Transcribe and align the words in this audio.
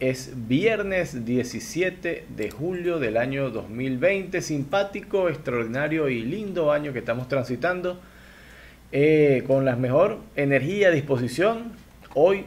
Es 0.00 0.32
viernes 0.48 1.26
17 1.26 2.24
de 2.26 2.50
julio 2.50 2.98
del 2.98 3.18
año 3.18 3.50
2020, 3.50 4.40
simpático, 4.40 5.28
extraordinario 5.28 6.08
y 6.08 6.22
lindo 6.22 6.72
año 6.72 6.94
que 6.94 7.00
estamos 7.00 7.28
transitando, 7.28 8.00
eh, 8.92 9.44
con 9.46 9.66
la 9.66 9.76
mejor 9.76 10.20
energía 10.36 10.90
disposición. 10.90 11.72
Hoy 12.14 12.46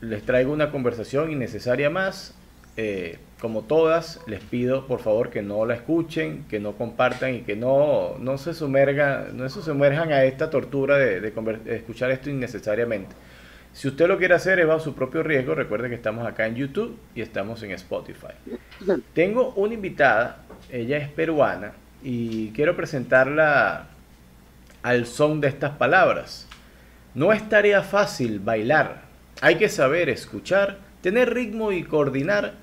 les 0.00 0.22
traigo 0.22 0.52
una 0.52 0.70
conversación 0.70 1.32
innecesaria 1.32 1.90
más. 1.90 2.36
Eh, 2.76 3.18
como 3.40 3.62
todas, 3.62 4.20
les 4.28 4.40
pido 4.40 4.86
por 4.86 5.00
favor 5.00 5.30
que 5.30 5.42
no 5.42 5.66
la 5.66 5.74
escuchen, 5.74 6.44
que 6.48 6.60
no 6.60 6.74
compartan 6.74 7.34
y 7.34 7.40
que 7.40 7.56
no, 7.56 8.16
no, 8.20 8.38
se, 8.38 8.54
sumergan, 8.54 9.36
no 9.36 9.48
se 9.48 9.60
sumerjan 9.60 10.12
a 10.12 10.22
esta 10.22 10.50
tortura 10.50 10.98
de, 10.98 11.20
de 11.20 11.76
escuchar 11.76 12.12
esto 12.12 12.30
innecesariamente. 12.30 13.16
Si 13.76 13.88
usted 13.88 14.08
lo 14.08 14.16
quiere 14.16 14.32
hacer 14.32 14.58
es 14.58 14.66
bajo 14.66 14.80
su 14.80 14.94
propio 14.94 15.22
riesgo. 15.22 15.54
Recuerde 15.54 15.90
que 15.90 15.96
estamos 15.96 16.26
acá 16.26 16.46
en 16.46 16.54
YouTube 16.54 16.96
y 17.14 17.20
estamos 17.20 17.62
en 17.62 17.72
Spotify. 17.72 18.32
Tengo 19.12 19.52
una 19.54 19.74
invitada, 19.74 20.38
ella 20.72 20.96
es 20.96 21.10
peruana 21.10 21.72
y 22.02 22.52
quiero 22.52 22.74
presentarla 22.74 23.88
al 24.82 25.04
son 25.04 25.42
de 25.42 25.48
estas 25.48 25.76
palabras. 25.76 26.48
No 27.14 27.34
es 27.34 27.46
tarea 27.50 27.82
fácil 27.82 28.40
bailar. 28.40 29.02
Hay 29.42 29.56
que 29.56 29.68
saber 29.68 30.08
escuchar, 30.08 30.78
tener 31.02 31.34
ritmo 31.34 31.70
y 31.70 31.82
coordinar 31.82 32.54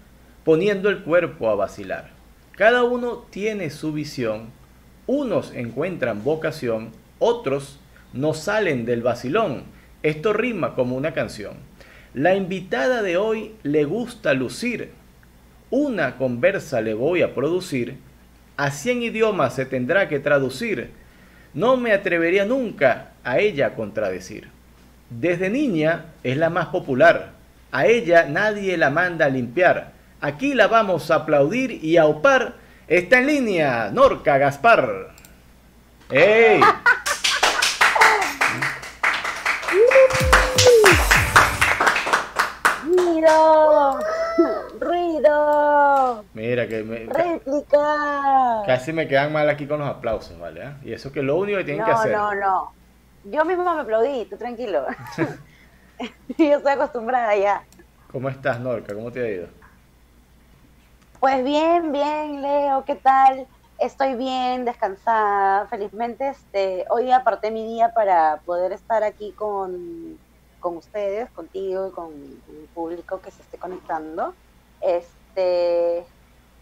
poniendo 0.43 0.89
el 0.89 1.03
cuerpo 1.03 1.47
a 1.51 1.53
vacilar. 1.53 2.09
Cada 2.55 2.85
uno 2.85 3.27
tiene 3.29 3.69
su 3.69 3.93
visión. 3.93 4.49
Unos 5.05 5.53
encuentran 5.53 6.23
vocación, 6.23 6.89
otros 7.19 7.79
no 8.13 8.33
salen 8.33 8.87
del 8.87 9.03
vacilón 9.03 9.82
esto 10.03 10.33
rima 10.33 10.75
como 10.75 10.95
una 10.95 11.13
canción. 11.13 11.53
La 12.13 12.35
invitada 12.35 13.01
de 13.01 13.17
hoy 13.17 13.55
le 13.63 13.85
gusta 13.85 14.33
lucir. 14.33 14.91
Una 15.71 16.17
conversa 16.17 16.81
le 16.81 16.93
voy 16.93 17.23
a 17.23 17.33
producir. 17.33 17.97
A 18.57 18.69
cien 18.69 19.01
idiomas 19.01 19.55
se 19.55 19.65
tendrá 19.65 20.07
que 20.07 20.19
traducir. 20.19 20.91
No 21.53 21.77
me 21.77 21.93
atrevería 21.93 22.45
nunca 22.45 23.13
a 23.23 23.39
ella 23.39 23.67
a 23.67 23.73
contradecir. 23.75 24.49
Desde 25.09 25.49
niña 25.49 26.05
es 26.23 26.37
la 26.37 26.49
más 26.49 26.67
popular. 26.67 27.31
A 27.71 27.87
ella 27.87 28.25
nadie 28.29 28.77
la 28.77 28.91
manda 28.91 29.25
a 29.25 29.29
limpiar. 29.29 29.93
Aquí 30.21 30.53
la 30.53 30.67
vamos 30.67 31.09
a 31.09 31.15
aplaudir 31.15 31.83
y 31.83 31.97
a 31.97 32.05
opar. 32.05 32.55
Está 32.87 33.19
en 33.19 33.27
línea, 33.27 33.89
Norca 33.91 34.37
Gaspar. 34.37 35.13
¡Ey! 36.11 36.59
¡Ruido! 43.23 43.99
¡Ruido! 44.79 46.25
Mira 46.33 46.67
que 46.67 46.83
me, 46.83 47.05
¡Réplica! 47.05 48.63
Casi 48.65 48.91
me 48.91 49.07
quedan 49.07 49.31
mal 49.31 49.49
aquí 49.49 49.65
con 49.65 49.79
los 49.79 49.87
aplausos, 49.87 50.37
¿vale? 50.37 50.73
Y 50.83 50.91
eso 50.91 51.11
que 51.11 51.21
lo 51.21 51.37
único 51.37 51.57
que 51.59 51.63
tienen 51.63 51.85
que 51.85 51.91
hacer. 51.91 52.11
No, 52.11 52.33
no, 52.35 52.41
no. 52.41 52.73
Yo 53.25 53.45
mismo 53.45 53.63
me 53.63 53.81
aplaudí, 53.81 54.25
tú 54.25 54.35
tranquilo. 54.35 54.85
Yo 56.37 56.57
estoy 56.57 56.71
acostumbrada 56.73 57.35
ya. 57.37 57.63
¿Cómo 58.11 58.27
estás, 58.27 58.59
Norca? 58.59 58.93
¿Cómo 58.93 59.11
te 59.11 59.21
ha 59.21 59.29
ido? 59.29 59.47
Pues 61.19 61.43
bien, 61.45 61.93
bien, 61.93 62.41
Leo, 62.41 62.83
¿qué 62.83 62.95
tal? 62.95 63.47
Estoy 63.79 64.15
bien, 64.15 64.65
descansada, 64.65 65.67
felizmente. 65.67 66.27
Este, 66.27 66.85
hoy 66.89 67.11
aparté 67.11 67.51
mi 67.51 67.65
día 67.65 67.93
para 67.93 68.41
poder 68.45 68.73
estar 68.73 69.03
aquí 69.03 69.31
con 69.31 70.19
con 70.63 70.77
ustedes, 70.77 71.29
contigo 71.31 71.89
y 71.89 71.91
con, 71.91 72.13
el 72.13 72.67
público 72.73 73.19
que 73.19 73.31
se 73.31 73.41
esté 73.41 73.57
conectando, 73.57 74.33
este, 74.79 76.05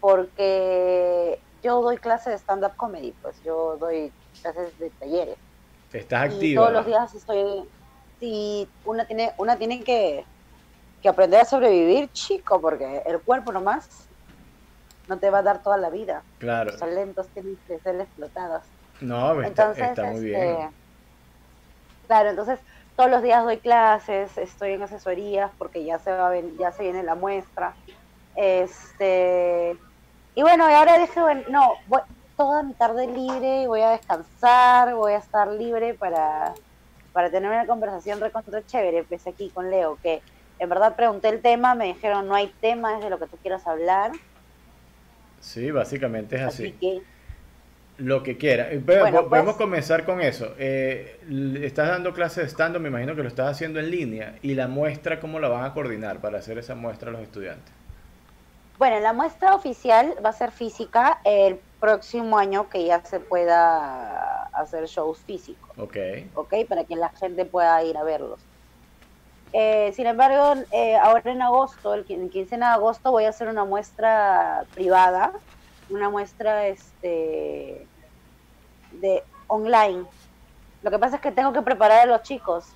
porque 0.00 1.38
yo 1.62 1.80
doy 1.80 1.98
clases 1.98 2.32
de 2.32 2.38
stand-up 2.38 2.76
comedy, 2.76 3.14
pues 3.22 3.40
yo 3.44 3.76
doy 3.76 4.12
clases 4.42 4.76
de 4.80 4.90
talleres. 4.90 5.36
Estás 5.92 6.24
activa. 6.24 6.44
Y 6.44 6.54
todos 6.56 6.72
los 6.72 6.84
días 6.84 7.14
estoy, 7.14 7.62
si 8.18 8.68
una 8.84 9.06
tiene, 9.06 9.32
una 9.38 9.56
tiene 9.56 9.84
que, 9.84 10.24
que 11.00 11.08
aprender 11.08 11.40
a 11.40 11.44
sobrevivir, 11.44 12.10
chico, 12.12 12.60
porque 12.60 13.04
el 13.06 13.20
cuerpo 13.20 13.52
nomás 13.52 14.08
no 15.06 15.16
te 15.18 15.30
va 15.30 15.38
a 15.38 15.42
dar 15.42 15.62
toda 15.62 15.76
la 15.76 15.90
vida. 15.90 16.24
Claro. 16.40 16.72
Los 16.72 16.80
talentos 16.80 17.28
tienen 17.28 17.56
que 17.68 17.78
ser 17.78 18.00
explotados. 18.00 18.64
No, 19.00 19.40
entonces, 19.42 19.90
está, 19.90 20.10
muy 20.10 20.24
bien. 20.24 20.40
Este, 20.40 20.68
claro, 22.08 22.30
entonces 22.30 22.58
todos 22.96 23.10
los 23.10 23.22
días 23.22 23.44
doy 23.44 23.58
clases, 23.58 24.36
estoy 24.38 24.72
en 24.72 24.82
asesorías 24.82 25.50
porque 25.58 25.84
ya 25.84 25.98
se 25.98 26.12
va 26.12 26.32
ya 26.58 26.72
se 26.72 26.82
viene 26.82 27.02
la 27.02 27.14
muestra. 27.14 27.74
Este 28.36 29.76
y 30.34 30.42
bueno, 30.42 30.70
y 30.70 30.72
ahora 30.72 30.98
dije, 30.98 31.20
bueno, 31.20 31.42
no, 31.50 31.72
voy, 31.88 32.00
toda 32.36 32.62
mi 32.62 32.72
tarde 32.74 33.06
libre, 33.06 33.66
voy 33.66 33.82
a 33.82 33.90
descansar, 33.90 34.94
voy 34.94 35.12
a 35.12 35.18
estar 35.18 35.48
libre 35.48 35.94
para, 35.94 36.54
para 37.12 37.30
tener 37.30 37.50
una 37.50 37.66
conversación 37.66 38.20
recontra 38.20 38.64
chévere. 38.64 38.98
Empecé 38.98 39.30
aquí 39.30 39.50
con 39.50 39.70
Leo, 39.70 39.98
que 40.02 40.22
en 40.58 40.68
verdad 40.68 40.96
pregunté 40.96 41.28
el 41.28 41.42
tema, 41.42 41.74
me 41.74 41.86
dijeron 41.86 42.28
no 42.28 42.34
hay 42.34 42.48
tema, 42.60 42.96
es 42.96 43.04
de 43.04 43.10
lo 43.10 43.18
que 43.18 43.26
tú 43.26 43.36
quieras 43.38 43.66
hablar. 43.66 44.12
Sí, 45.40 45.70
básicamente 45.70 46.36
es 46.36 46.42
así. 46.42 46.74
así 46.76 47.02
lo 48.02 48.22
que 48.22 48.36
quiera. 48.36 48.70
Eh, 48.72 48.80
podemos 48.80 49.26
pues- 49.28 49.56
comenzar 49.56 50.04
con 50.04 50.20
eso. 50.20 50.54
Eh, 50.58 51.20
estás 51.62 51.88
dando 51.88 52.12
clases 52.12 52.44
de 52.44 52.48
stand 52.48 52.76
me 52.78 52.88
imagino 52.88 53.14
que 53.14 53.22
lo 53.22 53.28
estás 53.28 53.50
haciendo 53.50 53.78
en 53.78 53.90
línea. 53.90 54.38
¿Y 54.42 54.54
la 54.54 54.66
muestra 54.68 55.20
cómo 55.20 55.38
la 55.38 55.48
van 55.48 55.64
a 55.64 55.72
coordinar 55.72 56.20
para 56.20 56.38
hacer 56.38 56.58
esa 56.58 56.74
muestra 56.74 57.10
a 57.10 57.12
los 57.12 57.22
estudiantes? 57.22 57.72
Bueno, 58.78 58.98
la 59.00 59.12
muestra 59.12 59.54
oficial 59.54 60.14
va 60.24 60.30
a 60.30 60.32
ser 60.32 60.50
física 60.50 61.20
el 61.24 61.60
próximo 61.78 62.38
año 62.38 62.68
que 62.68 62.84
ya 62.84 63.04
se 63.04 63.20
pueda 63.20 64.44
hacer 64.46 64.86
shows 64.86 65.18
físicos. 65.18 65.70
Ok. 65.78 65.96
Ok, 66.34 66.54
para 66.68 66.84
que 66.84 66.96
la 66.96 67.10
gente 67.10 67.44
pueda 67.44 67.82
ir 67.84 67.96
a 67.96 68.02
verlos. 68.02 68.40
Eh, 69.52 69.92
sin 69.94 70.06
embargo, 70.06 70.54
ahora 71.02 71.30
en 71.30 71.42
agosto, 71.42 71.94
el 71.94 72.04
15 72.04 72.56
de 72.56 72.64
agosto, 72.64 73.12
voy 73.12 73.24
a 73.24 73.28
hacer 73.28 73.48
una 73.48 73.64
muestra 73.64 74.64
privada 74.74 75.32
una 75.92 76.08
muestra 76.08 76.66
este 76.68 77.86
de 79.00 79.22
online. 79.46 80.04
Lo 80.82 80.90
que 80.90 80.98
pasa 80.98 81.16
es 81.16 81.22
que 81.22 81.32
tengo 81.32 81.52
que 81.52 81.62
preparar 81.62 82.00
a 82.00 82.06
los 82.06 82.22
chicos. 82.22 82.66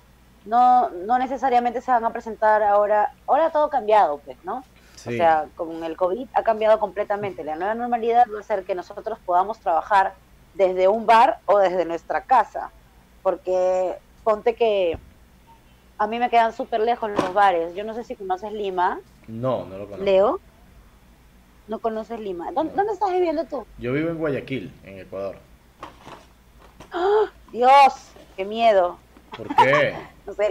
No, 0.45 0.89
no 0.89 1.19
necesariamente 1.19 1.81
se 1.81 1.91
van 1.91 2.05
a 2.05 2.13
presentar 2.13 2.63
ahora. 2.63 3.13
Ahora 3.27 3.49
todo 3.49 3.65
ha 3.65 3.69
cambiado, 3.69 4.19
pues, 4.19 4.37
¿no? 4.43 4.63
O 4.95 5.11
sea, 5.11 5.47
con 5.55 5.83
el 5.83 5.95
COVID 5.95 6.27
ha 6.33 6.43
cambiado 6.43 6.79
completamente. 6.79 7.43
La 7.43 7.55
nueva 7.55 7.75
normalidad 7.75 8.27
va 8.33 8.39
a 8.39 8.43
ser 8.43 8.63
que 8.63 8.75
nosotros 8.75 9.19
podamos 9.25 9.59
trabajar 9.59 10.15
desde 10.53 10.87
un 10.87 11.05
bar 11.05 11.39
o 11.45 11.59
desde 11.59 11.85
nuestra 11.85 12.21
casa. 12.21 12.71
Porque 13.21 13.95
ponte 14.23 14.55
que 14.55 14.97
a 15.97 16.07
mí 16.07 16.19
me 16.19 16.29
quedan 16.29 16.53
súper 16.53 16.81
lejos 16.81 17.09
los 17.11 17.33
bares. 17.33 17.75
Yo 17.75 17.83
no 17.83 17.93
sé 17.93 18.03
si 18.03 18.15
conoces 18.15 18.51
Lima. 18.51 18.99
No, 19.27 19.65
no 19.65 19.77
lo 19.77 19.85
conozco. 19.85 20.03
Leo. 20.03 20.39
No 21.67 21.79
conoces 21.79 22.19
Lima. 22.19 22.51
¿Dónde, 22.51 22.73
estás 22.91 23.11
viviendo 23.11 23.45
tú? 23.45 23.65
Yo 23.77 23.93
vivo 23.93 24.09
en 24.09 24.17
Guayaquil, 24.17 24.73
en 24.83 24.99
Ecuador. 24.99 25.37
Dios, 27.51 28.11
qué 28.35 28.45
miedo. 28.45 28.97
¿Por 29.35 29.47
qué? 29.55 29.95
no 30.25 30.33
sé, 30.33 30.49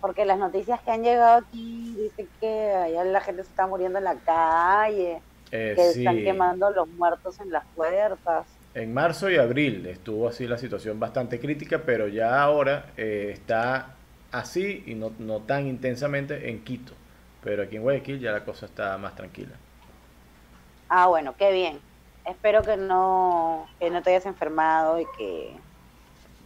porque 0.00 0.24
las 0.24 0.38
noticias 0.38 0.80
que 0.82 0.90
han 0.90 1.02
llegado 1.02 1.38
aquí 1.38 1.94
dicen 1.96 2.28
que 2.40 2.72
allá 2.72 3.04
la 3.04 3.20
gente 3.20 3.42
se 3.42 3.50
está 3.50 3.66
muriendo 3.66 3.98
en 3.98 4.04
la 4.04 4.16
calle, 4.16 5.22
eh, 5.50 5.72
que 5.74 5.90
están 5.90 6.16
quemando 6.16 6.70
los 6.70 6.88
muertos 6.88 7.40
en 7.40 7.50
las 7.50 7.64
puertas. 7.74 8.46
En 8.74 8.92
marzo 8.92 9.30
y 9.30 9.36
abril 9.36 9.86
estuvo 9.86 10.28
así 10.28 10.46
la 10.46 10.58
situación 10.58 11.00
bastante 11.00 11.40
crítica, 11.40 11.82
pero 11.86 12.08
ya 12.08 12.42
ahora 12.42 12.86
eh, 12.96 13.30
está 13.32 13.94
así 14.30 14.82
y 14.86 14.94
no, 14.94 15.12
no 15.18 15.40
tan 15.40 15.66
intensamente 15.66 16.50
en 16.50 16.64
Quito. 16.64 16.92
Pero 17.42 17.62
aquí 17.62 17.76
en 17.76 17.82
Guayaquil 17.82 18.20
ya 18.20 18.32
la 18.32 18.44
cosa 18.44 18.66
está 18.66 18.98
más 18.98 19.14
tranquila. 19.14 19.52
Ah, 20.88 21.06
bueno, 21.06 21.34
qué 21.38 21.52
bien. 21.52 21.80
Espero 22.24 22.62
que 22.62 22.76
no, 22.76 23.66
que 23.78 23.90
no 23.90 24.02
te 24.02 24.10
hayas 24.10 24.26
enfermado 24.26 25.00
y 25.00 25.06
que, 25.18 25.56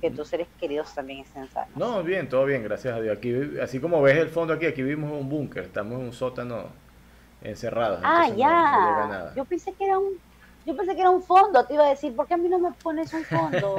que 0.01 0.11
tus 0.11 0.29
seres 0.29 0.49
queridos 0.59 0.95
también 0.95 1.21
estén 1.21 1.49
sanos. 1.49 1.77
No, 1.77 2.03
bien, 2.03 2.29
todo 2.29 2.45
bien, 2.45 2.63
gracias 2.63 2.97
a 2.97 3.01
Dios. 3.01 3.17
Aquí, 3.17 3.35
así 3.63 3.81
como 3.81 4.03
ves 4.03 4.17
el 4.17 4.29
fondo 4.29 4.55
aquí, 4.55 4.67
aquí 4.67 4.83
vivimos 4.83 5.13
un 5.13 5.29
búnker, 5.29 5.65
estamos 5.65 6.01
en 6.01 6.07
un 6.07 6.13
sótano 6.13 6.65
encerrados. 7.43 8.01
Ah, 8.03 8.29
ya. 8.37 9.33
Yo 9.37 9.45
pensé 9.45 9.73
que 9.73 9.85
era 9.85 9.99
un 9.99 10.19
yo 10.69 10.77
pensé 10.77 10.95
que 10.95 11.01
era 11.01 11.09
un 11.09 11.23
fondo, 11.23 11.65
te 11.65 11.73
iba 11.73 11.87
a 11.87 11.89
decir, 11.89 12.15
¿por 12.15 12.27
qué 12.27 12.35
a 12.35 12.37
mí 12.37 12.47
no 12.47 12.59
me 12.59 12.71
pones 12.73 13.11
un 13.15 13.25
fondo? 13.25 13.77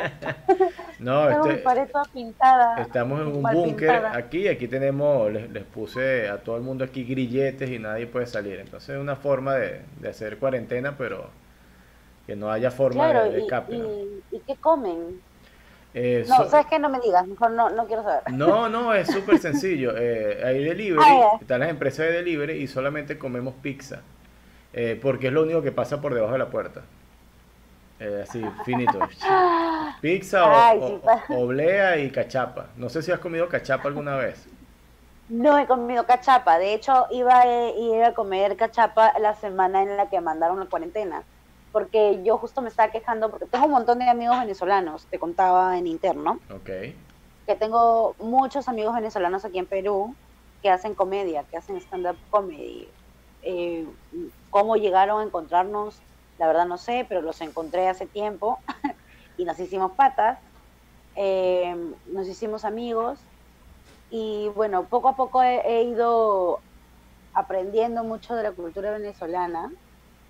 no, 0.99 1.29
este, 1.29 1.57
pared 1.57 1.87
toda 1.87 2.03
pintada. 2.05 2.81
Estamos 2.81 3.21
en 3.21 3.27
un 3.27 3.43
búnker 3.43 4.07
aquí, 4.07 4.47
aquí 4.47 4.67
tenemos, 4.67 5.31
les, 5.31 5.63
puse 5.65 6.27
a 6.27 6.39
todo 6.39 6.57
el 6.57 6.63
mundo 6.63 6.83
aquí 6.83 7.03
grilletes 7.03 7.69
y 7.69 7.77
nadie 7.77 8.07
puede 8.07 8.25
salir. 8.25 8.59
Entonces 8.59 8.95
es 8.95 8.99
una 8.99 9.15
forma 9.15 9.53
de, 9.53 9.83
hacer 10.09 10.39
cuarentena, 10.39 10.97
pero 10.97 11.29
que 12.29 12.35
no 12.35 12.51
haya 12.51 12.69
forma 12.69 13.11
de, 13.11 13.39
escape. 13.39 13.73
Y, 13.73 14.23
¿Y 14.31 14.39
qué 14.41 14.55
comen? 14.57 15.19
Eh, 15.95 16.23
no, 16.27 16.47
¿sabes 16.47 16.67
qué? 16.67 16.77
No 16.77 16.87
me 16.87 16.99
digas, 16.99 17.25
mejor 17.25 17.49
no, 17.49 17.71
no 17.71 17.87
quiero 17.87 18.03
saber. 18.03 18.21
No, 18.31 18.69
no, 18.69 18.93
es 18.93 19.07
súper 19.07 19.39
sencillo. 19.39 19.93
Eh, 19.97 20.43
hay 20.45 20.63
delivery, 20.63 21.03
ah, 21.03 21.37
están 21.41 21.61
las 21.61 21.69
empresas 21.69 22.05
de 22.05 22.11
delivery 22.11 22.53
y 22.53 22.67
solamente 22.67 23.17
comemos 23.17 23.55
pizza. 23.55 24.01
Eh, 24.73 24.99
porque 25.01 25.27
es 25.27 25.33
lo 25.33 25.41
único 25.41 25.63
que 25.63 25.71
pasa 25.71 25.99
por 25.99 26.13
debajo 26.13 26.33
de 26.33 26.39
la 26.39 26.49
puerta. 26.51 26.81
así, 28.21 28.45
finito. 28.63 28.99
Pizza 30.01 30.73
o, 30.75 31.01
oblea 31.29 31.97
y 31.97 32.11
cachapa. 32.11 32.67
No 32.77 32.89
sé 32.89 33.01
si 33.01 33.11
has 33.11 33.19
comido 33.19 33.49
cachapa 33.49 33.87
alguna 33.87 34.15
vez. 34.17 34.45
No 35.29 35.57
he 35.57 35.65
comido 35.65 36.05
cachapa. 36.05 36.59
De 36.59 36.75
hecho, 36.75 37.07
iba 37.09 37.41
a 37.41 37.71
ir 37.71 38.03
a 38.03 38.13
comer 38.13 38.55
cachapa 38.55 39.17
la 39.19 39.33
semana 39.33 39.81
en 39.81 39.97
la 39.97 40.09
que 40.09 40.21
mandaron 40.21 40.59
la 40.59 40.67
cuarentena 40.67 41.23
porque 41.71 42.21
yo 42.23 42.37
justo 42.37 42.61
me 42.61 42.69
estaba 42.69 42.91
quejando, 42.91 43.29
porque 43.29 43.45
tengo 43.45 43.65
un 43.65 43.71
montón 43.71 43.99
de 43.99 44.09
amigos 44.09 44.39
venezolanos, 44.39 45.05
te 45.07 45.19
contaba 45.19 45.77
en 45.77 45.87
interno. 45.87 46.39
Ok. 46.53 46.69
Que 47.45 47.55
tengo 47.57 48.15
muchos 48.19 48.67
amigos 48.67 48.95
venezolanos 48.95 49.45
aquí 49.45 49.59
en 49.59 49.65
Perú 49.65 50.15
que 50.61 50.69
hacen 50.69 50.95
comedia, 50.95 51.43
que 51.43 51.57
hacen 51.57 51.77
stand-up 51.77 52.17
comedy. 52.29 52.87
Eh, 53.43 53.87
¿Cómo 54.49 54.75
llegaron 54.75 55.21
a 55.21 55.23
encontrarnos? 55.23 55.99
La 56.37 56.47
verdad 56.47 56.65
no 56.65 56.77
sé, 56.77 57.05
pero 57.07 57.21
los 57.21 57.41
encontré 57.41 57.87
hace 57.87 58.05
tiempo 58.05 58.59
y 59.37 59.45
nos 59.45 59.59
hicimos 59.59 59.91
patas. 59.91 60.39
Eh, 61.15 61.75
nos 62.07 62.27
hicimos 62.27 62.65
amigos 62.65 63.19
y 64.09 64.49
bueno, 64.55 64.85
poco 64.85 65.09
a 65.09 65.15
poco 65.15 65.43
he 65.43 65.83
ido 65.83 66.59
aprendiendo 67.33 68.03
mucho 68.03 68.35
de 68.35 68.43
la 68.43 68.51
cultura 68.51 68.91
venezolana 68.91 69.71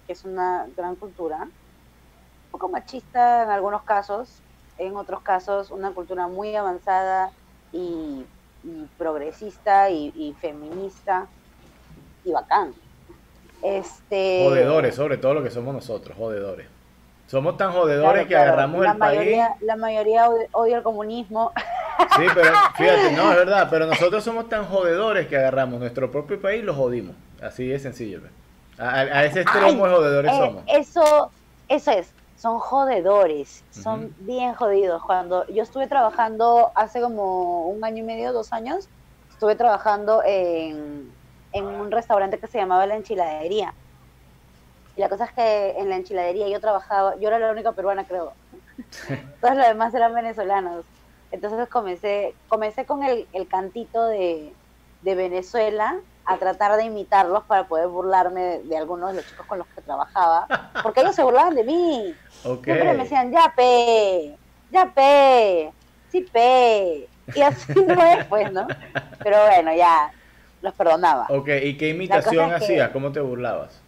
que 0.10 0.14
es 0.14 0.26
una 0.26 0.66
gran 0.76 0.96
cultura, 0.96 1.44
un 1.44 2.50
poco 2.50 2.68
machista 2.68 3.44
en 3.44 3.52
algunos 3.52 3.84
casos, 3.84 4.40
en 4.80 4.96
otros 4.96 5.22
casos 5.22 5.70
una 5.70 5.92
cultura 5.92 6.28
muy 6.28 6.56
avanzada 6.56 7.30
y, 7.72 8.26
progresista 8.98 9.92
y, 9.92 10.36
feminista 10.42 11.28
y 12.26 12.32
bacán. 12.32 12.74
Este, 13.62 14.46
jodedores, 14.48 14.96
sobre 14.96 15.18
todo 15.18 15.36
lo 15.36 15.44
que 15.44 15.52
somos 15.52 15.76
nosotros, 15.76 16.18
jodedores. 16.18 16.66
Somos 17.28 17.56
tan 17.58 17.72
jodedores 17.72 18.26
que 18.26 18.36
agarramos 18.36 18.84
la 18.84 18.94
el 18.94 18.98
mayoría, 18.98 19.50
país. 19.50 19.62
La 19.62 19.76
mayoría 19.76 20.28
odia 20.54 20.78
el 20.78 20.84
comunismo. 20.84 21.52
Sí, 22.16 22.24
pero 22.34 22.54
fíjate, 22.78 23.12
no, 23.12 23.30
es 23.32 23.38
verdad, 23.38 23.68
pero 23.70 23.86
nosotros 23.86 24.24
somos 24.24 24.48
tan 24.48 24.64
jodedores 24.64 25.28
que 25.28 25.36
agarramos 25.36 25.82
nuestro 25.82 26.10
propio 26.10 26.42
país 26.42 26.64
y 26.64 26.66
lo 26.66 26.74
jodimos. 26.74 27.14
Así 27.42 27.68
de 27.68 27.78
sencillo. 27.78 28.22
¿ves? 28.22 28.32
A, 28.80 29.26
ese 29.26 29.42
extremo 29.42 29.86
jodedores 29.86 30.32
eh, 30.32 30.38
somos. 30.38 30.64
Eso, 30.68 31.32
eso 31.68 31.92
es, 31.92 32.14
son 32.38 32.60
jodedores, 32.60 33.64
son 33.72 34.16
bien 34.20 34.54
jodidos. 34.54 35.04
Cuando 35.04 35.46
yo 35.48 35.64
estuve 35.64 35.88
trabajando 35.88 36.72
hace 36.76 37.02
como 37.02 37.68
un 37.68 37.84
año 37.84 37.98
y 37.98 38.06
medio, 38.06 38.32
dos 38.32 38.54
años, 38.54 38.88
estuve 39.32 39.56
trabajando 39.56 40.24
en, 40.26 41.12
en 41.52 41.66
un 41.66 41.92
restaurante 41.92 42.40
que 42.40 42.48
se 42.48 42.58
llamaba 42.58 42.86
La 42.86 42.96
Enchiladería. 42.96 43.74
Y 44.96 45.02
la 45.02 45.10
cosa 45.10 45.26
es 45.26 45.32
que 45.34 45.72
en 45.78 45.90
la 45.90 45.96
enchiladería 45.96 46.50
yo 46.50 46.60
trabajaba, 46.60 47.16
yo 47.18 47.30
era 47.30 47.40
la 47.40 47.52
única 47.52 47.72
peruana 47.72 48.06
creo. 48.06 48.34
Todos 49.42 49.56
los 49.56 49.66
demás 49.66 49.94
eran 49.94 50.14
venezolanos. 50.14 50.86
Entonces 51.32 51.70
comencé, 51.70 52.34
comencé 52.48 52.86
con 52.86 53.04
el, 53.04 53.28
el 53.34 53.48
cantito 53.48 54.08
de, 54.08 54.54
de 55.02 55.16
Venezuela 55.16 55.98
a 56.30 56.38
tratar 56.38 56.78
de 56.78 56.84
imitarlos 56.84 57.44
para 57.46 57.68
poder 57.68 57.88
burlarme 57.88 58.60
de, 58.60 58.78
algunos 58.78 59.10
de 59.10 59.16
los 59.16 59.28
chicos 59.28 59.48
con 59.48 59.58
los 59.58 59.68
que 59.70 59.82
trabajaba, 59.82 60.46
porque 60.84 61.02
ellos 61.02 61.16
se 61.16 61.24
burlaban 61.24 61.56
de 61.56 61.64
mí. 61.64 62.16
Siempre 62.44 62.84
me 62.84 62.98
decían, 62.98 63.32
ya 63.32 63.52
pe, 63.56 64.38
ya 64.70 64.94
pe, 64.94 65.74
sí 66.12 66.22
pe. 66.32 67.10
Y 67.34 67.42
así 67.42 67.74
no 67.88 68.06
es, 68.06 68.26
pues, 68.26 68.52
¿no? 68.52 68.68
Pero 69.24 69.38
bueno, 69.44 69.74
ya 69.74 70.12
los 70.62 70.72
perdonaba. 70.76 71.26
Ok, 71.30 71.50
¿y 71.64 71.78
qué 71.78 71.90
imitación 71.90 72.54
hacías? 72.54 72.92
¿Cómo 72.92 73.12
te 73.12 73.22
burlabas? 73.22 73.82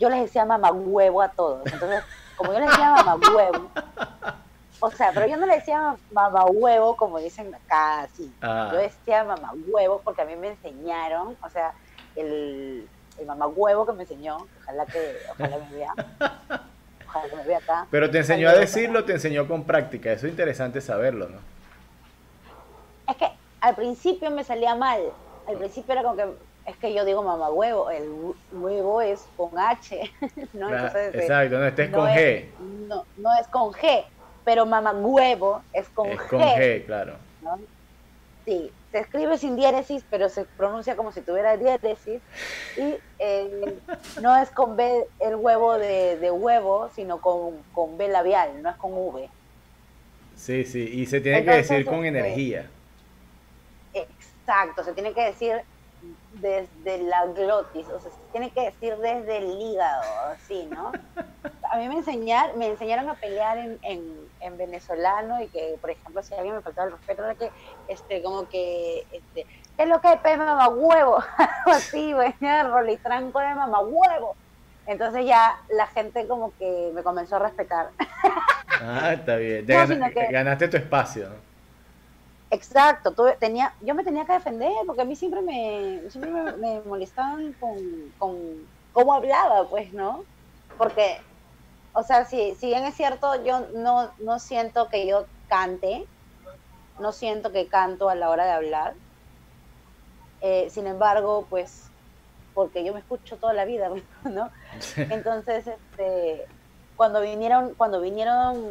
Yo 0.00 0.10
les 0.10 0.22
decía 0.22 0.44
mamá 0.44 0.72
huevo 0.72 1.22
a 1.22 1.28
todos. 1.28 1.64
Entonces, 1.72 2.02
como 2.36 2.52
yo 2.52 2.58
les 2.58 2.70
decía 2.70 2.90
mamá 2.90 3.14
huevo, 3.14 3.70
o 4.80 4.90
sea, 4.90 5.10
pero 5.12 5.26
yo 5.26 5.36
no 5.36 5.46
le 5.46 5.56
decía 5.56 5.96
mamá 6.12 6.44
huevo 6.46 6.96
como 6.96 7.18
dicen 7.18 7.52
acá, 7.54 8.02
así. 8.02 8.32
Ah. 8.40 8.70
Yo 8.72 8.78
decía 8.78 9.24
mamá 9.24 9.52
huevo 9.66 10.00
porque 10.04 10.22
a 10.22 10.24
mí 10.24 10.36
me 10.36 10.48
enseñaron, 10.48 11.36
o 11.42 11.50
sea, 11.50 11.72
el, 12.14 12.88
el 13.18 13.26
mamá 13.26 13.46
huevo 13.48 13.86
que 13.86 13.92
me 13.92 14.02
enseñó, 14.02 14.46
ojalá 14.62 14.86
que, 14.86 15.16
ojalá 15.30 15.58
me 15.58 15.76
vea. 15.76 15.94
Ojalá 17.08 17.26
que 17.30 17.36
me 17.36 17.44
vea 17.44 17.56
acá. 17.56 17.86
Pero 17.90 18.10
te 18.10 18.18
enseñó 18.18 18.50
a 18.50 18.52
decirlo, 18.52 19.06
te 19.06 19.14
enseñó 19.14 19.48
con 19.48 19.64
práctica, 19.64 20.12
eso 20.12 20.26
es 20.26 20.30
interesante 20.32 20.82
saberlo, 20.82 21.30
¿no? 21.30 21.38
Es 23.08 23.16
que 23.16 23.30
al 23.62 23.74
principio 23.74 24.30
me 24.30 24.44
salía 24.44 24.74
mal, 24.74 25.00
al 25.48 25.56
principio 25.56 25.92
era 25.94 26.02
como 26.02 26.16
que 26.16 26.26
es 26.66 26.76
que 26.76 26.92
yo 26.92 27.06
digo 27.06 27.22
mamá 27.22 27.48
huevo, 27.48 27.88
el 27.90 28.10
huevo 28.52 29.00
es 29.00 29.26
con 29.38 29.58
H, 29.58 30.02
¿no? 30.52 30.68
Entonces, 30.68 31.14
exacto, 31.14 31.58
no 31.58 31.64
estés 31.64 31.90
con 31.90 32.08
G. 32.08 32.44
No, 32.86 33.06
no 33.16 33.30
es 33.40 33.48
con 33.48 33.72
G 33.72 34.04
pero 34.48 34.64
mamá 34.64 34.92
huevo 34.92 35.60
es 35.74 35.86
con 35.90 36.06
es 36.08 36.18
G. 36.20 36.28
con 36.30 36.40
G, 36.40 36.86
claro. 36.86 37.16
Sí, 38.46 38.72
se 38.90 39.00
escribe 39.00 39.36
sin 39.36 39.56
diéresis, 39.56 40.02
pero 40.08 40.30
se 40.30 40.46
pronuncia 40.46 40.96
como 40.96 41.12
si 41.12 41.20
tuviera 41.20 41.58
diéresis. 41.58 42.22
Y 42.78 42.94
eh, 43.18 43.78
no 44.22 44.34
es 44.38 44.48
con 44.48 44.74
B 44.74 45.04
el 45.20 45.34
huevo 45.34 45.76
de, 45.76 46.30
huevo, 46.30 46.88
sino 46.96 47.20
con, 47.20 47.62
con, 47.74 47.98
B 47.98 48.08
labial, 48.08 48.62
no 48.62 48.70
es 48.70 48.76
con 48.76 48.92
V. 48.94 49.28
Sí, 50.34 50.64
sí, 50.64 50.92
y 50.94 51.04
se 51.04 51.20
tiene 51.20 51.44
que 51.44 51.50
decir 51.50 51.84
con 51.84 52.06
este, 52.06 52.08
energía. 52.08 52.70
Exacto, 53.92 54.82
se 54.82 54.94
tiene 54.94 55.12
que 55.12 55.24
decir 55.24 55.60
desde 56.40 57.02
la 57.02 57.26
glotis, 57.26 57.86
o 57.88 58.00
sea, 58.00 58.10
se 58.10 58.32
tiene 58.32 58.48
que 58.48 58.62
decir 58.62 58.96
desde 58.96 59.36
el 59.36 59.60
hígado, 59.60 60.04
así, 60.32 60.66
¿no? 60.70 60.92
A 61.78 61.80
mí 61.80 61.88
me 61.88 61.98
enseñaron, 61.98 62.58
me 62.58 62.66
enseñaron 62.66 63.08
a 63.08 63.14
pelear 63.14 63.56
en, 63.56 63.78
en, 63.82 64.58
venezolano 64.58 65.40
y 65.40 65.46
que, 65.46 65.78
por 65.80 65.90
ejemplo, 65.90 66.22
si 66.24 66.34
alguien 66.34 66.56
me 66.56 66.60
faltaba 66.60 66.88
el 66.88 66.92
respeto, 66.92 67.24
era 67.24 67.34
que, 67.36 67.52
este, 67.86 68.20
como 68.20 68.48
que, 68.48 69.06
este, 69.12 69.46
¿qué 69.76 69.82
es 69.84 69.88
lo 69.88 70.00
que 70.00 70.12
es 70.12 70.38
mamá 70.38 70.68
huevo? 70.68 71.22
Algo 71.38 71.70
así, 71.70 72.12
venía 72.12 72.64
rolitranco 72.68 73.38
de 73.38 73.54
mamá 73.54 73.78
huevo. 73.80 74.34
Entonces 74.86 75.24
ya 75.24 75.60
la 75.68 75.86
gente 75.86 76.26
como 76.26 76.52
que 76.58 76.90
me 76.94 77.04
comenzó 77.04 77.36
a 77.36 77.40
respetar. 77.40 77.90
Ah, 78.80 79.12
está 79.12 79.36
bien. 79.36 79.66
ganaste 79.66 80.66
tu 80.68 80.76
espacio, 80.78 81.28
¿no? 81.28 81.48
Exacto, 82.50 83.14
tenía, 83.38 83.74
yo 83.82 83.94
me 83.94 84.02
tenía 84.02 84.24
que 84.24 84.32
defender 84.32 84.72
porque 84.86 85.02
a 85.02 85.04
mí 85.04 85.14
siempre 85.14 85.42
me, 85.42 86.00
siempre 86.08 86.30
me, 86.30 86.80
molestaban 86.80 87.52
con, 87.60 87.76
con, 88.18 88.36
cómo 88.92 89.12
hablaba, 89.12 89.68
pues, 89.68 89.92
¿no? 89.92 90.24
Porque, 90.78 91.18
o 91.98 92.04
sea, 92.04 92.24
si, 92.26 92.54
si 92.54 92.68
bien 92.68 92.84
es 92.84 92.94
cierto, 92.94 93.42
yo 93.42 93.66
no, 93.74 94.12
no 94.18 94.38
siento 94.38 94.88
que 94.88 95.04
yo 95.04 95.26
cante, 95.48 96.06
no 97.00 97.10
siento 97.10 97.50
que 97.50 97.66
canto 97.66 98.08
a 98.08 98.14
la 98.14 98.30
hora 98.30 98.44
de 98.44 98.52
hablar. 98.52 98.94
Eh, 100.40 100.68
sin 100.70 100.86
embargo, 100.86 101.44
pues, 101.50 101.90
porque 102.54 102.84
yo 102.84 102.94
me 102.94 103.00
escucho 103.00 103.36
toda 103.36 103.52
la 103.52 103.64
vida, 103.64 103.90
¿no? 104.22 104.48
Entonces, 104.96 105.66
este, 105.66 106.46
cuando 106.94 107.20
vinieron, 107.20 107.74
cuando 107.74 108.00
vinieron 108.00 108.64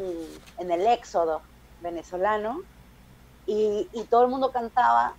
en 0.57 0.71
el 0.71 0.87
éxodo 0.87 1.41
venezolano, 1.81 2.61
y, 3.45 3.87
todo 4.09 4.23
el 4.23 4.29
mundo 4.29 4.51
cantaba 4.51 5.15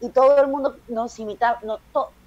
y 0.00 0.08
todo 0.08 0.36
el 0.40 0.48
mundo 0.48 0.78
nos 0.88 1.16
imitaba, 1.20 1.60
no, 1.62 1.78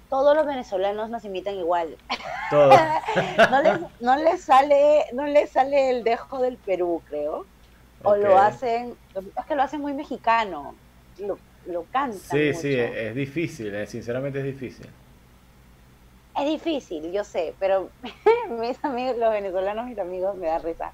todos 0.08 0.36
los 0.36 0.46
venezolanos 0.46 1.10
nos 1.10 1.24
imitan 1.24 1.54
igual. 1.54 1.96
no, 2.52 3.62
les, 3.62 3.80
no 4.00 4.16
les 4.16 4.40
sale, 4.42 5.04
no 5.12 5.26
les 5.26 5.50
sale 5.50 5.90
el 5.90 6.04
dejo 6.04 6.40
del 6.40 6.56
Perú, 6.56 7.02
creo. 7.08 7.46
O 8.02 8.14
lo 8.14 8.38
hacen, 8.38 8.96
es 9.14 9.46
que 9.46 9.54
lo 9.56 9.62
hacen 9.62 9.80
muy 9.80 9.92
mexicano, 9.92 10.74
lo, 11.18 11.38
lo 11.66 11.84
cantan. 11.84 12.18
Sí, 12.20 12.54
sí, 12.54 12.74
es, 12.74 13.14
difícil, 13.14 13.74
eh, 13.74 13.86
sinceramente 13.86 14.38
es 14.38 14.44
difícil. 14.44 14.88
Es 16.38 16.46
difícil, 16.46 17.10
yo 17.12 17.24
sé, 17.24 17.54
pero 17.58 17.90
mis 18.60 18.84
amigos, 18.84 19.16
los 19.16 19.30
venezolanos, 19.30 19.86
mis 19.86 19.98
amigos, 19.98 20.36
me 20.36 20.46
da 20.46 20.58
risa. 20.58 20.92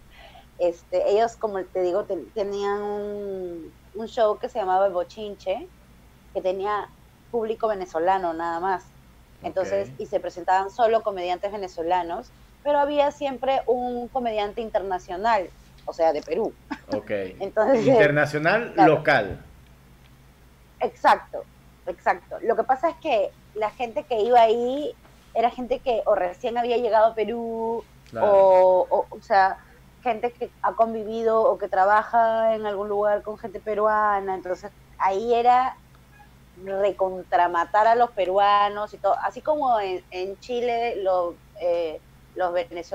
Este, 0.59 1.11
ellos, 1.11 1.37
como 1.37 1.63
te 1.65 1.83
digo, 1.83 2.05
tenían 2.35 2.81
un, 2.83 3.73
show 4.07 4.39
que 4.39 4.49
se 4.49 4.59
llamaba 4.59 4.87
El 4.87 4.93
Bochinche, 4.93 5.67
que 6.33 6.41
tenía 6.41 6.89
público 7.31 7.69
venezolano 7.69 8.33
nada 8.33 8.61
más. 8.61 8.85
Entonces, 9.43 9.91
y 9.99 10.07
se 10.07 10.21
presentaban 10.21 10.71
solo 10.71 11.03
comediantes 11.03 11.51
venezolanos, 11.51 12.31
pero 12.63 12.79
había 12.79 13.11
siempre 13.11 13.63
un 13.67 14.09
comediante 14.09 14.61
internacional, 14.61 15.49
o 15.85 15.93
sea, 15.93 16.13
de 16.13 16.23
Perú. 16.23 16.53
Ok. 16.95 17.11
Entonces, 17.41 17.87
internacional, 17.87 18.75
local. 18.77 19.41
Exacto, 20.81 21.43
exacto. 21.87 22.37
Lo 22.43 22.55
que 22.55 22.65
pasa 22.65 22.91
es 22.91 22.97
que 22.97 23.31
la 23.55 23.71
gente 23.71 24.03
que 24.05 24.21
iba 24.21 24.43
ahí 24.43 24.95
era 25.33 25.49
gente 25.51 25.79
que 25.79 26.03
o 26.05 26.15
recién 26.15 26.59
había 26.59 26.77
llegado 26.77 27.07
a 27.07 27.15
Perú, 27.15 27.83
o, 28.21 28.87
o, 28.91 29.07
o 29.09 29.21
sea, 29.23 29.57
gente 30.03 30.33
que 30.33 30.51
ha 30.61 30.73
convivido 30.75 31.43
o 31.43 31.57
que 31.57 31.69
trabaja 31.69 32.55
en 32.55 32.67
algún 32.67 32.89
lugar 32.89 33.23
con 33.23 33.39
gente 33.39 33.59
peruana, 33.59 34.35
entonces 34.35 34.71
ahí 34.99 35.33
era 35.33 35.77
recontramatar 36.65 37.87
a 37.87 37.95
los 37.95 38.11
peruanos 38.11 38.95
y 38.95 38.99
todo, 38.99 39.17
así 39.23 39.41
como 39.41 39.79
en, 39.81 40.39
Chile 40.41 40.97
los, 41.03 41.35
eh, 41.61 42.01
los, 42.35 42.53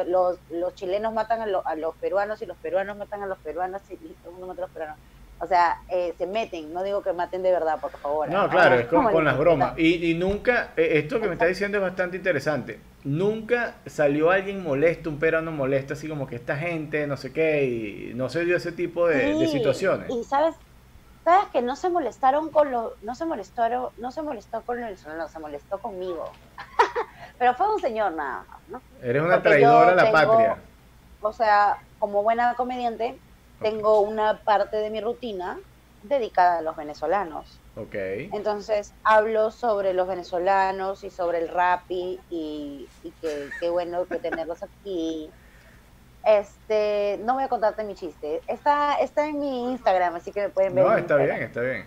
los, 0.07 0.39
los, 0.49 0.75
chilenos 0.75 1.13
matan 1.13 1.41
a, 1.41 1.59
a, 1.59 1.75
los 1.75 1.95
peruanos 1.95 2.41
y 2.41 2.45
los 2.45 2.57
peruanos 2.57 2.97
matan 2.97 3.23
a 3.23 3.27
los 3.27 3.37
peruanos 3.39 3.81
y 3.89 3.97
los 4.25 4.33
matan 4.33 4.57
a 4.57 4.61
los 4.61 4.71
peruanos. 4.71 4.97
O 5.39 5.45
sea, 5.45 5.81
eh, 5.89 6.15
se 6.17 6.25
meten, 6.25 6.73
no 6.73 6.83
digo 6.83 7.03
que 7.03 7.13
maten 7.13 7.43
de 7.43 7.51
verdad, 7.51 7.79
por 7.79 7.91
favor. 7.91 8.27
No, 8.27 8.49
claro, 8.49 8.75
es 8.75 8.87
con, 8.87 9.11
con 9.11 9.23
las 9.23 9.37
bromas. 9.37 9.77
Y, 9.77 10.09
y 10.09 10.13
nunca, 10.15 10.71
eh, 10.75 10.93
esto 10.93 11.21
que 11.21 11.27
me 11.27 11.33
está 11.33 11.45
diciendo 11.45 11.77
es 11.77 11.83
bastante 11.83 12.17
interesante. 12.17 12.79
Nunca 13.03 13.75
salió 13.85 14.31
alguien 14.31 14.63
molesto, 14.63 15.11
un 15.11 15.19
peruano 15.19 15.51
molesto, 15.51 15.93
así 15.93 16.09
como 16.09 16.25
que 16.25 16.35
esta 16.35 16.57
gente, 16.57 17.05
no 17.05 17.17
sé 17.17 17.31
qué, 17.31 17.65
y 17.65 18.13
no 18.15 18.29
se 18.29 18.45
dio 18.45 18.57
ese 18.57 18.71
tipo 18.71 19.07
de, 19.07 19.35
de 19.35 19.47
situaciones. 19.47 20.09
Y 20.09 20.23
sabes, 20.23 20.55
sabes 21.27 21.49
que 21.49 21.61
no 21.61 21.75
se 21.75 21.89
molestaron 21.89 22.49
con 22.51 22.71
lo, 22.71 22.95
no 23.01 23.13
se 23.13 23.25
molestaron, 23.25 23.89
no 23.97 24.11
se 24.11 24.21
molestó 24.21 24.61
con 24.61 24.81
el 24.81 24.97
no, 25.17 25.27
se 25.27 25.39
molestó 25.39 25.77
conmigo. 25.77 26.31
Pero 27.37 27.53
fue 27.53 27.73
un 27.73 27.81
señor 27.81 28.13
nada 28.13 28.45
más, 28.47 28.61
¿no? 28.69 28.81
Eres 29.03 29.21
una 29.21 29.41
traidora 29.41 29.91
a 29.91 29.95
la 29.95 30.09
patria. 30.09 30.57
O 31.19 31.33
sea, 31.33 31.79
como 31.99 32.23
buena 32.23 32.53
comediante, 32.55 33.19
tengo 33.59 33.99
una 33.99 34.41
parte 34.45 34.77
de 34.77 34.89
mi 34.89 35.01
rutina 35.01 35.59
dedicada 36.01 36.59
a 36.59 36.61
los 36.61 36.77
venezolanos. 36.77 37.59
Ok. 37.75 37.95
Entonces 38.31 38.93
hablo 39.03 39.51
sobre 39.51 39.93
los 39.93 40.07
venezolanos 40.07 41.03
y 41.03 41.09
sobre 41.09 41.39
el 41.39 41.49
rap 41.49 41.81
y, 41.89 42.21
y, 42.29 42.87
que 43.21 43.49
qué 43.59 43.69
bueno 43.69 44.05
que 44.05 44.19
tenerlos 44.19 44.63
aquí. 44.63 45.29
Este, 46.25 47.19
no 47.23 47.35
voy 47.35 47.43
a 47.43 47.47
contarte 47.47 47.83
mi 47.83 47.95
chiste. 47.95 48.41
Está, 48.47 48.95
está 48.95 49.27
en 49.27 49.39
mi 49.39 49.71
Instagram, 49.71 50.15
así 50.15 50.31
que 50.31 50.41
me 50.41 50.49
pueden 50.49 50.75
ver. 50.75 50.85
No, 50.85 50.97
está 50.97 51.15
bien, 51.15 51.43
está 51.43 51.61
bien. 51.61 51.85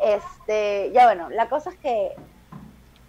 Este, 0.00 0.90
ya 0.92 1.06
bueno, 1.06 1.30
la 1.30 1.48
cosa 1.48 1.70
es 1.70 1.76
que 1.76 2.14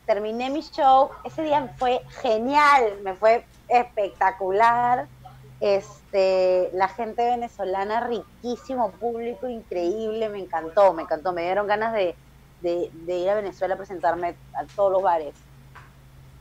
terminé 0.05 0.49
mi 0.49 0.61
show. 0.61 1.09
Ese 1.23 1.43
día 1.43 1.73
fue 1.77 2.01
genial, 2.21 2.99
me 3.03 3.13
fue 3.15 3.45
espectacular. 3.67 5.07
Este, 5.59 6.69
la 6.73 6.89
gente 6.89 7.23
venezolana, 7.23 8.01
riquísimo 8.07 8.91
público, 8.91 9.47
increíble, 9.47 10.27
me 10.29 10.39
encantó, 10.39 10.93
me 10.93 11.03
encantó. 11.03 11.31
Me 11.31 11.43
dieron 11.43 11.67
ganas 11.67 11.93
de, 11.93 12.15
ir 12.63 13.29
a 13.29 13.35
Venezuela 13.35 13.75
a 13.75 13.77
presentarme 13.77 14.35
a 14.53 14.65
todos 14.75 14.91
los 14.91 15.01
bares. 15.01 15.33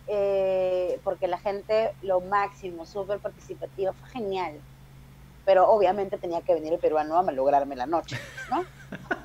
Eh, 0.08 1.00
porque 1.04 1.28
la 1.28 1.38
gente, 1.38 1.94
lo 2.02 2.20
máximo, 2.20 2.86
súper 2.86 3.18
participativa, 3.18 3.92
fue 3.92 4.08
genial. 4.10 4.54
Pero 5.44 5.68
obviamente 5.68 6.18
tenía 6.18 6.40
que 6.42 6.54
venir 6.54 6.72
el 6.72 6.78
peruano 6.78 7.18
a 7.18 7.22
malograrme 7.22 7.76
la 7.76 7.86
noche, 7.86 8.18
¿no? 8.50 8.64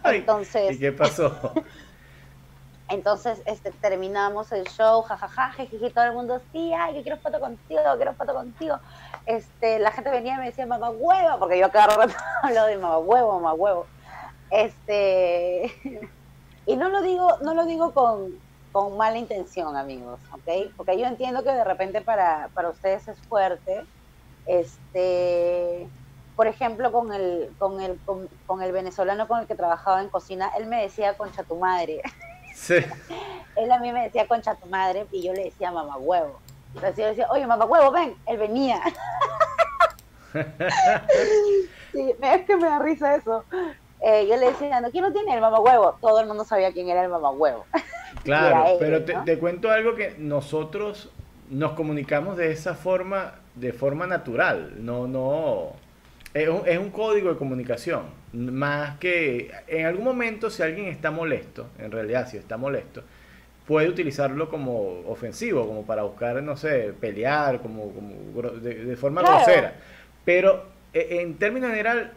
Entonces. 0.12 0.76
¿Y 0.76 0.80
qué 0.80 0.92
pasó? 0.92 1.54
Entonces 2.90 3.42
este, 3.46 3.72
terminamos 3.72 4.52
el 4.54 4.64
show, 4.66 5.02
jajaja, 5.02 5.52
jiji, 5.52 5.90
todo 5.90 6.06
el 6.06 6.14
mundo, 6.14 6.42
sí, 6.54 6.72
ay, 6.74 6.94
que 6.94 7.04
quiero 7.04 7.18
foto 7.18 7.40
contigo, 7.40 7.82
quiero 7.98 8.14
foto 8.14 8.34
contigo. 8.34 8.78
Este, 9.26 9.78
la 9.80 9.92
gente 9.92 10.10
venía 10.10 10.36
y 10.36 10.38
me 10.38 10.46
decía, 10.46 10.66
mamá 10.66 10.90
huevo, 10.92 11.38
porque 11.38 11.60
yo 11.60 11.70
cada 11.70 11.96
rato 11.96 12.14
hablo 12.44 12.66
de 12.66 12.78
mamá 12.78 12.98
huevo, 13.00 13.40
mamá 13.40 13.54
huevo. 13.54 13.86
Este, 14.50 15.70
y 16.66 16.78
no 16.78 16.88
lo 16.88 17.02
digo, 17.02 17.38
no 17.42 17.54
lo 17.54 17.66
digo 17.66 17.94
con, 17.94 18.40
con 18.72 18.98
mala 18.98 19.18
intención, 19.18 19.76
amigos, 19.76 20.20
¿ok? 20.32 20.72
Porque 20.76 20.98
yo 20.98 21.06
entiendo 21.06 21.44
que 21.44 21.52
de 21.52 21.64
repente 21.64 22.02
para, 22.02 22.50
para 22.54 22.70
ustedes 22.70 23.08
es 23.08 23.20
fuerte. 23.22 23.84
Este, 24.46 25.88
por 26.36 26.48
ejemplo, 26.48 26.92
con 26.92 27.14
el, 27.14 27.54
con, 27.58 27.82
el, 27.82 27.98
con, 28.06 28.30
con 28.46 28.62
el 28.62 28.72
venezolano 28.72 29.28
con 29.28 29.42
el 29.42 29.48
que 29.48 29.56
trabajaba 29.56 30.02
en 30.02 30.10
cocina, 30.10 30.52
él 30.58 30.68
me 30.68 30.82
decía, 30.82 31.18
concha 31.18 31.44
tu 31.44 31.56
madre. 31.56 32.02
Sí. 32.54 32.76
Él 33.56 33.72
a 33.72 33.80
mí 33.80 33.92
me 33.92 34.04
decía 34.04 34.28
concha 34.28 34.54
tu 34.54 34.68
madre 34.68 35.08
y 35.12 35.24
yo 35.24 35.34
le 35.34 35.46
decía 35.46 35.72
mamá 35.72 35.98
huevo. 35.98 36.40
Entonces 36.76 36.98
yo 36.98 37.06
decía, 37.08 37.28
oye, 37.32 37.48
mamá 37.48 37.66
huevo, 37.66 37.92
ven. 37.92 38.16
Él 38.28 38.38
venía. 38.38 38.80
sí, 41.92 42.16
es 42.22 42.46
que 42.46 42.56
me 42.56 42.68
da 42.68 42.80
risa 42.80 43.16
eso. 43.16 43.44
Eh, 44.02 44.28
yo 44.30 44.38
le 44.38 44.48
decía, 44.48 44.82
¿quién 44.92 45.04
no 45.04 45.12
tiene 45.12 45.34
el 45.34 45.42
mamá 45.42 45.60
huevo? 45.60 45.98
Todo 46.02 46.20
el 46.20 46.28
mundo 46.28 46.44
sabía 46.46 46.72
quién 46.72 46.90
era 46.90 47.04
el 47.04 47.10
mamá 47.10 47.32
huevo. 47.32 47.66
Claro, 48.24 48.78
pero 48.80 49.06
te, 49.06 49.14
te, 49.26 49.38
cuento 49.38 49.70
algo 49.70 49.96
que 49.96 50.16
nosotros 50.18 51.10
nos 51.50 51.74
comunicamos 51.74 52.36
de 52.36 52.52
esa 52.52 52.74
forma, 52.74 53.36
de 53.56 53.72
forma 53.72 54.08
natural. 54.08 54.74
No, 54.84 55.08
no 55.08 55.74
es 56.34 56.78
un, 56.78 56.90
código 56.92 57.30
de 57.30 57.38
comunicación. 57.38 58.04
Más 58.34 58.98
que 58.98 59.52
en 59.68 59.86
algún 59.86 60.04
momento 60.04 60.50
si 60.50 60.62
alguien 60.62 60.88
está 60.88 61.12
molesto, 61.12 61.68
en 61.80 61.92
realidad 61.92 62.28
si 62.30 62.38
está 62.38 62.58
molesto, 62.58 63.04
puede 63.66 63.90
utilizarlo 63.90 64.50
como 64.50 65.02
ofensivo, 65.08 65.66
como 65.66 65.86
para 65.86 66.04
buscar, 66.04 66.42
no 66.44 66.56
sé, 66.56 66.94
pelear, 67.00 67.60
como, 67.62 67.92
de, 68.62 68.96
forma 68.96 69.22
grosera. 69.22 69.76
Pero 70.26 70.66
e, 70.94 71.22
en 71.22 71.38
términos 71.38 71.72
general, 71.72 72.12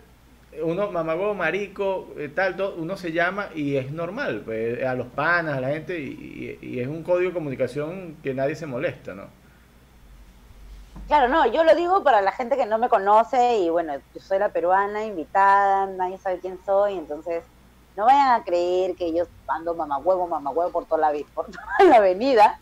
uno, 0.63 0.91
mamago, 0.91 1.35
marico, 1.35 2.09
eh, 2.17 2.29
tal, 2.29 2.57
todo, 2.57 2.75
uno 2.77 2.97
se 2.97 3.13
llama 3.13 3.51
y 3.55 3.77
es 3.77 3.91
normal, 3.93 4.43
pues, 4.45 4.85
a 4.85 4.95
los 4.95 5.07
panas, 5.09 5.59
a 5.59 5.61
la 5.61 5.69
gente, 5.69 5.99
y 5.99 6.81
es 6.81 6.89
un 6.89 7.03
código 7.03 7.31
de 7.31 7.35
comunicación 7.35 8.17
que 8.23 8.35
nadie 8.35 8.57
se 8.57 8.67
molesta, 8.67 9.15
¿no? 9.15 9.41
Claro, 11.11 11.27
no, 11.27 11.45
yo 11.47 11.65
lo 11.65 11.75
digo 11.75 12.05
para 12.05 12.21
la 12.21 12.31
gente 12.31 12.57
que 12.57 12.67
no 12.67 12.79
me 12.79 12.89
conoce 12.89 13.59
y 13.59 13.69
bueno, 13.69 13.95
yo 14.15 14.21
soy 14.21 14.39
la 14.39 14.51
peruana 14.51 15.05
invitada, 15.05 15.87
nadie 15.87 16.19
sabe 16.19 16.39
quién 16.39 16.57
soy, 16.65 16.99
entonces 16.99 17.43
no 17.97 18.05
vayan 18.05 18.41
a 18.41 18.45
creer 18.45 18.95
que 18.95 19.13
yo 19.13 19.25
ando 19.49 19.75
mamahuevo, 19.75 20.29
mamahuevo 20.29 20.71
por 20.71 20.85
toda 20.85 21.11
la, 21.11 21.19
por 21.35 21.47
toda 21.51 21.91
la 21.91 21.97
avenida, 21.97 22.61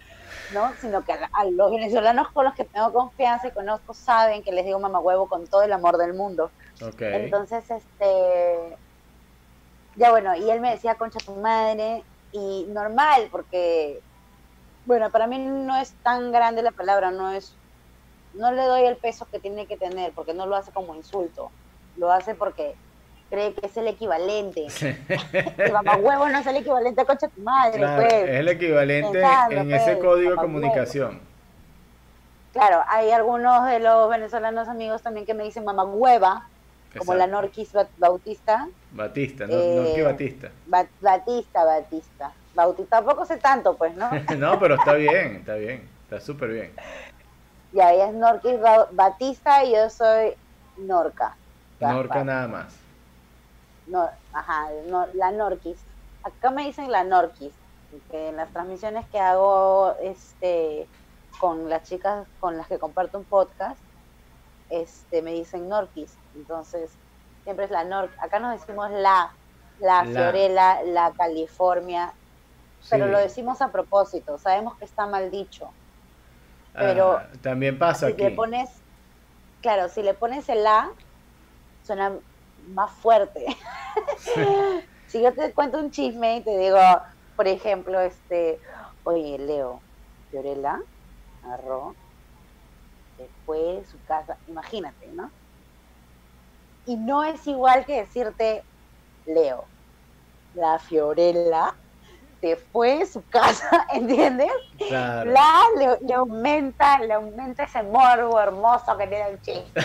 ¿no? 0.54 0.73
Sino 0.80 1.04
que 1.04 1.12
a, 1.12 1.45
los 1.45 1.71
venezolanos 1.71 2.33
con 2.33 2.47
los 2.47 2.54
que 2.54 2.64
tengo 2.64 2.90
confianza 2.90 3.49
y 3.49 3.50
conozco 3.50 3.92
saben 3.92 4.42
que 4.42 4.52
les 4.52 4.64
digo 4.64 4.78
mamahuevo 4.78 5.28
con 5.28 5.47
todo 5.47 5.61
el 5.61 5.73
amor 5.75 5.99
del 5.99 6.14
mundo. 6.14 6.50
Entonces, 6.80 7.70
este, 7.70 8.76
ya 9.97 10.11
bueno, 10.11 10.35
y 10.37 10.50
él 10.50 10.61
me 10.61 10.70
decía 10.70 10.94
concha 10.94 11.18
tu 11.18 11.35
madre 11.37 12.02
y 12.32 12.66
normal 12.68 13.28
porque, 13.30 14.00
bueno, 14.87 15.11
para 15.11 15.26
mí 15.26 15.38
no 15.38 15.76
es 15.76 15.92
tan 16.02 16.30
grande 16.32 16.62
la 16.62 16.73
palabra, 16.73 17.11
no 17.11 17.32
es 17.32 17.54
no 18.35 18.52
le 18.52 18.62
doy 18.62 18.82
el 18.85 18.97
peso 18.97 19.26
que 19.30 19.38
tiene 19.38 19.66
que 19.66 19.76
tener, 19.76 20.12
porque 20.12 20.35
no 20.35 20.47
lo 20.47 20.56
hace 20.56 20.70
como 20.70 20.94
insulto, 20.94 21.50
lo 21.97 22.12
hace 22.12 22.35
porque 22.35 22.75
cree 23.30 23.52
que 23.54 23.66
es 23.66 23.76
el 23.76 23.88
equivalente. 23.88 24.66
el 24.80 25.73
huevo 26.00 26.28
no 26.28 26.38
es 26.38 26.47
el 26.47 26.56
equivalente 26.56 27.02
a 27.02 27.04
concha 27.04 27.28
tu 27.28 27.40
madre, 27.42 27.85
pues. 27.97 28.12
Es 28.12 28.40
el 28.40 28.49
equivalente 28.49 29.23
en 29.50 29.73
ese 29.73 29.97
pues, 29.97 30.04
código 30.04 30.30
de 30.30 30.37
comunicación. 30.37 31.20
Claro, 32.52 32.82
hay 32.88 33.11
algunos 33.11 33.66
de 33.66 33.78
los 33.80 34.08
venezolanos 34.08 34.68
amigos 34.68 35.02
también 35.02 35.26
que 35.26 35.35
me 35.35 35.44
dicen 35.44 35.64
mamá 35.64 35.85
hueva, 35.85 36.49
como 36.97 37.14
la 37.14 37.26
Norquis 37.26 37.71
Bautista. 37.99 38.68
Batista, 38.92 39.47
no, 39.47 39.52
eh, 39.52 40.02
Batista. 40.02 40.50
Batista, 40.66 41.64
Batista. 41.64 42.33
Bautista, 42.54 42.97
tampoco 42.97 43.25
sé 43.25 43.37
tanto, 43.37 43.76
pues, 43.76 43.95
¿no? 43.95 44.11
no, 44.38 44.59
pero 44.59 44.76
está 44.76 44.95
bien, 44.95 45.37
está 45.37 45.54
bien, 45.54 45.88
está 46.04 46.21
súper 46.21 46.50
bien. 46.50 46.73
Ya, 47.73 47.92
ella 47.92 48.09
es 48.09 48.14
Norquis 48.14 48.59
Batista 48.92 49.64
y 49.64 49.73
yo 49.73 49.90
soy 49.90 50.33
Norca. 50.78 51.37
Norca 51.80 52.25
nada 52.25 52.49
más. 52.49 52.75
No, 53.87 54.09
ajá, 54.33 54.68
la 55.14 55.30
Norquis. 55.30 55.78
Acá 56.23 56.50
me 56.50 56.64
dicen 56.64 56.90
la 56.90 57.04
Norquis, 57.04 57.52
que 58.11 58.28
en 58.30 58.37
las 58.37 58.50
transmisiones 58.50 59.07
que 59.09 59.18
hago 59.18 59.95
este 60.02 60.87
con 61.38 61.71
las 61.71 61.85
chicas 61.85 62.26
con 62.40 62.57
las 62.57 62.66
que 62.66 62.78
comparto 62.78 63.18
un 63.18 63.25
podcast, 63.25 63.78
este 64.70 65.22
me 65.22 65.32
dicen 65.32 65.68
Norquis. 65.68 66.16
Entonces, 66.34 66.90
siempre 67.44 67.64
es 67.64 67.70
la 67.70 67.84
Nor. 67.84 68.10
Acá 68.20 68.38
nos 68.38 68.60
decimos 68.60 68.90
la, 68.90 69.32
la, 69.80 70.04
Fiorella, 70.04 70.82
la 70.84 71.12
California, 71.16 72.12
pero 72.90 73.06
lo 73.06 73.18
decimos 73.18 73.60
a 73.62 73.72
propósito, 73.72 74.38
sabemos 74.38 74.76
que 74.76 74.84
está 74.84 75.06
mal 75.06 75.30
dicho. 75.30 75.70
Pero 76.75 77.16
ah, 77.16 77.28
también 77.40 77.78
pasa 77.78 78.08
si 78.08 78.16
le 78.16 78.30
pones, 78.30 78.70
claro, 79.62 79.88
si 79.88 80.02
le 80.02 80.14
pones 80.14 80.48
el 80.48 80.66
A, 80.66 80.90
suena 81.84 82.12
más 82.68 82.90
fuerte. 82.92 83.46
si 85.06 85.22
yo 85.22 85.32
te 85.32 85.52
cuento 85.52 85.78
un 85.78 85.90
chisme 85.90 86.37
y 86.37 86.40
te 86.42 86.56
digo, 86.56 86.78
por 87.34 87.48
ejemplo, 87.48 88.00
este, 88.00 88.60
oye, 89.04 89.38
Leo, 89.38 89.80
Fiorella 90.30 90.80
agarró, 91.44 91.94
fue 93.44 93.58
de 93.58 93.84
su 93.84 93.96
casa, 94.06 94.37
imagínate, 94.46 95.08
¿no? 95.08 95.30
Y 96.87 96.96
no 96.96 97.25
es 97.25 97.46
igual 97.46 97.84
que 97.84 98.00
decirte, 98.00 98.62
Leo, 99.26 99.64
la 100.54 100.78
Fiorella 100.78 101.75
se 102.40 102.56
fue 102.56 102.98
de 102.98 103.06
su 103.06 103.22
casa, 103.28 103.87
¿entiendes? 103.92 104.50
Claro. 104.88 105.30
La, 105.30 105.60
le, 105.76 106.06
le 106.06 106.14
aumenta, 106.14 106.98
le 107.00 107.14
aumenta 107.14 107.64
ese 107.64 107.82
morbo 107.82 108.40
hermoso 108.40 108.96
que 108.96 109.06
tiene 109.06 109.28
el 109.30 109.40
chiste. 109.42 109.80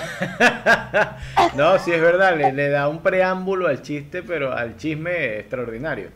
no, 1.56 1.78
sí 1.80 1.92
es 1.92 2.02
verdad, 2.02 2.38
le, 2.38 2.54
le 2.54 2.70
da 2.70 2.88
un 2.88 3.02
preámbulo 3.02 3.68
al 3.68 3.82
chiste, 3.82 4.24
pero 4.24 4.54
al 4.54 4.78
chisme 4.78 5.40
extraordinario. 5.40 6.12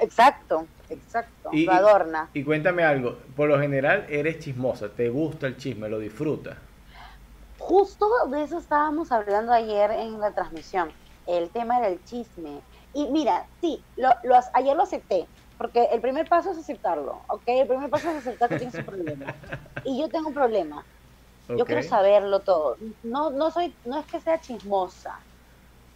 Exacto, 0.00 0.66
exacto. 0.92 1.50
Y- 1.52 1.64
lo 1.64 1.72
adorna. 1.72 2.34
Y 2.34 2.44
cuéntame 2.44 2.82
algo, 2.82 3.18
por 3.36 3.48
lo 3.48 3.60
general 3.60 4.06
eres 4.08 4.38
chismosa, 4.38 4.94
te 4.94 5.10
gusta 5.10 5.46
el 5.46 5.56
chisme, 5.58 5.88
lo 5.90 5.98
disfrutas. 5.98 6.56
Justo 7.56 8.06
de 8.30 8.42
eso 8.44 8.58
estábamos 8.58 9.12
hablando 9.12 9.52
ayer 9.52 9.90
en 9.92 10.18
la 10.20 10.34
transmisión, 10.34 10.94
el 11.26 11.52
tema 11.52 11.80
del 11.80 12.02
chisme. 12.04 12.66
Y 12.92 13.10
mira, 13.12 13.48
sí, 13.60 13.86
lo, 13.96 14.10
lo 14.24 14.36
ayer 14.54 14.76
lo 14.76 14.82
acepté, 14.82 15.30
porque 15.56 15.84
el 15.92 16.00
primer 16.00 16.28
paso 16.28 16.50
es 16.50 16.58
aceptarlo, 16.58 17.24
¿ok? 17.28 17.42
El 17.46 17.68
primer 17.68 17.90
paso 17.90 18.10
es 18.10 18.16
aceptar 18.26 18.50
que 18.50 18.56
tienes 18.58 18.76
un 18.78 18.84
problema. 18.84 19.36
Y 19.82 20.00
yo 20.00 20.10
tengo 20.10 20.28
un 20.28 20.34
problema, 20.34 20.86
yo 21.56 21.66
quiero 21.66 21.82
saberlo 21.82 22.44
todo. 22.44 22.78
No, 23.02 23.30
no, 23.32 23.50
soy, 23.50 23.78
no 23.84 23.98
es 24.00 24.08
que 24.08 24.20
sea 24.20 24.40
chismosa, 24.40 25.26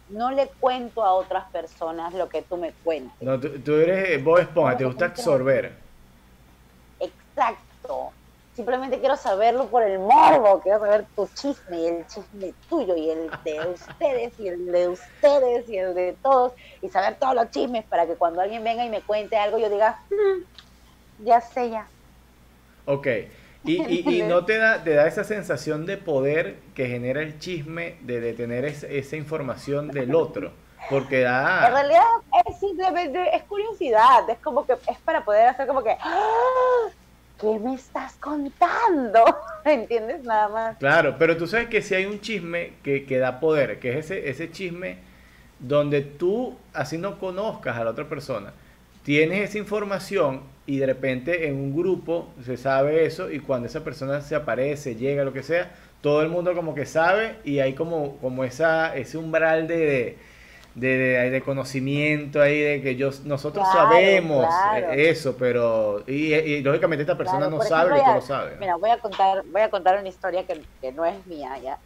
no 0.09 0.31
le 0.31 0.49
cuento 0.59 1.03
a 1.03 1.13
otras 1.13 1.45
personas 1.51 2.13
lo 2.13 2.29
que 2.29 2.41
tú 2.43 2.57
me 2.57 2.73
cuentes. 2.83 3.15
No, 3.19 3.39
tú, 3.39 3.61
tú 3.61 3.75
eres 3.75 4.23
Bob 4.23 4.39
Esponja, 4.39 4.77
te 4.77 4.85
gusta 4.85 5.05
absorber. 5.05 5.83
Exacto. 6.99 8.11
Simplemente 8.53 8.99
quiero 8.99 9.15
saberlo 9.15 9.69
por 9.69 9.83
el 9.83 9.99
morbo, 9.99 10.61
quiero 10.61 10.79
saber 10.79 11.07
tu 11.15 11.27
chisme 11.27 11.79
y 11.79 11.85
el 11.87 12.07
chisme 12.07 12.55
tuyo 12.67 12.95
y 12.95 13.11
el 13.11 13.29
de 13.43 13.67
ustedes 13.69 14.39
y 14.39 14.47
el 14.47 14.65
de 14.65 14.87
ustedes 14.89 15.69
y 15.69 15.77
el 15.77 15.93
de 15.93 16.17
todos 16.23 16.53
y 16.81 16.89
saber 16.89 17.17
todos 17.19 17.35
los 17.35 17.51
chismes 17.51 17.85
para 17.87 18.07
que 18.07 18.15
cuando 18.17 18.41
alguien 18.41 18.63
venga 18.63 18.83
y 18.83 18.89
me 18.89 19.03
cuente 19.03 19.37
algo 19.37 19.59
yo 19.59 19.69
diga, 19.69 19.99
"Mm, 20.09 21.23
ya 21.25 21.39
sé 21.39 21.69
ya. 21.69 21.87
Ok. 22.85 23.07
Y, 23.63 23.83
y, 23.85 24.19
y 24.19 24.23
no 24.23 24.45
te 24.45 24.57
da, 24.57 24.83
te 24.83 24.93
da 24.93 25.07
esa 25.07 25.23
sensación 25.23 25.85
de 25.85 25.97
poder 25.97 26.59
que 26.73 26.87
genera 26.87 27.21
el 27.21 27.39
chisme 27.39 27.97
de, 28.01 28.21
de 28.21 28.33
tener 28.33 28.65
es- 28.65 28.83
esa 28.83 29.15
información 29.17 29.91
del 29.91 30.15
otro. 30.15 30.53
Porque 30.87 31.17
En 31.19 31.23
da... 31.25 31.69
realidad 31.71 32.03
es 32.45 32.59
simplemente, 32.59 33.35
es 33.35 33.43
curiosidad, 33.43 34.29
es 34.29 34.39
como 34.39 34.65
que 34.65 34.73
es 34.73 34.99
para 35.03 35.23
poder 35.25 35.47
hacer 35.47 35.67
como 35.67 35.83
que, 35.83 35.97
"Ah, 35.99 36.87
¿qué 37.39 37.59
me 37.59 37.73
estás 37.75 38.15
contando? 38.17 39.23
¿Entiendes? 39.65 40.23
Nada 40.23 40.47
más. 40.49 40.77
Claro, 40.77 41.15
pero 41.17 41.37
tú 41.37 41.47
sabes 41.47 41.69
que 41.69 41.81
si 41.81 41.95
hay 41.95 42.05
un 42.05 42.21
chisme 42.21 42.73
que, 42.83 43.05
que 43.05 43.17
da 43.17 43.39
poder, 43.39 43.79
que 43.79 43.91
es 43.97 44.05
ese, 44.11 44.29
ese 44.29 44.51
chisme 44.51 44.99
donde 45.59 46.01
tú, 46.01 46.55
así 46.73 46.97
no 46.99 47.19
conozcas 47.19 47.77
a 47.77 47.83
la 47.83 47.91
otra 47.91 48.05
persona, 48.07 48.53
tienes 49.03 49.49
esa 49.49 49.57
información 49.57 50.43
y 50.67 50.77
de 50.79 50.87
repente 50.87 51.47
en 51.47 51.55
un 51.55 51.75
grupo 51.75 52.35
se 52.43 52.57
sabe 52.57 53.05
eso 53.05 53.31
y 53.31 53.39
cuando 53.39 53.67
esa 53.67 53.83
persona 53.83 54.21
se 54.21 54.35
aparece, 54.35 54.95
llega, 54.95 55.23
lo 55.25 55.33
que 55.33 55.43
sea, 55.43 55.75
todo 56.01 56.21
el 56.23 56.29
mundo 56.29 56.53
como 56.55 56.75
que 56.75 56.85
sabe 56.85 57.37
y 57.45 57.59
hay 57.59 57.73
como, 57.75 58.17
como 58.19 58.43
esa, 58.45 58.95
ese 58.95 59.17
umbral 59.17 59.67
de, 59.67 60.19
de, 60.75 61.29
de- 61.31 61.41
conocimiento 61.43 62.41
ahí 62.41 62.59
de 62.61 62.81
que 62.81 62.95
yo, 62.95 63.11
nosotros 63.25 63.67
Claro, 63.67 63.69
sabemos 63.69 64.65
claro. 64.65 64.67
eh, 64.67 65.09
eso, 65.09 65.37
pero 65.37 66.03
y, 66.07 66.33
y 66.35 66.61
lógicamente 66.63 67.03
esta 67.03 67.17
persona 67.17 67.47
Claro, 67.47 67.49
no 67.49 67.61
sabe 67.61 67.93
ejemplo, 67.93 67.95
que 67.95 68.01
tú 68.01 68.13
lo 68.13 68.21
sabes. 68.21 68.57
Mira, 68.57 68.75
voy 68.77 68.89
a 68.89 68.99
contar, 68.99 69.43
voy 69.47 69.61
a 69.61 69.69
contar 69.69 69.99
una 69.99 70.09
historia 70.09 70.45
que, 70.45 70.67
que 70.81 70.91
no 70.91 71.05
es 71.05 71.25
mía 71.25 71.57
ya. 71.59 71.81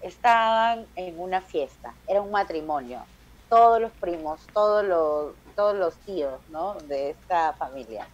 Estaban 0.00 0.88
en 0.94 1.18
una 1.20 1.40
fiesta, 1.42 1.98
era 2.06 2.22
un 2.22 2.30
matrimonio, 2.30 3.08
todos 3.48 3.80
los 3.80 3.92
primos, 3.94 4.50
todos 4.52 4.84
los, 4.84 5.36
todos 5.56 5.76
los 5.76 6.00
tíos, 6.04 6.42
¿no? 6.48 6.82
De 6.82 7.10
esta 7.10 7.54
familia. 7.54 8.10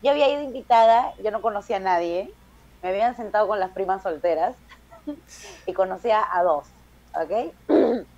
Yo 0.00 0.10
había 0.12 0.28
ido 0.30 0.42
invitada, 0.42 1.12
yo 1.18 1.30
no 1.30 1.42
conocía 1.42 1.76
a 1.76 1.80
nadie, 1.80 2.34
me 2.82 2.90
habían 2.90 3.16
sentado 3.16 3.48
con 3.48 3.60
las 3.60 3.72
primas 3.72 4.02
solteras 4.02 4.56
y 5.66 5.72
conocía 5.74 6.24
a 6.32 6.42
dos, 6.42 6.68
¿ok? 7.14 7.54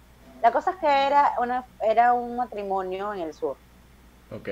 La 0.40 0.52
cosa 0.52 0.70
es 0.72 0.76
que 0.80 0.86
era, 0.86 1.32
una, 1.40 1.66
era 1.80 2.12
un 2.12 2.36
matrimonio 2.36 3.12
en 3.12 3.20
el 3.20 3.34
sur 3.34 3.58
Ok. 4.30 4.48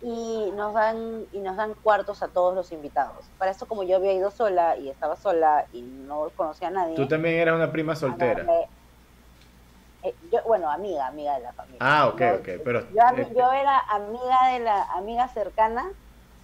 y 0.00 0.50
nos 0.52 0.74
dan 0.74 1.26
y 1.30 1.40
nos 1.40 1.56
dan 1.56 1.74
cuartos 1.74 2.22
a 2.22 2.28
todos 2.32 2.54
los 2.54 2.72
invitados. 2.72 3.30
Para 3.38 3.50
eso 3.52 3.66
como 3.66 3.82
yo 3.84 3.96
había 3.96 4.12
ido 4.12 4.30
sola 4.30 4.76
y 4.76 4.90
estaba 4.90 5.16
sola 5.16 5.66
y 5.70 5.82
no 5.82 6.30
conocía 6.34 6.68
a 6.68 6.72
nadie. 6.72 6.96
Tú 6.96 7.06
también 7.06 7.36
eras 7.36 7.54
una 7.56 7.70
prima 7.70 7.94
soltera. 7.94 8.46
eh, 10.02 10.14
yo, 10.30 10.40
bueno, 10.46 10.70
amiga, 10.70 11.06
amiga 11.06 11.34
de 11.34 11.40
la 11.40 11.52
familia. 11.52 11.78
Ah, 11.80 12.08
ok, 12.08 12.20
ok, 12.40 12.48
pero- 12.64 12.80
yo, 12.90 13.02
este- 13.16 13.34
yo 13.34 13.52
era 13.52 13.78
amiga 13.90 14.48
de 14.52 14.60
la 14.60 14.82
amiga 14.84 15.28
cercana 15.28 15.84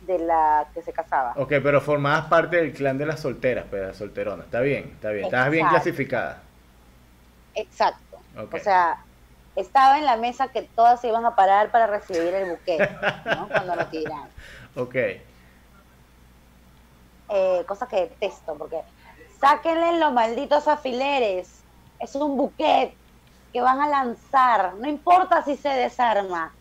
de 0.07 0.19
la 0.19 0.67
que 0.75 0.83
se 0.83 0.93
casaba. 0.93 1.33
Ok, 1.37 1.55
pero 1.63 1.81
formabas 1.81 2.27
parte 2.27 2.57
del 2.57 2.73
clan 2.73 2.99
de 2.99 3.07
las 3.07 3.21
solteras, 3.21 3.67
pues, 3.71 3.83
de 3.83 3.89
las 3.89 3.97
solteronas. 3.97 4.47
Está 4.47 4.61
bien, 4.61 4.91
está 4.95 5.11
bien. 5.11 5.25
Estabas 5.27 5.51
bien 5.51 5.67
clasificada. 5.69 6.43
Exacto. 7.55 8.19
O 8.37 8.59
sea, 8.59 8.99
estaba 9.57 9.99
en 9.99 10.07
la 10.07 10.17
mesa 10.17 10.49
que 10.49 10.63
todas 10.63 11.01
se 11.01 11.09
iban 11.09 11.25
a 11.27 11.37
parar 11.37 11.71
para 11.71 11.87
recibir 11.87 12.35
el 12.35 12.51
buque, 12.51 12.79
¿no? 13.27 13.49
Cuando 13.53 13.77
lo 13.77 13.87
tiraban. 13.87 14.29
Ok. 14.77 14.95
eh, 17.29 17.65
cosa 17.67 17.87
que 17.87 17.97
detesto, 17.97 18.55
porque 18.57 18.81
sáquenle 19.41 19.99
los 19.99 20.13
malditos 20.13 20.69
alfileres. 20.69 21.63
Es 21.99 22.15
un 22.15 22.37
buquet 22.37 22.95
que 23.53 23.61
van 23.61 23.81
a 23.81 23.89
lanzar. 23.89 24.75
No 24.75 24.89
importa 24.89 25.43
si 25.45 25.57
se 25.57 25.69
desarma. 25.69 26.53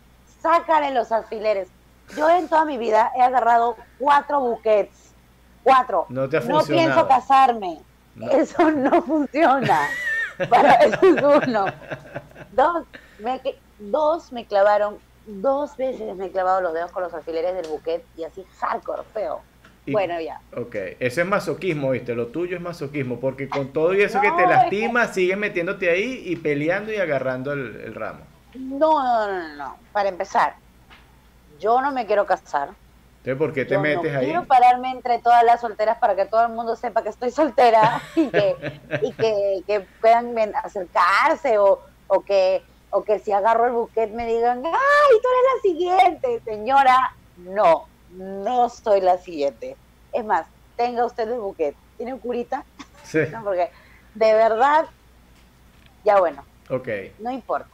Sácale 0.42 0.92
los 0.92 1.12
alfileres. 1.12 1.70
Yo 2.16 2.30
en 2.30 2.48
toda 2.48 2.66
mi 2.66 2.78
vida 2.78 3.12
he 3.16 3.22
agarrado 3.22 3.78
cuatro 4.00 4.40
buquets. 4.40 5.14
Cuatro. 5.64 6.06
No 6.10 6.28
te 6.28 6.38
ha 6.38 6.42
pienso 6.42 6.60
funcionado. 6.60 7.08
casarme. 7.08 7.80
No. 8.16 8.30
Eso 8.30 8.72
no 8.72 9.02
funciona. 9.04 9.88
Para 10.50 10.74
eso 10.76 10.98
es 11.04 11.48
uno. 11.48 11.66
Dos 12.52 12.86
me, 13.20 13.40
dos 13.80 14.32
me 14.32 14.46
clavaron, 14.46 14.98
dos 15.28 15.78
veces 15.78 16.16
me 16.16 16.26
he 16.26 16.32
clavado 16.32 16.62
los 16.62 16.74
dedos 16.74 16.92
con 16.92 17.04
los 17.04 17.14
alfileres 17.14 17.54
del 17.56 17.68
buquet 17.68 18.04
y 18.18 18.24
así 18.24 18.44
hardcore, 18.60 19.04
feo. 19.14 19.42
Y- 19.86 19.92
Bueno, 19.94 20.20
ya. 20.20 20.40
Ok, 20.58 20.76
eso 21.00 21.22
es 21.22 21.28
masoquismo, 21.28 21.92
¿viste? 21.92 22.14
Lo 22.16 22.28
tuyo 22.28 22.56
es 22.58 22.62
masoquismo, 22.62 23.20
porque 23.20 23.48
con 23.50 23.72
todo 23.72 23.94
y 23.94 24.02
eso 24.02 24.20
que 24.22 24.30
te 24.32 24.44
es 24.44 24.48
que- 24.50 24.54
lastima, 24.56 25.08
sigues 25.08 25.38
metiéndote 25.38 25.90
ahí 25.90 26.24
y 26.26 26.36
peleando 26.36 26.92
y 26.92 26.98
agarrando 26.98 27.54
el, 27.54 27.82
el 27.86 27.94
ramo. 27.96 28.22
No, 28.56 29.02
no, 29.04 29.28
no, 29.28 29.48
no, 29.50 29.56
no. 29.56 29.76
Para 29.94 30.10
empezar, 30.10 30.56
yo 31.62 31.80
no 31.82 31.92
me 31.92 32.06
quiero 32.06 32.26
casar. 32.26 32.70
Entonces, 33.24 33.38
¿por 33.38 33.54
qué 33.54 33.66
te 33.66 33.76
Yo 33.76 33.80
metes 33.82 34.12
no 34.14 34.20
ahí? 34.20 34.26
quiero 34.26 34.46
pararme 34.46 34.90
entre 34.92 35.20
todas 35.20 35.44
las 35.44 35.62
solteras 35.62 35.98
para 36.00 36.16
que 36.16 36.26
todo 36.26 36.44
el 36.44 36.50
mundo 36.54 36.76
sepa 36.76 37.04
que 37.04 37.10
estoy 37.10 37.30
soltera 37.32 38.02
y 38.16 38.30
que, 38.30 38.56
y 39.04 39.14
que, 39.14 39.64
que 39.68 39.80
puedan 40.02 40.36
acercarse 40.56 41.60
o, 41.60 41.80
o 42.08 42.22
que 42.22 42.64
o 42.94 43.04
que 43.06 43.20
si 43.20 43.32
agarro 43.32 43.68
el 43.68 43.72
buquet 43.72 44.12
me 44.12 44.26
digan, 44.28 44.58
¡ay, 44.66 44.72
tú 45.22 45.28
eres 45.30 45.46
la 45.56 45.62
siguiente! 45.62 46.42
Señora, 46.44 46.98
no, 47.38 47.86
no 48.10 48.68
soy 48.70 49.00
la 49.00 49.18
siguiente. 49.18 49.78
Es 50.12 50.26
más, 50.26 50.46
tenga 50.76 51.06
usted 51.06 51.30
el 51.32 51.40
buquet. 51.40 51.74
¿Tiene 51.96 52.14
un 52.14 52.20
curita? 52.20 52.66
Sí, 53.04 53.20
No, 53.32 53.44
porque 53.46 53.70
de 54.16 54.34
verdad, 54.34 54.88
ya 56.04 56.20
bueno, 56.20 56.44
ok. 56.70 56.90
no 57.20 57.32
importa. 57.32 57.70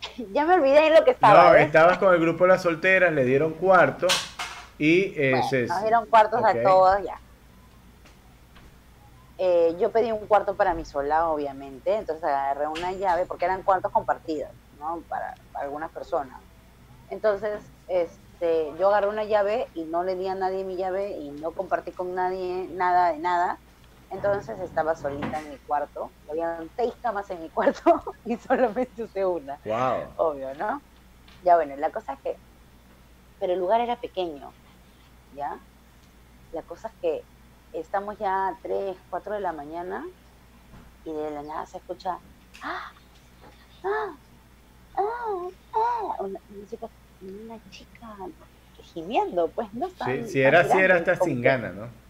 ya 0.32 0.44
me 0.44 0.54
olvidé 0.54 0.86
en 0.88 0.94
lo 0.94 1.04
que 1.04 1.10
estaba. 1.12 1.44
No, 1.44 1.52
¿ves? 1.52 1.66
estabas 1.66 1.98
con 1.98 2.14
el 2.14 2.20
grupo 2.20 2.44
de 2.44 2.48
las 2.50 2.62
solteras, 2.62 3.12
le 3.12 3.24
dieron 3.24 3.54
cuarto 3.54 4.06
y 4.78 5.12
eh, 5.16 5.30
Bueno, 5.32 5.48
se- 5.48 5.66
nos 5.66 5.82
dieron 5.82 6.06
cuartos 6.06 6.40
ok. 6.40 6.46
a 6.46 6.62
todos 6.62 7.02
ya. 7.04 7.20
Eh, 9.42 9.74
yo 9.78 9.90
pedí 9.90 10.12
un 10.12 10.26
cuarto 10.26 10.54
para 10.56 10.74
mí 10.74 10.84
sola, 10.84 11.30
obviamente, 11.30 11.94
entonces 11.94 12.24
agarré 12.24 12.68
una 12.68 12.92
llave, 12.92 13.24
porque 13.24 13.46
eran 13.46 13.62
cuartos 13.62 13.90
compartidos, 13.90 14.50
¿no? 14.72 15.02
Para, 15.08 15.34
para 15.50 15.64
algunas 15.64 15.90
personas. 15.92 16.42
Entonces, 17.08 17.72
este, 17.88 18.74
yo 18.78 18.88
agarré 18.88 19.08
una 19.08 19.24
llave 19.24 19.70
y 19.74 19.86
no 19.86 20.04
le 20.04 20.16
di 20.16 20.28
a 20.28 20.34
nadie 20.34 20.64
mi 20.64 20.76
llave 20.76 21.12
y 21.12 21.32
no 21.32 21.52
compartí 21.54 21.92
con 21.92 22.14
nadie 22.14 22.68
nada 22.70 23.12
de 23.12 23.18
nada. 23.18 23.60
Entonces 24.10 24.58
estaba 24.60 24.94
solita 24.96 25.38
en 25.40 25.50
mi 25.50 25.58
cuarto. 25.58 26.10
Habían 26.28 26.68
seis 26.76 26.92
camas 27.02 27.30
en 27.30 27.40
mi 27.42 27.48
cuarto 27.50 27.80
y 28.24 28.36
solamente 28.36 29.02
usé 29.02 29.24
una 29.24 29.58
Wow. 29.64 30.14
obvio, 30.16 30.54
¿no? 30.56 30.82
Ya 31.44 31.56
bueno, 31.56 31.76
la 31.76 31.90
cosa 31.90 32.14
es 32.14 32.20
que, 32.20 32.36
pero 33.38 33.52
el 33.54 33.58
lugar 33.60 33.80
era 33.80 33.96
pequeño, 34.00 34.52
¿ya? 35.34 35.58
La 36.52 36.62
cosa 36.62 36.88
es 36.88 36.94
que 37.00 37.24
estamos 37.72 38.18
ya 38.18 38.48
a 38.48 38.58
3, 38.62 38.96
4 39.08 39.34
de 39.34 39.40
la 39.40 39.52
mañana 39.52 40.04
y 41.04 41.12
de 41.14 41.30
la 41.30 41.42
nada 41.42 41.64
se 41.66 41.78
escucha, 41.78 42.18
¡ah! 42.62 42.92
¡ah! 43.84 44.16
¡ah! 44.96 45.48
¡ah! 45.74 46.16
Una, 46.18 46.40
una 46.48 46.66
chica, 46.66 46.88
una 47.22 47.58
chica 47.70 48.16
gimiendo, 48.92 49.50
pues 49.52 49.72
no 49.72 49.88
Sí, 49.88 50.28
si 50.28 50.40
era 50.42 50.60
así, 50.60 50.78
era 50.78 50.96
hasta 50.96 51.16
sin 51.16 51.36
que- 51.36 51.48
gana, 51.48 51.70
¿no? 51.70 52.09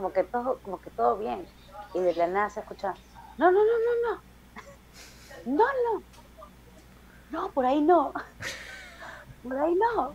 Como 0.00 0.14
que 0.14 0.24
todo, 0.24 0.58
como 0.62 0.80
que 0.80 0.88
todo 0.90 1.18
bien. 1.18 1.46
Y 1.92 2.00
de 2.00 2.14
la 2.14 2.26
nada 2.26 2.48
se 2.48 2.60
escucha, 2.60 2.94
no, 3.36 3.52
no, 3.52 3.60
no, 3.62 3.72
no, 3.84 3.92
no, 4.08 4.22
no, 5.58 5.66
no. 5.84 6.02
no, 7.30 7.50
por 7.52 7.66
ahí 7.66 7.82
no. 7.82 8.14
Por 9.42 9.58
ahí 9.58 9.74
no. 9.74 10.14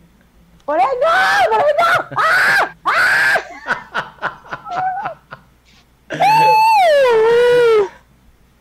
Por 0.65 0.80
ahí 0.80 0.88
no, 1.04 1.10
por 1.52 1.62
ahí 1.62 1.74
no. 1.80 1.86
¡Ah! 2.17 2.76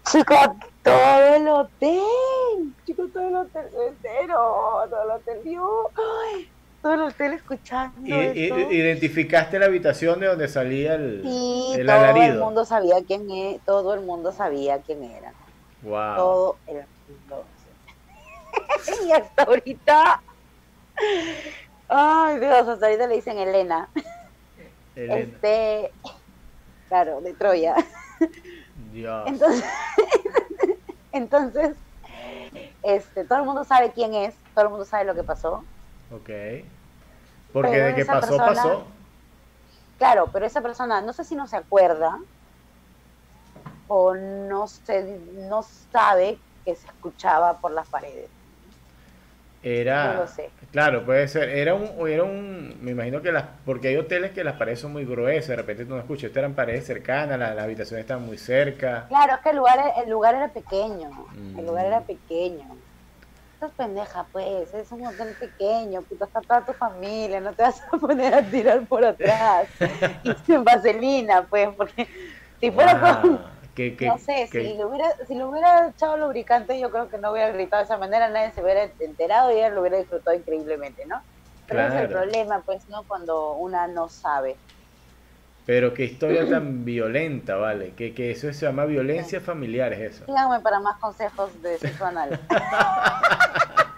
Todo 0.85 1.35
el 1.35 1.49
hotel, 1.49 2.75
chicos, 2.85 3.11
todo 3.11 3.27
el 3.27 3.37
hotel 3.37 3.71
entero, 3.89 4.87
todo 4.91 5.03
el 5.03 5.11
hotel 5.13 5.43
todo 6.85 6.95
el 6.95 7.01
hotel 7.01 7.33
escuchando 7.33 7.99
i- 8.07 8.75
¿Identificaste 8.77 9.59
la 9.59 9.65
habitación 9.65 10.21
de 10.21 10.27
donde 10.27 10.49
salía 10.49 10.97
el, 10.97 11.23
Sí, 11.25 11.73
el 11.77 11.87
todo 11.87 12.05
el 12.05 12.39
mundo 12.39 12.67
sabía 12.67 12.97
quién 13.07 13.23
es, 13.31 13.65
todo 13.65 13.95
el 13.95 14.03
mundo 14.03 14.33
sabía 14.33 14.83
quién 14.83 15.03
era, 15.03 15.33
Wow. 15.81 16.17
todo 16.17 16.61
el 16.67 16.87
mundo. 17.09 17.49
y 19.07 19.13
hasta 19.13 19.45
ahorita, 19.45 20.23
ay 21.89 22.39
Dios, 22.39 22.69
hasta 22.69 22.87
ahorita 22.87 23.07
le 23.07 23.15
dicen 23.15 23.39
Elena, 23.39 23.91
Elena. 24.95 25.23
este, 25.23 25.95
claro, 26.87 27.23
de 27.23 27.33
Troya. 27.33 27.77
Dios. 28.93 29.27
Entonces, 29.27 29.65
entonces, 31.13 31.77
este, 32.83 33.25
todo 33.25 33.39
el 33.39 33.47
mundo 33.47 33.65
sabe 33.65 33.91
quién 33.95 34.13
es, 34.13 34.37
todo 34.55 34.67
el 34.67 34.71
mundo 34.71 34.85
sabe 34.85 35.07
lo 35.07 35.15
que 35.15 35.25
pasó. 35.25 35.65
Ok. 36.17 36.31
Porque 37.53 37.71
Pero 37.71 37.87
de 37.87 37.95
que 37.95 38.05
pasó, 38.05 38.21
persona- 38.37 38.45
pasó. 38.47 38.87
Claro, 39.99 40.29
pero 40.33 40.45
esa 40.47 40.61
persona, 40.61 41.01
no 41.01 41.13
sé 41.13 41.25
si 41.25 41.37
no 41.37 41.47
se 41.47 41.57
acuerda 41.57 42.19
o 43.89 44.15
no 44.15 44.67
se, 44.67 45.19
no 45.49 45.63
sabe 45.93 46.39
que 46.65 46.75
se 46.75 46.87
escuchaba 46.87 47.59
por 47.59 47.71
las 47.71 47.87
paredes. 47.89 48.29
Era. 49.63 50.13
No 50.15 50.21
lo 50.23 50.27
sé. 50.27 50.51
Claro, 50.73 51.07
puede 51.07 51.27
ser. 51.29 51.49
Era 51.49 51.75
un, 51.75 52.07
era 52.09 52.23
un. 52.25 52.77
Me 52.83 52.91
imagino 52.91 53.23
que 53.23 53.33
las. 53.33 53.45
Porque 53.65 53.89
hay 53.89 53.97
hoteles 53.97 54.33
que 54.33 54.45
las 54.45 54.57
paredes 54.57 54.81
son 54.81 54.93
muy 54.93 55.07
gruesas, 55.07 55.49
de 55.49 55.57
repente 55.57 55.87
tú 55.87 55.95
no 55.95 56.01
escuchas. 56.01 56.25
Estas 56.25 56.39
eran 56.43 56.53
paredes 56.55 56.87
cercanas, 56.87 57.39
la- 57.39 57.55
las 57.55 57.65
habitaciones 57.65 58.03
estaban 58.05 58.27
muy 58.27 58.37
cerca. 58.37 59.07
Claro, 59.09 59.35
es 59.37 59.41
que 59.41 59.51
el 59.51 59.57
lugar, 59.57 59.93
el 60.05 60.11
lugar 60.11 60.35
era 60.35 60.49
pequeño, 60.49 61.09
el 61.57 61.65
lugar 61.65 61.85
Mm. 61.85 61.89
era 61.89 62.01
pequeño. 62.03 62.77
Estás 63.65 63.77
pendeja, 63.77 64.29
pues, 64.31 64.75
es 64.75 64.93
un 64.93 65.07
hotel 65.07 65.37
pequeño, 65.39 66.03
puta, 66.05 66.27
está 66.27 66.43
toda 66.43 66.65
tu 66.67 66.75
familia, 66.75 67.41
no 67.41 67.55
te 67.55 67.63
vas 67.63 67.81
a 67.93 67.97
poner 67.99 68.35
a 68.35 68.51
tirar 68.51 68.87
por 68.87 69.05
atrás 69.05 69.71
y 70.23 70.35
sin 70.45 70.65
vaselina, 70.65 71.47
pues, 71.49 71.69
porque 71.77 72.09
si 72.61 72.71
fuera 72.73 73.01
Wow, 73.01 73.01
con, 73.01 73.43
no 73.99 74.19
sé, 74.19 74.49
si 74.49 74.75
le 74.77 74.85
hubiera, 74.85 75.11
si 75.27 75.35
le 75.35 75.45
hubiera 75.47 75.89
echado 75.89 76.17
lubricante, 76.19 76.79
yo 76.79 76.91
creo 76.91 77.09
que 77.09 77.19
no 77.19 77.33
hubiera 77.33 77.53
gritado 77.53 77.81
de 77.83 77.85
esa 77.87 77.99
manera, 77.99 78.29
nadie 78.29 78.53
se 78.53 78.63
hubiera 78.63 78.85
enterado 78.99 79.51
y 79.51 79.57
ella 79.57 79.71
lo 79.71 79.81
hubiera 79.81 79.99
disfrutado 79.99 80.37
increíblemente, 80.37 81.05
¿no? 81.07 81.23
Pero 81.67 81.81
ese 81.81 81.89
es 81.91 81.95
el 81.97 82.09
problema, 82.09 82.63
pues, 82.67 82.87
¿no? 82.89 83.05
Cuando 83.07 83.57
una 83.57 83.89
no 83.89 84.09
sabe. 84.11 84.61
Pero 85.67 85.95
qué 85.95 86.05
historia 86.05 86.47
tan 86.49 86.85
violenta, 86.85 87.57
¿vale? 87.57 87.95
Que, 87.95 88.15
que 88.15 88.31
eso 88.31 88.53
se 88.53 88.67
llama 88.67 88.85
violencia 88.85 89.41
familiar, 89.41 89.93
es 89.95 90.13
eso. 90.17 90.25
Síganme 90.27 90.61
para 90.61 90.81
más 90.81 90.99
consejos 91.01 91.61
de 91.63 91.79
sexo 91.79 92.05
anal. 92.05 92.39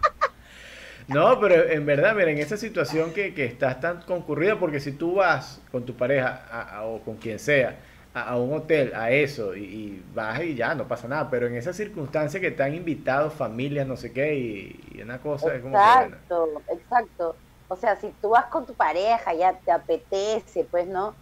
No, 1.09 1.39
pero 1.41 1.69
en 1.71 1.87
verdad, 1.87 2.15
mira, 2.15 2.31
en 2.31 2.39
esa 2.39 2.57
situación 2.57 3.13
que, 3.13 3.33
que 3.35 3.45
estás 3.45 3.81
tan 3.81 4.03
concurrida, 4.03 4.59
porque 4.59 4.81
si 4.81 4.93
tú 4.93 5.15
vas 5.17 5.61
con 5.71 5.85
tu 5.85 5.97
pareja 5.97 6.47
a- 6.51 6.79
a- 6.79 6.85
o 6.87 7.03
con 7.05 7.17
quien 7.17 7.39
sea 7.39 7.79
a, 8.13 8.23
a 8.31 8.37
un 8.39 8.53
hotel, 8.55 8.93
a 8.95 9.11
eso, 9.11 9.55
y, 9.55 9.65
y 9.65 10.05
vas 10.13 10.41
y 10.43 10.55
ya, 10.55 10.75
no 10.75 10.89
pasa 10.89 11.07
nada, 11.09 11.31
pero 11.31 11.47
en 11.47 11.55
esa 11.57 11.73
circunstancia 11.73 12.41
que 12.41 12.49
están 12.49 12.75
invitados, 12.75 13.35
familias, 13.35 13.87
no 13.87 13.97
sé 13.97 14.13
qué, 14.13 14.35
y, 14.37 14.81
y 14.99 15.03
una 15.03 15.21
cosa 15.21 15.55
es 15.55 15.63
como 15.63 15.81
que, 15.81 15.93
bueno, 15.93 16.17
Exacto, 16.29 16.65
exacto. 16.69 17.41
O 17.69 17.77
sea, 17.77 17.97
si 17.97 18.13
tú 18.21 18.31
vas 18.31 18.47
con 18.47 18.65
tu 18.67 18.77
pareja, 18.77 19.35
ya 19.35 19.61
te 19.61 19.73
apetece, 19.73 20.65
pues, 20.71 20.87
¿no? 20.87 21.19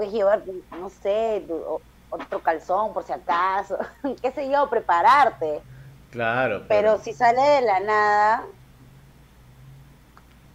Puedes 0.00 0.14
llevar, 0.14 0.40
no 0.70 0.88
sé, 0.88 1.44
otro 2.08 2.38
calzón 2.42 2.94
por 2.94 3.04
si 3.04 3.12
acaso, 3.12 3.76
qué 4.22 4.30
sé 4.30 4.50
yo, 4.50 4.66
prepararte. 4.70 5.60
claro, 6.10 6.64
Pero 6.68 6.96
si 6.96 7.12
sale 7.12 7.42
de 7.42 7.60
la 7.60 7.80
nada, 7.80 8.44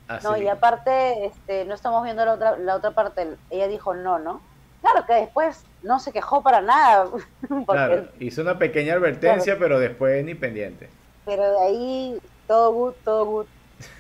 así, 0.08 0.26
no, 0.26 0.36
y 0.36 0.48
aparte, 0.48 1.28
este, 1.28 1.64
no 1.66 1.76
estamos 1.76 2.04
viendo 2.04 2.26
la 2.26 2.34
otra, 2.34 2.58
la 2.58 2.76
otra 2.76 2.90
parte, 2.90 3.38
ella 3.52 3.68
dijo 3.68 3.94
no, 3.94 4.18
¿no? 4.18 4.42
Claro 4.82 5.06
que 5.06 5.14
después 5.14 5.64
no 5.84 6.00
se 6.00 6.12
quejó 6.12 6.42
para 6.42 6.62
nada, 6.62 7.06
porque, 7.48 7.66
claro, 7.68 8.08
hizo 8.20 8.42
una 8.42 8.58
pequeña 8.58 8.96
advertencia, 8.96 9.60
pero 9.60 9.78
después 9.78 10.26
ni 10.26 10.34
pendiente. 10.34 10.90
pero 11.24 11.52
de 11.52 11.68
ahí 11.68 12.20
todo 12.48 12.72
good, 12.72 12.94
todo 13.04 13.26
good. 13.26 13.46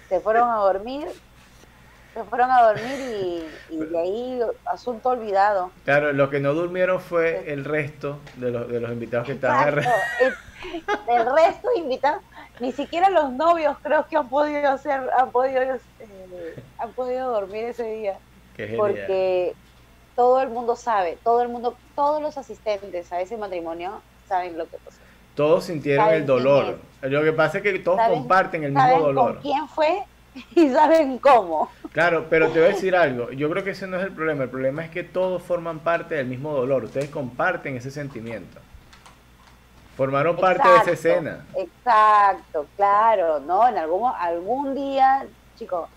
Se 0.10 0.20
fueron 0.20 0.50
a 0.50 0.56
dormir, 0.56 1.08
se 2.16 2.24
fueron 2.24 2.50
a 2.50 2.62
dormir 2.64 2.98
y, 2.98 3.76
y 3.76 3.78
de 3.78 4.00
ahí 4.00 4.40
asunto 4.66 5.10
olvidado. 5.10 5.70
Claro, 5.84 6.14
lo 6.14 6.30
que 6.30 6.40
no 6.40 6.54
durmieron 6.54 7.02
fue 7.02 7.52
el 7.52 7.66
resto 7.66 8.20
de 8.38 8.52
los, 8.52 8.70
de 8.70 8.80
los 8.80 8.90
invitados 8.90 9.28
que 9.28 9.34
estaban 9.34 9.78
Exacto. 9.78 9.92
El, 10.22 10.34
el 11.14 11.36
resto 11.36 11.68
invitados, 11.76 12.24
ni 12.62 12.72
siquiera 12.72 13.10
los 13.10 13.34
novios 13.34 13.76
creo 13.84 14.08
que 14.08 14.16
han 14.16 14.30
podido 14.30 14.70
hacer, 14.70 15.02
han 15.18 15.30
podido, 15.32 15.62
eh, 15.62 16.64
han 16.78 16.92
podido 16.94 17.32
dormir 17.32 17.66
ese 17.66 17.84
día. 17.84 18.18
Qué 18.56 18.76
porque 18.78 19.54
todo 20.16 20.42
el 20.42 20.48
mundo 20.48 20.78
sabe, 20.78 21.18
todo 21.22 21.42
el 21.42 21.50
mundo, 21.50 21.76
todos 21.96 22.22
los 22.22 22.38
asistentes 22.38 23.12
a 23.12 23.20
ese 23.20 23.36
matrimonio 23.36 24.02
saben 24.30 24.58
lo 24.58 24.70
que 24.70 24.78
pasó. 24.78 25.00
Todos 25.36 25.66
sintieron 25.66 26.10
el 26.12 26.26
dolor. 26.26 26.80
Lo 27.02 27.24
que 27.24 27.34
pasa 27.34 27.58
es 27.58 27.64
que 27.64 27.78
todos 27.80 28.00
comparten 28.08 28.64
el 28.64 28.72
mismo 28.72 29.00
dolor. 29.00 29.40
quién 29.42 29.68
fue 29.68 30.02
y 30.56 30.70
saben 30.70 31.18
cómo. 31.20 31.70
Claro, 31.92 32.28
pero 32.30 32.50
te 32.50 32.60
voy 32.60 32.70
a 32.70 32.74
decir 32.74 32.96
algo. 32.96 33.32
Yo 33.32 33.50
creo 33.50 33.64
que 33.64 33.72
ese 33.72 33.88
no 33.88 33.98
es 33.98 34.04
el 34.04 34.12
problema. 34.12 34.44
El 34.44 34.50
problema 34.50 34.84
es 34.84 34.92
que 34.92 35.04
todos 35.04 35.42
forman 35.42 35.80
parte 35.80 36.16
del 36.16 36.28
mismo 36.28 36.54
dolor. 36.54 36.84
Ustedes 36.84 37.10
comparten 37.10 37.78
ese 37.78 37.92
sentimiento. 37.92 38.60
Formaron 39.96 40.36
parte 40.36 40.68
de 40.68 40.76
esa 40.78 40.92
escena. 40.92 41.46
Exacto, 41.56 42.68
claro, 42.76 43.40
¿no? 43.40 43.66
En 43.66 43.78
algún, 43.78 44.12
algún 44.18 44.76
día, 44.76 45.26
chicos, 45.58 45.90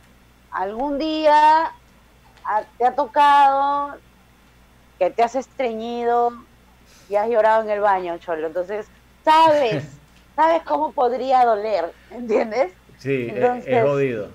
algún 0.53 0.99
día 0.99 1.73
te 2.79 2.87
ha 2.87 2.95
tocado 2.95 3.97
que 5.01 5.11
te 5.11 5.23
has 5.23 5.35
estreñido 5.35 6.33
y 7.09 7.17
has 7.17 7.29
llorado 7.29 7.63
en 7.63 7.71
el 7.71 7.81
baño, 7.81 8.17
Cholo. 8.19 8.47
Entonces, 8.47 8.87
sabes, 9.25 9.85
sabes 10.37 10.63
cómo 10.63 10.93
podría 10.93 11.45
doler, 11.45 11.93
¿entiendes? 12.13 12.73
Sí, 12.99 13.27
es- 13.29 13.35
es 13.37 13.37
Entonces- 13.45 13.83
jodido. 13.85 14.29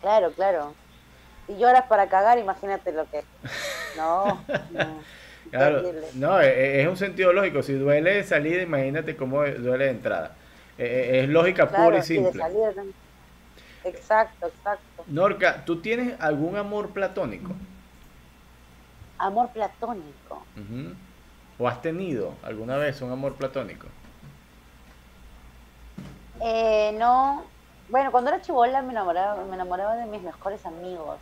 Claro, 0.00 0.32
claro. 0.32 0.74
Si 1.46 1.56
lloras 1.58 1.84
para 1.86 2.08
cagar, 2.08 2.38
imagínate 2.38 2.92
lo 2.92 3.08
que... 3.10 3.22
No, 3.96 4.26
no. 4.72 5.00
Claro, 5.50 5.82
terrible. 5.82 6.06
no, 6.14 6.40
e- 6.40 6.46
e- 6.48 6.82
es 6.82 6.88
un 6.88 6.96
sentido 6.96 7.30
lógico. 7.34 7.62
Si 7.62 7.74
duele 7.74 8.14
de 8.14 8.24
salida, 8.24 8.62
imagínate 8.62 9.16
cómo 9.16 9.44
duele 9.44 9.84
de 9.84 9.90
entrada. 9.90 10.34
E- 10.78 11.20
Es 11.22 11.28
lógica 11.28 11.68
Claro, 11.68 11.84
pura 11.84 11.96
y 11.96 12.00
de 12.00 12.06
simple. 12.06 12.40
salida 12.40 12.72
también. 12.72 12.94
Exacto, 13.84 14.46
exacto. 14.46 15.04
Norca, 15.08 15.62
¿tú 15.66 15.82
tienes 15.82 16.18
algún 16.20 16.56
amor 16.56 16.90
platónico? 16.90 17.52
Amor 19.18 19.50
platónico. 19.50 20.42
¿O 21.58 21.68
has 21.68 21.82
tenido 21.82 22.34
alguna 22.42 22.76
vez 22.78 23.02
un 23.02 23.12
amor 23.12 23.34
platónico? 23.34 23.88
Eh, 26.44 26.92
no, 26.98 27.44
bueno, 27.88 28.10
cuando 28.10 28.30
era 28.30 28.42
chibola 28.42 28.82
me 28.82 28.90
enamoraba, 28.90 29.40
me 29.44 29.54
enamoraba 29.54 29.94
de 29.94 30.06
mis 30.06 30.22
mejores 30.22 30.66
amigos. 30.66 31.20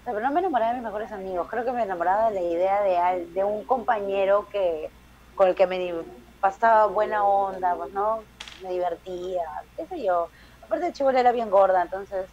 O 0.00 0.04
sea, 0.04 0.12
pero 0.12 0.20
no 0.20 0.32
me 0.32 0.40
enamoraba 0.40 0.72
de 0.72 0.78
mis 0.78 0.84
mejores 0.84 1.12
amigos, 1.12 1.46
creo 1.48 1.64
que 1.64 1.70
me 1.70 1.84
enamoraba 1.84 2.30
de 2.30 2.40
la 2.40 2.40
idea 2.40 2.82
de, 2.82 3.26
de 3.26 3.44
un 3.44 3.64
compañero 3.64 4.48
que 4.50 4.90
con 5.36 5.46
el 5.46 5.54
que 5.54 5.68
me 5.68 5.94
pasaba 6.40 6.86
buena 6.86 7.24
onda, 7.24 7.76
pues, 7.76 7.92
¿no? 7.92 8.24
Me 8.64 8.70
divertía, 8.70 9.44
qué 9.76 9.86
sé 9.86 10.02
yo. 10.02 10.28
Aparte 10.64 10.86
de 10.86 10.92
chibola 10.92 11.20
era 11.20 11.30
bien 11.30 11.48
gorda, 11.48 11.82
entonces... 11.82 12.26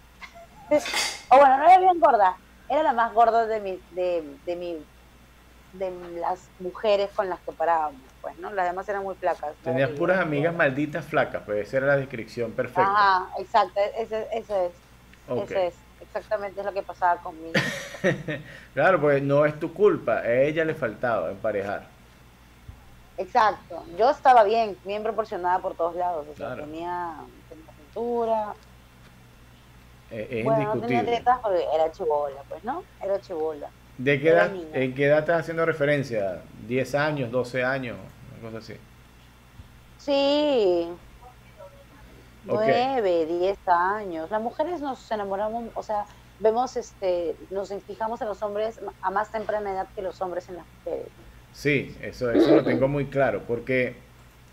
o 1.29 1.37
bueno, 1.37 1.57
no 1.57 1.63
era 1.65 1.77
bien 1.77 1.99
gorda, 1.99 2.37
era 2.69 2.81
la 2.81 2.93
más 2.93 3.13
gorda 3.13 3.45
de 3.45 3.59
mi, 3.59 3.79
de, 3.91 4.35
de 4.47 4.55
mi, 4.55 4.83
de 5.73 5.91
las 6.19 6.39
mujeres 6.59 7.11
con 7.15 7.29
las 7.29 7.39
que 7.41 7.51
parábamos, 7.51 8.01
pues, 8.21 8.37
¿no? 8.37 8.51
Las 8.53 8.67
demás 8.67 8.87
eran 8.89 9.03
muy 9.03 9.15
flacas. 9.15 9.57
Tenías 9.61 9.91
puras 9.91 10.19
amigas 10.19 10.53
malditas 10.53 11.05
flacas, 11.05 11.43
pues 11.45 11.67
esa 11.67 11.77
era 11.77 11.87
la 11.87 11.97
descripción 11.97 12.55
perfecta. 12.55 13.05
Ajá, 13.05 13.29
exacto, 13.37 13.79
ese, 13.95 14.27
eso 14.31 14.55
es, 14.65 14.89
Ok. 15.27 15.51
eso 15.51 15.59
es, 15.59 15.85
exactamente 15.99 16.61
es 16.61 16.65
lo 16.65 16.73
que 16.73 16.83
pasaba 16.83 17.21
conmigo. 17.21 17.75
Claro, 18.73 18.99
pues 19.01 19.21
no 19.23 19.45
es 19.45 19.59
tu 19.59 19.73
culpa, 19.73 20.19
a 20.19 20.33
ella 20.41 20.65
le 20.65 20.75
faltaba 20.75 21.31
emparejar. 21.31 21.91
Exacto, 23.17 23.85
yo 23.97 24.09
estaba 24.09 24.43
bien, 24.43 24.79
bien 24.83 25.03
proporcionada 25.03 25.61
por 25.61 25.75
todos 25.75 25.95
lados, 25.95 26.27
o 26.27 26.33
sea, 26.35 26.47
Claro. 26.47 26.57
tenía, 26.57 27.17
tenía 27.49 27.71
cintura, 27.73 28.55
Es, 30.09 30.45
bueno, 30.45 30.75
no 30.75 30.79
tenía 30.79 31.03
tetas 31.05 31.39
porque 31.41 31.65
era 31.73 31.91
chibola, 31.91 32.43
pues, 32.47 32.63
¿no? 32.63 32.87
Era 32.99 33.19
chibola. 33.19 33.73
¿De 33.99 34.19
qué 34.19 34.29
edad. 34.29 34.51
¿En 34.73 34.95
qué 34.95 35.05
edad 35.05 35.19
estás 35.19 35.41
haciendo 35.41 35.65
referencia? 35.65 36.41
¿10 36.67 36.97
años, 36.97 37.31
12 37.31 37.63
años? 37.63 37.97
Una 38.41 38.49
cosa 38.49 38.57
así. 38.59 38.73
Sí, 39.99 40.87
Nueve, 42.45 43.25
diez 43.25 43.57
años. 43.67 44.31
Las 44.31 44.41
mujeres 44.41 44.81
nos 44.81 45.11
enamoramos, 45.11 45.65
o 45.75 45.83
sea, 45.83 46.05
vemos, 46.39 46.75
este, 46.77 47.35
nos 47.51 47.71
fijamos 47.85 48.21
en 48.21 48.27
los 48.27 48.41
hombres 48.41 48.79
a 49.01 49.11
más 49.11 49.31
temprana 49.31 49.71
edad 49.71 49.87
que 49.95 50.01
los 50.01 50.19
hombres 50.21 50.47
en 50.49 50.55
las 50.55 50.65
mujeres. 50.77 51.07
Sí, 51.53 51.95
eso, 52.01 52.31
eso 52.31 52.55
lo 52.55 52.63
tengo 52.63 52.87
muy 52.87 53.07
claro, 53.07 53.43
porque 53.47 53.95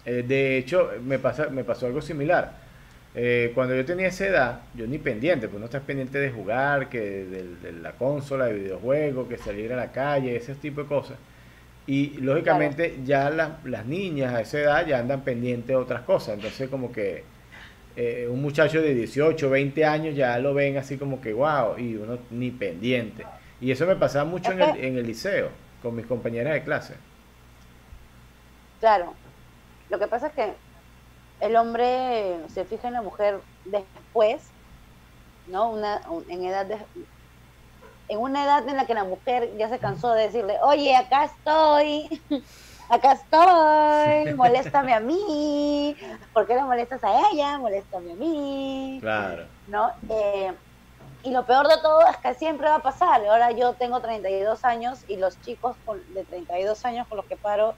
eh, 0.04 0.24
de 0.26 0.58
hecho 0.58 0.90
me, 1.02 1.18
pasa, 1.18 1.48
me 1.48 1.64
pasó 1.64 1.86
algo 1.86 2.02
similar. 2.02 2.65
Eh, 3.18 3.52
cuando 3.54 3.74
yo 3.74 3.82
tenía 3.86 4.08
esa 4.08 4.26
edad, 4.26 4.60
yo 4.74 4.86
ni 4.86 4.98
pendiente, 4.98 5.48
pues 5.48 5.58
no 5.58 5.64
estás 5.64 5.82
pendiente 5.82 6.18
de 6.18 6.30
jugar, 6.30 6.90
que 6.90 7.00
de, 7.00 7.72
la 7.72 7.92
consola, 7.92 8.44
de 8.44 8.52
videojuegos, 8.52 9.26
que 9.26 9.38
salir 9.38 9.72
a 9.72 9.76
la 9.76 9.90
calle, 9.90 10.36
ese 10.36 10.54
tipo 10.54 10.82
de 10.82 10.86
cosas. 10.86 11.16
Y 11.86 12.18
lógicamente 12.18 12.98
ya 13.06 13.30
las 13.30 13.86
niñas 13.86 14.34
a 14.34 14.42
esa 14.42 14.58
edad 14.58 14.86
ya 14.86 14.98
andan 14.98 15.22
pendientes 15.22 15.68
de 15.68 15.76
otras 15.76 16.02
cosas. 16.02 16.34
Entonces 16.34 16.68
como 16.68 16.92
que 16.92 17.24
eh, 17.96 18.28
un 18.30 18.42
muchacho 18.42 18.82
de 18.82 18.92
18, 18.92 19.48
20 19.48 19.84
años 19.86 20.14
ya 20.14 20.38
lo 20.38 20.52
ven 20.52 20.76
así 20.76 20.98
como 20.98 21.22
que 21.22 21.32
wow, 21.32 21.78
y 21.78 21.96
uno 21.96 22.18
ni 22.30 22.50
pendiente. 22.50 23.24
Y 23.62 23.70
eso 23.70 23.86
me 23.86 23.96
pasaba 23.96 24.26
mucho 24.26 24.52
en 24.52 24.60
el, 24.60 24.76
en 24.76 24.98
el 24.98 25.06
liceo, 25.06 25.48
con 25.80 25.96
mis 25.96 26.04
compañeras 26.04 26.52
de 26.52 26.62
clase. 26.64 26.94
Claro. 28.80 29.14
Lo 29.88 29.98
que 29.98 30.06
pasa 30.06 30.26
es 30.26 30.32
que 30.34 30.65
el 31.40 31.56
hombre 31.56 32.40
se 32.48 32.64
fija 32.64 32.88
en 32.88 32.94
la 32.94 33.02
mujer 33.02 33.40
después, 33.64 34.42
¿no? 35.48 35.70
Una, 35.70 36.00
en 36.28 36.44
edad 36.44 36.66
de, 36.66 36.78
en 38.08 38.18
una 38.18 38.44
edad 38.44 38.68
en 38.68 38.76
la 38.76 38.86
que 38.86 38.94
la 38.94 39.04
mujer 39.04 39.56
ya 39.56 39.68
se 39.68 39.78
cansó 39.78 40.12
de 40.12 40.22
decirle, 40.24 40.58
oye, 40.62 40.96
acá 40.96 41.24
estoy, 41.24 42.22
acá 42.88 43.12
estoy, 43.12 44.34
moléstame 44.34 44.94
a 44.94 45.00
mí, 45.00 45.96
¿por 46.32 46.46
qué 46.46 46.54
no 46.54 46.66
molestas 46.66 47.02
a 47.04 47.30
ella? 47.30 47.58
Moléstame 47.58 48.12
a 48.12 48.16
mí. 48.16 48.98
Claro. 49.00 49.46
¿No? 49.68 49.90
Eh, 50.08 50.54
y 51.22 51.30
lo 51.30 51.44
peor 51.44 51.66
de 51.66 51.76
todo 51.78 52.06
es 52.06 52.16
que 52.18 52.34
siempre 52.34 52.68
va 52.68 52.76
a 52.76 52.82
pasar. 52.82 53.26
Ahora 53.26 53.50
yo 53.50 53.72
tengo 53.74 54.00
32 54.00 54.64
años 54.64 55.04
y 55.08 55.16
los 55.16 55.40
chicos 55.42 55.76
de 56.14 56.24
32 56.24 56.84
años 56.84 57.08
con 57.08 57.16
los 57.16 57.26
que 57.26 57.36
paro 57.36 57.74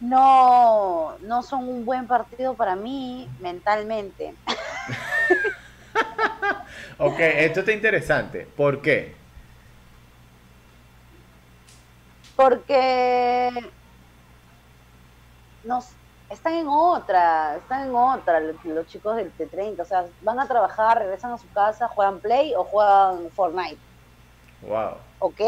no, 0.00 1.16
no 1.20 1.42
son 1.42 1.68
un 1.68 1.84
buen 1.84 2.06
partido 2.06 2.54
para 2.54 2.76
mí 2.76 3.28
mentalmente. 3.40 4.34
ok, 6.98 7.18
esto 7.18 7.60
está 7.60 7.72
interesante. 7.72 8.46
¿Por 8.56 8.82
qué? 8.82 9.14
Porque 12.34 13.50
nos 15.64 15.90
están 16.28 16.54
en 16.54 16.68
otra, 16.68 17.56
están 17.56 17.88
en 17.88 17.94
otra 17.94 18.40
los, 18.40 18.86
chicos 18.88 19.16
de, 19.16 19.30
de 19.30 19.46
30, 19.46 19.82
o 19.82 19.86
sea, 19.86 20.06
van 20.22 20.40
a 20.40 20.46
trabajar, 20.46 20.98
regresan 20.98 21.32
a 21.32 21.38
su 21.38 21.48
casa, 21.52 21.88
juegan 21.88 22.20
Play 22.20 22.54
o 22.54 22.64
juegan 22.64 23.30
Fortnite. 23.30 23.78
Wow. 24.62 24.96
Ok, 25.20 25.40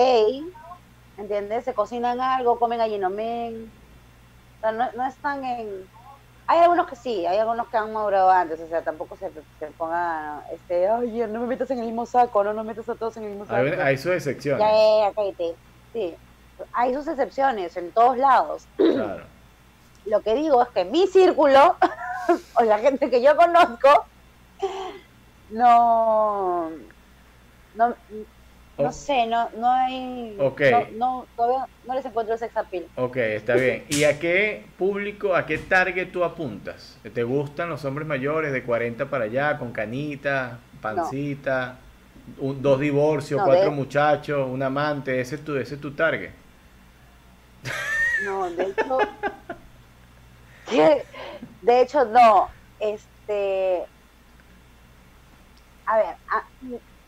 ¿entiendes? 1.19 1.65
Se 1.65 1.75
cocinan 1.75 2.21
algo, 2.21 2.59
comen 2.59 2.81
no, 4.63 4.93
no 4.93 5.07
están 5.07 5.45
en... 5.45 5.89
Hay 6.47 6.61
algunos 6.61 6.87
que 6.89 6.97
sí, 6.97 7.27
hay 7.27 7.37
algunos 7.37 7.69
que 7.69 7.77
han 7.77 7.93
madurado 7.93 8.31
antes, 8.31 8.59
o 8.59 8.69
sea, 8.69 8.81
tampoco 8.81 9.17
se, 9.17 9.31
se 9.59 9.67
pongan, 9.77 10.41
este, 10.51 10.91
oye, 10.91 11.27
no 11.27 11.41
me 11.41 11.47
metas 11.47 11.71
en 11.71 11.79
el 11.79 11.85
mismo 11.85 12.07
saco, 12.07 12.43
no, 12.43 12.55
no 12.55 12.65
metas 12.65 12.89
a 12.89 12.95
todos 12.95 13.19
en 13.19 13.25
el 13.25 13.31
mismo 13.31 13.45
saco. 13.45 13.83
Hay, 13.83 13.99
sus 13.99 14.13
excepciones. 14.13 14.61
Ya, 14.61 15.13
ya, 15.15 15.55
Sí, 15.93 16.15
hay 16.73 16.95
sus 16.95 17.07
excepciones 17.07 17.77
en 17.77 17.93
todos 17.93 18.17
lados. 18.17 18.67
Claro. 18.77 19.25
Lo 20.07 20.23
que 20.23 20.35
digo 20.35 20.63
es 20.63 20.69
que 20.69 20.87
mi 20.87 21.07
círculo, 21.07 21.77
o 22.55 22.63
la 22.63 22.79
gente 22.79 23.11
que 23.11 23.21
yo 23.21 23.37
conozco, 23.37 24.07
no, 25.51 26.71
no, 27.75 27.95
no 28.79 28.93
sé, 28.93 29.27
no, 29.27 29.51
no 29.57 29.71
hay. 29.71 30.37
No, 30.97 31.27
todavía 31.37 31.67
no 31.85 31.95
les 31.95 32.05
encuentro 32.05 32.35
ese 32.35 32.51
appeal. 32.55 32.87
Ok, 32.95 33.17
está 33.17 33.55
bien. 33.55 33.85
¿Y 33.89 34.05
a 34.05 34.19
qué 34.21 34.65
público, 34.79 35.35
a 35.35 35.47
qué 35.47 35.59
target 35.59 36.13
tú 36.13 36.23
apuntas? 36.23 36.97
¿Te 37.13 37.25
gustan 37.25 37.69
los 37.69 37.85
hombres 37.85 38.07
mayores 38.07 38.53
de 38.53 38.63
40 38.63 39.11
para 39.11 39.25
allá, 39.25 39.59
con 39.59 39.73
canita, 39.73 40.61
pancita, 40.81 41.79
dos 42.37 42.79
divorcios, 42.79 43.43
cuatro 43.45 43.73
muchachos, 43.73 44.49
un 44.49 44.63
amante? 44.63 45.21
¿Ese 45.21 45.35
es 45.37 45.45
tu, 45.45 45.57
ese 45.57 45.75
es 45.75 45.81
tu 45.81 45.93
target? 45.93 46.31
No, 48.25 48.49
de 48.51 48.63
hecho. 48.65 48.99
de 51.63 51.81
hecho, 51.81 52.05
no. 52.05 52.49
Este. 52.79 53.85
A 55.87 55.97
ver, 55.97 56.17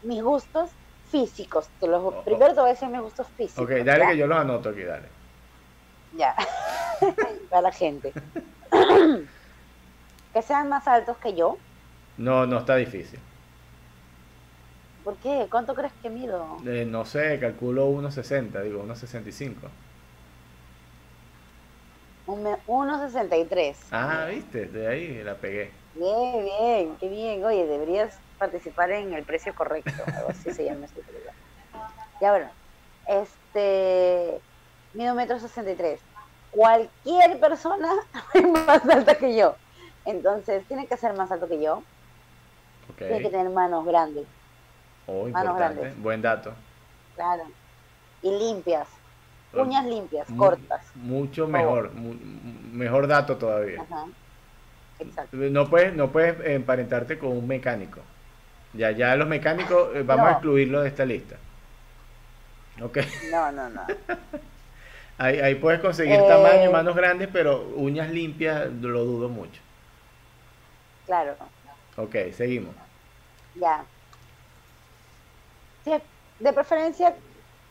mis 0.02 0.22
gustos 0.22 0.70
físicos. 1.10 1.68
Te 1.80 1.86
los, 1.86 2.02
oh, 2.02 2.22
primero 2.24 2.54
te 2.54 2.60
voy 2.60 2.70
a 2.70 2.72
decir 2.72 2.88
mis 2.88 3.00
gustos 3.00 3.26
físicos. 3.36 3.64
Ok, 3.64 3.70
dale 3.84 4.06
que 4.08 4.16
yo 4.16 4.26
los 4.26 4.38
anoto 4.38 4.70
aquí, 4.70 4.82
dale. 4.82 5.08
Ya, 6.16 6.34
para 7.50 7.62
la 7.62 7.72
gente. 7.72 8.12
que 10.32 10.42
sean 10.42 10.68
más 10.68 10.86
altos 10.88 11.16
que 11.18 11.34
yo. 11.34 11.56
No, 12.18 12.46
no 12.46 12.58
está 12.58 12.76
difícil. 12.76 13.18
¿Por 15.04 15.16
qué? 15.16 15.46
¿Cuánto 15.50 15.74
crees 15.74 15.92
que 16.02 16.10
mido? 16.10 16.58
Eh, 16.66 16.84
no 16.86 17.04
sé, 17.04 17.38
calculo 17.40 17.90
1,60, 17.90 18.62
digo 18.62 18.84
1,65. 18.84 19.54
1,63. 22.26 23.76
Ah, 23.90 24.26
viste, 24.30 24.66
de 24.66 24.86
ahí 24.86 25.22
la 25.24 25.34
pegué. 25.34 25.70
Bien, 25.94 26.44
bien, 26.44 26.96
qué 26.98 27.08
bien. 27.08 27.44
Oye, 27.44 27.66
deberías 27.66 28.18
participar 28.38 28.90
en 28.90 29.12
el 29.12 29.24
precio 29.24 29.54
correcto, 29.54 29.92
algo 30.16 30.30
así 30.30 30.52
se 30.52 30.64
llama 30.64 30.86
este 30.86 31.02
programa. 31.02 31.36
Ya 32.20 32.30
bueno, 32.30 32.50
este, 33.06 34.40
mido 34.94 35.14
metro 35.14 35.38
sesenta 35.38 35.70
y 35.72 35.74
tres. 35.74 36.00
Cualquier 36.50 37.38
persona 37.38 37.92
es 38.34 38.48
más 38.48 38.84
alta 38.88 39.14
que 39.16 39.36
yo. 39.36 39.56
Entonces, 40.04 40.66
tiene 40.66 40.86
que 40.86 40.96
ser 40.96 41.14
más 41.14 41.30
alto 41.30 41.48
que 41.48 41.60
yo. 41.60 41.82
Tiene 42.96 43.22
que 43.22 43.30
tener 43.30 43.50
manos 43.50 43.84
grandes. 43.84 44.26
Oh, 45.06 45.28
manos 45.28 45.56
grandes. 45.56 46.02
Buen 46.02 46.22
dato. 46.22 46.52
Claro. 47.14 47.44
Y 48.22 48.30
limpias. 48.30 48.88
Uñas 49.52 49.84
limpias, 49.84 50.28
cortas. 50.36 50.84
Mucho 50.94 51.46
mejor. 51.48 51.92
Mejor 51.92 53.06
dato 53.08 53.36
todavía. 53.36 53.84
Exacto. 55.00 55.36
No 55.36 55.68
puedes, 55.68 55.94
no 55.94 56.10
puedes 56.12 56.36
emparentarte 56.46 57.18
con 57.18 57.30
un 57.30 57.46
mecánico. 57.46 58.00
Ya, 58.72 58.92
ya 58.92 59.16
los 59.16 59.26
mecánicos 59.26 59.94
eh, 59.96 60.02
vamos 60.04 60.28
a 60.28 60.32
excluirlos 60.32 60.82
de 60.82 60.88
esta 60.88 61.04
lista. 61.04 61.36
Ok. 62.80 62.98
No, 63.30 63.50
no, 63.50 63.68
no. 63.68 63.82
ahí, 65.18 65.40
ahí 65.40 65.54
puedes 65.56 65.80
conseguir 65.80 66.18
tamaño, 66.18 66.62
eh, 66.62 66.70
manos 66.70 66.94
grandes, 66.94 67.28
pero 67.32 67.66
uñas 67.74 68.10
limpias 68.10 68.70
lo 68.80 69.04
dudo 69.04 69.28
mucho. 69.28 69.60
Claro. 71.06 71.34
Ok, 71.96 72.14
seguimos. 72.32 72.74
Ya. 73.56 73.84
de 76.38 76.52
preferencia 76.52 77.16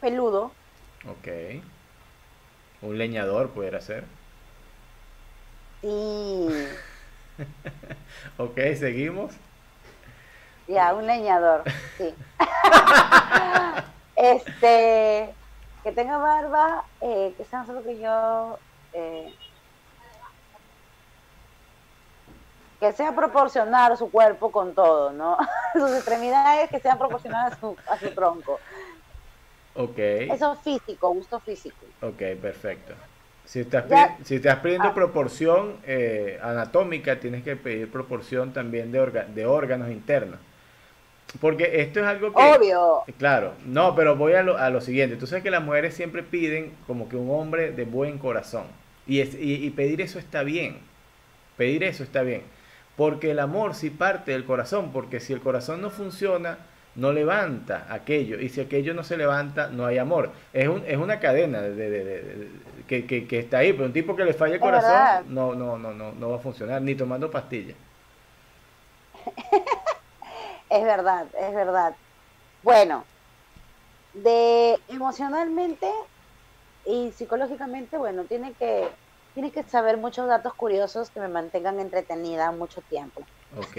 peludo. 0.01 0.51
Ok. 1.07 1.27
Un 2.81 2.97
leñador 2.97 3.51
pudiera 3.51 3.79
ser. 3.79 4.03
Sí. 5.81 6.49
ok, 8.37 8.57
seguimos. 8.77 9.33
Ya, 10.67 10.93
un 10.93 11.07
leñador, 11.07 11.63
sí. 11.97 12.13
este, 14.15 15.33
que 15.83 15.91
tenga 15.91 16.17
barba, 16.17 16.83
eh, 17.01 17.33
que 17.37 17.45
sea 17.45 17.65
solo 17.65 17.83
que 17.83 17.97
yo, 17.99 18.59
eh, 18.93 19.33
que 22.79 22.93
sea 22.93 23.15
proporcionar 23.15 23.97
su 23.97 24.11
cuerpo 24.11 24.51
con 24.51 24.75
todo, 24.75 25.11
¿no? 25.11 25.37
Sus 25.73 25.91
extremidades 25.91 26.69
que 26.69 26.79
sean 26.79 26.99
proporcionadas 26.99 27.53
a 27.53 27.59
su, 27.59 27.75
a 27.87 27.97
su 27.97 28.11
tronco. 28.11 28.59
Ok. 29.75 29.97
Eso 29.97 30.53
es 30.53 30.59
físico, 30.59 31.09
gusto 31.13 31.39
físico. 31.39 31.85
Ok, 32.01 32.39
perfecto. 32.41 32.93
Si 33.49 33.61
estás, 33.61 33.85
si 34.25 34.35
estás 34.35 34.59
pidiendo 34.59 34.89
ah. 34.89 34.93
proporción 34.93 35.77
eh, 35.87 36.37
anatómica, 36.39 37.19
tienes 37.19 37.43
que 37.43 37.55
pedir 37.55 37.91
proporción 37.91 38.53
también 38.53 38.91
de, 38.91 38.99
de 39.33 39.45
órganos 39.47 39.89
internos. 39.89 40.39
Porque 41.41 41.81
esto 41.81 41.99
es 41.99 42.05
algo 42.05 42.31
que... 42.31 42.39
Obvio. 42.39 43.01
Claro, 43.17 43.53
no, 43.65 43.95
pero 43.95 44.15
voy 44.15 44.33
a 44.33 44.43
lo, 44.43 44.55
a 44.55 44.69
lo 44.69 44.81
siguiente. 44.81 45.15
Tú 45.15 45.25
sabes 45.25 45.41
que 45.41 45.49
las 45.49 45.63
mujeres 45.63 45.95
siempre 45.95 46.21
piden 46.21 46.73
como 46.85 47.09
que 47.09 47.15
un 47.15 47.31
hombre 47.31 47.71
de 47.71 47.85
buen 47.85 48.19
corazón. 48.19 48.65
Y, 49.07 49.19
es, 49.21 49.35
y, 49.39 49.67
pedir 49.71 49.99
eso 50.01 50.19
está 50.19 50.43
bien. 50.43 50.77
Pedir 51.57 51.83
eso 51.83 52.03
está 52.03 52.21
bien. 52.21 52.43
Porque 52.95 53.31
el 53.31 53.39
amor 53.39 53.73
sí 53.73 53.89
parte 53.89 54.31
del 54.31 54.45
corazón. 54.45 54.91
Porque 54.91 55.19
si 55.19 55.33
el 55.33 55.41
corazón 55.41 55.81
no 55.81 55.89
funciona, 55.89 56.59
no 56.93 57.13
levanta 57.13 57.87
aquello. 57.89 58.39
Y 58.39 58.49
si 58.49 58.61
aquello 58.61 58.93
no 58.93 59.03
se 59.03 59.17
levanta, 59.17 59.69
no 59.71 59.87
hay 59.87 59.97
amor. 59.97 60.33
Es, 60.53 60.67
un, 60.67 60.83
es 60.85 60.97
una 60.97 61.19
cadena 61.19 61.61
de, 61.61 62.47
que, 62.89 63.27
que, 63.27 63.39
está 63.39 63.59
ahí. 63.59 63.73
Pero 63.73 63.85
un 63.85 63.93
tipo 63.93 64.15
que 64.15 64.25
le 64.25 64.33
falla 64.33 64.55
el 64.55 64.59
corazón 64.59 65.33
no, 65.33 65.53
no, 65.53 65.77
no, 65.77 65.93
no, 65.93 66.11
no 66.11 66.29
va 66.29 66.37
a 66.37 66.39
funcionar, 66.39 66.81
ni 66.81 66.95
tomando 66.95 67.29
pastillas. 67.29 67.77
es 70.69 70.83
verdad, 70.83 71.27
es 71.39 71.53
verdad. 71.53 71.95
Bueno, 72.63 73.05
de 74.13 74.79
emocionalmente 74.89 75.89
y 76.85 77.11
psicológicamente, 77.11 77.97
bueno, 77.97 78.23
tiene 78.23 78.53
que, 78.53 78.89
tiene 79.33 79.51
que 79.51 79.63
saber 79.63 79.97
muchos 79.97 80.27
datos 80.27 80.53
curiosos 80.53 81.09
que 81.11 81.19
me 81.19 81.27
mantengan 81.27 81.79
entretenida 81.79 82.51
mucho 82.51 82.81
tiempo. 82.81 83.21
Ok. 83.57 83.77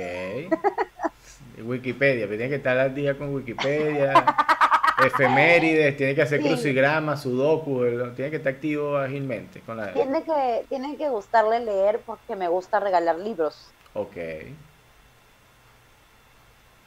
Wikipedia, 1.62 2.28
tiene 2.28 2.48
que 2.48 2.56
estar 2.56 2.78
al 2.78 2.94
día 2.94 3.16
con 3.18 3.34
Wikipedia, 3.34 4.12
efemérides, 5.04 5.96
tiene 5.96 6.14
que 6.14 6.22
hacer 6.22 6.40
crucigramas, 6.40 7.22
sudoku, 7.22 7.80
tiene 8.14 8.30
que 8.30 8.36
estar 8.36 8.52
activo 8.52 8.96
ágilmente 8.96 9.60
con 9.60 9.76
la... 9.76 9.92
Tiene 9.92 10.22
que, 10.22 10.66
tiene 10.68 10.96
que 10.96 11.08
gustarle 11.08 11.60
leer 11.60 12.00
porque 12.04 12.36
me 12.36 12.48
gusta 12.48 12.80
regalar 12.80 13.16
libros. 13.16 13.70
Ok. 13.94 14.16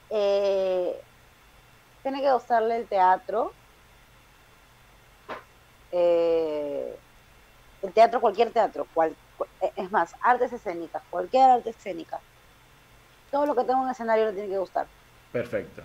Eh, 0.09 1.01
tiene 2.01 2.21
que 2.21 2.31
gustarle 2.31 2.77
el 2.77 2.87
teatro. 2.87 3.51
Eh, 5.91 6.95
el 7.81 7.93
teatro, 7.93 8.21
cualquier 8.21 8.51
teatro, 8.51 8.87
cual, 8.93 9.15
es 9.75 9.91
más, 9.91 10.15
artes 10.21 10.53
escénicas, 10.53 11.01
cualquier 11.09 11.49
arte 11.49 11.71
escénica. 11.71 12.19
Todo 13.31 13.45
lo 13.45 13.55
que 13.55 13.61
tenga 13.61 13.81
un 13.81 13.89
escenario 13.89 14.25
le 14.25 14.33
tiene 14.33 14.49
que 14.49 14.57
gustar. 14.57 14.87
Perfecto. 15.31 15.81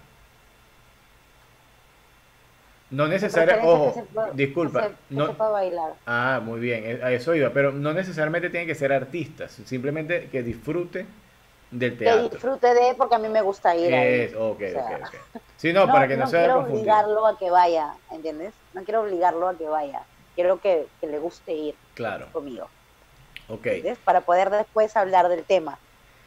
No 2.91 3.07
necesariamente, 3.07 3.69
ojo, 3.69 4.07
disculpa. 4.33 4.93
no, 5.11 5.35
bailar. 5.35 5.93
Ah, 6.07 6.41
muy 6.43 6.59
bien, 6.59 7.01
a 7.03 7.13
eso 7.13 7.35
iba, 7.35 7.51
pero 7.51 7.71
no 7.71 7.93
necesariamente 7.93 8.49
tiene 8.49 8.67
que 8.67 8.75
ser 8.75 8.93
artista, 8.93 9.49
simplemente 9.49 10.29
que 10.31 10.43
disfrute 10.43 11.07
del 11.71 11.99
teatro. 11.99 12.23
Que 12.23 12.35
disfrute 12.35 12.75
de, 12.75 12.95
porque 12.95 13.17
a 13.17 13.19
mí 13.19 13.29
me 13.29 13.43
gusta 13.43 13.77
ir. 13.77 13.93
Es, 13.93 14.35
ok, 14.35 14.63
ok, 14.75 15.41
Sí, 15.57 15.73
no, 15.73 15.87
para 15.87 16.09
que 16.09 16.17
no, 16.17 16.27
sea 16.27 16.45
quiero 16.45 16.61
obligarlo 16.61 17.27
a 17.27 17.39
que 17.39 17.51
vaya, 17.51 17.95
¿entiendes? 18.11 18.55
No 18.73 18.83
quiero 18.85 19.03
obligarlo 19.03 19.49
a 19.49 19.59
que 19.59 19.69
vaya. 19.69 20.03
Quiero 20.35 20.61
que, 20.61 20.87
le 21.03 21.19
guste 21.19 21.53
ir 21.53 21.75
claro. 21.95 22.27
conmigo. 22.33 22.69
Ok. 23.49 23.67
Para 24.05 24.21
poder 24.23 24.51
después 24.51 24.97
hablar 24.97 25.29
del 25.29 25.45
tema. 25.45 25.79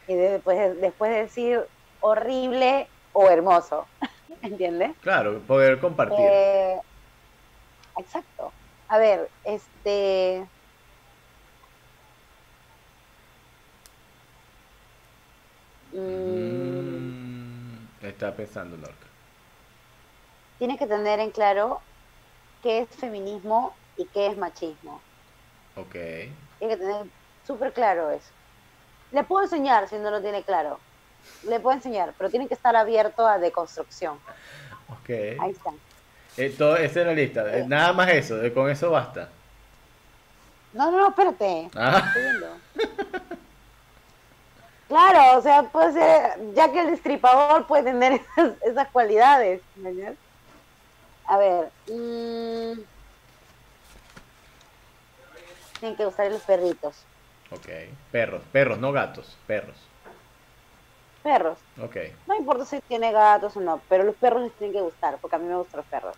Y 0.06 0.14
después, 0.14 0.80
después 0.80 1.10
decir 1.10 1.60
horrible 2.00 2.86
o 3.12 3.30
hermoso. 3.30 3.86
¿Entiendes? 4.42 4.96
Claro, 5.04 5.46
poder 5.46 5.80
compartir. 5.80 6.28
Eh, 6.28 6.76
exacto. 7.96 8.54
A 8.88 8.98
ver, 8.98 9.32
este 9.44 10.50
Mm, 15.92 17.96
está 18.00 18.34
pensando 18.34 18.76
Norca. 18.76 19.08
Tiene 20.56 20.78
que 20.78 20.86
tener 20.86 21.20
en 21.20 21.30
claro 21.30 21.84
qué 22.62 22.80
es 22.80 22.96
feminismo 22.96 23.80
y 23.96 24.10
qué 24.10 24.28
es 24.28 24.38
machismo. 24.38 25.06
Ok. 25.74 25.94
Tiene 26.58 26.74
que 26.74 26.80
tener 26.80 27.06
súper 27.42 27.72
claro 27.74 28.10
eso. 28.10 28.32
Le 29.10 29.24
puedo 29.24 29.44
enseñar 29.44 29.88
si 29.88 29.98
no 29.98 30.10
lo 30.10 30.22
tiene 30.22 30.44
claro. 30.44 30.84
Le 31.44 31.60
puedo 31.60 31.76
enseñar, 31.76 32.14
pero 32.16 32.30
tiene 32.30 32.48
que 32.48 32.54
estar 32.54 32.74
abierto 32.76 33.26
a 33.26 33.38
deconstrucción. 33.38 34.18
Ok. 34.88 35.10
Ahí 35.40 35.50
está. 35.50 35.70
Eh, 36.36 36.54
todo, 36.56 36.76
esa 36.76 37.00
es 37.00 37.06
la 37.06 37.14
lista. 37.14 37.58
Eh, 37.58 37.64
nada 37.66 37.92
más 37.92 38.08
eso, 38.10 38.36
con 38.54 38.70
eso 38.70 38.90
basta. 38.90 39.28
No, 40.72 40.90
no, 40.90 40.98
no, 40.98 41.08
espérate. 41.08 41.70
Ah. 41.74 42.12
Claro, 44.88 45.38
o 45.38 45.42
sea, 45.42 45.62
puede 45.62 45.92
ser, 45.94 46.52
ya 46.54 46.70
que 46.70 46.80
el 46.80 46.90
destripador 46.90 47.66
puede 47.66 47.84
tener 47.84 48.20
esas, 48.62 48.88
cualidades. 48.88 49.62
A 51.24 51.38
ver. 51.38 51.70
Mmm, 51.90 52.78
tienen 55.80 55.96
que 55.96 56.06
usar 56.06 56.30
los 56.30 56.42
perritos. 56.42 56.94
Ok, 57.50 57.68
perros, 58.10 58.42
perros, 58.52 58.78
no 58.78 58.92
gatos, 58.92 59.36
perros. 59.46 59.76
Perros. 61.22 61.58
No 62.26 62.34
importa 62.34 62.64
si 62.64 62.80
tiene 62.80 63.12
gatos 63.12 63.56
o 63.56 63.60
no, 63.60 63.80
pero 63.88 64.02
los 64.02 64.16
perros 64.16 64.42
les 64.42 64.52
tienen 64.52 64.74
que 64.74 64.82
gustar, 64.82 65.18
porque 65.20 65.36
a 65.36 65.38
mí 65.38 65.46
me 65.46 65.54
gustan 65.56 65.78
los 65.78 65.86
perros. 65.86 66.16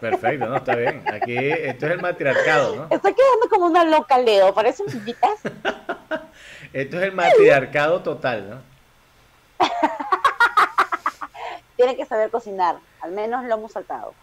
Perfecto, 0.00 0.46
no, 0.46 0.56
está 0.56 0.76
bien. 0.76 1.02
Aquí 1.12 1.36
esto 1.36 1.86
es 1.86 1.92
el 1.92 2.00
matriarcado, 2.00 2.76
¿no? 2.76 2.86
Estoy 2.90 3.14
quedando 3.14 3.48
como 3.50 3.66
una 3.66 3.84
loca, 3.84 4.18
Leo, 4.18 4.54
parecen 4.54 4.86
chiquitas. 4.86 5.40
esto 6.72 6.96
es 6.98 7.02
el 7.02 7.12
matriarcado 7.12 8.02
total, 8.02 8.50
¿no? 8.50 8.62
Tiene 11.76 11.96
que 11.96 12.04
saber 12.04 12.30
cocinar, 12.30 12.76
al 13.00 13.12
menos 13.12 13.44
lo 13.44 13.54
hemos 13.54 13.72
saltado. 13.72 14.14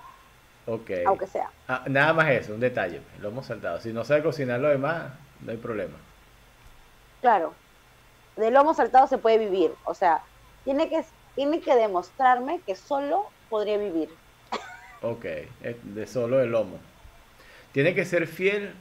Ok. 0.65 0.91
Aunque 1.05 1.27
sea. 1.27 1.49
Ah, 1.67 1.83
nada 1.87 2.13
más 2.13 2.29
eso, 2.29 2.53
un 2.53 2.59
detalle, 2.59 3.01
lo 3.19 3.29
hemos 3.29 3.45
saltado. 3.45 3.81
Si 3.81 3.91
no 3.91 4.05
sabe 4.05 4.23
cocinar 4.23 4.59
lo 4.59 4.69
demás, 4.69 5.11
no 5.41 5.51
hay 5.51 5.57
problema. 5.57 5.97
Claro, 7.21 7.53
de 8.39 8.51
lomo 8.51 8.73
saltado 8.73 9.07
se 9.07 9.17
puede 9.17 9.37
vivir. 9.37 9.73
O 9.85 9.93
sea, 9.93 10.21
tiene 10.63 10.89
que, 10.89 11.03
tiene 11.35 11.61
que 11.61 11.75
demostrarme 11.75 12.61
que 12.65 12.75
solo 12.75 13.25
podría 13.49 13.77
vivir. 13.77 14.09
Ok, 15.01 15.25
de 15.83 16.07
solo 16.07 16.41
el 16.41 16.51
lomo. 16.51 16.77
¿Tiene 17.71 17.93
que 17.93 18.05
ser 18.05 18.27
fiel 18.27 18.73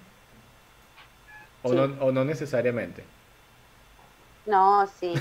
o, 1.62 1.72
no, 1.72 1.82
o 2.04 2.12
no 2.12 2.24
necesariamente? 2.24 3.04
No, 4.46 4.86
sí. 4.98 5.14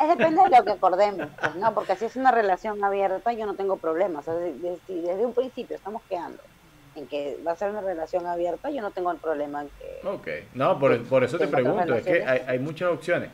Es 0.00 0.08
depende 0.08 0.42
de 0.44 0.56
lo 0.56 0.64
que 0.64 0.70
acordemos, 0.70 1.28
pues, 1.40 1.56
¿no? 1.56 1.74
Porque 1.74 1.96
si 1.96 2.04
es 2.04 2.14
una 2.14 2.30
relación 2.30 2.82
abierta, 2.84 3.32
yo 3.32 3.46
no 3.46 3.54
tengo 3.54 3.78
problemas. 3.78 4.24
si 4.86 5.00
desde 5.00 5.26
un 5.26 5.34
principio 5.34 5.74
estamos 5.74 6.02
quedando 6.08 6.40
en 6.94 7.06
que 7.08 7.38
va 7.46 7.52
a 7.52 7.56
ser 7.56 7.70
una 7.70 7.80
relación 7.80 8.26
abierta, 8.26 8.70
yo 8.70 8.80
no 8.80 8.92
tengo 8.92 9.10
el 9.10 9.18
problema 9.18 9.62
en 9.62 9.70
que... 9.70 10.06
Ok, 10.06 10.28
no, 10.54 10.78
por, 10.78 11.02
por 11.04 11.24
eso 11.24 11.38
te 11.38 11.48
pregunto, 11.48 11.94
es 11.94 12.04
que 12.04 12.24
hay, 12.24 12.44
hay 12.46 12.58
muchas 12.58 12.90
opciones. 12.90 13.30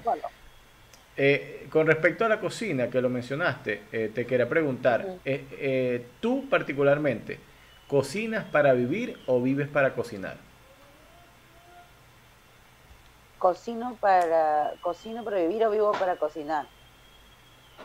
Eh, 1.16 1.68
con 1.70 1.86
respecto 1.86 2.24
a 2.24 2.28
la 2.28 2.40
cocina, 2.40 2.90
que 2.90 3.00
lo 3.00 3.08
mencionaste, 3.08 3.84
eh, 3.92 4.10
te 4.12 4.26
quería 4.26 4.48
preguntar, 4.48 5.18
eh, 5.24 6.06
¿tú 6.20 6.48
particularmente 6.48 7.38
cocinas 7.86 8.44
para 8.44 8.72
vivir 8.72 9.20
o 9.26 9.40
vives 9.40 9.68
para 9.68 9.94
cocinar? 9.94 10.36
Cocino 13.38 13.96
para, 14.00 14.72
cocino 14.80 15.22
para 15.22 15.36
vivir 15.38 15.64
o 15.64 15.70
vivo 15.70 15.92
para 15.92 16.16
cocinar. 16.16 16.66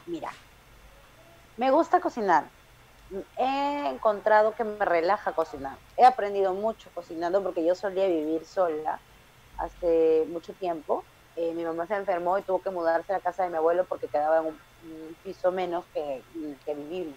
Mira, 0.08 0.32
me 1.58 1.70
gusta 1.70 2.00
cocinar. 2.00 2.46
He 3.38 3.90
encontrado 3.90 4.56
que 4.56 4.64
me 4.64 4.86
relaja 4.86 5.34
cocinar. 5.34 5.78
He 5.98 6.06
aprendido 6.06 6.54
mucho 6.54 6.90
cocinando 6.96 7.44
porque 7.44 7.66
yo 7.66 7.76
solía 7.76 8.08
vivir 8.08 8.46
sola 8.46 9.00
hace 9.58 10.26
mucho 10.30 10.54
tiempo 10.54 11.04
eh, 11.40 11.54
mi 11.54 11.64
mamá 11.64 11.88
se 11.88 11.96
enfermó 11.96 12.38
y 12.38 12.42
tuvo 12.42 12.62
que 12.62 12.70
mudarse 12.70 13.14
a 13.14 13.18
la 13.18 13.24
casa 13.24 13.44
de 13.44 13.50
mi 13.50 13.56
abuelo 13.56 13.86
porque 13.86 14.08
quedaba 14.08 14.40
en 14.40 14.48
un, 14.48 14.70
piso 15.24 15.54
menos 15.54 15.86
que, 15.94 16.22
que 16.66 16.76
vivimos. 16.76 17.16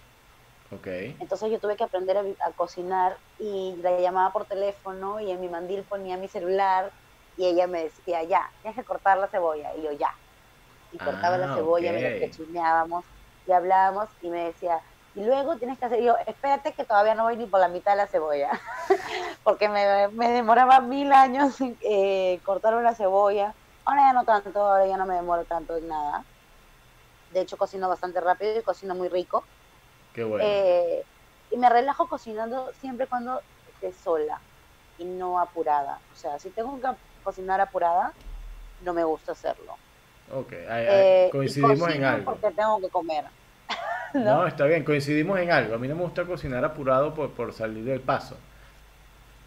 Okay. 0.71 1.15
Entonces 1.19 1.51
yo 1.51 1.59
tuve 1.59 1.75
que 1.75 1.83
aprender 1.83 2.17
a, 2.17 2.51
cocinar 2.51 3.17
y 3.37 3.75
la 3.81 3.99
llamaba 3.99 4.31
por 4.31 4.45
teléfono 4.45 5.19
y 5.19 5.29
en 5.29 5.41
mi 5.41 5.49
mandil 5.49 5.83
ponía 5.83 6.15
mi 6.15 6.29
celular 6.29 6.91
y 7.35 7.45
ella 7.45 7.67
me 7.67 7.83
decía, 7.83 8.23
ya, 8.23 8.49
tienes 8.61 8.79
que 8.79 8.85
cortar 8.85 9.17
la 9.17 9.27
cebolla. 9.27 9.75
Y 9.75 9.81
yo, 9.83 9.91
ya. 9.91 10.15
Y 10.93 10.97
cortaba 10.99 11.37
la 11.37 11.51
ah, 11.51 11.55
cebolla, 11.55 11.91
okay. 11.91 12.19
que 12.19 12.31
chismeábamos 12.31 13.03
y 13.45 13.51
hablábamos 13.51 14.07
y 14.21 14.29
me 14.29 14.45
decía, 14.45 14.79
y 15.15 15.25
luego 15.25 15.57
tienes 15.57 15.77
que 15.77 15.85
hacer, 15.85 16.01
yo, 16.01 16.15
espérate 16.25 16.71
que 16.71 16.85
todavía 16.85 17.13
no 17.13 17.23
voy 17.23 17.35
ni 17.35 17.45
por 17.45 17.59
la 17.59 17.67
mitad 17.67 17.91
de 17.91 17.97
la 17.97 18.07
cebolla, 18.07 18.51
porque 19.43 19.67
me, 19.67 20.07
me, 20.09 20.29
demoraba 20.29 20.79
mil 20.79 21.11
años 21.11 21.57
eh, 21.81 22.39
cortar 22.45 22.75
una 22.75 22.95
cebolla 22.95 23.53
Ahora 23.85 24.01
ya 24.01 24.13
no 24.13 24.23
tanto, 24.23 24.61
ahora 24.61 24.87
ya 24.87 24.97
no 24.97 25.05
me 25.05 25.15
demoro 25.15 25.43
tanto 25.45 25.77
en 25.77 25.87
nada. 25.87 26.23
De 27.31 27.41
hecho, 27.41 27.57
cocino 27.57 27.89
bastante 27.89 28.21
rápido 28.21 28.59
y 28.59 28.61
cocino 28.61 28.95
muy 28.95 29.09
rico. 29.09 29.43
Qué 30.13 30.23
bueno. 30.23 30.45
Eh, 30.47 31.03
y 31.51 31.57
me 31.57 31.69
relajo 31.69 32.07
cocinando 32.07 32.71
siempre 32.79 33.07
cuando 33.07 33.41
esté 33.73 33.91
sola 33.91 34.39
y 34.97 35.05
no 35.05 35.39
apurada. 35.39 35.99
O 36.13 36.15
sea, 36.15 36.39
si 36.39 36.49
tengo 36.51 36.79
que 36.79 36.87
cocinar 37.23 37.59
apurada, 37.59 38.13
no 38.83 38.93
me 38.93 39.03
gusta 39.03 39.33
hacerlo. 39.33 39.75
Ok, 40.31 40.53
eh, 40.53 41.29
coincidimos 41.31 41.89
en 41.89 42.03
algo. 42.03 42.25
Porque 42.25 42.51
tengo 42.51 42.79
que 42.79 42.89
comer. 42.89 43.25
¿No? 44.13 44.47
está 44.47 44.65
bien, 44.65 44.83
coincidimos 44.83 45.39
en 45.39 45.51
algo. 45.51 45.75
A 45.75 45.77
mí 45.77 45.87
no 45.87 45.95
me 45.95 46.03
gusta 46.03 46.25
cocinar 46.25 46.63
apurado 46.63 47.13
por, 47.13 47.31
por 47.31 47.53
salir 47.53 47.83
del 47.83 48.01
paso. 48.01 48.37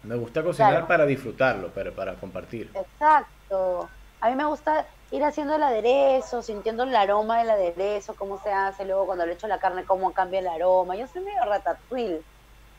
Me 0.03 0.15
gusta 0.15 0.43
cocinar 0.43 0.87
para 0.87 1.05
disfrutarlo, 1.05 1.71
pero 1.73 1.93
para 1.93 2.15
compartir. 2.15 2.71
Exacto. 2.73 3.89
A 4.19 4.29
mí 4.29 4.35
me 4.35 4.45
gusta 4.45 4.85
ir 5.11 5.23
haciendo 5.23 5.55
el 5.55 5.63
aderezo, 5.63 6.41
sintiendo 6.41 6.83
el 6.83 6.95
aroma 6.95 7.39
del 7.39 7.49
aderezo, 7.49 8.15
cómo 8.15 8.41
se 8.41 8.51
hace, 8.51 8.85
luego 8.85 9.05
cuando 9.05 9.25
le 9.25 9.33
echo 9.33 9.47
la 9.47 9.59
carne, 9.59 9.83
cómo 9.85 10.13
cambia 10.13 10.39
el 10.39 10.47
aroma. 10.47 10.95
Yo 10.95 11.07
soy 11.07 11.23
medio 11.23 11.43
ratatouille, 11.45 12.21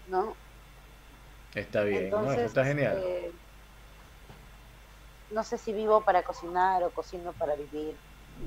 ¿no? 0.09 0.35
Está 1.55 1.83
bien, 1.83 2.11
no, 2.11 2.31
eso 2.31 2.43
está 2.43 2.65
genial. 2.65 2.99
Este, 2.99 3.33
no 5.31 5.43
sé 5.43 5.59
si 5.59 5.73
vivo 5.73 6.03
para 6.03 6.23
cocinar 6.23 6.83
o 6.83 6.91
cocino 6.91 7.33
para 7.33 7.55
vivir. 7.55 7.95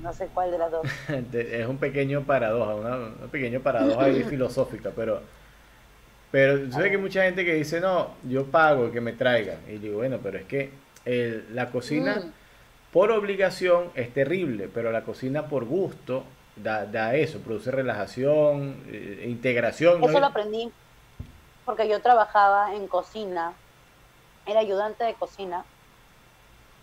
No 0.00 0.12
sé 0.12 0.28
cuál 0.28 0.50
de 0.50 0.58
las 0.58 0.70
dos. 0.70 0.86
es 1.32 1.66
un 1.66 1.78
pequeño 1.78 2.22
paradoja, 2.22 2.74
una, 2.74 2.96
una 2.96 3.26
pequeña 3.30 3.60
paradoja 3.60 4.04
ahí 4.04 4.22
filosófica, 4.28 4.90
pero 4.94 5.22
pero 6.32 6.72
sé 6.72 6.90
que 6.90 6.96
mucha 6.96 7.24
gente 7.24 7.44
que 7.44 7.54
dice, 7.54 7.78
no, 7.78 8.14
yo 8.26 8.46
pago 8.46 8.90
que 8.90 9.02
me 9.02 9.12
traigan. 9.12 9.58
Y 9.68 9.76
digo, 9.76 9.98
bueno, 9.98 10.18
pero 10.22 10.38
es 10.38 10.46
que 10.46 10.72
la 11.50 11.70
cocina 11.70 12.16
mm. 12.16 12.32
Por 12.92 13.10
obligación 13.10 13.90
es 13.94 14.12
terrible, 14.12 14.68
pero 14.72 14.92
la 14.92 15.02
cocina 15.02 15.46
por 15.46 15.64
gusto 15.64 16.24
da, 16.56 16.84
da 16.86 17.14
eso, 17.14 17.40
produce 17.40 17.70
relajación, 17.70 18.82
eh, 18.88 19.26
integración. 19.28 20.04
Eso 20.04 20.20
lo 20.20 20.26
aprendí 20.26 20.70
porque 21.64 21.88
yo 21.88 22.00
trabajaba 22.00 22.74
en 22.74 22.86
cocina, 22.86 23.54
era 24.46 24.60
ayudante 24.60 25.04
de 25.04 25.14
cocina 25.14 25.64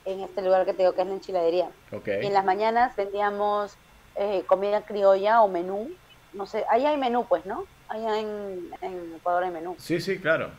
en 0.05 0.21
este 0.21 0.41
lugar 0.41 0.65
que 0.65 0.73
te 0.73 0.83
digo 0.83 0.93
que 0.93 1.01
es 1.01 1.07
la 1.07 1.13
enchiladería. 1.13 1.69
Y 1.91 2.25
en 2.25 2.33
las 2.33 2.45
mañanas 2.45 2.95
vendíamos 2.95 3.75
eh, 4.15 4.43
comida 4.47 4.81
criolla 4.81 5.41
o 5.41 5.47
menú, 5.47 5.91
no 6.33 6.45
sé, 6.45 6.65
ahí 6.69 6.85
hay 6.85 6.97
menú 6.97 7.25
pues, 7.25 7.45
¿no? 7.45 7.65
Allá 7.87 8.19
en, 8.19 8.71
Ecuador 9.15 9.43
hay 9.43 9.51
menú. 9.51 9.75
Sí, 9.79 9.99
sí, 9.99 10.19
claro. 10.19 10.51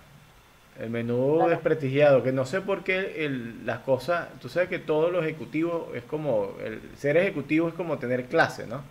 El 0.79 0.89
menú 0.91 1.47
desprestigiado, 1.49 2.23
que 2.23 2.33
no 2.33 2.47
sé 2.47 2.61
por 2.63 2.85
qué 2.85 3.27
el, 3.27 3.67
las 3.67 3.81
cosas, 3.81 4.29
tú 4.41 4.49
sabes 4.49 4.69
que 4.69 4.79
todo 4.79 5.11
lo 5.11 5.23
ejecutivo 5.23 5.91
es 5.95 6.03
como, 6.05 6.55
el 6.65 6.81
ser 6.97 7.17
ejecutivo 7.19 7.69
es 7.69 7.75
como 7.75 7.99
tener 7.99 8.27
clase, 8.27 8.67
¿no? 8.67 8.83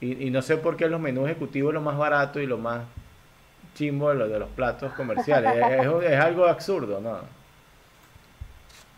Y, 0.00 0.30
no 0.30 0.42
sé 0.42 0.56
por 0.56 0.76
qué 0.76 0.88
los 0.88 1.00
menús 1.00 1.26
ejecutivos 1.26 1.70
es 1.70 1.74
lo 1.74 1.80
más 1.80 1.98
barato 1.98 2.40
y 2.40 2.46
lo 2.46 2.56
más 2.56 2.82
chimbo 3.74 4.10
de, 4.10 4.14
lo, 4.14 4.28
de 4.28 4.38
los 4.38 4.48
platos 4.50 4.92
comerciales. 4.92 5.52
es, 6.04 6.20
algo 6.20 6.46
absurdo, 6.46 7.00
¿no? 7.00 7.18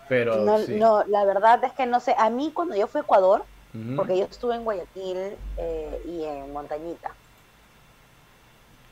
Pero 0.08 0.44
no, 0.44 0.58
no, 0.58 1.04
la 1.06 1.24
verdad 1.24 1.64
es 1.64 1.72
que 1.72 1.86
no 1.86 2.00
sé. 2.00 2.14
A 2.18 2.28
mí 2.28 2.50
cuando 2.52 2.76
yo 2.76 2.86
fui 2.86 3.00
a 3.00 3.04
Ecuador, 3.04 3.44
porque 3.96 4.18
yo 4.18 4.24
estuve 4.24 4.56
en 4.56 4.64
Guayaquil 4.64 5.36
eh, 5.56 6.02
y 6.04 6.24
en 6.24 6.52
Montañita, 6.52 7.12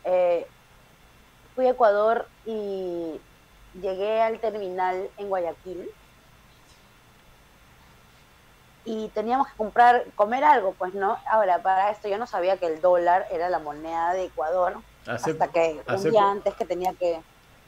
eh, 0.05 0.47
fui 1.59 1.67
a 1.67 1.71
Ecuador 1.71 2.29
y 2.47 3.21
llegué 3.83 4.23
al 4.23 4.39
terminal 4.39 5.11
en 5.19 5.29
Guayaquil 5.29 5.91
y 8.85 9.09
teníamos 9.09 9.49
que 9.49 9.57
comprar, 9.57 10.05
comer 10.15 10.45
algo, 10.45 10.75
pues 10.75 10.95
no. 10.95 11.19
Ahora, 11.29 11.61
para 11.61 11.91
esto 11.91 12.07
yo 12.07 12.17
no 12.17 12.29
sabía 12.29 12.59
que 12.59 12.67
el 12.67 12.81
dólar 12.81 13.27
era 13.33 13.49
la 13.49 13.59
moneda 13.59 14.13
de 14.13 14.27
Ecuador 14.27 14.77
hasta 15.05 15.49
que 15.49 15.83
un 15.89 16.11
día 16.13 16.31
antes 16.31 16.55
que 16.55 16.65
tenía 16.65 16.93
que... 16.93 17.21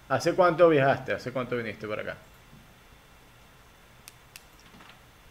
¿Hace 0.08 0.36
cuánto 0.36 0.68
viajaste? 0.68 1.14
¿Hace 1.14 1.32
cuánto 1.32 1.56
viniste 1.56 1.88
para 1.88 2.02
acá? 2.02 2.16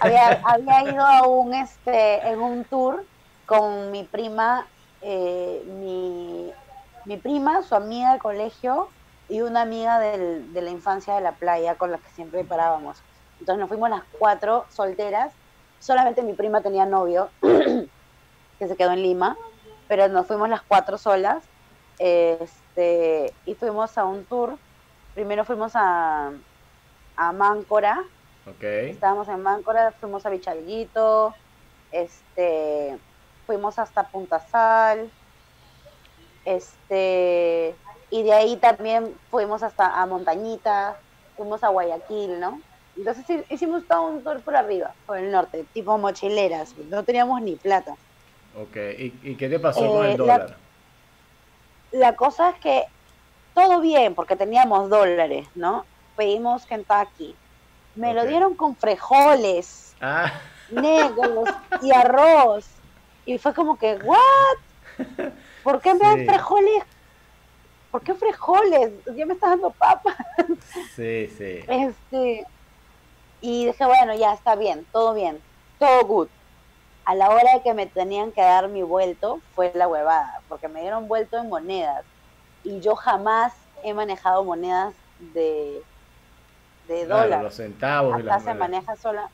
había, 0.00 0.40
había, 0.44 0.92
ido 0.92 1.04
a 1.04 1.26
un, 1.26 1.54
este, 1.54 2.28
en 2.28 2.40
un 2.40 2.64
tour 2.64 3.04
con 3.46 3.90
mi 3.90 4.04
prima, 4.04 4.66
eh, 5.02 5.62
mi, 5.66 6.52
mi, 7.04 7.16
prima, 7.16 7.62
su 7.62 7.74
amiga 7.74 8.12
del 8.12 8.20
colegio 8.20 8.88
y 9.28 9.40
una 9.40 9.62
amiga 9.62 9.98
del, 9.98 10.52
de 10.52 10.62
la 10.62 10.70
infancia 10.70 11.14
de 11.14 11.20
la 11.20 11.32
playa 11.32 11.74
con 11.76 11.90
la 11.90 11.98
que 11.98 12.08
siempre 12.10 12.44
parábamos. 12.44 13.02
Entonces 13.40 13.60
nos 13.60 13.68
fuimos 13.68 13.90
las 13.90 14.02
cuatro 14.18 14.66
solteras 14.68 15.32
solamente 15.80 16.22
mi 16.22 16.34
prima 16.34 16.60
tenía 16.60 16.86
novio, 16.86 17.30
que 17.40 18.68
se 18.68 18.76
quedó 18.76 18.92
en 18.92 19.02
Lima, 19.02 19.36
pero 19.86 20.08
nos 20.08 20.26
fuimos 20.26 20.48
las 20.48 20.62
cuatro 20.62 20.98
solas, 20.98 21.44
este, 21.98 23.32
y 23.46 23.54
fuimos 23.54 23.98
a 23.98 24.04
un 24.04 24.24
tour. 24.24 24.56
Primero 25.14 25.44
fuimos 25.44 25.72
a, 25.74 26.30
a 27.16 27.32
Máncora, 27.32 28.04
okay. 28.46 28.90
estábamos 28.90 29.28
en 29.28 29.42
Máncora, 29.42 29.92
fuimos 29.92 30.24
a 30.26 30.30
Bichalguito, 30.30 31.34
este, 31.90 32.98
fuimos 33.46 33.78
hasta 33.78 34.04
Punta 34.04 34.38
Sal, 34.38 35.10
este, 36.44 37.74
y 38.10 38.22
de 38.22 38.32
ahí 38.32 38.56
también 38.56 39.14
fuimos 39.30 39.62
hasta 39.62 40.00
a 40.00 40.06
Montañita, 40.06 40.96
fuimos 41.36 41.64
a 41.64 41.68
Guayaquil, 41.68 42.38
¿no? 42.38 42.60
Entonces 42.98 43.44
hicimos 43.48 43.84
todo 43.86 44.08
un 44.08 44.24
tour 44.24 44.40
por 44.40 44.56
arriba, 44.56 44.92
por 45.06 45.18
el 45.18 45.30
norte, 45.30 45.64
tipo 45.72 45.96
mochileras, 45.98 46.74
no 46.90 47.04
teníamos 47.04 47.40
ni 47.40 47.54
plata. 47.54 47.94
Ok, 48.56 48.76
¿y, 48.98 49.36
qué 49.36 49.48
te 49.48 49.60
pasó 49.60 49.86
con 49.86 50.04
el 50.04 50.12
eh, 50.12 50.16
dólar? 50.16 50.56
La, 51.92 52.16
cosa 52.16 52.50
es 52.50 52.56
que 52.56 52.84
todo 53.54 53.80
bien, 53.80 54.16
porque 54.16 54.34
teníamos 54.34 54.90
dólares, 54.90 55.46
¿no? 55.54 55.86
Pedimos 56.16 56.66
Kentucky. 56.66 57.36
Me 57.94 58.14
lo 58.14 58.26
dieron 58.26 58.54
con 58.54 58.74
frijoles 58.74 59.94
ah. 60.00 60.32
negros 60.70 61.48
y 61.82 61.92
arroz. 61.92 62.66
Y 63.26 63.38
fue 63.38 63.54
como 63.54 63.78
que, 63.78 63.94
¿what? 64.02 65.28
¿Por 65.62 65.80
qué 65.80 65.94
me 65.94 66.00
dan 66.00 66.26
frijoles? 66.26 66.82
¿Por 67.92 68.02
qué 68.02 68.14
frijoles? 68.14 68.90
Ya 69.14 69.24
me 69.24 69.34
estás 69.34 69.50
dando 69.50 69.70
papas. 69.70 70.16
Sí, 70.96 71.28
sí. 71.28 71.60
Este, 71.68 72.46
y 73.40 73.66
dije, 73.66 73.84
bueno, 73.84 74.14
ya 74.14 74.32
está 74.32 74.56
bien, 74.56 74.86
todo 74.92 75.14
bien, 75.14 75.40
todo 75.78 76.04
good. 76.04 76.28
A 77.04 77.14
la 77.14 77.30
hora 77.30 77.54
de 77.54 77.62
que 77.62 77.72
me 77.72 77.86
tenían 77.86 78.32
que 78.32 78.42
dar 78.42 78.68
mi 78.68 78.82
vuelto, 78.82 79.40
fue 79.54 79.72
la 79.74 79.88
huevada, 79.88 80.42
porque 80.48 80.68
me 80.68 80.82
dieron 80.82 81.08
vuelto 81.08 81.38
en 81.38 81.48
monedas. 81.48 82.04
Y 82.64 82.80
yo 82.80 82.96
jamás 82.96 83.54
he 83.82 83.94
manejado 83.94 84.44
monedas 84.44 84.94
de, 85.34 85.82
de 86.86 87.06
dólar. 87.06 87.42
Los 87.42 87.54
centavos. 87.54 88.20
Acá 88.20 88.40
se 88.40 88.52
maneja 88.54 88.96
sola. 88.96 89.30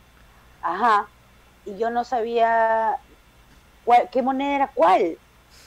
Ajá. 0.63 1.09
Y 1.65 1.77
yo 1.77 1.91
no 1.91 2.05
sabía 2.05 2.99
qué 4.13 4.23
moneda 4.23 4.55
era 4.55 4.71
cuál. 4.75 5.19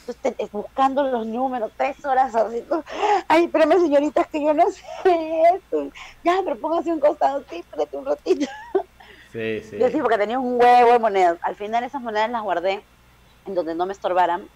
Entonces, 0.08 0.52
buscando 0.52 1.04
los 1.04 1.26
números, 1.26 1.72
tres 1.78 2.04
horas 2.06 2.34
así. 2.36 2.64
Ay, 3.28 3.46
espérame, 3.46 3.80
señorita, 3.80 4.24
que 4.26 4.44
yo 4.44 4.54
no 4.54 4.70
sé 4.72 4.84
esto. 5.56 5.90
Ya, 6.24 6.40
pero 6.44 6.58
póngase 6.58 6.92
un 6.92 7.00
costado, 7.00 7.44
sí, 7.50 7.58
espérate 7.58 7.98
un 7.98 8.06
ratito. 8.06 8.48
Sí, 9.32 9.62
sí. 9.62 9.78
Yo 9.78 9.90
sí, 9.90 10.00
porque 10.00 10.18
tenía 10.18 10.40
un 10.40 10.60
huevo 10.60 10.94
de 10.94 11.00
monedas. 11.00 11.38
Al 11.42 11.56
final 11.56 11.84
esas 11.84 12.02
monedas 12.02 12.30
las 12.30 12.42
guardé 12.42 12.84
en 13.46 13.56
donde 13.56 13.76
no 13.76 13.86
me 13.86 13.94
estorbaran. 13.94 14.48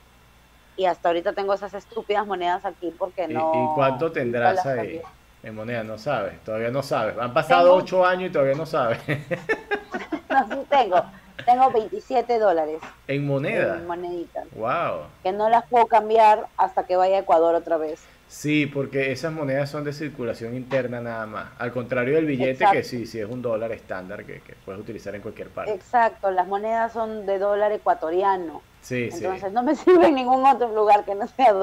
Y 0.77 0.85
hasta 0.85 1.09
ahorita 1.09 1.33
tengo 1.33 1.53
esas 1.53 1.73
estúpidas 1.73 2.25
monedas 2.25 2.63
aquí 2.65 2.93
porque 2.97 3.27
no. 3.27 3.51
¿Y, 3.53 3.75
cuánto 3.75 4.11
tendrás 4.11 4.65
ahí 4.65 5.01
en 5.43 5.55
monedas? 5.55 5.85
No 5.85 5.97
sabes, 5.97 6.41
todavía 6.43 6.71
no 6.71 6.81
sabes. 6.81 7.17
Han 7.17 7.33
pasado 7.33 7.75
ocho 7.75 8.05
años 8.05 8.29
y 8.29 8.33
todavía 8.33 8.55
no 8.55 8.65
sabes. 8.65 8.99
no, 10.29 10.47
sí 10.47 10.65
tengo. 10.69 11.03
Tengo 11.45 11.71
27 11.71 12.39
dólares. 12.39 12.79
¿En 13.07 13.25
moneda? 13.25 13.77
En 13.77 13.87
moneditas. 13.87 14.45
Wow. 14.55 15.07
Que 15.23 15.31
no 15.31 15.49
las 15.49 15.65
puedo 15.67 15.87
cambiar 15.87 16.47
hasta 16.57 16.85
que 16.85 16.95
vaya 16.95 17.17
a 17.17 17.19
Ecuador 17.19 17.55
otra 17.55 17.77
vez. 17.77 18.01
Sí, 18.31 18.65
porque 18.65 19.11
esas 19.11 19.33
monedas 19.33 19.69
son 19.69 19.83
de 19.83 19.91
circulación 19.91 20.55
interna 20.55 21.01
nada 21.01 21.25
más. 21.25 21.49
Al 21.59 21.73
contrario 21.73 22.15
del 22.15 22.25
billete, 22.25 22.65
que 22.71 22.81
sí, 22.81 23.05
sí 23.05 23.19
es 23.19 23.29
un 23.29 23.41
dólar 23.41 23.73
estándar 23.73 24.23
que, 24.23 24.41
puedes 24.63 24.79
utilizar 24.79 25.13
en 25.13 25.21
cualquier 25.21 25.49
parte. 25.49 25.73
Exacto, 25.73 26.31
las 26.31 26.47
monedas 26.47 26.93
son 26.93 27.25
de 27.25 27.39
dólar 27.39 27.73
ecuatoriano. 27.73 28.61
Sí, 28.79 29.09
entonces 29.11 29.51
no 29.51 29.63
me 29.63 29.75
sirve 29.75 30.07
en 30.07 30.15
ningún 30.15 30.45
otro 30.45 30.73
lugar 30.73 31.03
que 31.03 31.13
no 31.13 31.27
sea 31.27 31.53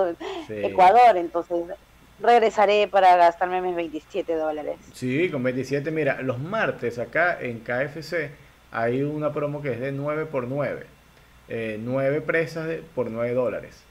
Ecuador. 0.51 1.17
Entonces 1.17 1.65
regresaré 2.21 2.87
para 2.87 3.17
gastarme 3.17 3.63
mis 3.63 3.75
27 3.75 4.35
dólares. 4.35 4.77
Sí, 4.93 5.31
con 5.31 5.43
27. 5.43 5.91
Mira, 5.91 6.21
los 6.21 6.39
martes 6.39 6.99
acá 6.99 7.39
en 7.41 7.61
KFC 7.61 8.31
hay 8.73 9.03
una 9.03 9.33
promo 9.33 9.63
que 9.63 9.73
es 9.73 9.81
de 9.81 9.93
9 9.93 10.27
por 10.27 10.47
9. 10.47 10.87
9 11.49 12.17
eh, 12.17 12.21
presas 12.21 12.69
por 12.95 13.11
9 13.11 13.33
dólares. 13.35 13.83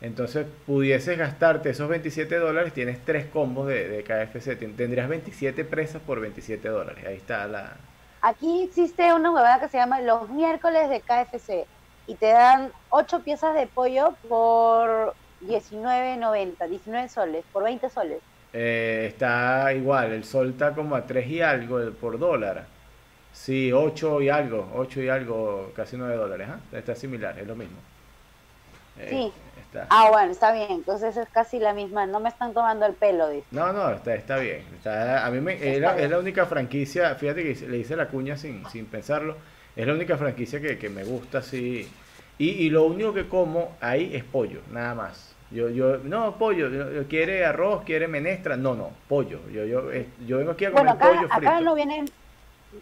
Entonces, 0.00 0.46
pudieses 0.66 1.16
gastarte 1.16 1.70
esos 1.70 1.88
27 1.88 2.36
dólares, 2.36 2.72
tienes 2.72 3.02
3 3.04 3.26
combos 3.26 3.68
de, 3.68 4.04
KFC. 4.04 4.56
Tendrías 4.76 5.08
27 5.08 5.64
presas 5.64 6.02
por 6.02 6.20
27 6.20 6.68
dólares. 6.68 7.04
Ahí 7.06 7.16
está 7.16 7.46
la... 7.46 7.76
Aquí 8.20 8.64
existe 8.64 9.12
una 9.14 9.30
huevada 9.30 9.60
que 9.60 9.68
se 9.68 9.78
llama 9.78 10.00
los 10.00 10.28
miércoles 10.30 10.90
de 10.90 11.00
KFC. 11.00 11.66
Y 12.06 12.16
te 12.16 12.26
dan 12.26 12.70
8 12.90 13.20
piezas 13.20 13.54
de 13.54 13.66
pollo 13.66 14.14
por 14.28 15.14
19.90, 15.46 16.68
19 16.68 17.08
soles, 17.08 17.44
por 17.52 17.64
20 17.64 17.88
soles. 17.88 18.18
Eh, 18.52 19.06
está 19.08 19.72
igual, 19.72 20.12
el 20.12 20.24
sol 20.24 20.50
está 20.50 20.74
como 20.74 20.94
a 20.96 21.06
3 21.06 21.26
y 21.28 21.40
algo 21.40 21.80
por 21.92 22.18
dólar. 22.18 22.66
Sí, 23.34 23.72
8 23.72 24.22
y 24.22 24.28
algo, 24.30 24.70
8 24.74 25.02
y 25.02 25.08
algo, 25.08 25.72
casi 25.74 25.96
9 25.96 26.16
dólares. 26.16 26.48
¿ah? 26.50 26.58
Está 26.72 26.94
similar, 26.94 27.38
es 27.38 27.46
lo 27.46 27.56
mismo. 27.56 27.76
Eh, 28.98 29.08
sí. 29.10 29.32
Ah, 29.90 30.08
bueno, 30.10 30.30
está 30.30 30.52
bien. 30.52 30.70
Entonces 30.70 31.16
es 31.16 31.28
casi 31.30 31.58
la 31.58 31.74
misma. 31.74 32.06
No 32.06 32.20
me 32.20 32.28
están 32.28 32.54
tomando 32.54 32.86
el 32.86 32.94
pelo, 32.94 33.28
dice. 33.28 33.46
No, 33.50 33.72
no, 33.72 33.90
está, 33.90 34.14
está 34.14 34.36
bien. 34.38 34.62
a 34.86 35.28
mí 35.30 35.40
me, 35.40 35.54
es, 35.54 35.80
la, 35.80 36.18
única 36.18 36.46
franquicia, 36.46 37.16
fíjate 37.16 37.42
que 37.42 37.66
le 37.66 37.78
hice 37.78 37.96
la 37.96 38.06
cuña 38.06 38.36
sin, 38.36 38.64
sin 38.70 38.86
pensarlo. 38.86 39.36
Es 39.74 39.84
la 39.84 39.94
única 39.94 40.16
franquicia 40.16 40.60
que, 40.60 40.78
que 40.78 40.88
me 40.88 41.02
gusta 41.02 41.38
así. 41.38 41.90
Y, 42.38 42.48
y, 42.50 42.70
lo 42.70 42.84
único 42.84 43.12
que 43.12 43.28
como 43.28 43.76
ahí 43.80 44.12
es 44.14 44.22
pollo, 44.22 44.60
nada 44.70 44.94
más. 44.94 45.34
Yo, 45.50 45.68
yo, 45.70 45.98
no, 45.98 46.36
pollo, 46.36 46.68
quiere 47.08 47.44
arroz, 47.44 47.84
quiere 47.84 48.08
menestra, 48.08 48.56
no, 48.56 48.74
no, 48.74 48.90
pollo. 49.08 49.40
Yo, 49.52 49.64
yo, 49.64 49.90
yo 50.26 50.38
vengo 50.38 50.52
aquí 50.52 50.64
a 50.64 50.72
comer 50.72 50.96
pollo 50.96 51.28
frito. 51.28 51.34
Acá 51.34 51.60
no 51.60 51.74
vienen, 51.74 52.06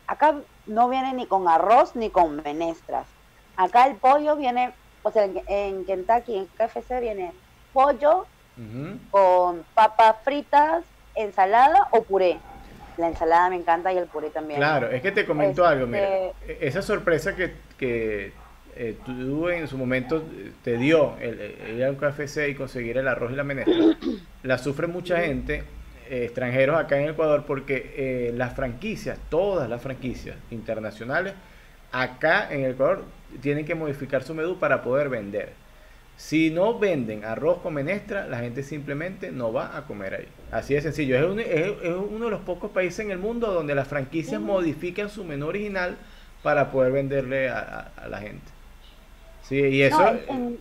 acá 0.06 0.36
no 0.66 0.88
viene 0.88 1.12
ni 1.14 1.26
con 1.26 1.48
arroz 1.48 1.96
ni 1.96 2.10
con 2.10 2.42
menestras. 2.42 3.06
Acá 3.56 3.86
el 3.86 3.96
pollo 3.96 4.36
viene, 4.36 4.72
o 5.02 5.10
sea, 5.10 5.24
en, 5.24 5.84
Kentucky, 5.84 6.36
en 6.36 6.46
KFC 6.46 7.00
viene 7.00 7.32
pollo 7.72 8.26
con 9.10 9.64
papas 9.74 10.16
fritas, 10.24 10.84
ensalada 11.14 11.88
o 11.90 12.02
puré. 12.02 12.38
La 12.98 13.08
ensalada 13.08 13.48
me 13.48 13.56
encanta 13.56 13.92
y 13.92 13.96
el 13.96 14.06
puré 14.06 14.30
también. 14.30 14.60
Claro, 14.60 14.90
es 14.90 15.00
que 15.00 15.12
te 15.12 15.24
comento 15.24 15.66
algo, 15.66 15.86
mira, 15.86 16.06
este, 16.06 16.52
e-, 16.52 16.68
esa 16.68 16.82
sorpresa 16.82 17.34
que, 17.34 17.54
que 17.78 18.32
eh, 18.76 18.96
tú 19.04 19.48
en 19.48 19.68
su 19.68 19.76
momento 19.76 20.22
te 20.62 20.76
dio 20.76 21.16
el, 21.20 21.76
ir 21.76 21.84
a 21.84 21.90
un 21.90 21.96
KFC 21.96 22.48
y 22.48 22.54
conseguir 22.54 22.98
el 22.98 23.08
arroz 23.08 23.32
y 23.32 23.36
la 23.36 23.44
menestra, 23.44 23.74
la 24.42 24.58
sufre 24.58 24.86
mucha 24.86 25.18
gente, 25.20 25.64
eh, 26.12 26.24
extranjeros 26.24 26.78
acá 26.78 27.00
en 27.00 27.08
Ecuador, 27.08 27.44
porque 27.46 27.94
eh, 27.96 28.32
las 28.36 28.54
franquicias, 28.54 29.18
todas 29.30 29.66
las 29.66 29.80
franquicias 29.80 30.36
internacionales, 30.50 31.32
acá 31.90 32.52
en 32.52 32.66
Ecuador 32.66 33.04
tienen 33.40 33.64
que 33.64 33.74
modificar 33.74 34.22
su 34.22 34.34
menú 34.34 34.58
para 34.58 34.82
poder 34.82 35.08
vender. 35.08 35.54
Si 36.18 36.50
no 36.50 36.78
venden 36.78 37.24
arroz 37.24 37.62
con 37.62 37.72
menestra, 37.72 38.26
la 38.26 38.40
gente 38.40 38.62
simplemente 38.62 39.32
no 39.32 39.54
va 39.54 39.74
a 39.74 39.86
comer 39.86 40.14
ahí. 40.14 40.28
Así 40.50 40.74
de 40.74 40.82
sencillo. 40.82 41.16
Es, 41.16 41.72
uno 41.86 42.26
de 42.26 42.30
los 42.30 42.42
pocos 42.42 42.70
países 42.72 43.00
en 43.00 43.10
el 43.10 43.18
mundo 43.18 43.50
donde 43.50 43.74
las 43.74 43.88
franquicias 43.88 44.38
modifican 44.38 45.08
su 45.08 45.24
menú 45.24 45.46
original 45.46 45.96
para 46.42 46.70
poder 46.70 46.92
venderle 46.92 47.48
a 47.48 48.06
la 48.10 48.18
gente. 48.18 48.51
Sí, 49.42 49.56
y 49.56 49.82
eso... 49.82 49.98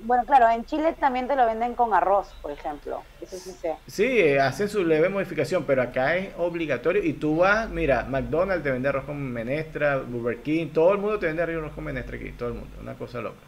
bueno, 0.04 0.26
claro, 0.26 0.50
en 0.50 0.66
Chile 0.66 0.94
también 1.00 1.28
te 1.28 1.36
lo 1.36 1.46
venden 1.46 1.76
con 1.76 1.94
arroz, 1.94 2.34
por 2.42 2.52
ejemplo. 2.52 3.04
Eso 3.22 3.38
sí 3.38 3.52
sé. 3.52 3.78
Sí, 3.88 4.38
hacen 4.38 4.70
su 4.70 4.84
leve 4.84 5.08
modificación, 5.08 5.64
pero 5.66 5.84
acá 5.84 6.18
es 6.18 6.34
obligatorio. 6.38 7.04
Y 7.04 7.14
tú 7.14 7.38
vas, 7.38 7.70
mira, 7.70 8.04
McDonald's 8.04 8.64
te 8.64 8.72
vende 8.72 8.90
arroz 8.90 9.06
con 9.06 9.22
menestra, 9.32 9.98
Burger 9.98 10.42
King, 10.42 10.68
todo 10.74 10.94
el 10.94 10.98
mundo 10.98 11.20
te 11.20 11.28
vende 11.28 11.44
arroz 11.44 11.74
con 11.74 11.84
menestra 11.84 12.16
aquí, 12.16 12.32
todo 12.32 12.50
el 12.50 12.56
mundo. 12.56 12.76
Una 12.82 12.96
cosa 12.96 13.22
loca. 13.22 13.40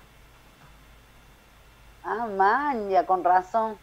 Ah, 2.04 2.28
man, 2.28 2.90
ya 2.90 3.06
con 3.06 3.24
razón. 3.24 3.78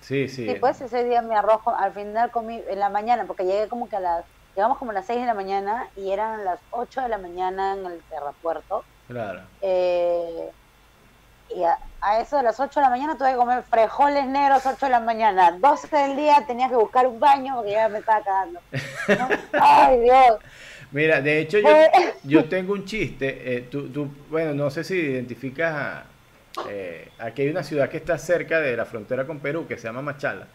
Sí, 0.00 0.28
sí. 0.28 0.48
Sí, 0.48 0.56
pues 0.58 0.80
ese 0.80 1.04
día 1.04 1.22
mi 1.22 1.34
arroz, 1.34 1.60
al 1.66 1.92
final 1.92 2.30
comí 2.30 2.62
en 2.68 2.78
la 2.78 2.88
mañana, 2.88 3.24
porque 3.26 3.44
llegué 3.44 3.68
como 3.68 3.88
que 3.88 3.96
a 3.96 4.00
las, 4.00 4.24
llegamos 4.56 4.78
como 4.78 4.90
a 4.90 4.94
las 4.94 5.06
6 5.06 5.20
de 5.20 5.26
la 5.26 5.34
mañana 5.34 5.88
y 5.96 6.10
eran 6.10 6.44
las 6.44 6.60
8 6.70 7.02
de 7.02 7.08
la 7.08 7.18
mañana 7.18 7.74
en 7.74 7.86
el 7.86 8.00
terrapuerto. 8.10 8.84
Claro. 9.06 9.42
Eh, 9.60 10.50
y 11.54 11.62
a, 11.64 12.20
eso 12.20 12.36
de 12.36 12.44
las 12.44 12.58
8 12.58 12.80
de 12.80 12.84
la 12.84 12.90
mañana 12.90 13.16
tuve 13.18 13.30
que 13.30 13.36
comer 13.36 13.62
frijoles 13.62 14.26
negros 14.26 14.64
8 14.64 14.86
de 14.86 14.90
la 14.90 15.00
mañana. 15.00 15.52
12 15.52 15.96
del 15.96 16.16
día 16.16 16.44
tenía 16.46 16.68
que 16.68 16.76
buscar 16.76 17.06
un 17.06 17.18
baño 17.18 17.56
porque 17.56 17.72
ya 17.72 17.88
me 17.88 17.98
estaba 17.98 18.22
cagando. 18.22 18.60
Ay, 19.52 20.00
Dios. 20.00 20.38
Mira, 20.90 21.20
de 21.20 21.40
hecho 21.40 21.58
yo, 21.58 21.68
yo 22.24 22.48
tengo 22.48 22.72
un 22.72 22.84
chiste. 22.84 23.56
Eh, 23.56 23.68
tú, 23.70 23.88
tú, 23.88 24.08
bueno, 24.30 24.54
no 24.54 24.70
sé 24.70 24.84
si 24.84 24.94
identificas 24.94 25.74
a, 25.74 26.04
eh, 26.68 27.08
aquí 27.18 27.42
hay 27.42 27.48
una 27.48 27.62
ciudad 27.62 27.88
que 27.88 27.98
está 27.98 28.18
cerca 28.18 28.60
de 28.60 28.76
la 28.76 28.84
frontera 28.84 29.26
con 29.26 29.38
Perú 29.38 29.66
que 29.66 29.76
se 29.76 29.84
llama 29.84 30.02
Machala. 30.02 30.46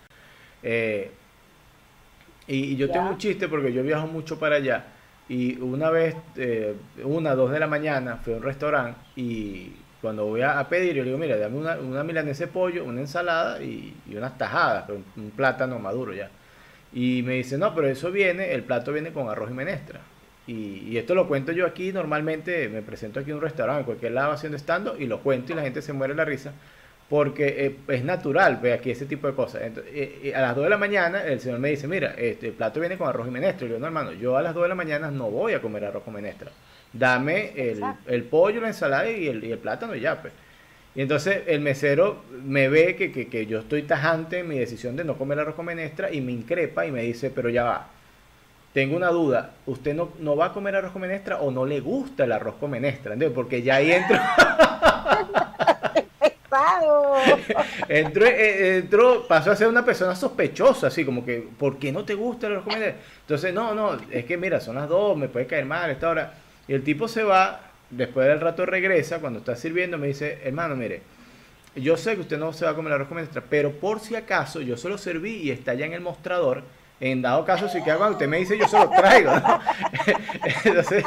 Eh, 0.62 1.12
y, 2.48 2.76
yo 2.76 2.90
tengo 2.92 3.10
un 3.10 3.18
chiste 3.18 3.48
porque 3.48 3.72
yo 3.72 3.84
viajo 3.84 4.08
mucho 4.08 4.40
para 4.40 4.58
allá. 4.58 4.86
Y 5.30 5.58
una 5.62 5.90
vez, 5.90 6.16
eh, 6.36 6.76
una, 7.04 7.36
dos 7.36 7.52
de 7.52 7.60
la 7.60 7.68
mañana, 7.68 8.18
fui 8.18 8.34
a 8.34 8.38
un 8.38 8.44
restaurante 8.44 9.00
y 9.16 9.74
cuando 10.04 10.26
voy 10.26 10.42
a, 10.42 10.62
pedir, 10.68 10.96
yo 10.96 11.04
le 11.04 11.12
digo, 11.12 11.18
mira, 11.18 11.38
dame 11.38 11.58
una, 11.58 11.78
una 11.78 12.04
milanesa 12.04 12.44
de 12.44 12.52
pollo, 12.52 12.84
una 12.84 13.00
ensalada 13.00 13.64
y, 13.64 13.96
unas 14.14 14.38
tajadas, 14.38 14.90
un, 14.90 15.32
plátano 15.32 15.80
maduro 15.80 16.14
ya. 16.14 16.30
Y 16.92 17.24
me 17.24 17.36
dice, 17.36 17.58
no, 17.58 17.74
pero 17.74 17.88
eso 17.88 18.12
viene, 18.12 18.54
el 18.54 18.64
plato 18.64 18.92
viene 18.92 19.14
con 19.14 19.30
arroz 19.30 19.50
y 19.50 19.54
menestra. 19.54 20.02
Y, 20.46 20.98
esto 20.98 21.16
lo 21.16 21.26
cuento 21.26 21.54
yo 21.54 21.66
aquí, 21.66 21.94
normalmente 21.94 22.68
me 22.68 22.82
presento 22.82 23.22
aquí 23.22 23.30
en 23.30 23.38
un 23.38 23.44
restaurante, 23.44 23.80
en 23.80 23.86
cualquier 23.86 24.12
lado 24.12 24.34
haciendo 24.34 24.58
estando, 24.58 24.98
y 25.00 25.08
lo 25.08 25.22
cuento 25.22 25.54
y 25.54 25.56
la 25.56 25.62
gente 25.62 25.82
se 25.82 25.94
muere 25.94 26.14
la 26.16 26.26
risa, 26.26 26.52
porque 27.10 27.66
eh, 27.66 27.78
es 27.88 28.04
natural, 28.04 28.60
ve 28.62 28.74
aquí 28.74 28.92
ese 28.92 29.06
tipo 29.06 29.28
de 29.28 29.36
cosas. 29.36 29.62
Eh, 29.62 30.20
eh, 30.22 30.36
a 30.36 30.42
las 30.42 30.54
2 30.54 30.66
de 30.66 30.70
la 30.70 30.78
mañana 30.78 31.24
el 31.24 31.40
señor 31.40 31.60
me 31.60 31.70
dice, 31.70 31.88
mira, 31.88 32.14
este, 32.18 32.48
el 32.48 32.54
plato 32.56 32.82
viene 32.82 32.98
con 32.98 33.08
arroz 33.08 33.26
y 33.30 33.32
menestra. 33.32 33.68
Y 33.68 33.72
yo, 33.72 33.80
no, 33.80 33.86
hermano, 33.86 34.12
yo 34.12 34.36
a 34.36 34.42
las 34.42 34.54
2 34.54 34.64
de 34.64 34.70
la 34.70 34.76
mañana 34.76 35.10
no 35.12 35.32
voy 35.32 35.54
a 35.54 35.62
comer 35.62 35.86
arroz 35.86 36.04
con 36.04 36.14
menestra 36.14 36.52
dame 36.94 37.54
el, 38.08 38.24
pollo, 38.24 38.62
la 38.62 38.68
ensalada 38.68 39.10
y 39.10 39.28
el, 39.28 39.44
y 39.44 39.52
el 39.52 39.58
plátano 39.58 39.96
y 39.96 40.00
ya, 40.00 40.22
pues. 40.22 40.34
Y 40.96 41.02
entonces 41.02 41.42
el 41.48 41.60
mesero 41.60 42.24
me 42.46 42.70
ve 42.70 42.96
que, 42.96 43.12
que, 43.12 43.46
yo 43.48 43.60
estoy 43.60 43.82
tajante 43.82 44.40
en 44.40 44.48
mi 44.48 44.60
decisión 44.60 44.96
de 44.96 45.04
no 45.04 45.18
comer 45.18 45.40
arroz 45.40 45.56
con 45.56 45.66
menestra 45.66 46.12
y 46.12 46.22
me 46.22 46.32
increpa 46.32 46.86
y 46.86 46.92
me 46.92 47.02
dice, 47.02 47.32
pero 47.32 47.50
ya 47.50 47.64
va, 47.64 47.88
tengo 48.74 48.96
una 48.96 49.10
duda, 49.10 49.54
¿usted 49.66 49.96
no, 49.96 50.12
no 50.20 50.36
va 50.36 50.48
a 50.48 50.54
comer 50.54 50.76
arroz 50.76 50.92
con 50.92 51.02
menestra 51.02 51.40
o 51.42 51.50
no 51.50 51.66
le 51.66 51.80
gusta 51.80 52.26
el 52.26 52.32
arroz 52.32 52.56
con 52.60 52.70
menestra? 52.70 53.16
Porque 53.34 53.64
ya 53.64 53.78
ahí 53.78 53.92
entro... 53.92 54.18
entró, 57.88 58.26
eh, 58.26 58.78
entró, 58.78 59.28
pasó 59.28 59.52
a 59.52 59.56
ser 59.56 59.68
una 59.68 59.84
persona 59.84 60.16
sospechosa, 60.16 60.88
así 60.88 61.04
como 61.06 61.26
que, 61.26 61.48
¿por 61.58 61.78
qué 61.78 61.92
no 61.92 62.04
te 62.04 62.14
gusta 62.14 62.48
el 62.48 62.54
arroz 62.54 62.66
con 62.66 62.74
menestra? 62.74 63.02
Entonces, 63.22 63.54
no, 63.54 63.74
no, 63.74 63.98
es 64.12 64.26
que 64.26 64.38
mira, 64.38 64.60
son 64.60 64.76
las 64.76 64.88
dos, 64.88 65.18
me 65.18 65.28
puede 65.28 65.48
caer 65.48 65.66
mal 65.66 65.90
esta 65.90 66.10
hora. 66.10 66.34
Y 66.68 66.74
el 66.74 66.84
tipo 66.84 67.08
se 67.08 67.24
va, 67.24 67.72
después 67.90 68.28
del 68.28 68.40
rato 68.40 68.66
regresa, 68.66 69.20
cuando 69.20 69.40
está 69.40 69.56
sirviendo, 69.56 69.98
me 69.98 70.08
dice, 70.08 70.40
hermano, 70.44 70.76
mire, 70.76 71.02
yo 71.76 71.98
sé 71.98 72.16
que 72.16 72.22
usted 72.22 72.38
no 72.38 72.54
se 72.54 72.66
va 72.66 72.72
a 72.72 72.76
comer 72.76 72.92
la 72.92 72.96
arroz 72.96 73.08
con 73.08 73.44
pero 73.50 73.72
por 73.72 74.00
si 74.00 74.16
acaso 74.16 74.62
yo 74.62 74.78
se 74.78 74.90
lo 74.90 74.98
serví 74.98 75.38
y 75.38 75.52
está 75.52 75.74
ya 75.74 75.86
en 75.86 75.94
el 75.94 76.02
mostrador. 76.02 76.64
En 77.00 77.22
dado 77.22 77.44
caso, 77.44 77.68
si 77.68 77.84
que 77.84 77.92
hago, 77.92 78.08
usted 78.08 78.28
me 78.28 78.38
dice, 78.38 78.58
yo 78.58 78.68
se 78.68 78.78
lo 78.78 78.90
traigo. 78.90 79.32
Entonces, 80.64 81.04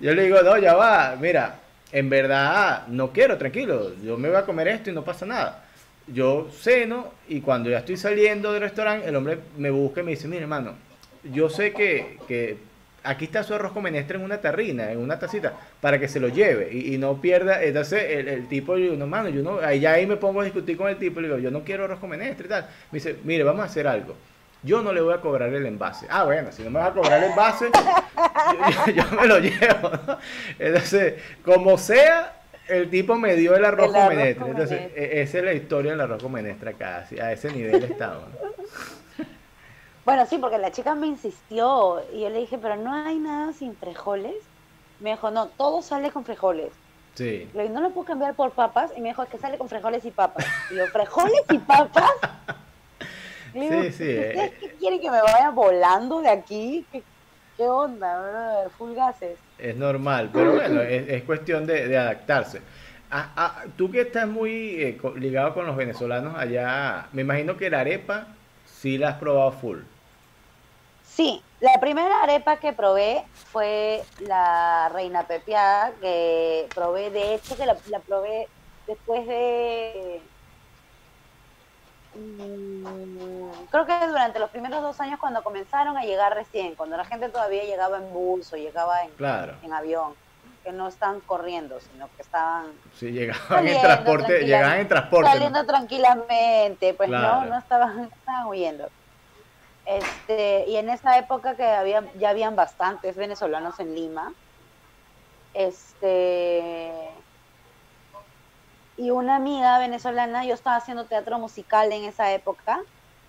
yo 0.00 0.14
le 0.14 0.24
digo, 0.24 0.40
no, 0.42 0.56
ya 0.58 0.74
va, 0.74 1.16
mira, 1.20 1.60
en 1.92 2.10
verdad 2.10 2.86
no 2.88 3.12
quiero, 3.12 3.36
tranquilo, 3.36 3.92
yo 4.02 4.16
me 4.16 4.28
voy 4.28 4.38
a 4.38 4.44
comer 4.44 4.68
esto 4.68 4.90
y 4.90 4.92
no 4.92 5.04
pasa 5.04 5.26
nada. 5.26 5.64
Yo 6.08 6.48
ceno 6.50 7.12
y 7.28 7.40
cuando 7.40 7.68
ya 7.68 7.78
estoy 7.78 7.96
saliendo 7.96 8.52
del 8.52 8.62
restaurante, 8.62 9.08
el 9.08 9.14
hombre 9.14 9.38
me 9.56 9.70
busca 9.70 10.00
y 10.00 10.04
me 10.04 10.10
dice, 10.12 10.26
mire 10.26 10.42
hermano, 10.42 10.74
yo 11.22 11.48
sé 11.48 11.72
que, 11.72 12.18
que 12.26 12.58
aquí 13.06 13.26
está 13.26 13.42
su 13.42 13.54
arroz 13.54 13.72
con 13.72 13.82
menestra 13.82 14.16
en 14.18 14.24
una 14.24 14.38
terrina, 14.38 14.90
en 14.90 14.98
una 14.98 15.18
tacita, 15.18 15.54
para 15.80 15.98
que 15.98 16.08
se 16.08 16.20
lo 16.20 16.28
lleve 16.28 16.70
y, 16.72 16.98
no 16.98 17.20
pierda. 17.20 17.62
Entonces 17.62 18.02
el, 18.26 18.48
tipo, 18.48 18.76
yo 18.76 18.96
no, 18.96 19.06
mano, 19.06 19.28
yo 19.28 19.42
no, 19.42 19.60
ahí, 19.60 19.80
ya 19.80 19.92
ahí 19.92 20.06
me 20.06 20.16
pongo 20.16 20.40
a 20.40 20.44
discutir 20.44 20.76
con 20.76 20.88
el 20.88 20.96
tipo, 20.96 21.20
le 21.20 21.28
digo, 21.28 21.38
yo 21.38 21.50
no 21.50 21.62
quiero 21.62 21.84
arroz 21.84 21.98
con 21.98 22.10
menestra 22.10 22.46
y 22.46 22.48
tal. 22.48 22.62
Me 22.90 22.98
dice, 22.98 23.16
mire, 23.24 23.44
vamos 23.44 23.62
a 23.62 23.64
hacer 23.64 23.86
algo. 23.86 24.16
Yo 24.62 24.82
no 24.82 24.92
le 24.92 25.00
voy 25.00 25.14
a 25.14 25.20
cobrar 25.20 25.52
el 25.52 25.64
envase. 25.64 26.06
Ah, 26.10 26.24
bueno, 26.24 26.50
si 26.50 26.62
no 26.62 26.70
me 26.70 26.80
vas 26.80 26.90
a 26.90 26.94
cobrar 26.94 27.22
el 27.22 27.30
envase, 27.30 27.70
yo, 28.94 29.04
me 29.20 29.26
lo 29.26 29.38
llevo. 29.40 29.90
Entonces, 30.58 31.14
como 31.44 31.78
sea, 31.78 32.40
el 32.66 32.90
tipo 32.90 33.16
me 33.16 33.36
dio 33.36 33.54
el 33.54 33.64
arroz, 33.64 33.92
con 33.92 34.08
menestra. 34.08 34.46
Entonces, 34.48 34.90
esa 34.96 35.38
es 35.38 35.44
la 35.44 35.52
historia 35.52 35.92
del 35.92 36.00
arroz 36.00 36.22
con 36.22 36.32
menestra 36.32 36.72
casi. 36.72 37.20
A 37.20 37.32
ese 37.32 37.52
nivel 37.52 37.84
estaba. 37.84 38.26
Bueno, 40.06 40.24
sí, 40.24 40.38
porque 40.38 40.56
la 40.56 40.70
chica 40.70 40.94
me 40.94 41.08
insistió 41.08 42.00
y 42.12 42.20
yo 42.20 42.30
le 42.30 42.38
dije, 42.38 42.58
pero 42.58 42.76
no 42.76 42.94
hay 42.94 43.18
nada 43.18 43.52
sin 43.52 43.74
frijoles. 43.74 44.36
Me 45.00 45.10
dijo, 45.10 45.32
no, 45.32 45.48
todo 45.48 45.82
sale 45.82 46.12
con 46.12 46.24
frijoles. 46.24 46.70
Sí. 47.14 47.50
Le 47.52 47.62
dije, 47.62 47.74
no 47.74 47.80
lo 47.80 47.90
puedo 47.90 48.06
cambiar 48.06 48.34
por 48.34 48.52
papas. 48.52 48.92
Y 48.96 49.00
me 49.00 49.08
dijo, 49.08 49.24
es 49.24 49.28
que 49.28 49.38
sale 49.38 49.58
con 49.58 49.68
frijoles 49.68 50.04
y 50.04 50.12
papas. 50.12 50.46
Y 50.70 50.76
yo, 50.76 50.86
¿frijoles 50.86 51.42
y 51.50 51.58
papas? 51.58 52.08
sí, 53.52 53.68
sí. 53.90 54.16
¿Ustedes 54.16 54.52
eh. 54.52 54.54
qué 54.60 54.70
quieren 54.78 55.00
que 55.00 55.10
me 55.10 55.20
vaya 55.20 55.50
volando 55.50 56.22
de 56.22 56.30
aquí? 56.30 56.86
¿Qué, 57.56 57.64
onda, 57.66 58.68
Full 58.78 58.94
gases. 58.94 59.36
Es 59.58 59.74
normal, 59.74 60.30
pero 60.32 60.52
bueno, 60.52 60.82
es, 60.82 61.24
cuestión 61.24 61.66
de, 61.66 61.98
adaptarse. 61.98 62.60
Ah, 63.10 63.32
ah, 63.34 63.64
tú 63.76 63.90
que 63.90 64.02
estás 64.02 64.28
muy 64.28 64.80
eh, 64.80 65.00
ligado 65.16 65.52
con 65.52 65.66
los 65.66 65.74
venezolanos 65.74 66.36
allá, 66.38 67.08
me 67.12 67.22
imagino 67.22 67.56
que 67.56 67.70
la 67.70 67.80
arepa 67.80 68.28
sí 68.66 68.98
la 68.98 69.08
has 69.08 69.16
probado 69.16 69.50
full. 69.50 69.78
Sí, 71.16 71.42
la 71.60 71.80
primera 71.80 72.22
arepa 72.22 72.58
que 72.58 72.74
probé 72.74 73.24
fue 73.50 74.04
la 74.18 74.90
reina 74.92 75.22
pepiada, 75.22 75.92
que 75.98 76.68
probé, 76.74 77.08
de 77.10 77.34
hecho 77.34 77.56
que 77.56 77.64
la, 77.64 77.74
probé 78.06 78.48
después 78.86 79.26
de 79.26 80.20
mm, 82.16 83.66
creo 83.70 83.86
que 83.86 84.06
durante 84.08 84.38
los 84.38 84.50
primeros 84.50 84.82
dos 84.82 85.00
años 85.00 85.18
cuando 85.18 85.42
comenzaron 85.42 85.96
a 85.96 86.04
llegar 86.04 86.34
recién, 86.34 86.74
cuando 86.74 86.98
la 86.98 87.06
gente 87.06 87.30
todavía 87.30 87.64
llegaba 87.64 87.96
en 87.96 88.12
bus 88.12 88.52
o 88.52 88.56
llegaba 88.56 89.04
en, 89.04 89.12
en 89.62 89.72
avión, 89.72 90.12
que 90.62 90.70
no 90.70 90.86
estaban 90.86 91.20
corriendo, 91.20 91.80
sino 91.80 92.10
que 92.14 92.20
estaban 92.20 92.66
sí, 92.92 93.10
llegaban 93.10 93.66
en 93.66 93.80
transporte, 93.80 94.40
llegaban 94.44 94.80
en 94.80 94.88
transporte. 94.88 95.30
Saliendo 95.30 95.64
tranquilamente, 95.64 96.92
pues 96.92 97.08
no, 97.08 97.46
no 97.46 97.56
estaban, 97.56 98.10
estaban 98.12 98.48
huyendo. 98.48 98.90
Este, 99.86 100.66
y 100.68 100.76
en 100.76 100.90
esa 100.90 101.16
época 101.18 101.56
que 101.56 101.64
había, 101.64 102.10
ya 102.16 102.30
habían 102.30 102.56
bastantes 102.56 103.16
venezolanos 103.16 103.80
en 103.80 103.94
Lima, 103.94 104.34
este, 105.52 106.92
y 108.96 109.10
una 109.10 109.36
amiga 109.36 109.78
venezolana, 109.78 110.44
yo 110.44 110.54
estaba 110.54 110.76
haciendo 110.76 111.06
teatro 111.08 111.38
musical 111.38 111.92
en 111.92 112.04
esa 112.04 112.32
época, 112.32 112.82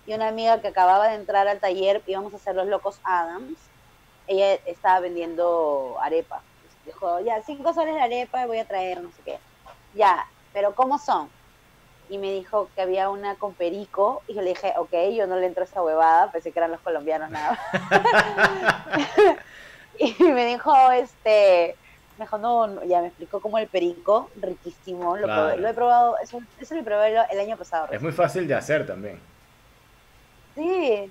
y 0.04 0.14
una 0.14 0.28
amiga 0.28 0.60
que 0.60 0.68
acababa 0.68 1.08
de 1.08 1.16
entrar 1.16 1.46
al 1.48 1.60
taller, 1.60 2.02
íbamos 2.06 2.32
a 2.32 2.36
hacer 2.36 2.54
Los 2.54 2.66
Locos 2.66 3.00
Adams, 3.04 3.72
ella 4.26 4.54
estaba 4.66 5.00
vendiendo 5.00 5.98
arepa. 6.00 6.46
Dijo, 6.84 7.20
ya, 7.20 7.42
cinco 7.42 7.74
soles 7.74 7.94
de 7.94 8.00
arepa, 8.02 8.46
voy 8.46 8.58
a 8.58 8.66
traer, 8.66 9.02
no 9.02 9.12
sé 9.12 9.22
qué. 9.24 9.42
Ya, 9.92 10.26
pero 10.52 10.74
¿cómo 10.74 10.98
son? 10.98 11.37
Y 12.08 12.18
me 12.18 12.32
dijo 12.32 12.70
que 12.74 12.82
había 12.82 13.10
una 13.10 13.34
con 13.34 13.54
perico, 13.54 14.22
y 14.28 14.34
yo 14.34 14.42
le 14.42 14.50
dije, 14.50 14.72
ok, 14.76 14.92
yo 15.14 15.26
no 15.26 15.36
le 15.36 15.46
entro 15.46 15.62
a 15.62 15.66
esa 15.66 15.82
huevada, 15.82 16.32
pensé 16.32 16.52
que 16.52 16.58
eran 16.58 16.70
los 16.70 16.80
colombianos 16.80 17.30
nada. 17.30 17.58
y 19.98 20.22
me 20.22 20.46
dijo, 20.46 20.74
este, 20.92 21.76
me 22.18 22.24
dijo, 22.24 22.38
no, 22.38 22.82
ya 22.84 23.00
me 23.00 23.08
explicó 23.08 23.40
como 23.40 23.58
el 23.58 23.68
perico, 23.68 24.30
riquísimo, 24.40 25.16
lo, 25.16 25.50
he 25.50 25.74
probado, 25.74 26.16
eso, 26.18 26.40
eso 26.60 26.74
lo 26.74 26.82
probé 26.82 27.14
el 27.30 27.40
año 27.40 27.56
pasado. 27.56 27.88
Es 27.90 28.02
muy 28.02 28.12
fácil 28.12 28.48
de 28.48 28.54
hacer 28.54 28.86
también. 28.86 29.20
Sí, 30.54 31.10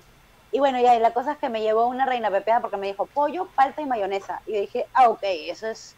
y 0.50 0.58
bueno, 0.58 0.80
ya, 0.80 0.94
y 0.94 1.00
la 1.00 1.12
cosa 1.12 1.32
es 1.32 1.38
que 1.38 1.48
me 1.48 1.62
llevó 1.62 1.86
una 1.86 2.06
reina 2.06 2.30
pepeada 2.30 2.60
porque 2.60 2.76
me 2.76 2.86
dijo 2.86 3.06
pollo, 3.06 3.48
palta 3.54 3.82
y 3.82 3.86
mayonesa. 3.86 4.40
Y 4.46 4.54
yo 4.54 4.60
dije, 4.60 4.86
ah, 4.94 5.08
ok, 5.08 5.22
eso 5.22 5.66
es 5.68 5.94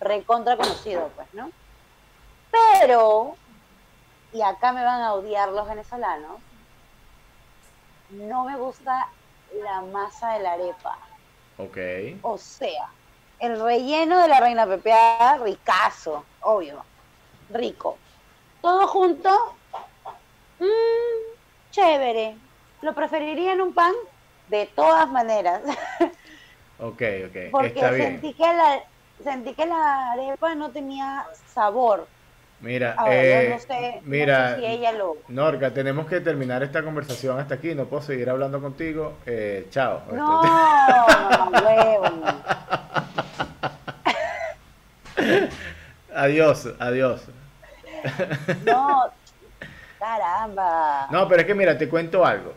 recontra 0.00 0.56
conocido, 0.56 1.10
pues, 1.16 1.26
¿no? 1.32 1.50
Pero, 2.50 3.36
y 4.34 4.42
acá 4.42 4.72
me 4.72 4.84
van 4.84 5.00
a 5.00 5.14
odiar 5.14 5.48
los 5.50 5.66
venezolanos, 5.66 6.40
no 8.10 8.44
me 8.44 8.56
gusta 8.56 9.08
la 9.62 9.80
masa 9.82 10.32
de 10.32 10.40
la 10.40 10.52
arepa. 10.54 10.98
Ok. 11.56 11.78
O 12.22 12.36
sea, 12.36 12.90
el 13.38 13.60
relleno 13.60 14.20
de 14.20 14.28
la 14.28 14.40
reina 14.40 14.66
pepeada, 14.66 15.38
ricazo, 15.38 16.24
obvio, 16.40 16.84
rico. 17.50 17.96
Todo 18.60 18.88
junto, 18.88 19.30
mmm, 20.58 21.34
chévere. 21.70 22.36
Lo 22.82 22.92
preferiría 22.92 23.52
en 23.52 23.60
un 23.60 23.72
pan 23.72 23.94
de 24.48 24.66
todas 24.66 25.08
maneras. 25.10 25.62
Ok, 26.80 27.02
ok. 27.28 27.36
Porque 27.52 27.80
sentí 27.80 28.34
que 28.34 28.42
la 28.42 28.82
sentí 29.22 29.54
que 29.54 29.64
la 29.64 30.10
arepa 30.10 30.56
no 30.56 30.72
tenía 30.72 31.24
sabor. 31.46 32.08
Mira, 32.60 32.96
eh, 33.08 33.58
mira, 34.04 34.56
Norca, 35.28 35.74
tenemos 35.74 36.06
que 36.06 36.20
terminar 36.20 36.62
esta 36.62 36.82
conversación 36.82 37.38
hasta 37.38 37.56
aquí. 37.56 37.74
No 37.74 37.84
puedo 37.84 38.02
seguir 38.02 38.30
hablando 38.30 38.60
contigo. 38.60 39.18
Eh, 39.26 39.66
chao. 39.70 40.02
No, 40.10 40.42
no, 40.42 41.06
adiós, 46.14 46.68
adiós. 46.78 47.22
No, 48.64 49.10
caramba. 49.98 51.08
No, 51.10 51.28
pero 51.28 51.42
es 51.42 51.46
que 51.46 51.54
mira, 51.54 51.78
te 51.78 51.88
cuento 51.88 52.24
algo. 52.24 52.54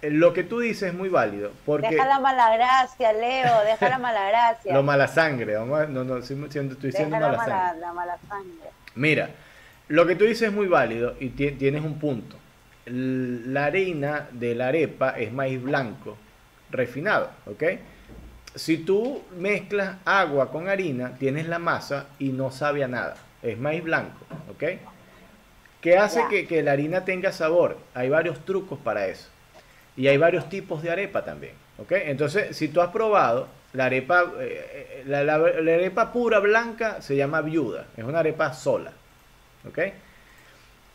Lo 0.00 0.32
que 0.32 0.44
tú 0.44 0.60
dices 0.60 0.90
es 0.90 0.94
muy 0.94 1.08
válido. 1.08 1.50
Porque... 1.66 1.90
Deja 1.90 2.06
la 2.06 2.20
mala 2.20 2.54
gracia, 2.56 3.12
Leo, 3.12 3.64
deja 3.64 3.88
la 3.88 3.98
mala 3.98 4.28
gracia. 4.28 4.72
Lo 4.72 4.82
mala 4.84 5.08
sangre, 5.08 5.54
no, 5.54 5.64
no, 5.86 6.18
estoy 6.18 6.36
diciendo 6.36 7.18
mala, 7.18 7.36
sangre. 7.44 7.80
La 7.80 7.92
mala 7.92 8.18
sangre. 8.28 8.70
Mira, 8.98 9.30
lo 9.88 10.06
que 10.06 10.16
tú 10.16 10.24
dices 10.24 10.48
es 10.48 10.52
muy 10.52 10.66
válido 10.66 11.14
y 11.20 11.28
tienes 11.30 11.84
un 11.84 11.98
punto. 11.98 12.36
La 12.86 13.66
harina 13.66 14.28
de 14.32 14.54
la 14.54 14.68
arepa 14.68 15.10
es 15.10 15.32
maíz 15.32 15.62
blanco 15.62 16.16
refinado, 16.70 17.30
¿ok? 17.46 17.62
Si 18.54 18.78
tú 18.78 19.22
mezclas 19.38 19.96
agua 20.04 20.50
con 20.50 20.68
harina, 20.68 21.14
tienes 21.16 21.46
la 21.46 21.58
masa 21.58 22.06
y 22.18 22.30
no 22.30 22.50
sabe 22.50 22.82
a 22.82 22.88
nada. 22.88 23.16
Es 23.42 23.56
maíz 23.56 23.84
blanco, 23.84 24.18
¿ok? 24.50 24.64
¿Qué 25.80 25.96
hace 25.96 26.22
que, 26.28 26.46
que, 26.48 26.62
la 26.62 26.72
harina 26.72 27.04
tenga 27.04 27.30
sabor? 27.30 27.78
Hay 27.94 28.08
varios 28.08 28.44
trucos 28.44 28.80
para 28.80 29.06
eso. 29.06 29.28
Y 29.96 30.08
hay 30.08 30.16
varios 30.16 30.48
tipos 30.48 30.82
de 30.82 30.90
arepa 30.90 31.24
también, 31.24 31.52
¿ok? 31.78 31.92
Entonces, 31.92 32.56
si 32.56 32.68
tú 32.68 32.80
has 32.80 32.90
probado 32.90 33.46
la 33.72 33.86
arepa, 33.86 34.32
eh, 34.40 35.00
eh, 35.00 35.04
la, 35.06 35.24
la, 35.24 35.34
arepa 35.34 36.12
pura 36.12 36.38
blanca 36.38 37.02
se 37.02 37.16
llama 37.16 37.42
viuda, 37.42 37.86
es 37.96 38.04
una 38.04 38.20
arepa 38.20 38.52
sola, 38.52 38.92
¿ok? 39.68 39.78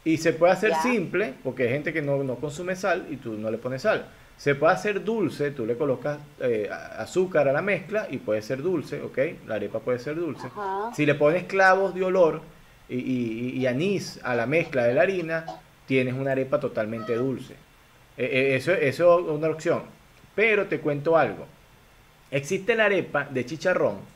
Y 0.06 0.18
se 0.18 0.34
puede 0.34 0.54
hacer 0.54 0.74
simple, 0.82 1.34
porque 1.44 1.64
hay 1.64 1.70
gente 1.70 1.94
que 1.94 2.02
no, 2.02 2.24
no 2.24 2.36
consume 2.36 2.76
sal 2.76 3.06
y 3.10 3.18
tú 3.18 3.34
no 3.34 3.50
le 3.50 3.58
pones 3.58 3.84
sal. 3.84 4.06
Se 4.38 4.56
puede 4.56 4.74
hacer 4.74 5.04
dulce, 5.04 5.52
tú 5.52 5.66
le 5.66 5.78
colocas 5.78 6.18
eh, 6.42 6.70
azúcar 6.98 7.48
a 7.48 7.54
la 7.54 7.62
mezcla 7.62 8.08
y 8.10 8.18
puede 8.18 8.42
ser 8.42 8.62
dulce, 8.62 9.02
¿ok? 9.02 9.18
La 9.48 9.56
arepa 9.56 9.80
puede 9.80 10.00
ser 10.00 10.16
dulce. 10.16 10.50
Si 10.94 11.06
le 11.06 11.16
pones 11.16 11.44
clavos 11.44 11.96
de 11.96 12.04
olor 12.04 12.42
y, 12.90 13.66
anís 13.66 14.20
a 14.24 14.36
la 14.36 14.46
mezcla 14.46 14.84
de 14.84 14.94
la 14.94 15.04
harina, 15.04 15.46
tienes 15.86 16.16
una 16.16 16.32
arepa 16.32 16.60
totalmente 16.60 17.16
dulce. 17.16 17.56
E, 18.18 18.26
e, 18.26 18.56
eso, 18.56 18.74
eso 18.74 19.20
es 19.20 19.26
una 19.28 19.48
opción. 19.48 19.84
Pero 20.36 20.66
te 20.66 20.80
cuento 20.80 21.16
algo. 21.16 21.46
Existe 22.34 22.76
la 22.76 22.86
arepa 22.86 23.28
de 23.30 23.46
chicharrón 23.46 24.14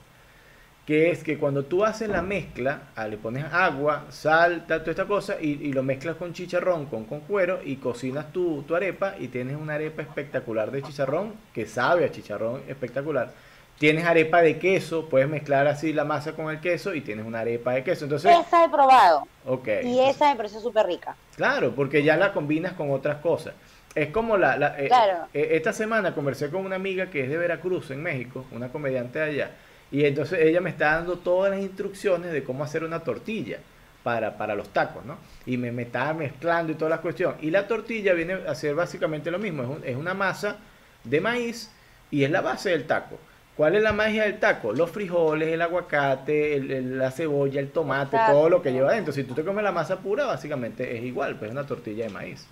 que 0.87 1.11
es 1.11 1.21
que 1.21 1.37
cuando 1.37 1.65
tú 1.65 1.83
haces 1.83 2.07
la 2.07 2.21
mezcla, 2.21 2.83
ah, 2.95 3.09
le 3.09 3.17
pones 3.17 3.43
agua, 3.51 4.05
sal, 4.09 4.63
toda 4.65 4.89
esta 4.89 5.03
cosa, 5.03 5.35
y, 5.37 5.73
lo 5.73 5.83
mezclas 5.83 6.15
con 6.15 6.31
chicharrón, 6.31 6.85
con, 6.85 7.03
con 7.03 7.19
cuero, 7.19 7.59
y 7.61 7.75
cocinas 7.75 8.31
tu, 8.31 8.61
tu 8.61 8.73
arepa, 8.73 9.15
y 9.19 9.27
tienes 9.27 9.57
una 9.57 9.73
arepa 9.73 10.01
espectacular 10.01 10.71
de 10.71 10.81
chicharrón, 10.83 11.33
que 11.53 11.65
sabe 11.65 12.05
a 12.05 12.11
chicharrón 12.11 12.61
espectacular. 12.69 13.33
Tienes 13.77 14.05
arepa 14.05 14.41
de 14.41 14.57
queso, 14.59 15.09
puedes 15.09 15.27
mezclar 15.27 15.67
así 15.67 15.91
la 15.91 16.05
masa 16.05 16.31
con 16.31 16.49
el 16.49 16.61
queso 16.61 16.95
y 16.95 17.01
tienes 17.01 17.25
una 17.25 17.41
arepa 17.41 17.73
de 17.73 17.83
queso. 17.83 18.05
Entonces, 18.05 18.33
esa 18.47 18.63
he 18.63 18.69
probado. 18.69 19.27
Ok. 19.45 19.67
Y 19.83 19.99
esa 19.99 20.29
me 20.29 20.37
pareció 20.37 20.61
súper 20.61 20.85
rica. 20.85 21.17
Claro, 21.35 21.75
porque 21.75 22.01
ya 22.01 22.15
la 22.15 22.31
combinas 22.31 22.73
con 22.73 22.91
otras 22.91 23.17
cosas. 23.17 23.53
Es 23.95 24.09
como 24.09 24.37
la... 24.37 24.57
la 24.57 24.79
eh, 24.79 24.89
eh, 25.33 25.47
esta 25.51 25.73
semana 25.73 26.13
conversé 26.13 26.49
con 26.49 26.65
una 26.65 26.75
amiga 26.75 27.09
que 27.09 27.23
es 27.23 27.29
de 27.29 27.37
Veracruz, 27.37 27.91
en 27.91 28.03
México, 28.03 28.45
una 28.51 28.69
comediante 28.69 29.19
de 29.19 29.25
allá 29.25 29.51
y 29.91 30.05
entonces 30.05 30.39
ella 30.41 30.61
me 30.61 30.69
está 30.69 30.95
dando 30.95 31.17
todas 31.17 31.51
las 31.51 31.61
instrucciones 31.61 32.31
de 32.31 32.43
cómo 32.43 32.63
hacer 32.63 32.83
una 32.83 32.99
tortilla 32.99 33.59
para, 34.03 34.37
para 34.37 34.55
los 34.55 34.69
tacos, 34.69 35.05
¿no? 35.05 35.17
Y 35.45 35.57
me, 35.57 35.71
me 35.71 35.83
estaba 35.83 36.13
mezclando 36.13 36.71
y 36.71 36.75
toda 36.75 36.89
la 36.89 37.01
cuestión. 37.01 37.35
Y 37.41 37.51
la 37.51 37.67
tortilla 37.67 38.13
viene 38.13 38.33
a 38.47 38.55
ser 38.55 38.75
básicamente 38.75 39.31
lo 39.31 39.39
mismo, 39.39 39.77
es, 39.83 39.95
una 39.95 40.13
masa 40.13 40.57
de 41.03 41.21
maíz 41.21 41.71
y 42.11 42.23
es 42.23 42.31
la 42.31 42.41
base 42.41 42.69
del 42.71 42.85
taco. 42.85 43.17
¿Cuál 43.55 43.75
es 43.75 43.81
la 43.81 43.91
magia 43.91 44.23
del 44.23 44.39
taco? 44.39 44.71
Los 44.71 44.91
frijoles, 44.91 45.49
el 45.49 45.61
aguacate, 45.61 46.59
la 46.59 47.09
cebolla, 47.09 47.59
el 47.59 47.71
tomate, 47.71 48.15
todo 48.27 48.49
lo 48.49 48.61
que 48.61 48.71
lleva 48.71 48.91
adentro. 48.91 49.11
Si 49.11 49.23
tú 49.23 49.33
te 49.33 49.43
comes 49.43 49.63
la 49.63 49.71
masa 49.71 49.97
pura, 49.97 50.25
básicamente 50.25 50.95
es 50.95 51.03
igual, 51.03 51.37
pues 51.37 51.49
es 51.49 51.53
una 51.53 51.65
tortilla 51.65 52.03
de 52.03 52.11
maíz. 52.11 52.45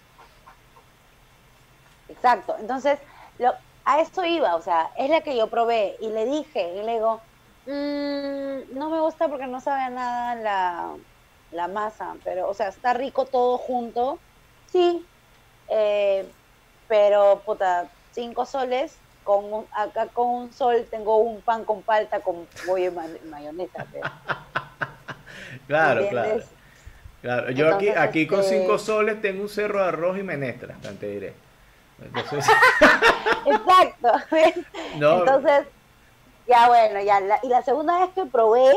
Exacto. 2.09 2.55
Entonces, 2.59 2.99
lo, 3.39 3.53
a 3.85 4.01
esto 4.01 4.25
iba, 4.25 4.55
o 4.55 4.61
sea, 4.61 4.89
es 4.97 5.09
la 5.09 5.21
que 5.21 5.37
yo 5.37 5.47
probé 5.47 5.95
y 6.01 6.09
le 6.09 6.25
dije, 6.25 6.73
y 6.73 6.83
le 6.83 6.93
digo, 6.93 7.21
mm, 7.67 8.77
no 8.77 8.89
me 8.89 8.99
gusta 8.99 9.27
porque 9.27 9.47
no 9.47 9.61
sabe 9.61 9.81
a 9.81 9.89
nada 9.89 10.35
la, 10.35 10.89
la, 11.51 11.67
masa, 11.67 12.15
pero, 12.23 12.49
o 12.49 12.53
sea, 12.53 12.69
está 12.69 12.93
rico 12.93 13.25
todo 13.25 13.57
junto, 13.57 14.17
sí, 14.71 15.05
eh, 15.69 16.27
pero, 16.87 17.41
puta, 17.45 17.87
cinco 18.11 18.45
soles, 18.45 18.97
con 19.23 19.65
acá 19.71 20.07
con 20.07 20.27
un 20.27 20.53
sol 20.53 20.85
tengo 20.89 21.17
un 21.17 21.41
pan 21.41 21.65
con 21.65 21.81
palta 21.81 22.19
con 22.19 22.47
pollo 22.65 22.91
y 22.91 23.27
mayonesa. 23.27 23.85
claro, 25.67 26.07
claro. 26.09 26.43
Claro, 27.21 27.49
yo 27.49 27.73
aquí, 27.73 27.89
aquí 27.89 28.27
con 28.27 28.41
este 28.41 28.59
cinco 28.59 28.77
soles 28.77 29.19
tengo 29.19 29.41
un 29.41 29.49
cerro 29.49 29.79
de 29.79 29.87
arroz 29.87 30.19
y 30.19 30.21
menestra, 30.21 30.75
te 30.99 31.07
diré. 31.07 31.44
Exacto. 33.45 34.11
Entonces, 34.93 35.67
ya 36.47 36.67
bueno, 36.67 37.01
ya. 37.01 37.21
y 37.43 37.47
la 37.47 37.61
segunda 37.63 37.99
vez 37.99 38.09
que 38.13 38.25
probé, 38.25 38.73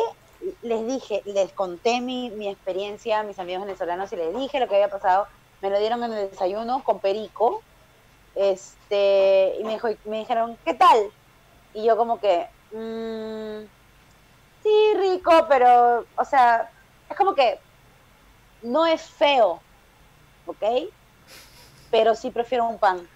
les 0.62 0.86
dije, 0.86 1.22
les 1.24 1.52
conté 1.52 2.00
mi, 2.00 2.30
mi 2.30 2.48
experiencia 2.48 3.20
a 3.20 3.22
mis 3.22 3.38
amigos 3.38 3.64
venezolanos 3.64 4.12
y 4.12 4.16
les 4.16 4.36
dije 4.36 4.60
lo 4.60 4.68
que 4.68 4.76
había 4.76 4.90
pasado. 4.90 5.26
Me 5.60 5.70
lo 5.70 5.78
dieron 5.80 6.02
en 6.04 6.12
el 6.12 6.30
desayuno 6.30 6.82
con 6.84 7.00
perico. 7.00 7.62
Este, 8.34 9.56
y 9.58 9.64
me, 9.64 9.72
dijo, 9.72 9.88
me 10.04 10.20
dijeron, 10.20 10.56
¿qué 10.64 10.74
tal? 10.74 11.10
Y 11.74 11.84
yo 11.84 11.96
como 11.96 12.20
que, 12.20 12.46
mmm, 12.70 13.66
sí, 14.62 14.94
rico, 14.96 15.46
pero, 15.48 16.04
o 16.16 16.24
sea, 16.24 16.70
es 17.10 17.16
como 17.16 17.34
que 17.34 17.58
no 18.62 18.86
es 18.86 19.02
feo, 19.02 19.60
¿ok? 20.46 20.62
Pero 21.90 22.14
sí 22.14 22.30
prefiero 22.30 22.66
un 22.66 22.78
pan. 22.78 23.08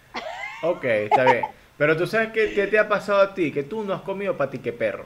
Ok, 0.62 0.85
está 0.85 1.25
bien. 1.25 1.45
Pero 1.77 1.97
tú 1.97 2.07
sabes 2.07 2.31
qué, 2.33 2.53
qué 2.55 2.66
te 2.66 2.79
ha 2.79 2.89
pasado 2.89 3.20
a 3.20 3.35
ti, 3.35 3.51
que 3.53 3.62
tú 3.62 3.83
no 3.85 3.95
has 3.95 4.03
comido 4.03 4.37
patique 4.37 4.73
perro. 4.73 5.05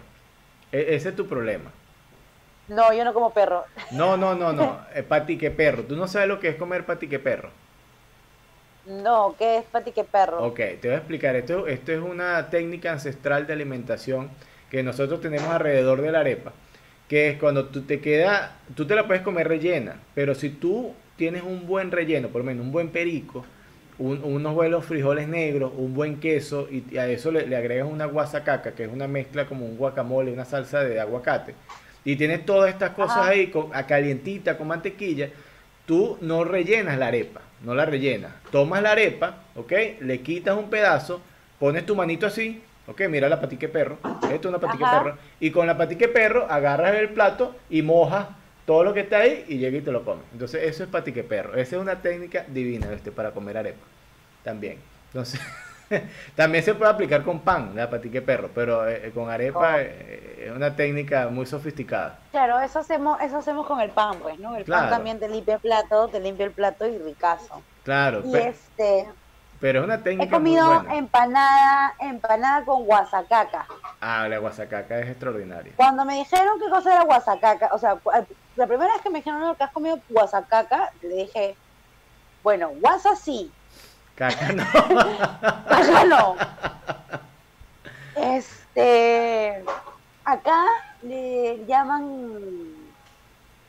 E- 0.73 0.95
ese 0.95 1.11
es 1.11 1.17
tu 1.17 1.27
problema. 1.27 1.71
No, 2.69 2.93
yo 2.93 3.05
no 3.05 3.15
como 3.15 3.31
perro. 3.31 3.65
No, 3.93 4.17
no, 4.17 4.35
no, 4.35 4.53
no. 4.53 4.81
patique 5.09 5.51
perro. 5.51 5.85
Tú 5.85 5.97
no 5.97 6.07
sabes 6.09 6.29
lo 6.29 6.41
que 6.41 6.49
es 6.49 6.57
comer 6.57 6.85
patique 6.85 7.19
perro. 7.19 7.51
No, 8.87 9.35
¿qué 9.39 9.59
es 9.59 9.65
patique 9.65 10.05
perro? 10.05 10.47
Ok, 10.47 10.57
te 10.57 10.89
voy 10.89 10.93
a 10.93 10.97
explicar. 10.99 11.37
Esto, 11.37 11.67
esto 11.67 11.93
es 11.93 12.01
una 12.01 12.51
técnica 12.51 12.93
ancestral 12.93 13.47
de 13.47 13.53
alimentación 13.53 14.31
que 14.71 14.83
nosotros 14.83 15.21
tenemos 15.21 15.49
alrededor 15.49 16.03
de 16.03 16.13
la 16.13 16.21
arepa. 16.21 16.53
Que 17.09 17.31
es 17.31 17.39
cuando 17.39 17.67
tú 17.67 17.83
te 17.83 18.01
queda, 18.01 18.57
tú 18.75 18.87
te 18.87 18.95
la 18.95 19.07
puedes 19.07 19.23
comer 19.23 19.49
rellena, 19.49 20.01
pero 20.15 20.35
si 20.35 20.51
tú 20.51 20.93
tienes 21.17 21.43
un 21.43 21.67
buen 21.67 21.91
relleno, 21.93 22.29
por 22.29 22.41
lo 22.41 22.47
menos 22.47 22.65
un 22.67 22.73
buen 22.73 22.91
perico, 22.91 23.45
un- 23.99 24.23
unos 24.25 24.55
buenos 24.55 24.85
frijoles 24.85 25.27
negros, 25.29 25.73
un 25.77 25.95
buen 25.95 26.21
queso, 26.21 26.69
y 26.71 26.97
a 26.99 27.07
eso 27.09 27.31
le, 27.31 27.47
le 27.47 27.57
agregas 27.57 27.89
una 27.91 28.05
guasacaca, 28.07 28.73
que 28.73 28.85
es 28.85 28.91
una 28.93 29.09
mezcla 29.09 29.47
como 29.47 29.65
un 29.65 29.77
guacamole, 29.77 30.33
una 30.33 30.45
salsa 30.45 30.85
de 30.85 31.01
aguacate, 31.01 31.55
y 32.05 32.17
tienes 32.17 32.45
todas 32.45 32.71
estas 32.71 32.91
cosas 32.91 33.19
Ajá. 33.19 33.29
ahí 33.29 33.47
con, 33.49 33.75
a 33.75 33.87
calientita 33.87 34.57
con 34.59 34.69
mantequilla, 34.69 35.29
tú 35.87 36.19
no 36.21 36.45
rellenas 36.45 36.99
la 36.99 37.09
arepa, 37.09 37.41
no 37.65 37.75
la 37.75 37.85
rellenas. 37.87 38.33
Tomas 38.51 38.83
la 38.83 38.93
arepa, 38.93 39.39
¿ok? 39.55 39.73
Le 40.01 40.21
quitas 40.21 40.57
un 40.57 40.69
pedazo, 40.69 41.21
pones 41.59 41.87
tu 41.87 41.97
manito 41.97 42.27
así, 42.27 42.63
¿ok? 42.87 43.03
Mira 43.09 43.29
la 43.29 43.41
patique 43.41 43.69
perro, 43.69 43.97
esto 44.31 44.35
es 44.35 44.47
una 44.47 44.59
patique 44.59 44.85
Ajá. 44.85 44.99
perro, 45.03 45.19
y 45.41 45.51
con 45.51 45.67
la 45.67 45.77
patique 45.77 46.09
perro 46.09 46.47
agarras 46.51 46.95
el 46.97 47.09
plato 47.09 47.55
y 47.71 47.83
mojas 47.83 48.27
todo 48.67 48.85
lo 48.85 48.93
que 48.93 49.01
está 49.01 49.19
ahí 49.19 49.45
y 49.49 49.59
llega 49.59 49.79
y 49.79 49.81
te 49.81 49.93
lo 49.93 50.05
comes. 50.05 50.25
Entonces 50.33 50.63
eso 50.65 50.83
es 50.85 50.91
patique 50.91 51.23
perro. 51.25 51.55
Esa 51.55 51.77
es 51.77 51.83
una 51.83 52.03
técnica 52.03 52.45
divina 52.49 52.93
este, 52.93 53.11
para 53.13 53.31
comer 53.31 53.57
arepa. 53.59 53.85
También. 54.43 54.79
Entonces, 55.09 55.41
también 56.37 56.65
se 56.65 56.75
puede 56.75 56.91
aplicar 56.91 57.23
con 57.23 57.41
pan, 57.41 57.73
la 57.75 57.89
patique 57.89 58.21
perro, 58.23 58.51
pero 58.55 58.89
eh, 58.89 59.11
con 59.15 59.31
arepa 59.31 59.77
Oh. 59.77 59.79
eh, 59.81 60.45
es 60.47 60.53
una 60.53 60.75
técnica 60.77 61.29
muy 61.29 61.47
sofisticada. 61.47 62.19
Claro, 62.33 62.61
eso 62.61 62.79
hacemos, 62.81 63.21
eso 63.21 63.39
hacemos 63.39 63.67
con 63.67 63.81
el 63.81 63.91
pan, 63.91 64.19
pues, 64.21 64.39
¿no? 64.39 64.57
El 64.57 64.65
Claro. 64.65 64.83
pan 64.83 64.91
también 64.91 65.19
te 65.19 65.29
limpia 65.29 65.55
el 65.55 65.61
plato, 65.61 66.09
te 66.09 66.21
limpia 66.21 66.47
el 66.47 66.53
plato 66.53 66.87
y 66.87 66.99
ricazo. 66.99 67.63
Claro, 67.85 68.23
Y 68.25 68.37
este, 68.37 69.07
pero 69.61 69.81
es 69.81 69.85
una 69.85 70.03
técnica 70.03 70.25
he 70.25 70.31
comido 70.31 70.65
muy 70.67 70.75
buena. 70.77 70.95
empanada, 70.97 71.95
empanada 72.01 72.65
con 72.65 72.85
guasacaca. 72.85 73.67
Ah, 74.01 74.27
la 74.29 74.39
guasacaca 74.39 74.99
es 75.01 75.09
extraordinaria. 75.11 75.73
Cuando 75.77 76.05
me 76.05 76.17
dijeron 76.17 76.59
qué 76.61 76.69
cosa 76.69 76.93
era 76.93 77.05
guasacaca, 77.05 77.71
o 77.73 77.79
sea, 77.79 77.97
la 78.57 78.67
primera 78.67 78.93
vez 78.93 79.03
que 79.03 79.11
me 79.11 79.19
dijeron 79.19 79.41
"No, 79.41 79.55
que 79.57 79.65
has 79.65 79.73
comido 79.73 79.99
guasacaca, 80.09 80.93
le 81.03 81.09
dije, 81.17 81.57
bueno, 82.43 82.71
guasa 82.81 83.17
sí, 83.17 83.51
Caca 84.15 84.53
no. 84.53 84.65
caca 85.69 86.05
no. 86.05 86.37
Este, 88.15 89.63
acá 90.25 90.65
le 91.03 91.65
llaman 91.67 92.75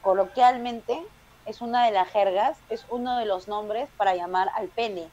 coloquialmente, 0.01 1.01
es 1.45 1.59
una 1.61 1.85
de 1.85 1.91
las 1.91 2.07
jergas, 2.09 2.57
es 2.69 2.85
uno 2.89 3.17
de 3.17 3.25
los 3.25 3.47
nombres 3.47 3.89
para 3.97 4.15
llamar 4.15 4.47
al 4.55 4.67
pene, 4.67 5.09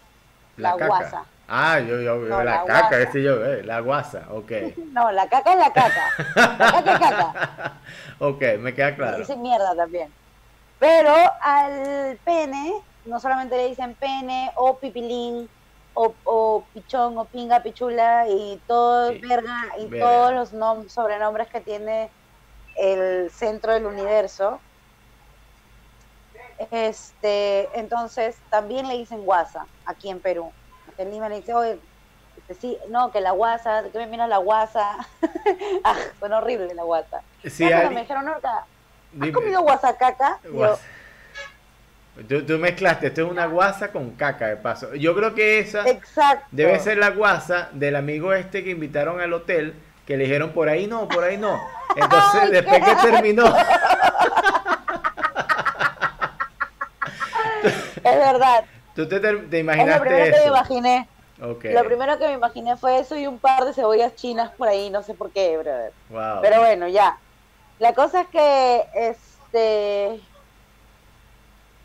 la, 0.56 0.72
caca. 0.72 0.86
guasa. 0.86 1.26
Ah, 1.46 1.78
yo, 1.80 1.96
yo, 2.00 2.02
yo, 2.02 2.20
No, 2.20 2.42
la, 2.42 2.44
la 2.44 2.64
caca, 2.64 3.00
ese 3.00 3.22
yo, 3.22 3.44
eh, 3.44 3.62
la 3.64 3.80
guasa, 3.80 4.26
ok. 4.30 4.50
No, 4.92 5.10
la 5.12 5.28
caca 5.28 5.52
es 5.52 5.58
la 5.58 5.72
caca. 5.72 6.10
La 6.36 6.56
caca 6.72 6.92
es 6.92 6.98
caca. 6.98 7.82
ok, 8.20 8.42
me 8.60 8.74
queda 8.74 8.96
claro. 8.96 9.18
dicen 9.18 9.42
mierda 9.42 9.74
también. 9.76 10.14
Pero 10.78 11.12
al 11.42 12.18
pene, 12.24 12.72
no 13.04 13.18
solamente 13.20 13.56
le 13.56 13.68
dicen 13.68 13.96
pene 13.96 14.52
o 14.56 14.78
pipilín 14.78 15.48
o, 15.94 16.16
o 16.24 16.68
pichón 16.72 17.16
o 17.18 17.28
pinga, 17.28 17.62
pichula 17.62 18.26
y 18.28 18.60
todo, 18.66 19.12
Sí, 19.12 19.18
verga, 19.18 19.54
y 19.78 19.86
verga. 19.88 20.06
todos 20.06 20.32
los 20.34 20.54
nom- 20.54 20.88
sobrenombres 20.88 21.48
que 21.48 21.60
tiene 21.60 22.10
el 22.76 23.30
centro 23.30 23.72
del 23.72 23.86
universo. 23.86 24.60
Este, 26.70 27.68
entonces 27.78 28.36
también 28.50 28.88
le 28.88 28.96
dicen 28.96 29.24
guasa 29.24 29.66
aquí 29.86 30.08
en 30.08 30.20
Perú. 30.20 30.52
En 30.98 31.10
Lima 31.10 31.28
le 31.28 31.36
dicen, 31.36 31.56
oye, 31.56 31.78
este, 32.36 32.54
sí, 32.54 32.78
no, 32.88 33.10
que 33.10 33.20
la 33.20 33.32
guasa, 33.32 33.82
¿de 33.82 33.90
qué 33.90 33.98
me 33.98 34.06
miras 34.06 34.28
la 34.28 34.38
guasa? 34.38 34.96
ah, 35.84 35.96
suena 36.18 36.38
horrible 36.38 36.74
la 36.74 36.82
guasa. 36.82 37.22
Me 37.42 37.50
dijeron, 38.00 38.24
no, 38.24 38.32
¿has 38.32 38.64
dime, 39.12 39.32
comido 39.32 39.62
guasa. 39.62 39.96
Tú, 42.28 42.44
tú 42.46 42.58
mezclaste, 42.58 43.08
esto 43.08 43.22
es 43.22 43.30
una 43.30 43.46
guasa 43.46 43.90
con 43.90 44.12
caca 44.12 44.46
de 44.46 44.56
paso. 44.56 44.94
Yo 44.94 45.16
creo 45.16 45.34
que 45.34 45.58
esa 45.58 45.88
exacto. 45.88 46.46
debe 46.52 46.78
ser 46.78 46.98
la 46.98 47.10
guasa 47.10 47.70
del 47.72 47.96
amigo 47.96 48.32
este 48.32 48.62
que 48.62 48.70
invitaron 48.70 49.20
al 49.20 49.32
hotel, 49.32 49.74
que 50.06 50.16
le 50.16 50.24
dijeron 50.24 50.52
por 50.52 50.68
ahí 50.68 50.86
no, 50.86 51.08
por 51.08 51.24
ahí 51.24 51.36
no. 51.36 51.60
Entonces, 51.96 52.40
Ay, 52.42 52.50
después 52.52 52.84
que 52.84 53.10
terminó, 53.10 53.52
Es 58.04 58.18
verdad. 58.18 58.64
tú 58.94 59.08
te, 59.08 59.20
te 59.20 59.28
Es 59.28 59.34
lo 59.50 59.58
imaginaste 59.58 60.00
primero 60.00 60.24
que 60.24 60.30
me 60.30 60.36
eso. 60.38 60.48
imaginé. 60.48 61.08
Lo 61.38 61.84
primero 61.84 62.18
que 62.18 62.28
me 62.28 62.32
imaginé 62.34 62.76
fue 62.76 63.00
eso 63.00 63.16
y 63.16 63.26
un 63.26 63.38
par 63.38 63.64
de 63.64 63.72
cebollas 63.74 64.14
chinas 64.14 64.50
por 64.52 64.68
ahí, 64.68 64.88
no 64.90 65.02
sé 65.02 65.14
por 65.14 65.30
qué, 65.30 65.56
brother. 65.58 65.92
wow. 66.10 66.40
Pero 66.40 66.60
bueno, 66.60 66.86
ya. 66.88 67.18
La 67.80 67.92
cosa 67.92 68.20
es 68.20 68.28
que 68.28 68.84
este 68.94 70.20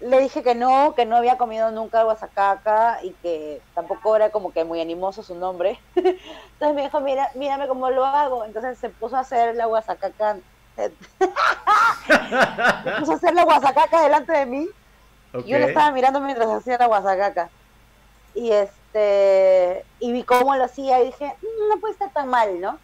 le 0.01 0.19
dije 0.21 0.43
que 0.43 0.55
no, 0.55 0.93
que 0.95 1.05
no 1.05 1.17
había 1.17 1.37
comido 1.37 1.71
nunca 1.71 2.03
guasacaca 2.03 2.99
y 3.03 3.11
que 3.21 3.59
tampoco 3.75 4.15
era 4.15 4.29
como 4.29 4.53
que 4.53 4.63
muy 4.63 4.79
animoso 4.79 5.23
su 5.23 5.35
nombre. 5.35 5.77
Entonces 5.95 6.73
me 6.75 6.83
dijo, 6.83 7.01
mira, 7.01 7.29
mírame 7.35 7.67
cómo 7.67 7.89
lo 7.89 8.05
hago. 8.05 8.45
Entonces 8.45 8.77
se 8.77 8.89
puso 8.89 9.17
a 9.17 9.21
hacer 9.21 9.55
la 9.55 9.65
guasacaca. 9.65 10.37
se 10.77 10.91
puso 12.99 13.11
a 13.11 13.15
hacer 13.15 13.33
la 13.33 13.43
guasacaca 13.43 14.01
delante 14.03 14.31
de 14.31 14.45
mí. 14.45 14.67
Yo 15.33 15.57
le 15.59 15.65
estaba 15.65 15.91
mirando 15.91 16.19
mientras 16.21 16.49
hacía 16.49 16.77
la 16.77 16.87
guasacaca. 16.87 17.49
Y 18.35 18.51
este 18.51 19.85
y 19.99 20.11
vi 20.11 20.23
cómo 20.23 20.55
lo 20.55 20.63
hacía 20.63 21.01
y 21.01 21.07
dije, 21.07 21.35
"Mm, 21.41 21.69
no 21.69 21.79
puede 21.79 21.93
estar 21.93 22.11
tan 22.11 22.27
mal, 22.29 22.59
¿no? 22.59 22.79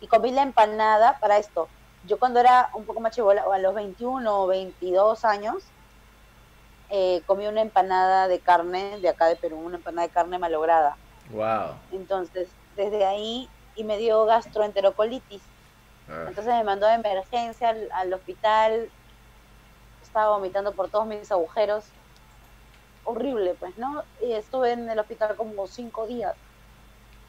Y 0.00 0.06
comí 0.06 0.30
la 0.30 0.42
empanada 0.42 1.18
para 1.20 1.38
esto. 1.38 1.68
Yo 2.06 2.18
cuando 2.18 2.40
era 2.40 2.70
un 2.74 2.84
poco 2.84 3.00
más 3.00 3.14
chivola, 3.14 3.44
a 3.52 3.58
los 3.58 3.74
21 3.74 4.42
o 4.42 4.46
22 4.46 5.24
años, 5.24 5.62
eh, 6.90 7.22
comí 7.26 7.46
una 7.46 7.60
empanada 7.60 8.28
de 8.28 8.38
carne 8.40 8.98
de 9.00 9.08
acá 9.08 9.26
de 9.26 9.36
Perú, 9.36 9.58
una 9.58 9.76
empanada 9.76 10.08
de 10.08 10.12
carne 10.12 10.38
malograda. 10.38 10.96
Wow. 11.30 11.74
Entonces, 11.92 12.48
desde 12.76 13.06
ahí, 13.06 13.48
y 13.76 13.84
me 13.84 13.96
dio 13.96 14.24
gastroenterocolitis. 14.26 15.42
Ah, 16.08 16.24
Entonces 16.28 16.52
me 16.52 16.64
mandó 16.64 16.86
de 16.86 16.94
emergencia 16.94 17.70
al, 17.70 17.88
al 17.92 18.12
hospital. 18.12 18.90
Estaba 20.12 20.36
vomitando 20.36 20.74
por 20.74 20.90
todos 20.90 21.06
mis 21.06 21.32
agujeros. 21.32 21.86
Horrible, 23.04 23.54
pues, 23.54 23.78
¿no? 23.78 24.04
Y 24.20 24.32
estuve 24.32 24.72
en 24.72 24.90
el 24.90 24.98
hospital 24.98 25.36
como 25.36 25.66
cinco 25.66 26.06
días 26.06 26.34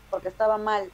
porque 0.09 0.27
estaba 0.27 0.57
mal. 0.57 0.91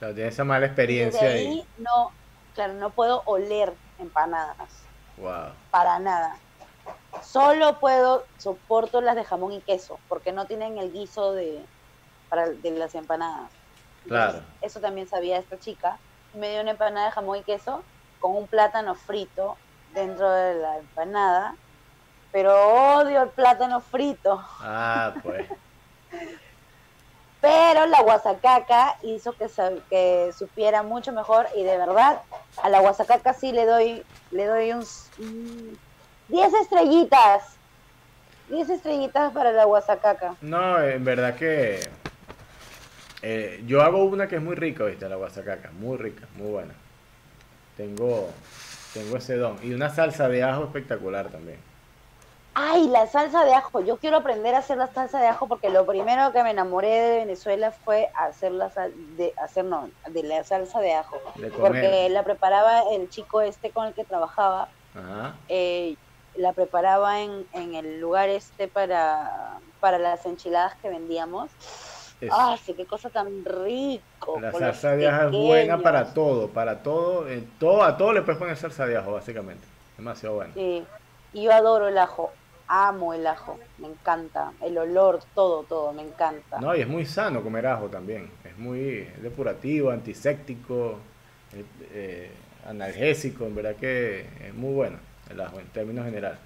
claro, 0.00 0.14
tiene 0.16 0.30
esa 0.30 0.42
mala 0.42 0.66
Y 0.66 0.68
experiencia 0.70 1.28
desde 1.28 1.38
ahí. 1.38 1.46
ahí 1.46 1.68
no, 1.78 2.10
claro, 2.56 2.72
no 2.74 2.90
puedo 2.90 3.22
oler 3.24 3.72
empanadas 3.98 4.82
Wow. 5.16 5.52
para 5.70 6.00
nada. 6.00 6.36
Solo 7.22 7.78
puedo, 7.78 8.26
soporto 8.36 9.00
las 9.00 9.14
de 9.14 9.24
jamón 9.24 9.52
y 9.52 9.60
queso 9.62 10.00
porque 10.08 10.32
no 10.32 10.46
tienen 10.46 10.76
el 10.76 10.90
guiso 10.92 11.34
de, 11.34 11.64
para, 12.28 12.48
de 12.48 12.70
las 12.72 12.96
empanadas. 12.96 13.52
Claro. 14.08 14.40
Eso 14.60 14.80
también 14.80 15.06
sabía 15.06 15.38
esta 15.38 15.56
chica. 15.60 15.98
Me 16.34 16.50
dio 16.50 16.62
una 16.62 16.72
empanada 16.72 17.06
de 17.06 17.12
jamón 17.12 17.38
y 17.38 17.44
queso 17.44 17.84
con 18.18 18.34
un 18.36 18.48
plátano 18.48 18.96
frito 18.96 19.56
dentro 19.94 20.30
de 20.30 20.54
la 20.54 20.78
empanada. 20.78 21.54
Pero 22.30 22.54
odio 22.96 23.22
el 23.22 23.30
plátano 23.30 23.80
frito. 23.80 24.40
Ah, 24.60 25.14
pues. 25.22 25.46
Pero 27.40 27.86
la 27.86 28.00
guasacaca 28.02 28.96
hizo 29.02 29.32
que, 29.32 29.46
que 29.90 30.30
supiera 30.36 30.82
mucho 30.82 31.12
mejor 31.12 31.46
y 31.56 31.64
de 31.64 31.76
verdad 31.76 32.22
a 32.62 32.68
la 32.68 32.80
guasacaca 32.80 33.34
sí 33.34 33.50
le 33.50 33.66
doy 33.66 34.04
le 34.30 34.46
doy 34.46 34.72
un 34.72 34.82
s- 34.82 35.10
un 35.18 35.78
10 36.28 36.54
estrellitas. 36.54 37.56
10 38.48 38.70
estrellitas 38.70 39.32
para 39.32 39.50
la 39.50 39.64
guasacaca. 39.64 40.36
No, 40.40 40.80
en 40.80 41.04
verdad 41.04 41.34
que 41.34 41.80
eh, 43.22 43.62
yo 43.66 43.82
hago 43.82 44.04
una 44.04 44.28
que 44.28 44.36
es 44.36 44.42
muy 44.42 44.54
rica, 44.54 44.84
¿viste? 44.84 45.08
La 45.08 45.16
guasacaca, 45.16 45.70
muy 45.72 45.96
rica, 45.98 46.26
muy 46.36 46.50
buena. 46.50 46.74
Tengo, 47.76 48.30
tengo 48.92 49.16
ese 49.16 49.36
don. 49.36 49.58
Y 49.62 49.72
una 49.72 49.90
salsa 49.90 50.28
de 50.28 50.42
ajo 50.42 50.64
espectacular 50.64 51.28
también. 51.28 51.58
Ay, 52.54 52.86
la 52.88 53.06
salsa 53.06 53.44
de 53.44 53.54
ajo. 53.54 53.80
Yo 53.80 53.96
quiero 53.96 54.18
aprender 54.18 54.54
a 54.54 54.58
hacer 54.58 54.76
la 54.76 54.86
salsa 54.86 55.18
de 55.20 55.26
ajo 55.26 55.46
porque 55.46 55.70
lo 55.70 55.86
primero 55.86 56.32
que 56.32 56.42
me 56.42 56.50
enamoré 56.50 56.88
de 56.88 57.16
Venezuela 57.18 57.70
fue 57.70 58.10
hacer 58.14 58.52
la 58.52 58.68
sal 58.70 58.92
de 59.16 59.32
hacer 59.42 59.64
no, 59.64 59.88
de 60.08 60.22
la 60.22 60.44
salsa 60.44 60.80
de 60.80 60.92
ajo, 60.92 61.16
De 61.36 61.50
porque 61.50 62.08
la 62.10 62.22
preparaba 62.22 62.82
el 62.92 63.08
chico 63.08 63.40
este 63.40 63.70
con 63.70 63.86
el 63.86 63.94
que 63.94 64.04
trabajaba. 64.04 64.68
Ajá. 64.94 65.34
Eh, 65.48 65.96
la 66.36 66.52
preparaba 66.52 67.20
en, 67.20 67.46
en 67.52 67.74
el 67.74 68.00
lugar 68.00 68.28
este 68.28 68.68
para, 68.68 69.58
para 69.80 69.98
las 69.98 70.24
enchiladas 70.26 70.74
que 70.76 70.90
vendíamos. 70.90 71.50
¡Ah, 72.30 72.56
qué 72.64 72.86
cosa 72.86 73.10
tan 73.10 73.44
rico! 73.44 74.38
La 74.40 74.52
salsa 74.52 74.96
de 74.96 75.08
ajo 75.08 75.26
es 75.26 75.32
buena 75.32 75.78
para 75.78 76.12
todo, 76.14 76.48
para 76.48 76.82
todo, 76.82 77.26
todo, 77.58 77.82
a 77.82 77.96
todo 77.96 78.12
le 78.12 78.22
puedes 78.22 78.38
poner 78.38 78.56
salsa 78.56 78.86
de 78.86 78.96
ajo, 78.96 79.12
básicamente. 79.12 79.64
Demasiado 79.96 80.36
bueno. 80.36 80.52
Sí, 80.54 80.84
y 81.32 81.42
yo 81.44 81.52
adoro 81.52 81.88
el 81.88 81.98
ajo, 81.98 82.32
amo 82.68 83.14
el 83.14 83.26
ajo, 83.26 83.58
me 83.78 83.88
encanta, 83.88 84.52
el 84.62 84.78
olor, 84.78 85.20
todo, 85.34 85.64
todo, 85.64 85.92
me 85.92 86.02
encanta. 86.02 86.60
No, 86.60 86.74
y 86.74 86.80
es 86.80 86.88
muy 86.88 87.04
sano 87.06 87.42
comer 87.42 87.66
ajo 87.66 87.86
también, 87.86 88.30
es 88.44 88.56
muy 88.56 89.08
depurativo, 89.20 89.90
antiséptico, 89.90 90.98
eh, 91.52 91.64
eh, 91.92 92.30
analgésico, 92.66 93.44
en 93.44 93.54
verdad 93.54 93.76
que 93.76 94.20
es 94.46 94.54
muy 94.54 94.72
bueno 94.72 94.98
el 95.30 95.40
ajo 95.40 95.58
en 95.58 95.66
términos 95.68 96.04
generales. 96.04 96.38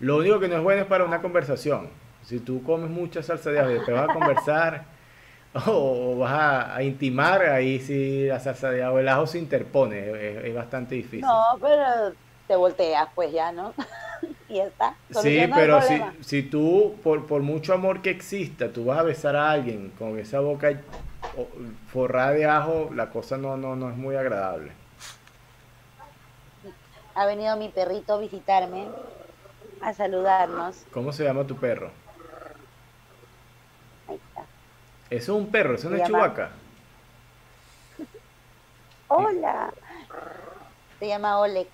Lo 0.00 0.18
único 0.18 0.38
que 0.38 0.48
no 0.48 0.56
es 0.56 0.62
bueno 0.62 0.82
es 0.82 0.88
para 0.88 1.04
una 1.04 1.22
conversación. 1.22 1.88
Si 2.22 2.40
tú 2.40 2.62
comes 2.62 2.90
mucha 2.90 3.22
salsa 3.22 3.50
de 3.50 3.60
ajo 3.60 3.70
y 3.70 3.84
te 3.84 3.92
vas 3.92 4.08
a 4.08 4.12
conversar 4.12 4.84
o 5.66 6.18
vas 6.18 6.68
a, 6.76 6.82
intimar, 6.82 7.42
ahí 7.42 7.80
sí 7.80 8.26
la 8.26 8.40
salsa 8.40 8.70
de 8.70 8.82
ajo, 8.82 8.98
el 8.98 9.08
ajo 9.08 9.26
se 9.26 9.38
interpone, 9.38 10.46
es, 10.46 10.54
bastante 10.54 10.94
difícil. 10.94 11.22
No, 11.22 11.42
pero 11.60 12.12
te 12.46 12.56
volteas 12.56 13.08
pues 13.14 13.32
ya, 13.32 13.52
¿no? 13.52 13.72
y 14.48 14.60
está. 14.60 14.94
Sí, 15.10 15.40
pero 15.54 15.80
si, 15.82 16.02
si 16.20 16.42
tú, 16.42 16.96
por, 17.02 17.26
por 17.26 17.42
mucho 17.42 17.72
amor 17.72 18.02
que 18.02 18.10
exista, 18.10 18.72
tú 18.72 18.84
vas 18.84 18.98
a 18.98 19.02
besar 19.02 19.36
a 19.36 19.50
alguien 19.50 19.92
con 19.98 20.18
esa 20.18 20.40
boca 20.40 20.80
forrada 21.88 22.32
de 22.32 22.46
ajo, 22.46 22.90
la 22.94 23.10
cosa 23.10 23.36
no, 23.36 23.56
no, 23.56 23.76
no 23.76 23.90
es 23.90 23.96
muy 23.96 24.16
agradable. 24.16 24.72
Ha 27.14 27.26
venido 27.26 27.56
mi 27.56 27.70
perrito 27.70 28.14
a 28.14 28.18
visitarme, 28.18 28.86
a 29.80 29.94
saludarnos. 29.94 30.84
¿Cómo 30.92 31.12
se 31.12 31.24
llama 31.24 31.46
tu 31.46 31.56
perro? 31.56 31.90
Eso 35.08 35.32
es 35.32 35.38
un 35.38 35.50
perro, 35.50 35.74
eso 35.74 35.88
no 35.88 35.96
es 35.96 36.04
chubaca. 36.04 36.50
Hola. 39.08 39.72
Se 40.98 41.06
llama 41.06 41.38
Oleg. 41.38 41.68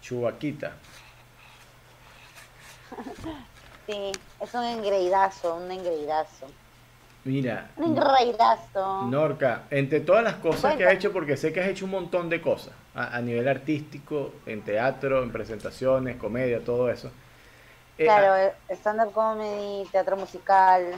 Chubaquita. 0.00 0.72
sí, 3.86 4.12
es 4.40 4.54
un 4.54 4.64
engreidazo, 4.64 5.56
un 5.56 5.70
engreidazo. 5.70 6.46
Mira. 7.24 7.70
Un 7.76 7.96
engreidazo. 7.96 9.02
Norca, 9.02 9.64
entre 9.70 10.00
todas 10.00 10.24
las 10.24 10.36
cosas 10.36 10.76
que 10.76 10.84
has 10.84 10.94
hecho, 10.94 11.12
porque 11.12 11.36
sé 11.36 11.52
que 11.52 11.60
has 11.60 11.68
hecho 11.68 11.84
un 11.84 11.90
montón 11.90 12.28
de 12.30 12.40
cosas, 12.40 12.72
a, 12.94 13.20
nivel 13.20 13.46
artístico, 13.48 14.32
en 14.46 14.62
teatro, 14.62 15.22
en 15.22 15.30
presentaciones, 15.30 16.16
comedia, 16.16 16.64
todo 16.64 16.90
eso. 16.90 17.10
Eh, 17.98 18.04
claro, 18.04 18.32
ah, 18.32 18.44
eh, 18.44 18.76
stand-up 18.76 19.12
comedy, 19.12 19.86
teatro 19.90 20.16
musical, 20.16 20.94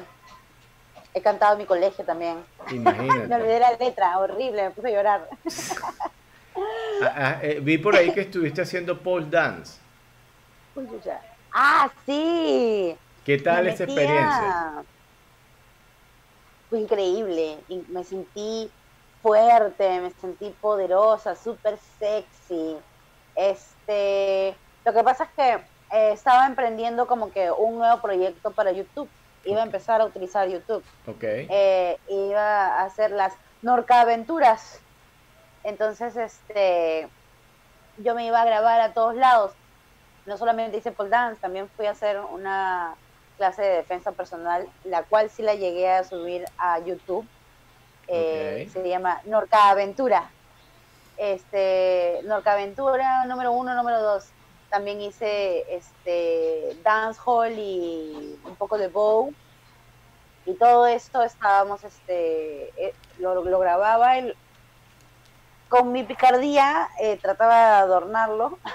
He 1.13 1.21
cantado 1.21 1.55
en 1.55 1.59
mi 1.59 1.65
colegio 1.67 2.05
también. 2.05 2.45
Imagínate. 2.71 3.27
me 3.27 3.35
olvidé 3.35 3.61
la 3.61 3.73
letra, 3.73 4.19
horrible, 4.19 4.65
me 4.65 4.71
puse 4.71 4.89
a 4.89 4.91
llorar. 4.91 5.29
Ah, 7.03 7.15
ah, 7.17 7.39
eh, 7.43 7.61
vi 7.63 7.79
por 7.79 7.97
ahí 7.97 8.13
que 8.13 8.23
estuviste 8.23 8.61
haciendo 8.61 8.99
pole 8.99 9.27
dance. 9.31 9.79
Ah, 11.53 11.91
sí. 12.05 12.95
¿Qué 13.25 13.39
tal 13.39 13.67
esa 13.67 13.85
experiencia? 13.85 14.85
Fue 16.69 16.81
increíble. 16.81 17.59
Me 17.89 18.05
sentí 18.05 18.71
fuerte, 19.23 20.01
me 20.01 20.11
sentí 20.21 20.55
poderosa, 20.61 21.35
súper 21.35 21.79
sexy. 21.99 22.77
Este, 23.35 24.55
lo 24.85 24.93
que 24.93 25.03
pasa 25.03 25.25
es 25.25 25.31
que 25.31 25.53
eh, 25.97 26.13
estaba 26.13 26.47
emprendiendo 26.47 27.07
como 27.07 27.31
que 27.31 27.51
un 27.51 27.79
nuevo 27.79 28.01
proyecto 28.01 28.51
para 28.51 28.73
YouTube 28.73 29.09
iba 29.45 29.61
a 29.61 29.64
empezar 29.64 30.01
a 30.01 30.05
utilizar 30.05 30.49
YouTube. 30.49 30.84
Okay. 31.07 31.47
Eh, 31.51 31.99
iba 32.09 32.66
a 32.66 32.84
hacer 32.84 33.11
las 33.11 33.34
Norca 33.62 34.01
Aventuras. 34.01 34.80
Entonces, 35.64 36.16
este, 36.16 37.09
yo 37.99 38.14
me 38.14 38.26
iba 38.26 38.41
a 38.41 38.45
grabar 38.45 38.80
a 38.80 38.93
todos 38.93 39.14
lados. 39.14 39.53
No 40.26 40.36
solamente 40.36 40.76
hice 40.76 40.93
pole 40.93 41.11
dance, 41.11 41.41
también 41.41 41.68
fui 41.76 41.86
a 41.86 41.93
hacer 41.93 42.18
una 42.20 42.95
clase 43.36 43.62
de 43.62 43.76
defensa 43.76 44.12
personal, 44.12 44.68
la 44.84 45.03
cual 45.03 45.30
sí 45.30 45.43
la 45.43 45.55
llegué 45.55 45.91
a 45.91 46.05
subir 46.05 46.45
a 46.59 46.78
YouTube. 46.80 47.26
Eh, 48.07 48.68
se 48.72 48.86
llama 48.88 49.20
Norca 49.24 49.70
Aventura. 49.70 50.30
Este, 51.16 52.20
Norca 52.24 52.53
Aventura 52.53 53.24
número 53.26 53.53
uno, 53.53 53.74
número 53.74 54.03
dos 54.03 54.30
también 54.71 55.01
hice 55.01 55.66
este 55.75 56.77
dancehall 56.83 57.59
y 57.59 58.39
un 58.45 58.57
poco 58.57 58.79
de 58.79 58.89
bow. 58.89 59.35
Y 60.47 60.55
todo 60.55 60.87
esto 60.87 61.23
estábamos 61.23 61.85
este 61.85 62.71
eh, 62.83 62.95
lo, 63.18 63.43
grababa 63.59 64.14
con 65.68 65.93
mi 65.93 66.03
picardía 66.03 66.89
eh, 67.01 67.18
trataba 67.21 67.57
de 67.57 67.77
adornarlo. 67.83 68.59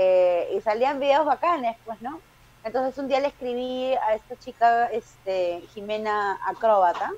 Eh, 0.00 0.50
y 0.54 0.60
salían 0.60 1.00
videos 1.00 1.26
bacanes 1.26 1.76
pues 1.84 2.00
no 2.00 2.20
entonces 2.62 2.96
un 2.98 3.08
día 3.08 3.18
le 3.18 3.26
escribí 3.26 3.94
a 3.94 4.14
esta 4.14 4.36
chica 4.36 4.86
este 4.92 5.60
Jimena 5.74 6.38
Acróbata 6.46 7.10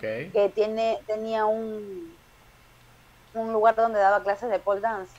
que 0.00 0.50
tiene 0.52 0.98
tenía 1.06 1.46
un 1.46 2.12
un 3.34 3.52
lugar 3.52 3.76
donde 3.76 4.00
daba 4.00 4.24
clases 4.24 4.50
de 4.50 4.58
pole 4.58 4.80
dance 4.80 5.12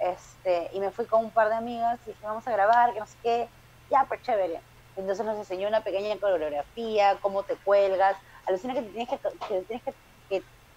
este, 0.00 0.70
y 0.72 0.80
me 0.80 0.90
fui 0.90 1.04
con 1.04 1.24
un 1.24 1.30
par 1.30 1.48
de 1.48 1.56
amigas 1.56 1.98
y 2.06 2.10
dije, 2.10 2.26
vamos 2.26 2.46
a 2.46 2.52
grabar, 2.52 2.92
que 2.92 3.00
no 3.00 3.06
sé 3.06 3.16
qué, 3.22 3.48
ya, 3.90 4.04
pues 4.08 4.22
chévere. 4.22 4.60
Entonces 4.96 5.24
nos 5.24 5.38
enseñó 5.38 5.68
una 5.68 5.82
pequeña 5.82 6.18
coreografía, 6.18 7.18
cómo 7.20 7.42
te 7.42 7.56
cuelgas. 7.56 8.16
Alucina 8.46 8.74
que 8.74 8.82
te 8.82 8.90
tienes 8.90 9.08
que, 9.08 9.18
que 9.18 9.62
tienes 9.62 9.84
que, 9.84 9.94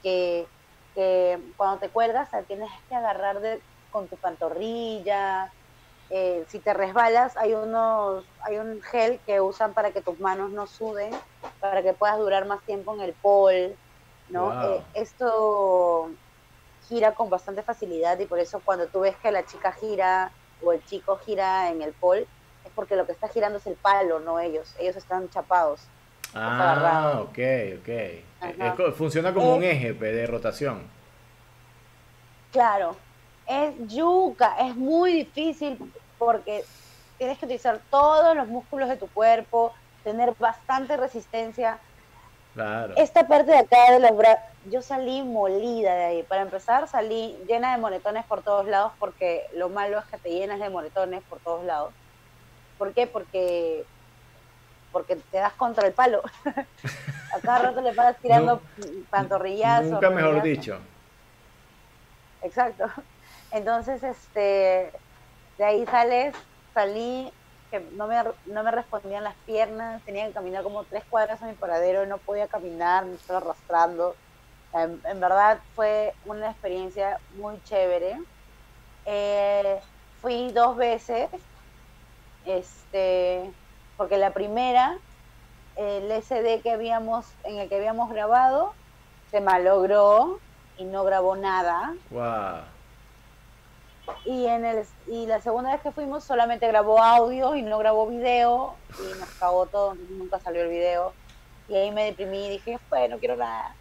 que, 0.04 0.48
que, 0.94 1.40
cuando 1.58 1.78
te 1.80 1.90
cuelgas 1.90 2.30
tienes 2.48 2.70
que 2.88 2.96
agarrar 2.96 3.40
de, 3.40 3.62
con 3.92 4.08
tu 4.08 4.18
pantorrilla. 4.18 5.52
Eh, 6.10 6.46
si 6.48 6.60
te 6.60 6.74
resbalas, 6.74 7.36
hay 7.38 7.54
unos, 7.54 8.26
hay 8.42 8.58
un 8.58 8.82
gel 8.82 9.20
que 9.26 9.42
usan 9.42 9.74
para 9.74 9.92
que 9.92 10.02
tus 10.02 10.20
manos 10.20 10.52
no 10.52 10.68
suden, 10.68 11.12
para 11.60 11.82
que 11.82 11.94
puedas 11.94 12.20
durar 12.20 12.46
más 12.46 12.62
tiempo 12.64 12.94
en 12.94 13.02
el 13.02 13.14
pole, 13.14 13.76
¿no? 14.30 14.64
Eh, 14.64 14.84
esto 14.94 16.12
gira 16.88 17.14
con 17.14 17.30
bastante 17.30 17.64
facilidad 17.64 18.20
y 18.20 18.26
por 18.26 18.40
eso 18.40 18.62
cuando 18.64 18.88
tú 18.88 19.02
ves 19.02 19.16
que 19.18 19.32
la 19.32 19.46
chica 19.46 19.72
gira 19.72 20.32
o 20.64 20.72
el 20.72 20.84
chico 20.86 21.18
gira 21.18 21.70
en 21.70 21.82
el 21.82 21.94
pole, 21.94 22.28
es 22.66 22.72
porque 22.76 22.96
lo 22.96 23.06
que 23.06 23.12
está 23.12 23.28
girando 23.28 23.58
es 23.58 23.68
el 23.68 23.76
palo, 23.76 24.20
no 24.20 24.40
ellos. 24.40 24.74
Ellos 24.80 24.96
están 24.96 25.30
chapados. 25.30 25.82
Ah, 26.34 27.22
ok, 27.22 27.40
ok. 27.80 28.94
funciona 28.96 29.34
como 29.34 29.56
un 29.56 29.64
eje 29.64 29.94
de 29.94 30.28
rotación. 30.28 30.88
Claro. 32.52 32.96
Es 33.46 33.74
yuca, 33.88 34.56
es 34.60 34.76
muy 34.76 35.14
difícil 35.14 35.78
porque 36.18 36.64
tienes 37.18 37.38
que 37.38 37.46
utilizar 37.46 37.82
todos 37.90 38.36
los 38.36 38.48
músculos 38.48 38.88
de 38.90 38.96
tu 38.96 39.08
cuerpo, 39.08 39.74
tener 40.04 40.34
bastante 40.40 40.96
resistencia 40.98 41.80
esta 42.96 43.28
parte 43.28 43.52
de 43.52 43.58
acá 43.58 43.92
de 43.92 44.00
los 44.00 44.16
brazos, 44.16 44.44
yo 44.70 44.82
salí 44.82 45.24
molida 45.24 45.96
de 45.96 46.04
ahí. 46.06 46.24
Para 46.24 46.42
empezar, 46.42 46.88
salí 46.88 47.38
llena 47.48 47.74
de 47.74 47.82
moretones 47.82 48.26
por 48.26 48.44
todos 48.44 48.68
lados 48.68 48.94
porque 49.00 49.46
lo 49.56 49.70
malo 49.70 50.00
es 50.00 50.06
que 50.06 50.18
te 50.18 50.30
llenas 50.30 50.60
de 50.60 50.70
moretones 50.70 51.24
por 51.24 51.40
todos 51.40 51.66
lados. 51.66 51.94
¿Por 52.78 52.94
qué? 52.94 53.08
Porque 53.08 53.86
porque 54.92 55.16
te 55.16 55.38
das 55.38 55.54
contra 55.54 55.88
el 55.88 55.94
palo. 55.94 56.22
a 57.34 57.40
cada 57.40 57.60
rato 57.60 57.82
le 57.82 57.94
paras 57.94 58.18
tirando 58.22 58.62
pantorrillazos. 59.10 59.92
Nunca 59.92 60.12
mejor 60.12 60.42
dicho. 60.44 60.78
Exacto. 62.44 62.86
Entonces, 63.52 64.04
este, 64.04 64.92
de 65.58 65.64
ahí 65.64 65.86
sales, 65.88 66.36
salí 66.74 67.34
no 67.80 68.08
me, 68.08 68.16
no 68.46 68.64
me 68.64 68.72
respondían 68.72 69.24
las 69.24 69.36
piernas, 69.46 70.02
tenía 70.04 70.28
que 70.28 70.34
caminar 70.34 70.64
como 70.64 70.84
tres 70.84 71.04
cuadras 71.10 71.42
a 71.42 71.48
mi 71.48 71.54
paradero, 71.54 72.06
no 72.06 72.18
podía 72.18 72.48
caminar, 72.48 73.06
me 73.06 73.16
estaba 73.16 73.40
arrastrando. 73.40 74.16
En, 74.74 75.20
verdad 75.20 75.60
fue 75.76 76.14
una 76.26 76.50
experiencia 76.50 77.20
muy 77.38 77.62
chévere. 77.64 78.20
Eh, 79.06 79.80
fui 80.22 80.52
dos 80.52 80.76
veces, 80.78 81.30
este, 82.46 83.52
porque 83.98 84.18
la 84.18 84.32
primera, 84.32 84.98
el 85.76 86.12
SD 86.12 86.62
que 86.62 86.72
habíamos, 86.72 87.28
en 87.44 87.60
el 87.60 87.70
que 87.70 87.76
habíamos 87.76 88.10
grabado, 88.10 88.74
se 89.30 89.42
malogró 89.42 90.40
y 90.78 90.86
no 90.86 91.04
grabó 91.04 91.36
nada. 91.36 91.94
Wow 92.10 92.73
y 94.26 94.46
en 94.46 94.66
el 94.66 94.86
y 95.08 95.26
la 95.26 95.42
segunda 95.42 95.72
vez 95.72 95.82
que 95.82 95.92
fuimos 95.92 96.24
solamente 96.24 96.68
grabó 96.68 97.00
audio 97.00 97.56
y 97.56 97.62
no 97.62 97.78
grabó 97.78 98.08
video 98.08 98.76
y 99.00 99.20
nos 99.20 99.30
cagó 99.32 99.66
todo, 99.66 99.96
nunca 100.10 100.40
salió 100.40 100.64
el 100.64 100.70
video. 100.70 101.14
Y 101.68 101.76
ahí 101.76 101.92
me 101.92 102.06
deprimí 102.06 102.48
y 102.48 102.50
dije, 102.52 102.80
pues 102.90 103.10
no 103.10 103.18
quiero 103.18 103.38
nada. 103.38 103.76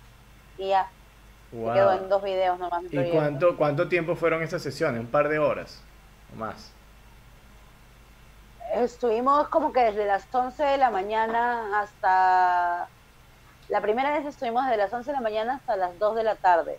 Y 0.56 0.68
ya. 0.68 0.88
quedó 1.50 1.92
en 1.92 2.08
dos 2.08 2.22
videos 2.22 2.58
nomás. 2.58 2.84
¿Y 2.90 3.10
cuánto, 3.10 3.56
cuánto 3.56 3.88
tiempo 3.88 4.14
fueron 4.14 4.42
esas 4.42 4.62
sesiones? 4.62 5.00
¿Un 5.00 5.08
par 5.08 5.28
de 5.28 5.38
horas? 5.38 5.82
¿O 6.32 6.36
más? 6.36 6.72
Estuvimos 8.74 9.48
como 9.48 9.72
que 9.72 9.80
desde 9.80 10.06
las 10.06 10.26
11 10.32 10.62
de 10.62 10.78
la 10.78 10.90
mañana 10.90 11.80
hasta... 11.80 12.88
La 13.68 13.80
primera 13.80 14.16
vez 14.16 14.26
estuvimos 14.26 14.64
desde 14.64 14.76
las 14.76 14.92
11 14.92 15.10
de 15.10 15.16
la 15.16 15.20
mañana 15.20 15.54
hasta 15.56 15.76
las 15.76 15.98
2 15.98 16.16
de 16.16 16.24
la 16.24 16.36
tarde. 16.36 16.78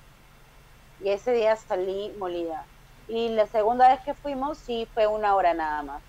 Y 1.03 1.09
ese 1.09 1.33
día 1.33 1.55
salí 1.55 2.13
molida. 2.17 2.65
Y 3.08 3.30
la 3.30 3.47
segunda 3.47 3.89
vez 3.89 3.99
que 4.01 4.14
fuimos 4.14 4.58
sí 4.58 4.88
fue 4.93 5.08
una 5.08 5.36
hora 5.36 5.54
nada 5.54 5.84
más. 5.84 6.01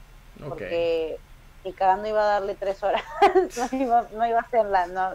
Porque 0.48 1.18
y 1.64 1.72
cagando 1.72 2.06
iba 2.08 2.20
a 2.20 2.40
darle 2.40 2.54
tres 2.54 2.82
horas. 2.82 3.02
no, 3.72 3.78
iba, 3.78 4.06
no 4.12 4.26
iba 4.26 4.38
a 4.38 4.42
hacerla, 4.42 4.86
no. 4.86 5.14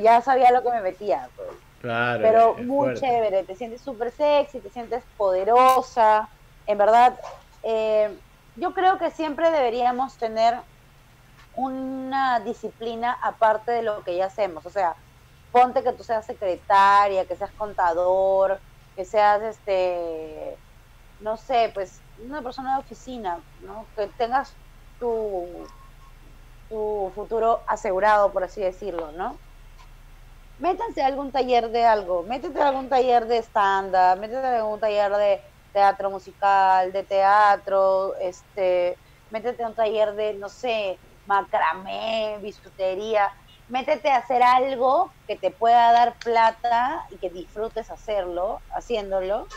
Ya 0.00 0.20
sabía 0.22 0.50
lo 0.52 0.62
que 0.62 0.70
me 0.70 0.80
metía. 0.80 1.28
Pues. 1.36 1.48
Claro, 1.80 2.22
Pero 2.22 2.54
muy 2.54 2.94
chévere, 2.94 3.42
te 3.42 3.56
sientes 3.56 3.80
súper 3.80 4.12
sexy, 4.12 4.60
te 4.60 4.70
sientes 4.70 5.02
poderosa. 5.16 6.28
En 6.66 6.78
verdad, 6.78 7.18
eh, 7.64 8.16
yo 8.56 8.72
creo 8.72 8.98
que 8.98 9.10
siempre 9.10 9.50
deberíamos 9.50 10.16
tener 10.16 10.54
una 11.56 12.40
disciplina 12.40 13.18
aparte 13.20 13.72
de 13.72 13.82
lo 13.82 14.04
que 14.04 14.16
ya 14.16 14.26
hacemos. 14.26 14.64
O 14.64 14.70
sea, 14.70 14.94
ponte 15.50 15.82
que 15.82 15.92
tú 15.92 16.04
seas 16.04 16.24
secretaria, 16.24 17.24
que 17.24 17.34
seas 17.34 17.50
contador, 17.58 18.60
que 18.94 19.04
seas, 19.04 19.42
este, 19.42 20.58
no 21.18 21.36
sé, 21.36 21.70
pues 21.74 22.02
una 22.18 22.42
persona 22.42 22.74
de 22.74 22.80
oficina, 22.80 23.42
¿no? 23.60 23.88
Que 23.96 24.08
tengas 24.18 24.56
tu, 24.98 25.64
tu 26.68 27.12
futuro 27.14 27.62
asegurado, 27.68 28.32
por 28.32 28.44
así 28.44 28.60
decirlo, 28.60 29.12
¿no? 29.12 29.38
Métanse 30.58 31.02
a 31.02 31.06
algún 31.06 31.32
taller 31.32 31.70
de 31.70 31.84
algo, 31.84 32.22
métete 32.24 32.60
a 32.60 32.68
algún 32.68 32.88
taller 32.88 33.26
de 33.26 33.38
stand-up, 33.38 34.20
métete 34.20 34.46
a 34.46 34.56
algún 34.58 34.78
taller 34.78 35.12
de 35.16 35.42
teatro 35.72 36.10
musical, 36.10 36.92
de 36.92 37.02
teatro, 37.04 38.14
este, 38.20 38.98
métete 39.30 39.64
a 39.64 39.68
un 39.68 39.74
taller 39.74 40.14
de, 40.14 40.34
no 40.34 40.48
sé, 40.48 41.00
macramé, 41.24 42.38
bisutería, 42.40 43.32
métete 43.72 44.10
a 44.10 44.18
hacer 44.18 44.42
algo 44.42 45.10
que 45.26 45.34
te 45.34 45.50
pueda 45.50 45.92
dar 45.92 46.14
plata 46.18 47.06
y 47.10 47.16
que 47.16 47.30
disfrutes 47.30 47.90
hacerlo, 47.90 48.60
haciéndolo. 48.74 49.48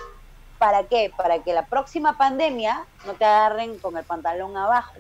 ¿Para 0.57 0.85
qué? 0.85 1.11
Para 1.15 1.43
que 1.43 1.53
la 1.53 1.65
próxima 1.65 2.17
pandemia 2.17 2.85
no 3.05 3.13
te 3.13 3.25
agarren 3.25 3.77
con 3.77 3.97
el 3.97 4.05
pantalón 4.05 4.55
abajo. 4.55 4.93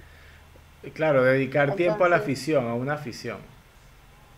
Claro, 0.93 1.23
dedicar 1.23 1.75
tiempo 1.75 2.03
a 2.03 2.09
la 2.09 2.17
afición, 2.17 2.67
a 2.67 2.73
una 2.73 2.95
afición. 2.95 3.39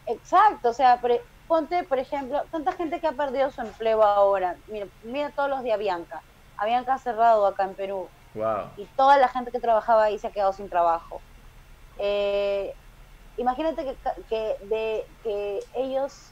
Exacto, 0.06 0.70
o 0.70 0.74
sea, 0.74 1.02
ponte, 1.48 1.84
por 1.84 1.98
ejemplo, 1.98 2.44
tanta 2.52 2.72
gente 2.74 3.00
que 3.00 3.08
ha 3.08 3.14
perdido 3.14 3.50
su 3.50 3.62
empleo 3.62 4.04
ahora. 4.04 4.58
Mira, 4.68 4.86
mira 5.04 5.32
todos 5.32 5.50
los 5.50 5.64
de 5.64 5.74
Avianca. 5.74 6.22
Avianca 6.56 6.94
ha 6.94 7.00
cerrado 7.00 7.48
acá 7.48 7.64
en 7.64 7.74
Perú. 7.74 8.08
Wow. 8.36 8.70
Y 8.78 8.86
toda 8.96 9.18
la 9.18 9.28
gente 9.28 9.52
que 9.52 9.60
trabajaba 9.60 10.04
ahí 10.04 10.20
se 10.20 10.28
ha 10.28 10.32
quedado 10.32 10.54
sin 10.54 10.70
trabajo. 10.70 11.20
Eh, 11.98 12.76
imagínate 13.38 13.84
que, 13.86 13.96
que, 14.30 14.58
de, 14.66 15.06
que 15.24 15.60
ellos 15.76 16.32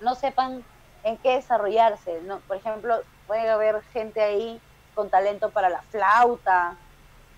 no 0.00 0.14
sepan 0.14 0.64
en 1.04 1.16
qué 1.18 1.36
desarrollarse. 1.36 2.20
¿no? 2.22 2.38
Por 2.40 2.56
ejemplo, 2.56 3.00
puede 3.26 3.48
haber 3.48 3.82
gente 3.92 4.20
ahí 4.20 4.60
con 4.94 5.10
talento 5.10 5.50
para 5.50 5.68
la 5.68 5.82
flauta, 5.82 6.76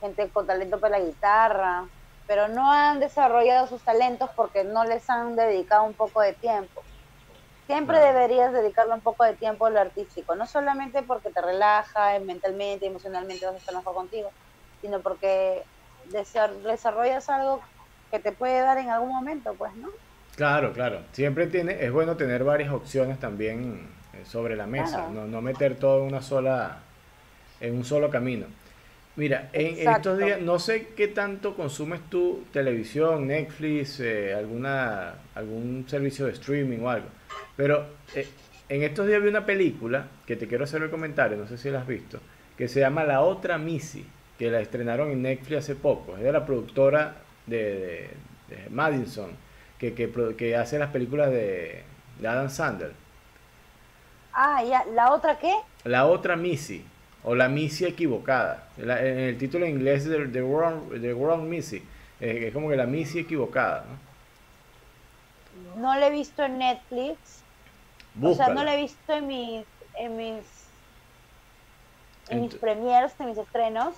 gente 0.00 0.28
con 0.30 0.46
talento 0.46 0.80
para 0.80 0.98
la 0.98 1.04
guitarra, 1.04 1.86
pero 2.26 2.48
no 2.48 2.70
han 2.70 3.00
desarrollado 3.00 3.66
sus 3.66 3.82
talentos 3.82 4.30
porque 4.36 4.64
no 4.64 4.84
les 4.84 5.08
han 5.10 5.36
dedicado 5.36 5.84
un 5.84 5.94
poco 5.94 6.20
de 6.20 6.32
tiempo. 6.32 6.82
Siempre 7.66 8.00
deberías 8.00 8.52
dedicarle 8.52 8.94
un 8.94 9.00
poco 9.00 9.24
de 9.24 9.34
tiempo 9.34 9.66
a 9.66 9.70
lo 9.70 9.80
artístico, 9.80 10.34
no 10.34 10.46
solamente 10.46 11.02
porque 11.02 11.30
te 11.30 11.40
relaja 11.40 12.18
mentalmente, 12.18 12.86
emocionalmente 12.86 13.46
vas 13.46 13.54
a 13.54 13.58
estar 13.58 13.74
mejor 13.74 13.94
contigo, 13.94 14.30
sino 14.80 15.00
porque 15.00 15.64
desarrollas 16.06 17.28
algo 17.28 17.60
que 18.10 18.18
te 18.18 18.32
puede 18.32 18.60
dar 18.60 18.78
en 18.78 18.90
algún 18.90 19.10
momento, 19.10 19.54
pues, 19.56 19.74
¿no? 19.76 19.88
Claro, 20.36 20.72
claro. 20.72 21.00
Siempre 21.12 21.46
tiene, 21.46 21.84
es 21.84 21.92
bueno 21.92 22.16
tener 22.16 22.44
varias 22.44 22.72
opciones 22.72 23.18
también 23.18 23.86
eh, 24.14 24.24
sobre 24.24 24.56
la 24.56 24.66
mesa, 24.66 25.08
no, 25.12 25.26
no 25.26 25.40
meter 25.42 25.76
todo 25.76 26.00
en 26.02 26.08
una 26.08 26.22
sola, 26.22 26.78
en 27.60 27.74
un 27.76 27.84
solo 27.84 28.10
camino. 28.10 28.46
Mira, 29.16 29.50
en, 29.52 29.88
estos 29.88 30.18
días, 30.18 30.40
no 30.40 30.58
sé 30.58 30.88
qué 30.96 31.08
tanto 31.08 31.54
consumes 31.54 32.00
tú 32.08 32.44
televisión, 32.52 33.26
Netflix, 33.26 34.00
eh, 34.00 34.32
alguna, 34.32 35.14
algún 35.34 35.84
servicio 35.88 36.26
de 36.26 36.32
streaming 36.32 36.78
o 36.78 36.88
algo, 36.88 37.08
pero 37.56 37.84
eh, 38.14 38.26
en 38.68 38.82
estos 38.82 39.06
días 39.08 39.20
vi 39.20 39.28
una 39.28 39.44
película 39.44 40.06
que 40.24 40.36
te 40.36 40.46
quiero 40.46 40.64
hacer 40.64 40.82
el 40.82 40.90
comentario, 40.90 41.36
no 41.36 41.46
sé 41.46 41.58
si 41.58 41.70
la 41.70 41.80
has 41.80 41.86
visto, 41.86 42.18
que 42.56 42.68
se 42.68 42.80
llama 42.80 43.04
La 43.04 43.20
Otra 43.20 43.58
Missy, 43.58 44.06
que 44.38 44.50
la 44.50 44.60
estrenaron 44.60 45.10
en 45.10 45.22
Netflix 45.22 45.58
hace 45.58 45.74
poco, 45.74 46.16
es 46.16 46.22
de 46.22 46.32
la 46.32 46.46
productora 46.46 47.16
de, 47.46 48.10
Madison, 48.70 49.30
que, 49.78 49.94
que, 49.94 50.56
hace 50.56 50.78
las 50.78 50.90
películas 50.90 51.30
de, 51.30 51.82
de 52.18 52.28
Adam 52.28 52.50
Sandler. 52.50 52.92
Ah, 54.32 54.62
ya, 54.64 54.84
¿la 54.94 55.12
otra 55.12 55.38
qué? 55.38 55.54
La 55.84 56.06
Otra 56.06 56.36
Missy 56.36 56.84
o 57.24 57.34
la 57.34 57.48
misia 57.48 57.88
equivocada. 57.88 58.68
en 58.78 58.90
el 58.90 59.38
título 59.38 59.66
en 59.66 59.72
inglés 59.72 60.04
de 60.04 60.26
The 60.28 60.42
Wrong, 60.42 61.00
the 61.00 61.12
wrong 61.12 61.42
Missy, 61.42 61.82
eh, 62.20 62.46
es 62.46 62.54
como 62.54 62.70
que 62.70 62.76
la 62.76 62.86
misia 62.86 63.20
equivocada. 63.20 63.84
¿no? 63.84 65.80
no 65.80 65.94
la 65.98 66.06
he 66.06 66.10
visto 66.10 66.42
en 66.42 66.58
Netflix. 66.58 67.42
O 68.20 68.34
sea, 68.34 68.48
no 68.48 68.64
la 68.64 68.74
he 68.74 68.76
visto 68.76 69.12
en 69.12 69.26
mis, 69.26 69.64
en 69.96 70.16
mis, 70.16 70.44
en, 72.28 72.40
mis 72.42 72.54
premiers, 72.54 73.12
en 73.18 73.26
mis 73.26 73.38
estrenos, 73.38 73.94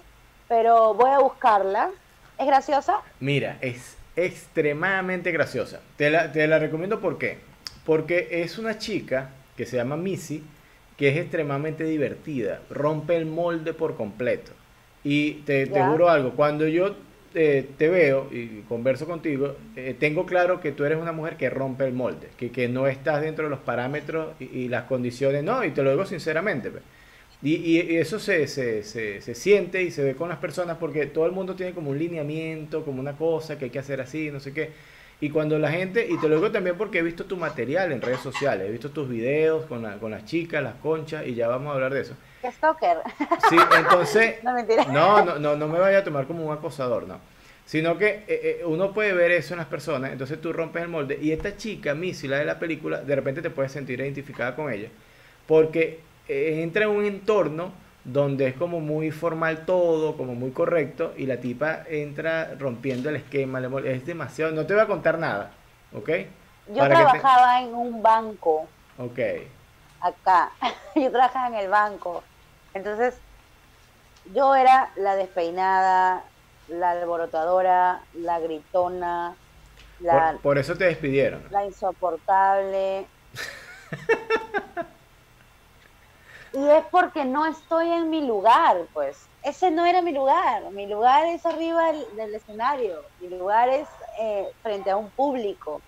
pero 0.48 0.94
voy 0.94 1.10
a 1.10 1.18
buscarla. 1.18 1.90
¿Es 2.38 2.46
graciosa? 2.46 3.00
Mira, 3.20 3.58
es 3.60 3.96
extremadamente 4.16 5.30
graciosa. 5.32 5.80
Te 5.96 6.10
la, 6.10 6.32
te 6.32 6.46
la 6.46 6.58
recomiendo 6.58 7.00
¿por 7.00 7.18
qué? 7.18 7.38
Porque 7.84 8.28
es 8.42 8.58
una 8.58 8.78
chica 8.78 9.30
que 9.56 9.66
se 9.66 9.76
llama 9.76 9.96
Missy 9.96 10.42
que 10.96 11.08
es 11.08 11.16
extremadamente 11.16 11.84
divertida, 11.84 12.60
rompe 12.70 13.16
el 13.16 13.26
molde 13.26 13.74
por 13.74 13.96
completo. 13.96 14.52
Y 15.04 15.32
te, 15.44 15.66
te 15.66 15.82
juro 15.82 16.08
algo, 16.08 16.32
cuando 16.32 16.68
yo 16.68 16.94
eh, 17.34 17.68
te 17.76 17.88
veo 17.88 18.28
y 18.30 18.62
converso 18.68 19.06
contigo, 19.06 19.56
eh, 19.74 19.96
tengo 19.98 20.26
claro 20.26 20.60
que 20.60 20.70
tú 20.70 20.84
eres 20.84 20.98
una 20.98 21.12
mujer 21.12 21.36
que 21.36 21.50
rompe 21.50 21.84
el 21.86 21.92
molde, 21.92 22.28
que, 22.36 22.52
que 22.52 22.68
no 22.68 22.86
estás 22.86 23.20
dentro 23.22 23.44
de 23.44 23.50
los 23.50 23.58
parámetros 23.60 24.34
y, 24.38 24.68
las 24.68 24.84
condiciones, 24.84 25.42
no, 25.42 25.64
y 25.64 25.70
te 25.70 25.82
lo 25.82 25.90
digo 25.90 26.06
sinceramente. 26.06 26.70
Pues. 26.70 26.84
Y, 27.42 27.56
y, 27.56 27.96
eso 27.98 28.20
se, 28.20 28.46
se, 28.46 28.84
se, 28.84 29.20
se, 29.20 29.34
siente 29.34 29.82
y 29.82 29.90
se 29.90 30.04
ve 30.04 30.14
con 30.14 30.28
las 30.28 30.38
personas 30.38 30.76
porque 30.78 31.06
todo 31.06 31.26
el 31.26 31.32
mundo 31.32 31.56
tiene 31.56 31.72
como 31.72 31.90
un 31.90 31.98
lineamiento, 31.98 32.84
como 32.84 33.00
una 33.00 33.16
cosa 33.16 33.58
que 33.58 33.64
hay 33.64 33.70
que 33.70 33.80
hacer 33.80 34.00
así, 34.00 34.30
no 34.30 34.38
sé 34.38 34.52
qué. 34.52 34.70
Y 35.20 35.30
cuando 35.30 35.58
la 35.58 35.70
gente, 35.70 36.06
y 36.08 36.18
te 36.18 36.28
lo 36.28 36.36
digo 36.36 36.50
también 36.50 36.76
porque 36.76 36.98
he 36.98 37.02
visto 37.02 37.24
tu 37.24 37.36
material 37.36 37.92
en 37.92 38.00
redes 38.00 38.20
sociales, 38.20 38.68
he 38.68 38.70
visto 38.72 38.90
tus 38.90 39.08
videos 39.08 39.66
con, 39.66 39.84
con 39.98 40.10
las 40.10 40.24
chicas, 40.24 40.62
las 40.62 40.74
conchas, 40.74 41.26
y 41.26 41.34
ya 41.34 41.48
vamos 41.48 41.70
a 41.70 41.74
hablar 41.74 41.94
de 41.94 42.00
eso. 42.00 42.14
¿Qué 42.40 42.50
stalker? 42.50 42.98
Sí, 43.48 43.56
entonces... 43.78 44.36
no, 44.42 44.52
mentira. 44.52 44.84
No, 44.86 45.24
no, 45.24 45.38
no, 45.38 45.56
no 45.56 45.68
me 45.68 45.78
vaya 45.78 45.98
a 45.98 46.04
tomar 46.04 46.26
como 46.26 46.44
un 46.44 46.52
acosador, 46.52 47.06
no. 47.06 47.20
Sino 47.64 47.98
que 47.98 48.08
eh, 48.08 48.24
eh, 48.28 48.62
uno 48.66 48.92
puede 48.92 49.12
ver 49.12 49.30
eso 49.30 49.54
en 49.54 49.58
las 49.58 49.68
personas, 49.68 50.12
entonces 50.12 50.40
tú 50.40 50.52
rompes 50.52 50.82
el 50.82 50.88
molde. 50.88 51.18
Y 51.22 51.30
esta 51.30 51.56
chica, 51.56 51.94
Missy, 51.94 52.26
la 52.26 52.38
de 52.38 52.44
la 52.44 52.58
película, 52.58 53.00
de 53.00 53.14
repente 53.14 53.42
te 53.42 53.50
puedes 53.50 53.70
sentir 53.70 54.00
identificada 54.00 54.56
con 54.56 54.72
ella. 54.72 54.88
Porque 55.46 56.00
entra 56.62 56.84
en 56.84 56.90
un 56.90 57.04
entorno 57.04 57.72
donde 58.04 58.48
es 58.48 58.54
como 58.54 58.80
muy 58.80 59.10
formal 59.10 59.64
todo, 59.64 60.16
como 60.16 60.34
muy 60.34 60.50
correcto, 60.50 61.12
y 61.16 61.26
la 61.26 61.36
tipa 61.36 61.84
entra 61.88 62.54
rompiendo 62.58 63.10
el 63.10 63.16
esquema, 63.16 63.60
es 63.84 64.04
demasiado, 64.04 64.52
no 64.52 64.66
te 64.66 64.74
voy 64.74 64.82
a 64.82 64.86
contar 64.86 65.18
nada, 65.18 65.52
¿ok? 65.94 66.10
Yo 66.68 66.84
trabajaba 66.84 67.60
en 67.60 67.74
un 67.74 68.02
banco. 68.02 68.66
Ok. 68.98 69.18
Acá, 70.00 70.50
yo 70.96 71.10
trabajaba 71.10 71.48
en 71.48 71.54
el 71.54 71.68
banco, 71.68 72.22
entonces 72.74 73.14
yo 74.34 74.54
era 74.54 74.90
la 74.96 75.14
despeinada, 75.14 76.24
la 76.68 76.90
alborotadora, 76.90 78.00
la 78.14 78.40
gritona, 78.40 79.36
la... 80.00 80.32
Por, 80.32 80.40
por 80.40 80.58
eso 80.58 80.76
te 80.76 80.84
despidieron. 80.84 81.44
La 81.50 81.64
insoportable. 81.64 83.06
Y 86.52 86.68
es 86.68 86.84
porque 86.90 87.24
no 87.24 87.46
estoy 87.46 87.90
en 87.90 88.10
mi 88.10 88.26
lugar, 88.26 88.76
pues. 88.92 89.26
Ese 89.42 89.70
no 89.70 89.86
era 89.86 90.02
mi 90.02 90.12
lugar. 90.12 90.70
Mi 90.70 90.86
lugar 90.86 91.26
es 91.26 91.44
arriba 91.46 91.92
del, 92.14 92.34
escenario. 92.34 93.02
Mi 93.20 93.28
lugar 93.28 93.68
es 93.70 93.88
eh, 94.20 94.46
frente 94.62 94.90
a 94.90 94.96
un 94.96 95.08
público. 95.10 95.80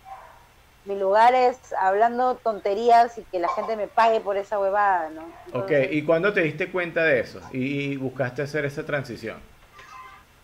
Mi 0.86 0.98
lugar 0.98 1.34
es 1.34 1.58
hablando 1.80 2.34
tonterías 2.36 3.16
y 3.18 3.22
que 3.24 3.38
la 3.38 3.48
gente 3.48 3.76
me 3.76 3.88
pague 3.88 4.20
por 4.20 4.36
esa 4.36 4.58
huevada, 4.58 5.08
¿no? 5.10 5.22
ok, 5.58 5.70
¿y 5.90 6.04
cuándo 6.04 6.30
te 6.34 6.42
diste 6.42 6.70
cuenta 6.70 7.02
de 7.02 7.20
eso 7.20 7.40
y, 7.52 7.96
buscaste 7.96 8.42
hacer 8.42 8.66
esa 8.66 8.84
transición? 8.84 9.38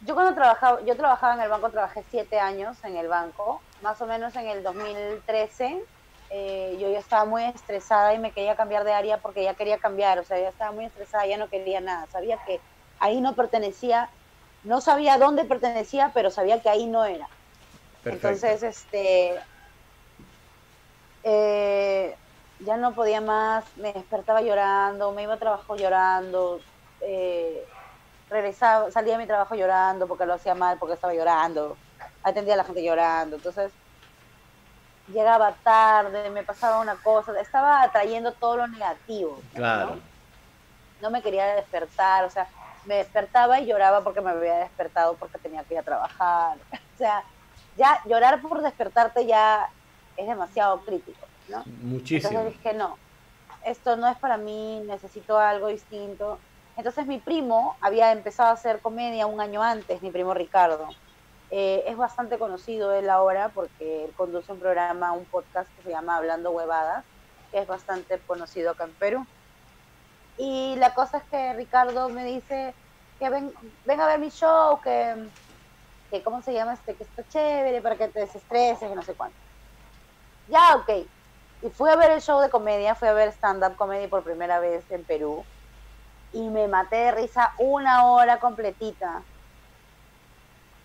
Yo 0.06 0.14
cuando 0.14 0.34
trabajaba, 0.34 0.80
yo 0.86 0.96
trabajaba 0.96 1.34
en 1.34 1.40
el 1.40 1.50
banco, 1.50 1.68
trabajé 1.68 2.02
siete 2.10 2.40
años 2.40 2.78
en 2.84 2.96
el 2.96 3.08
banco, 3.08 3.60
más 3.82 4.00
o 4.00 4.06
menos 4.06 4.34
en 4.34 4.48
el 4.48 4.62
2013 4.62 5.82
eh, 6.30 6.76
yo 6.80 6.90
ya 6.90 6.98
estaba 6.98 7.24
muy 7.24 7.44
estresada 7.44 8.14
y 8.14 8.18
me 8.18 8.32
quería 8.32 8.56
cambiar 8.56 8.84
de 8.84 8.92
área 8.92 9.18
porque 9.18 9.42
ya 9.42 9.54
quería 9.54 9.78
cambiar, 9.78 10.18
o 10.18 10.24
sea, 10.24 10.38
ya 10.38 10.48
estaba 10.48 10.72
muy 10.72 10.84
estresada, 10.84 11.26
ya 11.26 11.36
no 11.36 11.48
quería 11.48 11.80
nada, 11.80 12.06
sabía 12.10 12.38
que 12.46 12.60
ahí 13.00 13.20
no 13.20 13.34
pertenecía 13.34 14.08
no 14.64 14.80
sabía 14.80 15.18
dónde 15.18 15.44
pertenecía, 15.44 16.10
pero 16.14 16.30
sabía 16.30 16.60
que 16.60 16.68
ahí 16.68 16.86
no 16.86 17.04
era. 17.04 17.28
Entonces, 18.04 18.62
este, 18.62 19.38
eh, 21.22 22.16
ya 22.60 22.76
no 22.76 22.94
podía 22.94 23.20
más, 23.20 23.64
me 23.76 23.92
despertaba 23.92 24.42
llorando, 24.42 25.12
me 25.12 25.22
iba 25.22 25.34
a 25.34 25.38
trabajo 25.38 25.76
llorando, 25.76 26.60
eh, 27.00 27.64
regresaba, 28.28 28.90
salía 28.90 29.14
de 29.14 29.18
mi 29.18 29.26
trabajo 29.26 29.54
llorando 29.54 30.06
porque 30.06 30.26
lo 30.26 30.34
hacía 30.34 30.54
mal, 30.54 30.78
porque 30.78 30.94
estaba 30.94 31.14
llorando, 31.14 31.76
atendía 32.22 32.54
a 32.54 32.58
la 32.58 32.64
gente 32.64 32.84
llorando, 32.84 33.36
entonces 33.36 33.72
llegaba 35.12 35.54
tarde, 35.62 36.30
me 36.30 36.42
pasaba 36.42 36.80
una 36.80 36.96
cosa, 36.96 37.38
estaba 37.40 37.82
atrayendo 37.82 38.32
todo 38.32 38.58
lo 38.58 38.66
negativo. 38.68 39.40
Claro. 39.54 39.96
¿no? 39.96 40.10
no 41.00 41.10
me 41.10 41.22
quería 41.22 41.54
despertar, 41.54 42.24
o 42.24 42.30
sea, 42.30 42.46
me 42.86 42.96
despertaba 42.96 43.60
y 43.60 43.66
lloraba 43.66 44.02
porque 44.02 44.20
me 44.20 44.30
había 44.30 44.58
despertado 44.58 45.16
porque 45.16 45.38
tenía 45.38 45.64
que 45.64 45.74
ir 45.74 45.80
a 45.80 45.84
trabajar. 45.84 46.58
O 46.94 47.02
sea, 47.02 47.24
ya 47.78 47.98
llorar 48.04 48.42
por 48.42 48.60
despertarte 48.60 49.24
ya 49.24 49.70
es 50.18 50.28
demasiado 50.28 50.82
crítico, 50.82 51.26
¿no? 51.48 51.62
Muchísimo. 51.80 52.28
Entonces 52.28 52.62
dije, 52.62 52.76
no, 52.76 52.98
esto 53.64 53.96
no 53.96 54.06
es 54.06 54.18
para 54.18 54.36
mí, 54.36 54.82
necesito 54.86 55.38
algo 55.38 55.68
distinto. 55.68 56.38
Entonces 56.76 57.06
mi 57.06 57.16
primo 57.16 57.78
había 57.80 58.12
empezado 58.12 58.50
a 58.50 58.52
hacer 58.52 58.80
comedia 58.80 59.24
un 59.26 59.40
año 59.40 59.62
antes, 59.62 60.02
mi 60.02 60.10
primo 60.10 60.34
Ricardo. 60.34 60.90
Eh, 61.50 61.84
es 61.86 61.96
bastante 61.96 62.38
conocido 62.38 62.92
él 62.92 63.10
ahora 63.10 63.48
porque 63.48 64.04
él 64.04 64.12
conduce 64.16 64.52
un 64.52 64.60
programa, 64.60 65.12
un 65.12 65.24
podcast 65.24 65.68
que 65.76 65.82
se 65.82 65.90
llama 65.90 66.16
Hablando 66.16 66.52
Huevadas, 66.52 67.04
que 67.50 67.58
es 67.58 67.66
bastante 67.66 68.18
conocido 68.20 68.70
acá 68.70 68.84
en 68.84 68.94
Perú. 68.94 69.26
Y 70.36 70.76
la 70.76 70.94
cosa 70.94 71.18
es 71.18 71.24
que 71.24 71.52
Ricardo 71.54 72.08
me 72.08 72.24
dice 72.24 72.74
que 73.18 73.28
ven, 73.28 73.52
ven 73.84 74.00
a 74.00 74.06
ver 74.06 74.18
mi 74.20 74.30
show, 74.30 74.80
que, 74.80 75.28
que, 76.10 76.22
¿cómo 76.22 76.40
se 76.42 76.52
llama? 76.52 76.74
este 76.74 76.94
Que 76.94 77.02
está 77.04 77.26
chévere 77.28 77.82
para 77.82 77.96
que 77.96 78.08
te 78.08 78.20
desestreses 78.20 78.90
y 78.90 78.94
no 78.94 79.02
sé 79.02 79.14
cuánto. 79.14 79.36
Ya, 80.48 80.76
ok. 80.76 81.06
Y 81.62 81.68
fui 81.70 81.90
a 81.90 81.96
ver 81.96 82.12
el 82.12 82.22
show 82.22 82.40
de 82.40 82.48
comedia, 82.48 82.94
fui 82.94 83.08
a 83.08 83.12
ver 83.12 83.28
stand-up 83.32 83.76
comedy 83.76 84.06
por 84.06 84.22
primera 84.22 84.60
vez 84.60 84.90
en 84.90 85.04
Perú. 85.04 85.44
Y 86.32 86.48
me 86.48 86.68
maté 86.68 86.96
de 86.96 87.12
risa 87.12 87.52
una 87.58 88.06
hora 88.06 88.38
completita. 88.40 89.22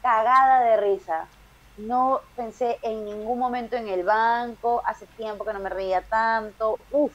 Cagada 0.06 0.60
de 0.60 0.78
risa. 0.78 1.26
No 1.78 2.22
pensé 2.36 2.78
en 2.84 3.06
ningún 3.06 3.40
momento 3.40 3.76
en 3.76 3.88
el 3.88 4.04
banco. 4.04 4.84
Hace 4.86 5.08
tiempo 5.08 5.44
que 5.44 5.52
no 5.52 5.60
me 5.60 5.70
reía 5.72 6.04
tanto. 6.04 6.78
Uf, 6.92 7.12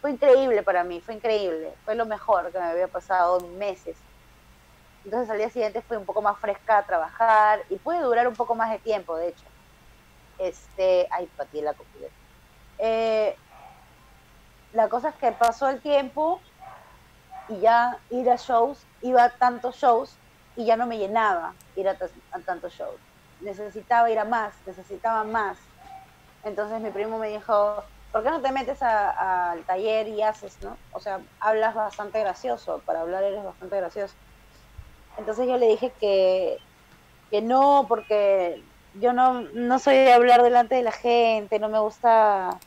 fue 0.00 0.10
increíble 0.10 0.64
para 0.64 0.82
mí, 0.82 1.00
fue 1.00 1.14
increíble. 1.14 1.72
Fue 1.84 1.94
lo 1.94 2.06
mejor 2.06 2.50
que 2.50 2.58
me 2.58 2.64
había 2.64 2.88
pasado 2.88 3.38
meses. 3.56 3.96
Entonces 5.04 5.30
al 5.30 5.38
día 5.38 5.48
siguiente 5.48 5.80
fui 5.82 5.96
un 5.96 6.04
poco 6.04 6.22
más 6.22 6.36
fresca 6.40 6.78
a 6.78 6.82
trabajar 6.82 7.60
y 7.70 7.76
pude 7.76 8.00
durar 8.00 8.26
un 8.26 8.34
poco 8.34 8.56
más 8.56 8.68
de 8.72 8.80
tiempo, 8.80 9.14
de 9.14 9.28
hecho. 9.28 9.44
Este, 10.40 11.06
ay, 11.12 11.28
patí 11.36 11.62
la 11.62 11.72
copia. 11.72 12.08
Eh, 12.78 13.36
la 14.72 14.88
cosa 14.88 15.10
es 15.10 15.14
que 15.14 15.30
pasó 15.30 15.68
el 15.68 15.80
tiempo 15.80 16.40
y 17.48 17.60
ya 17.60 17.96
ir 18.10 18.28
a 18.28 18.34
shows, 18.34 18.84
iba 19.02 19.22
a 19.22 19.30
tantos 19.30 19.76
shows 19.76 20.18
y 20.56 20.64
ya 20.64 20.76
no 20.76 20.86
me 20.86 20.98
llenaba 20.98 21.54
ir 21.76 21.88
a, 21.88 21.96
a 22.32 22.38
tantos 22.40 22.72
shows. 22.72 23.00
Necesitaba 23.40 24.10
ir 24.10 24.18
a 24.18 24.24
más, 24.24 24.54
necesitaba 24.66 25.24
más. 25.24 25.58
Entonces 26.44 26.80
mi 26.80 26.90
primo 26.90 27.18
me 27.18 27.28
dijo, 27.28 27.82
¿por 28.12 28.22
qué 28.22 28.30
no 28.30 28.40
te 28.40 28.52
metes 28.52 28.80
al 28.82 29.62
taller 29.64 30.08
y 30.08 30.22
haces, 30.22 30.56
no? 30.62 30.76
O 30.92 31.00
sea, 31.00 31.20
hablas 31.40 31.74
bastante 31.74 32.20
gracioso, 32.20 32.80
para 32.86 33.00
hablar 33.00 33.24
eres 33.24 33.42
bastante 33.42 33.76
gracioso. 33.76 34.14
Entonces 35.18 35.46
yo 35.48 35.56
le 35.56 35.66
dije 35.68 35.92
que, 35.98 36.58
que 37.30 37.42
no, 37.42 37.86
porque 37.88 38.62
yo 39.00 39.12
no, 39.12 39.40
no 39.40 39.78
soy 39.78 39.96
de 39.96 40.12
hablar 40.12 40.42
delante 40.42 40.76
de 40.76 40.82
la 40.82 40.92
gente, 40.92 41.58
no 41.58 41.68
me 41.68 41.80
gusta, 41.80 42.58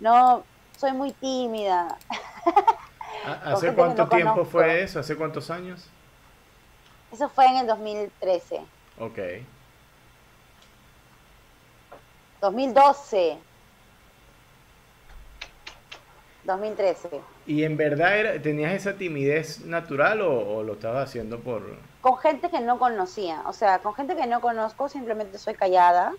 no, 0.00 0.42
soy 0.76 0.92
muy 0.92 1.12
tímida. 1.12 1.96
¿Hace 3.44 3.74
cuánto 3.74 4.08
tiempo 4.08 4.44
fue 4.44 4.82
eso? 4.82 4.98
¿Hace 4.98 5.16
cuántos 5.16 5.50
años? 5.50 5.88
Eso 7.14 7.28
fue 7.28 7.46
en 7.46 7.58
el 7.58 7.66
2013. 7.68 8.60
Ok. 8.98 9.18
2012. 12.40 13.38
2013. 16.42 17.20
¿Y 17.46 17.62
en 17.62 17.76
verdad 17.76 18.18
era, 18.18 18.42
tenías 18.42 18.72
esa 18.72 18.94
timidez 18.94 19.64
natural 19.64 20.22
o, 20.22 20.64
lo 20.64 20.72
estabas 20.72 21.08
haciendo 21.08 21.38
por...? 21.38 21.62
Con 22.00 22.18
gente 22.18 22.50
que 22.50 22.58
no 22.58 22.80
conocía, 22.80 23.42
o 23.46 23.52
sea, 23.52 23.78
con 23.78 23.94
gente 23.94 24.16
que 24.16 24.26
no 24.26 24.40
conozco 24.40 24.88
simplemente 24.88 25.38
soy 25.38 25.54
callada. 25.54 26.14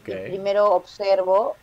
Okay. 0.00 0.28
primero 0.28 0.70
observo. 0.74 1.56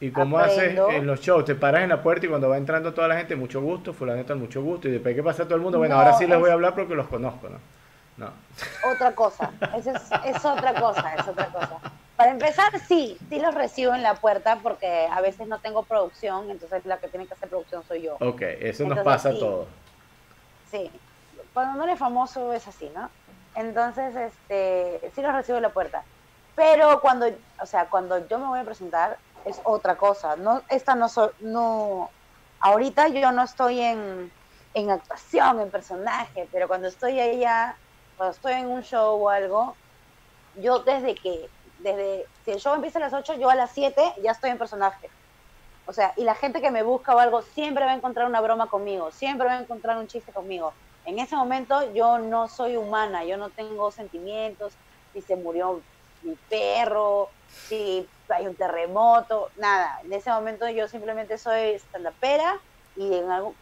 ¿Y 0.00 0.10
cómo 0.10 0.38
haces 0.40 0.76
en 0.76 1.06
los 1.06 1.20
shows? 1.20 1.44
¿Te 1.44 1.54
paras 1.54 1.84
en 1.84 1.90
la 1.90 2.02
puerta 2.02 2.26
y 2.26 2.28
cuando 2.28 2.48
va 2.48 2.56
entrando 2.56 2.92
toda 2.92 3.06
la 3.06 3.16
gente, 3.16 3.36
mucho 3.36 3.62
gusto, 3.62 3.92
fulaneta, 3.92 4.34
mucho 4.34 4.60
gusto, 4.60 4.88
y 4.88 4.90
después 4.90 5.14
que 5.14 5.22
pasa 5.22 5.44
todo 5.44 5.54
el 5.54 5.60
mundo, 5.60 5.78
bueno, 5.78 5.94
ahora 5.94 6.14
sí 6.14 6.26
les 6.26 6.38
voy 6.40 6.50
a 6.50 6.54
hablar 6.54 6.74
porque 6.74 6.96
los 6.96 7.06
conozco, 7.06 7.48
¿no? 7.48 7.77
No. 8.18 8.32
Otra 8.90 9.14
cosa, 9.14 9.52
es, 9.76 9.86
es 9.86 10.44
otra 10.44 10.74
cosa, 10.74 11.14
es 11.14 11.26
otra 11.26 11.46
cosa. 11.46 11.78
Para 12.16 12.32
empezar, 12.32 12.76
sí, 12.80 13.16
sí 13.28 13.38
los 13.38 13.54
recibo 13.54 13.94
en 13.94 14.02
la 14.02 14.14
puerta 14.14 14.58
porque 14.60 15.08
a 15.10 15.20
veces 15.20 15.46
no 15.46 15.60
tengo 15.60 15.84
producción, 15.84 16.50
entonces 16.50 16.84
la 16.84 16.98
que 16.98 17.06
tiene 17.06 17.26
que 17.26 17.34
hacer 17.34 17.48
producción 17.48 17.84
soy 17.86 18.02
yo. 18.02 18.16
Ok, 18.20 18.42
eso 18.42 18.84
nos 18.84 18.98
pasa 19.00 19.28
a 19.28 19.38
todos. 19.38 19.68
Sí, 20.68 20.90
cuando 21.54 21.78
no 21.78 21.84
eres 21.84 21.98
famoso 21.98 22.52
es 22.52 22.66
así, 22.66 22.90
¿no? 22.94 23.08
Entonces, 23.54 24.14
este, 24.16 25.10
sí 25.14 25.22
los 25.22 25.32
recibo 25.32 25.56
en 25.56 25.62
la 25.62 25.70
puerta. 25.70 26.02
Pero 26.56 27.00
cuando, 27.00 27.26
o 27.60 27.66
sea, 27.66 27.86
cuando 27.86 28.26
yo 28.26 28.38
me 28.38 28.46
voy 28.48 28.60
a 28.60 28.64
presentar 28.64 29.16
es 29.44 29.60
otra 29.64 29.96
cosa. 29.96 30.36
No, 30.36 30.62
esta 30.68 30.94
no, 30.94 31.08
so, 31.08 31.32
no, 31.40 32.10
ahorita 32.60 33.08
yo 33.08 33.32
no 33.32 33.44
estoy 33.44 33.80
en, 33.80 34.30
en 34.74 34.90
actuación, 34.90 35.60
en 35.60 35.70
personaje, 35.70 36.48
pero 36.52 36.68
cuando 36.68 36.88
estoy 36.88 37.20
allá, 37.20 37.76
cuando 38.18 38.34
estoy 38.34 38.52
en 38.52 38.66
un 38.66 38.82
show 38.82 39.22
o 39.22 39.28
algo, 39.30 39.74
yo 40.56 40.80
desde 40.80 41.14
que 41.14 41.48
desde, 41.78 42.26
si 42.44 42.50
el 42.50 42.58
show 42.58 42.74
empieza 42.74 42.98
a 42.98 43.02
las 43.02 43.12
8, 43.12 43.34
yo 43.34 43.48
a 43.48 43.54
las 43.54 43.70
7 43.70 44.14
ya 44.22 44.32
estoy 44.32 44.50
en 44.50 44.58
personaje. 44.58 45.08
O 45.86 45.92
sea, 45.92 46.12
y 46.16 46.24
la 46.24 46.34
gente 46.34 46.60
que 46.60 46.70
me 46.70 46.82
busca 46.82 47.14
o 47.14 47.18
algo 47.18 47.40
siempre 47.42 47.84
va 47.84 47.92
a 47.92 47.94
encontrar 47.94 48.26
una 48.26 48.40
broma 48.40 48.66
conmigo, 48.66 49.10
siempre 49.12 49.46
va 49.46 49.54
a 49.54 49.60
encontrar 49.60 49.96
un 49.96 50.08
chiste 50.08 50.32
conmigo. 50.32 50.74
En 51.06 51.18
ese 51.18 51.36
momento 51.36 51.94
yo 51.94 52.18
no 52.18 52.48
soy 52.48 52.76
humana, 52.76 53.24
yo 53.24 53.36
no 53.36 53.48
tengo 53.50 53.90
sentimientos, 53.90 54.74
si 55.12 55.22
se 55.22 55.36
murió 55.36 55.80
mi 56.22 56.34
perro, 56.50 57.30
si 57.48 58.06
hay 58.28 58.46
un 58.46 58.56
terremoto, 58.56 59.50
nada. 59.56 60.00
En 60.04 60.12
ese 60.12 60.30
momento 60.30 60.68
yo 60.68 60.88
simplemente 60.88 61.38
soy 61.38 61.80
pera 62.20 62.58
y 62.96 63.14
en 63.14 63.30
algún 63.30 63.54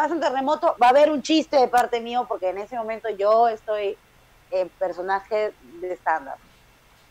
pasa 0.00 0.14
un 0.14 0.20
terremoto, 0.20 0.74
va 0.82 0.86
a 0.86 0.90
haber 0.90 1.10
un 1.10 1.20
chiste 1.20 1.58
de 1.58 1.68
parte 1.68 2.00
mío 2.00 2.24
porque 2.26 2.48
en 2.48 2.56
ese 2.56 2.74
momento 2.74 3.10
yo 3.10 3.48
estoy 3.48 3.98
en 4.50 4.70
personaje 4.70 5.52
de 5.62 5.92
estándar. 5.92 6.38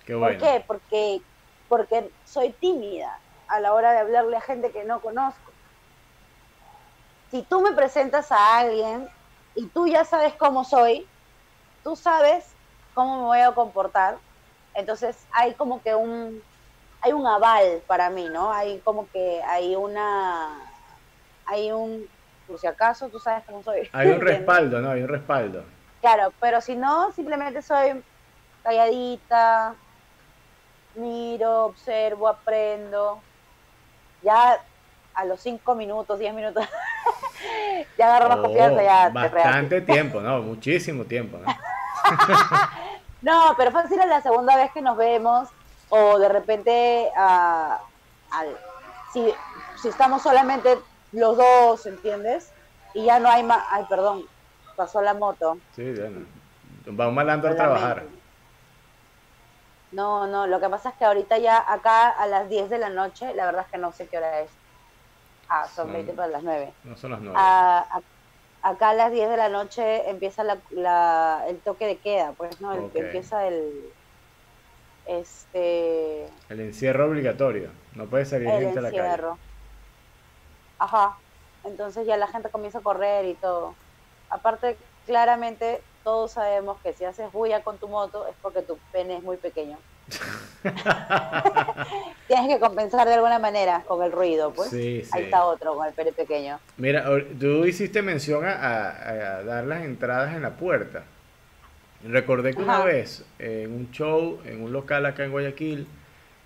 ¿Por 0.07 0.37
qué? 0.39 0.63
Porque, 0.65 1.21
porque 1.67 2.09
soy 2.25 2.51
tímida 2.53 3.19
a 3.47 3.59
la 3.59 3.73
hora 3.73 3.91
de 3.91 3.99
hablarle 3.99 4.35
a 4.37 4.41
gente 4.41 4.71
que 4.71 4.85
no 4.85 5.01
conozco. 5.01 5.51
Si 7.29 7.43
tú 7.43 7.61
me 7.61 7.73
presentas 7.73 8.31
a 8.31 8.57
alguien 8.57 9.07
y 9.53 9.67
tú 9.67 9.85
ya 9.85 10.03
sabes 10.03 10.33
cómo 10.33 10.63
soy, 10.63 11.07
tú 11.83 11.95
sabes 11.95 12.43
cómo 12.95 13.17
me 13.17 13.25
voy 13.25 13.41
a 13.41 13.51
comportar, 13.51 14.17
entonces 14.73 15.15
hay 15.31 15.53
como 15.53 15.79
que 15.83 15.93
un 15.93 16.41
hay 17.01 17.13
un 17.13 17.27
aval 17.27 17.83
para 17.85 18.09
mí, 18.09 18.27
¿no? 18.29 18.51
Hay 18.51 18.79
como 18.79 19.07
que 19.11 19.43
hay 19.43 19.75
una 19.75 20.57
hay 21.45 21.71
un 21.71 22.09
por 22.49 22.59
si 22.59 22.67
acaso 22.67 23.07
tú 23.09 23.19
sabes 23.19 23.43
cómo 23.45 23.63
soy. 23.63 23.87
Hay 23.93 24.09
un 24.09 24.19
respaldo, 24.21 24.81
¿no? 24.81 24.91
Hay 24.91 25.01
un 25.01 25.07
respaldo. 25.07 25.63
Claro, 26.01 26.33
pero 26.39 26.59
si 26.61 26.75
no, 26.75 27.11
simplemente 27.11 27.61
soy 27.61 28.01
calladita, 28.63 29.75
miro, 30.95 31.65
observo, 31.65 32.27
aprendo. 32.27 33.21
Ya 34.23 34.59
a 35.13 35.25
los 35.25 35.39
cinco 35.39 35.75
minutos, 35.75 36.19
diez 36.19 36.33
minutos, 36.33 36.65
ya 37.97 38.07
agarro 38.07 38.29
más 38.29 38.39
oh, 38.39 38.43
confianza. 38.43 38.83
Ya 38.83 39.09
bastante 39.09 39.81
tiempo, 39.81 40.19
¿no? 40.19 40.41
Muchísimo 40.41 41.05
tiempo, 41.05 41.37
¿no? 41.37 41.45
no, 43.21 43.53
pero 43.57 43.71
fácil 43.71 43.99
es 43.99 44.07
la 44.07 44.21
segunda 44.21 44.55
vez 44.55 44.71
que 44.71 44.81
nos 44.81 44.97
vemos 44.97 45.49
o 45.89 46.19
de 46.19 46.29
repente 46.29 47.09
si, 49.13 49.33
si 49.81 49.87
estamos 49.89 50.21
solamente 50.21 50.77
los 51.11 51.37
dos, 51.37 51.85
¿entiendes? 51.85 52.51
Y 52.93 53.05
ya 53.05 53.19
no 53.19 53.29
hay 53.29 53.43
más... 53.43 53.63
Ay, 53.69 53.85
perdón, 53.89 54.25
pasó 54.75 55.01
la 55.01 55.13
moto. 55.13 55.57
Sí, 55.75 55.91
bueno. 55.91 56.25
Vamos 56.85 57.13
malando 57.13 57.47
a 57.47 57.55
trabajar. 57.55 58.03
No, 59.91 60.27
no, 60.27 60.47
lo 60.47 60.59
que 60.59 60.69
pasa 60.69 60.89
es 60.89 60.95
que 60.95 61.05
ahorita 61.05 61.37
ya 61.39 61.63
acá 61.71 62.09
a 62.09 62.27
las 62.27 62.49
10 62.49 62.69
de 62.69 62.77
la 62.77 62.89
noche, 62.89 63.33
la 63.33 63.45
verdad 63.45 63.65
es 63.65 63.71
que 63.71 63.77
no 63.77 63.91
sé 63.91 64.07
qué 64.07 64.17
hora 64.17 64.41
es. 64.41 64.51
Ah, 65.49 65.67
son, 65.67 65.91
20 65.91 66.13
para 66.13 66.27
las 66.27 66.43
9. 66.43 66.71
No 66.83 66.95
son 66.95 67.11
las 67.11 67.21
9. 67.21 67.35
Ah, 67.39 68.01
acá 68.61 68.89
a 68.89 68.93
las 68.93 69.11
10 69.11 69.29
de 69.29 69.37
la 69.37 69.49
noche 69.49 70.09
empieza 70.09 70.43
la, 70.43 71.43
el 71.47 71.57
toque 71.59 71.87
de 71.87 71.97
queda, 71.97 72.33
pues, 72.33 72.61
¿no? 72.61 72.73
El, 72.73 72.91
Empieza 72.93 73.47
el... 73.47 73.91
Este... 75.07 76.27
El 76.49 76.59
encierro 76.59 77.05
obligatorio, 77.07 77.71
no 77.95 78.05
puede 78.05 78.25
salir 78.25 78.47
gente 78.47 78.77
a 78.77 78.81
la 78.83 78.91
calle. 78.91 79.39
Ajá, 80.79 81.17
entonces 81.63 82.07
ya 82.07 82.17
la 82.17 82.27
gente 82.27 82.49
comienza 82.49 82.79
a 82.79 82.81
correr 82.81 83.25
y 83.25 83.35
todo. 83.35 83.75
Aparte, 84.29 84.77
claramente 85.05 85.81
todos 86.03 86.31
sabemos 86.31 86.77
que 86.81 86.93
si 86.93 87.05
haces 87.05 87.31
bulla 87.31 87.61
con 87.61 87.77
tu 87.77 87.87
moto 87.87 88.27
es 88.27 88.35
porque 88.41 88.61
tu 88.61 88.77
pene 88.91 89.17
es 89.17 89.23
muy 89.23 89.37
pequeño. 89.37 89.77
Tienes 92.27 92.47
que 92.47 92.59
compensar 92.59 93.07
de 93.07 93.13
alguna 93.13 93.39
manera 93.39 93.83
con 93.87 94.03
el 94.03 94.11
ruido, 94.11 94.51
pues. 94.51 94.73
Ahí 94.73 95.23
está 95.23 95.45
otro 95.45 95.75
con 95.75 95.87
el 95.87 95.93
pene 95.93 96.11
pequeño. 96.11 96.59
Mira, 96.77 97.05
tú 97.39 97.65
hiciste 97.65 98.01
mención 98.01 98.43
a, 98.45 99.41
dar 99.45 99.65
las 99.65 99.83
entradas 99.83 100.35
en 100.35 100.41
la 100.41 100.51
puerta. 100.51 101.03
Recordé 102.03 102.53
que 102.53 102.61
una 102.61 102.83
vez 102.83 103.25
en 103.39 103.73
un 103.73 103.91
show, 103.91 104.39
en 104.45 104.63
un 104.63 104.71
local 104.71 105.05
acá 105.05 105.25
en 105.25 105.31
Guayaquil, 105.31 105.87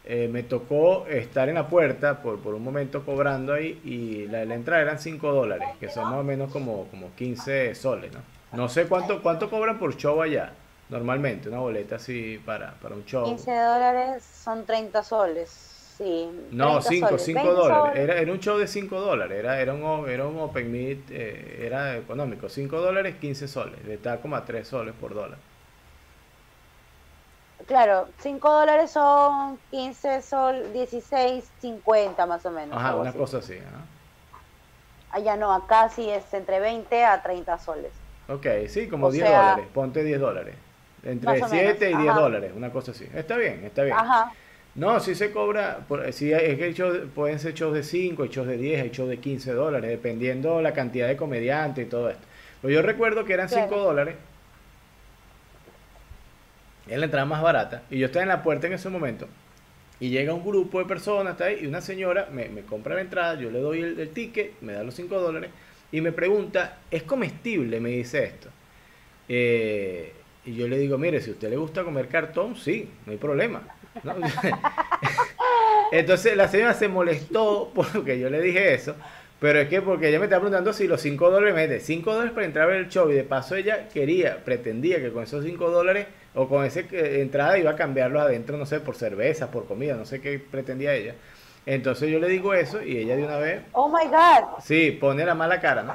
eh, 0.05 0.27
me 0.31 0.43
tocó 0.43 1.07
estar 1.07 1.47
en 1.47 1.55
la 1.55 1.67
puerta 1.67 2.21
por, 2.21 2.39
por 2.39 2.55
un 2.55 2.63
momento 2.63 3.05
cobrando 3.05 3.53
ahí 3.53 3.79
y 3.85 4.27
la, 4.27 4.43
la 4.43 4.55
entrada 4.55 4.81
eran 4.81 4.99
5 4.99 5.31
dólares, 5.31 5.69
que 5.79 5.89
son 5.89 6.09
más 6.09 6.19
o 6.19 6.23
menos 6.23 6.51
como, 6.51 6.87
como 6.89 7.13
15 7.15 7.73
soles, 7.75 8.11
¿no? 8.11 8.19
No 8.51 8.69
sé 8.69 8.85
cuánto, 8.85 9.21
cuánto 9.23 9.49
cobran 9.49 9.79
por 9.79 9.95
show 9.95 10.21
allá, 10.21 10.51
normalmente, 10.89 11.47
una 11.47 11.59
boleta 11.59 11.95
así 11.95 12.39
para, 12.45 12.73
para 12.73 12.95
un 12.95 13.05
show. 13.05 13.23
15 13.25 13.51
dólares 13.51 14.23
son 14.23 14.65
30 14.65 15.03
soles, 15.03 15.49
sí. 15.97 16.29
No, 16.51 16.81
5, 16.81 17.17
5 17.17 17.53
dólares. 17.53 17.95
Era, 17.95 18.17
era 18.17 18.31
un 18.31 18.39
show 18.39 18.57
de 18.57 18.67
5 18.67 18.99
dólares, 18.99 19.39
era, 19.39 19.59
era, 19.59 19.73
un, 19.73 20.09
era 20.09 20.27
un 20.27 20.37
open 20.37 20.71
meet, 20.71 20.99
eh, 21.11 21.61
era 21.65 21.97
económico. 21.97 22.49
5 22.49 22.79
dólares, 22.79 23.15
15 23.19 23.47
soles. 23.47 23.85
Le 23.85 23.95
está 23.95 24.17
como 24.17 24.35
a 24.35 24.45
3 24.45 24.67
soles 24.67 24.93
por 24.99 25.15
dólar. 25.15 25.39
Claro, 27.67 28.09
5 28.19 28.51
dólares 28.51 28.91
son 28.91 29.57
15 29.71 30.21
sol, 30.21 30.73
16, 30.73 31.45
50 31.59 32.25
más 32.25 32.45
o 32.45 32.51
menos. 32.51 32.77
Ajá, 32.77 32.95
una 32.95 33.13
cosa 33.13 33.37
así. 33.37 33.57
Allá 35.11 35.37
no, 35.37 35.53
acá 35.53 35.89
sí 35.89 36.09
es 36.09 36.33
entre 36.33 36.59
20 36.59 37.05
a 37.05 37.21
30 37.21 37.59
soles. 37.59 37.91
Ok, 38.27 38.47
sí, 38.67 38.87
como 38.87 39.11
10 39.11 39.25
dólares, 39.25 39.65
ponte 39.73 40.03
10 40.03 40.19
dólares. 40.19 40.55
Entre 41.03 41.45
7 41.45 41.91
y 41.91 41.97
10 41.97 42.15
dólares, 42.15 42.51
una 42.55 42.71
cosa 42.71 42.91
así. 42.91 43.07
Está 43.13 43.37
bien, 43.37 43.63
está 43.65 43.83
bien. 43.83 43.97
Ajá. 43.97 44.31
No, 44.75 44.99
si 44.99 45.13
se 45.13 45.31
cobra, 45.31 45.81
si 46.11 46.33
es 46.33 46.57
que 46.57 47.07
pueden 47.13 47.39
ser 47.39 47.53
shows 47.53 47.75
de 47.75 47.83
5, 47.83 48.23
hay 48.23 48.29
shows 48.29 48.47
de 48.47 48.57
10, 48.57 48.81
hay 48.81 48.89
shows 48.89 49.09
de 49.09 49.19
15 49.19 49.53
dólares, 49.53 49.89
dependiendo 49.91 50.61
la 50.61 50.73
cantidad 50.73 51.07
de 51.07 51.15
comediantes 51.15 51.85
y 51.85 51.89
todo 51.89 52.09
esto. 52.09 52.23
Pero 52.61 52.73
yo 52.73 52.81
recuerdo 52.81 53.23
que 53.23 53.33
eran 53.33 53.49
5 53.49 53.75
dólares 53.77 54.15
es 56.87 56.97
la 56.97 57.05
entrada 57.05 57.25
más 57.25 57.41
barata. 57.41 57.83
Y 57.89 57.99
yo 57.99 58.07
estaba 58.07 58.23
en 58.23 58.29
la 58.29 58.43
puerta 58.43 58.67
en 58.67 58.73
ese 58.73 58.89
momento. 58.89 59.27
Y 59.99 60.09
llega 60.09 60.33
un 60.33 60.43
grupo 60.43 60.79
de 60.79 60.85
personas, 60.85 61.33
está 61.33 61.45
ahí, 61.45 61.59
y 61.61 61.67
una 61.67 61.81
señora 61.81 62.27
me, 62.31 62.49
me 62.49 62.61
compra 62.61 62.95
la 62.95 63.01
entrada, 63.01 63.35
yo 63.39 63.49
le 63.51 63.59
doy 63.59 63.81
el, 63.81 64.09
ticket, 64.09 64.59
me 64.61 64.73
da 64.73 64.83
los 64.83 64.95
5 64.95 65.19
dólares, 65.19 65.51
y 65.91 66.01
me 66.01 66.11
pregunta, 66.11 66.79
¿es 66.91 67.03
comestible? 67.03 67.79
Me 67.79 67.89
dice 67.89 68.23
esto. 68.23 68.49
Eh, 69.29 70.13
y 70.45 70.55
yo 70.55 70.67
le 70.67 70.77
digo, 70.77 70.97
mire, 70.97 71.21
si 71.21 71.29
a 71.29 71.33
usted 71.33 71.49
le 71.49 71.55
gusta 71.55 71.83
comer 71.83 72.09
cartón, 72.09 72.55
sí, 72.55 72.89
no 73.05 73.13
hay 73.13 73.17
problema. 73.17 73.61
Entonces 75.91 76.35
la 76.35 76.47
señora 76.47 76.73
se 76.73 76.87
molestó 76.87 77.71
porque 77.73 78.19
yo 78.19 78.29
le 78.29 78.41
dije 78.41 78.73
eso. 78.73 78.95
Pero 79.43 79.59
es 79.59 79.67
que 79.67 79.81
porque 79.81 80.07
ella 80.07 80.19
me 80.19 80.27
estaba 80.27 80.39
preguntando 80.39 80.71
si 80.71 80.87
los 80.87 81.01
5 81.01 81.29
dólares, 81.29 81.53
me 81.53 81.77
5 81.77 82.13
dólares 82.13 82.31
para 82.31 82.45
entrar 82.45 82.63
a 82.63 82.67
ver 82.71 82.77
el 82.77 82.87
show 82.87 83.11
y 83.11 83.13
de 83.13 83.25
paso 83.25 83.57
ella 83.57 83.89
quería, 83.89 84.41
pretendía 84.45 85.01
que 85.01 85.11
con 85.11 85.21
esos 85.21 85.43
5 85.43 85.69
dólares 85.69 86.07
o 86.33 86.47
con 86.47 86.63
esa 86.63 86.79
entrada 86.79 87.57
iba 87.57 87.71
a 87.71 87.75
cambiarlos 87.75 88.21
adentro, 88.21 88.57
no 88.57 88.65
sé, 88.65 88.79
por 88.79 88.95
cerveza, 88.95 89.51
por 89.51 89.65
comida, 89.67 89.95
no 89.95 90.05
sé 90.05 90.21
qué 90.21 90.39
pretendía 90.39 90.93
ella. 90.93 91.15
Entonces 91.65 92.09
yo 92.09 92.19
le 92.19 92.29
digo 92.29 92.53
eso 92.53 92.81
y 92.81 92.95
ella 92.95 93.17
de 93.17 93.25
una 93.25 93.35
vez... 93.35 93.63
Oh 93.73 93.89
my 93.89 94.05
God. 94.05 94.63
Sí, 94.63 94.91
pone 94.91 95.25
la 95.25 95.35
mala 95.35 95.59
cara, 95.59 95.83
¿no? 95.83 95.93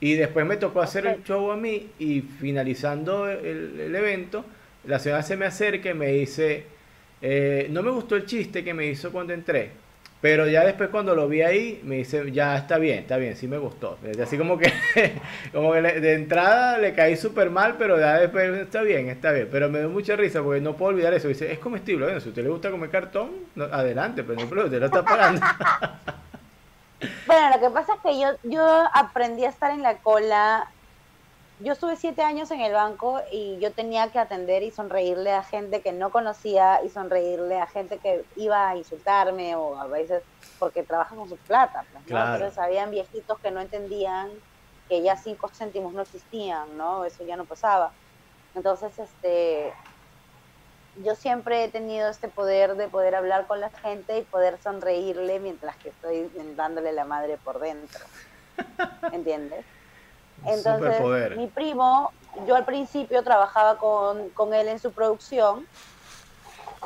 Y 0.00 0.14
después 0.14 0.46
me 0.46 0.56
tocó 0.56 0.80
hacer 0.80 1.04
el 1.04 1.22
show 1.22 1.50
a 1.50 1.58
mí 1.58 1.90
y 1.98 2.22
finalizando 2.22 3.28
el, 3.28 3.94
evento, 3.94 4.42
la 4.84 4.98
señora 4.98 5.22
se 5.22 5.36
me 5.36 5.44
acerca 5.44 5.90
y 5.90 5.94
me 5.94 6.12
dice, 6.12 6.64
eh, 7.20 7.68
no 7.68 7.82
me 7.82 7.90
gustó 7.90 8.16
el 8.16 8.24
chiste 8.24 8.64
que 8.64 8.72
me 8.72 8.86
hizo 8.86 9.12
cuando 9.12 9.34
entré. 9.34 9.79
Pero 10.20 10.46
ya 10.46 10.64
después 10.64 10.90
cuando 10.90 11.14
lo 11.14 11.28
vi 11.28 11.40
ahí, 11.40 11.80
me 11.82 11.96
dice, 11.96 12.30
ya 12.30 12.56
está 12.56 12.76
bien, 12.76 12.98
está 12.98 13.16
bien, 13.16 13.36
sí 13.36 13.48
me 13.48 13.56
gustó. 13.56 13.96
Así 14.22 14.36
como 14.36 14.58
que, 14.58 14.70
como 15.52 15.72
que 15.72 15.80
de 15.80 16.14
entrada 16.14 16.76
le 16.76 16.94
caí 16.94 17.16
súper 17.16 17.48
mal, 17.48 17.76
pero 17.78 17.98
ya 17.98 18.18
después 18.18 18.54
está 18.58 18.82
bien, 18.82 19.08
está 19.08 19.32
bien. 19.32 19.48
Pero 19.50 19.70
me 19.70 19.78
dio 19.78 19.88
mucha 19.88 20.16
risa 20.16 20.42
porque 20.42 20.60
no 20.60 20.76
puedo 20.76 20.90
olvidar 20.90 21.14
eso. 21.14 21.28
Dice, 21.28 21.50
es 21.50 21.58
comestible. 21.58 22.04
Bueno, 22.04 22.20
si 22.20 22.28
usted 22.28 22.42
le 22.42 22.50
gusta 22.50 22.70
comer 22.70 22.90
cartón, 22.90 23.30
adelante, 23.72 24.22
pero 24.22 24.38
no 24.38 24.64
usted 24.64 24.78
lo 24.78 24.86
está 24.86 25.02
pagando. 25.02 25.40
bueno, 27.26 27.50
lo 27.54 27.60
que 27.60 27.70
pasa 27.70 27.94
es 27.94 28.00
que 28.02 28.20
yo, 28.20 28.28
yo 28.42 28.84
aprendí 28.92 29.46
a 29.46 29.48
estar 29.48 29.70
en 29.70 29.82
la 29.82 29.96
cola 29.98 30.68
yo 31.62 31.74
estuve 31.74 31.96
siete 31.96 32.22
años 32.22 32.50
en 32.50 32.60
el 32.60 32.72
banco 32.72 33.20
y 33.30 33.58
yo 33.60 33.72
tenía 33.74 34.10
que 34.10 34.18
atender 34.18 34.62
y 34.62 34.70
sonreírle 34.72 35.32
a 35.32 35.42
gente 35.42 35.82
que 35.82 35.92
no 35.92 36.10
conocía 36.10 36.80
y 36.82 36.88
sonreírle 36.88 37.60
a 37.60 37.66
gente 37.66 37.98
que 37.98 38.24
iba 38.36 38.70
a 38.70 38.76
insultarme 38.76 39.54
o 39.56 39.78
a 39.78 39.86
veces 39.86 40.24
porque 40.58 40.84
trabajan 40.84 41.18
con 41.18 41.28
su 41.28 41.38
plata. 41.38 41.86
Pues, 41.92 42.04
Entonces 42.06 42.58
habían 42.58 42.90
viejitos 42.90 43.38
que 43.40 43.50
no 43.50 43.60
entendían 43.60 44.30
que 44.88 45.02
ya 45.02 45.16
cinco 45.16 45.48
céntimos 45.56 45.92
no 45.92 46.02
existían, 46.02 46.76
¿no? 46.76 47.04
Eso 47.04 47.24
ya 47.24 47.36
no 47.36 47.46
pasaba. 47.46 47.94
Entonces, 48.54 48.98
este, 48.98 49.72
yo 50.94 51.14
siempre 51.14 51.64
he 51.64 51.70
tenido 51.70 52.08
este 52.08 52.28
poder 52.28 52.74
de 52.76 52.88
poder 52.88 53.14
hablar 53.14 53.46
con 53.46 53.60
la 53.60 53.70
gente 53.82 54.18
y 54.18 54.24
poder 54.24 54.58
sonreírle 54.60 55.40
mientras 55.40 55.76
que 55.78 55.90
estoy 55.90 56.30
dándole 56.56 56.92
la 56.92 57.04
madre 57.04 57.38
por 57.38 57.60
dentro. 57.60 58.04
¿Entiendes? 59.12 59.66
Entonces, 60.46 61.36
mi 61.36 61.46
primo, 61.48 62.12
yo 62.46 62.56
al 62.56 62.64
principio 62.64 63.22
trabajaba 63.22 63.76
con, 63.78 64.30
con 64.30 64.54
él 64.54 64.68
en 64.68 64.78
su 64.78 64.92
producción 64.92 65.66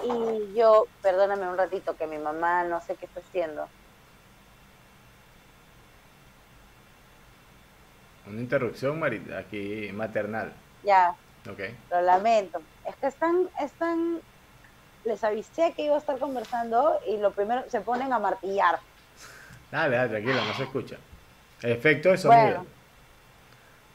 y 0.02 0.54
yo, 0.54 0.86
perdóname 1.02 1.48
un 1.48 1.56
ratito, 1.56 1.96
que 1.96 2.06
mi 2.06 2.18
mamá 2.18 2.64
no 2.64 2.80
sé 2.80 2.96
qué 2.96 3.06
está 3.06 3.20
haciendo. 3.20 3.68
Una 8.26 8.40
interrupción 8.40 9.02
aquí 9.34 9.90
maternal. 9.92 10.52
Ya. 10.82 11.14
Ok. 11.50 11.60
Lo 11.90 12.00
lamento. 12.00 12.60
Es 12.86 12.96
que 12.96 13.06
están, 13.06 13.48
están, 13.60 14.20
les 15.04 15.22
avisé 15.22 15.72
que 15.74 15.82
iba 15.82 15.94
a 15.94 15.98
estar 15.98 16.18
conversando 16.18 17.00
y 17.06 17.18
lo 17.18 17.32
primero 17.32 17.64
se 17.68 17.80
ponen 17.80 18.12
a 18.12 18.18
martillar. 18.18 18.78
Dale, 19.70 19.96
dale, 19.96 20.08
tranquilo, 20.08 20.44
no 20.44 20.54
se 20.54 20.62
escucha. 20.64 20.96
El 21.62 21.72
efecto 21.72 22.10
de 22.10 22.18
sonido. 22.18 22.66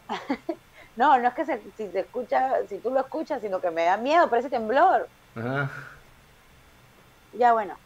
no, 0.96 1.18
no 1.18 1.28
es 1.28 1.34
que 1.34 1.46
si 1.46 1.92
se 1.92 2.00
escucha, 2.00 2.68
si 2.68 2.80
tú 2.80 2.92
lo 2.92 3.00
escuchas, 3.00 3.42
sino 3.42 3.62
que 3.62 3.72
me 3.72 3.86
da 3.86 3.98
miedo, 3.98 4.30
parece 4.30 4.50
temblor. 4.50 5.10
Ya 7.34 7.54
bueno, 7.54 7.78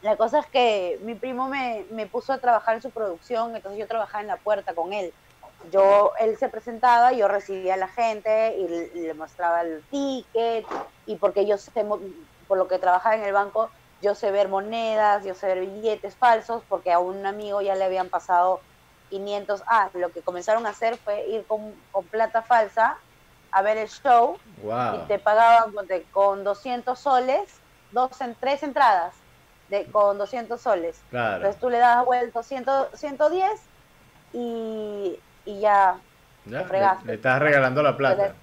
la 0.00 0.16
cosa 0.16 0.40
es 0.40 0.46
que 0.46 0.98
mi 1.02 1.14
primo 1.14 1.48
me, 1.48 1.86
me, 1.90 2.06
puso 2.06 2.32
a 2.32 2.38
trabajar 2.38 2.76
en 2.76 2.82
su 2.82 2.90
producción, 2.92 3.56
entonces 3.56 3.80
yo 3.80 3.88
trabajaba 3.88 4.22
en 4.22 4.28
la 4.28 4.36
puerta 4.38 4.74
con 4.74 4.92
él. 4.92 5.12
Yo, 5.70 6.12
él 6.20 6.36
se 6.36 6.48
presentaba, 6.48 7.12
yo 7.12 7.26
recibía 7.26 7.74
a 7.74 7.78
la 7.78 7.88
gente 7.88 8.56
y 8.56 8.68
le, 9.00 9.14
mostraba 9.14 9.62
el 9.62 9.84
ticket 9.88 10.64
y 11.04 11.16
porque 11.16 11.46
yo 11.46 11.58
sé, 11.58 11.84
por 12.46 12.58
lo 12.58 12.68
que 12.68 12.78
trabajaba 12.78 13.16
en 13.16 13.24
el 13.24 13.32
banco, 13.32 13.72
yo 14.00 14.14
sé 14.14 14.30
ver 14.30 14.48
monedas, 14.48 15.24
yo 15.24 15.34
sé 15.34 15.48
ver 15.48 15.60
billetes 15.60 16.16
falsos, 16.16 16.64
porque 16.68 16.92
a 16.92 17.00
un 17.00 17.26
amigo 17.26 17.60
ya 17.60 17.74
le 17.74 17.84
habían 17.84 18.08
pasado 18.08 18.62
500. 19.10 19.62
Ah, 19.66 19.90
lo 19.94 20.10
que 20.10 20.22
comenzaron 20.22 20.66
a 20.66 20.70
hacer 20.70 20.96
fue 20.96 21.26
ir 21.28 21.44
con, 21.46 21.74
plata 22.10 22.42
falsa 22.42 22.96
a 23.50 23.62
ver 23.62 23.78
el 23.78 23.88
show 23.88 24.38
y 24.62 25.08
te 25.08 25.18
pagaban 25.18 25.72
con 26.12 26.44
200 26.44 26.98
soles, 26.98 27.60
dos 27.92 28.20
en 28.20 28.34
tres 28.34 28.62
entradas 28.62 29.14
de, 29.68 29.86
con 29.86 30.18
200 30.18 30.60
soles. 30.60 31.00
Entonces 31.12 31.58
tú 31.58 31.70
le 31.70 31.78
das 31.78 32.04
vuelto 32.04 32.42
110 32.42 33.60
y, 34.32 35.18
y 35.44 35.60
ya, 35.60 35.96
te 36.48 36.64
fregaste. 36.64 37.06
Le, 37.06 37.14
estás 37.14 37.40
regalando 37.40 37.82
la 37.82 37.96
plata. 37.96 38.34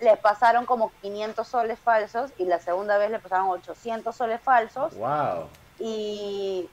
Le, 0.00 0.16
pasaron 0.16 0.66
como 0.66 0.90
500 1.00 1.46
soles 1.46 1.78
falsos 1.78 2.32
y 2.38 2.44
la 2.44 2.58
segunda 2.58 2.98
vez 2.98 3.10
le 3.10 3.18
pasaron 3.18 3.50
800 3.50 4.14
soles 4.14 4.40
falsos. 4.40 4.94
Wow. 4.96 5.48
Y 5.78 6.68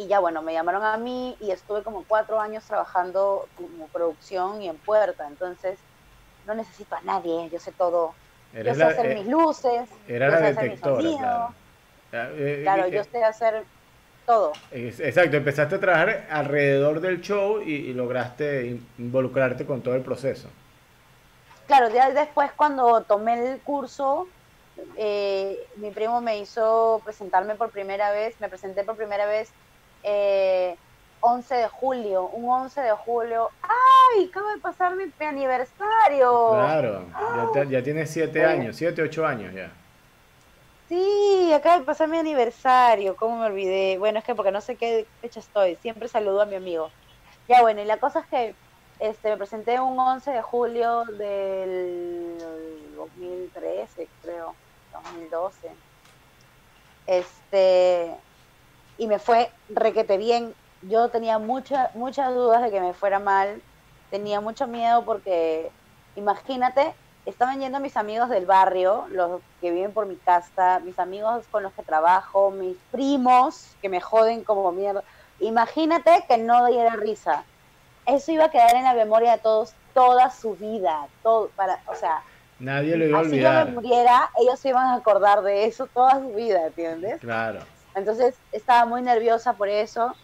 y 0.00 0.06
ya 0.06 0.18
bueno, 0.18 0.40
me 0.40 0.54
llamaron 0.54 0.82
a 0.82 0.96
mí 0.96 1.36
y 1.40 1.50
estuve 1.50 1.82
como 1.82 2.04
cuatro 2.08 2.40
años 2.40 2.64
trabajando 2.64 3.46
como 3.54 3.86
producción 3.88 4.62
y 4.62 4.68
en 4.68 4.78
puerta, 4.78 5.26
entonces 5.26 5.78
no 6.46 6.54
necesito 6.54 6.94
a 6.94 7.02
nadie, 7.02 7.50
yo 7.50 7.58
sé 7.58 7.70
todo. 7.72 8.14
yo 8.54 8.74
sé 8.74 8.82
hacer 8.82 9.06
eh, 9.06 9.14
mis 9.16 9.26
luces, 9.26 9.90
era 10.08 10.28
la 10.28 10.40
detectora, 10.40 11.02
claro. 11.02 11.54
Eh, 12.12 12.34
eh, 12.38 12.60
claro, 12.62 12.88
yo 12.88 13.04
sé 13.04 13.22
hacer 13.22 13.64
todo. 14.24 14.52
Exacto, 14.72 15.36
empezaste 15.36 15.74
a 15.74 15.80
trabajar 15.80 16.26
alrededor 16.30 17.00
del 17.00 17.20
show 17.20 17.60
y, 17.60 17.92
lograste 17.92 18.80
involucrarte 18.96 19.66
con 19.66 19.82
todo 19.82 19.96
el 19.96 20.02
proceso. 20.02 20.48
Claro, 21.66 21.90
ya 21.90 22.10
después 22.10 22.50
cuando 22.56 23.02
tomé 23.02 23.52
el 23.52 23.60
curso, 23.60 24.26
eh, 24.96 25.58
mi 25.76 25.90
primo 25.90 26.22
me 26.22 26.38
hizo 26.38 27.02
presentarme 27.04 27.54
por 27.54 27.70
primera 27.70 28.12
vez, 28.12 28.40
me 28.40 28.48
presenté 28.48 28.82
por 28.82 28.96
primera 28.96 29.26
vez 29.26 29.52
eh, 30.02 30.76
11 31.20 31.54
de 31.54 31.68
julio, 31.68 32.26
un 32.28 32.48
11 32.48 32.80
de 32.80 32.92
julio. 32.92 33.50
¡Ay! 33.62 34.28
Acaba 34.28 34.52
de 34.52 34.58
pasar 34.60 34.94
mi 34.96 35.26
aniversario. 35.26 36.50
Claro, 36.52 37.04
ya, 37.54 37.64
ya 37.64 37.82
tienes 37.82 38.10
7 38.10 38.44
años, 38.44 38.76
7, 38.76 39.02
8 39.02 39.26
años 39.26 39.54
ya. 39.54 39.70
Sí, 40.90 41.52
acaba 41.52 41.78
de 41.78 41.84
pasar 41.84 42.08
mi 42.08 42.18
aniversario, 42.18 43.14
¿cómo 43.14 43.38
me 43.38 43.46
olvidé? 43.46 43.96
Bueno, 43.98 44.18
es 44.18 44.24
que 44.24 44.34
porque 44.34 44.50
no 44.50 44.60
sé 44.60 44.74
qué 44.74 45.06
fecha 45.20 45.38
estoy, 45.38 45.76
siempre 45.76 46.08
saludo 46.08 46.40
a 46.42 46.46
mi 46.46 46.56
amigo. 46.56 46.90
Ya 47.46 47.62
bueno, 47.62 47.80
y 47.80 47.84
la 47.84 47.98
cosa 47.98 48.20
es 48.20 48.26
que 48.26 48.54
este, 48.98 49.30
me 49.30 49.36
presenté 49.36 49.78
un 49.78 49.96
11 49.96 50.32
de 50.32 50.42
julio 50.42 51.04
del 51.04 52.38
2013, 52.96 54.08
creo, 54.22 54.56
2012. 54.92 55.70
Este, 57.06 58.16
y 59.00 59.06
me 59.06 59.18
fue 59.18 59.50
requete 59.70 60.18
bien. 60.18 60.54
Yo 60.82 61.08
tenía 61.08 61.38
muchas 61.38 61.94
muchas 61.94 62.34
dudas 62.34 62.62
de 62.62 62.70
que 62.70 62.80
me 62.82 62.92
fuera 62.92 63.18
mal. 63.18 63.62
Tenía 64.10 64.42
mucho 64.42 64.66
miedo 64.66 65.04
porque, 65.06 65.70
imagínate, 66.16 66.92
estaban 67.24 67.60
yendo 67.60 67.80
mis 67.80 67.96
amigos 67.96 68.28
del 68.28 68.44
barrio, 68.44 69.06
los 69.10 69.40
que 69.62 69.70
viven 69.70 69.92
por 69.92 70.04
mi 70.04 70.16
casa, 70.16 70.80
mis 70.80 70.98
amigos 70.98 71.46
con 71.50 71.62
los 71.62 71.72
que 71.72 71.82
trabajo, 71.82 72.50
mis 72.50 72.76
primos 72.90 73.74
que 73.80 73.88
me 73.88 74.02
joden 74.02 74.44
como 74.44 74.70
mierda. 74.70 75.02
Imagínate 75.38 76.24
que 76.28 76.36
no 76.36 76.66
diera 76.66 76.94
risa. 76.96 77.44
Eso 78.04 78.32
iba 78.32 78.46
a 78.46 78.50
quedar 78.50 78.74
en 78.74 78.84
la 78.84 78.92
memoria 78.92 79.32
de 79.32 79.38
todos 79.38 79.72
toda 79.94 80.30
su 80.30 80.56
vida, 80.56 81.06
todo 81.22 81.48
para, 81.56 81.80
o 81.86 81.94
sea, 81.94 82.22
nadie 82.58 82.96
lo 82.96 83.06
iba 83.06 83.18
a 83.18 83.22
olvidar. 83.22 83.64
Si 83.64 83.70
yo 83.70 83.74
me 83.76 83.80
muriera, 83.80 84.30
ellos 84.38 84.60
se 84.60 84.68
iban 84.68 84.88
a 84.88 84.94
acordar 84.94 85.40
de 85.40 85.64
eso 85.64 85.86
toda 85.86 86.20
su 86.20 86.34
vida, 86.34 86.66
¿entiendes? 86.66 87.18
Claro. 87.20 87.60
Entonces 87.94 88.34
estaba 88.52 88.86
muy 88.86 89.02
nerviosa 89.02 89.54
por 89.54 89.68
eso 89.68 90.14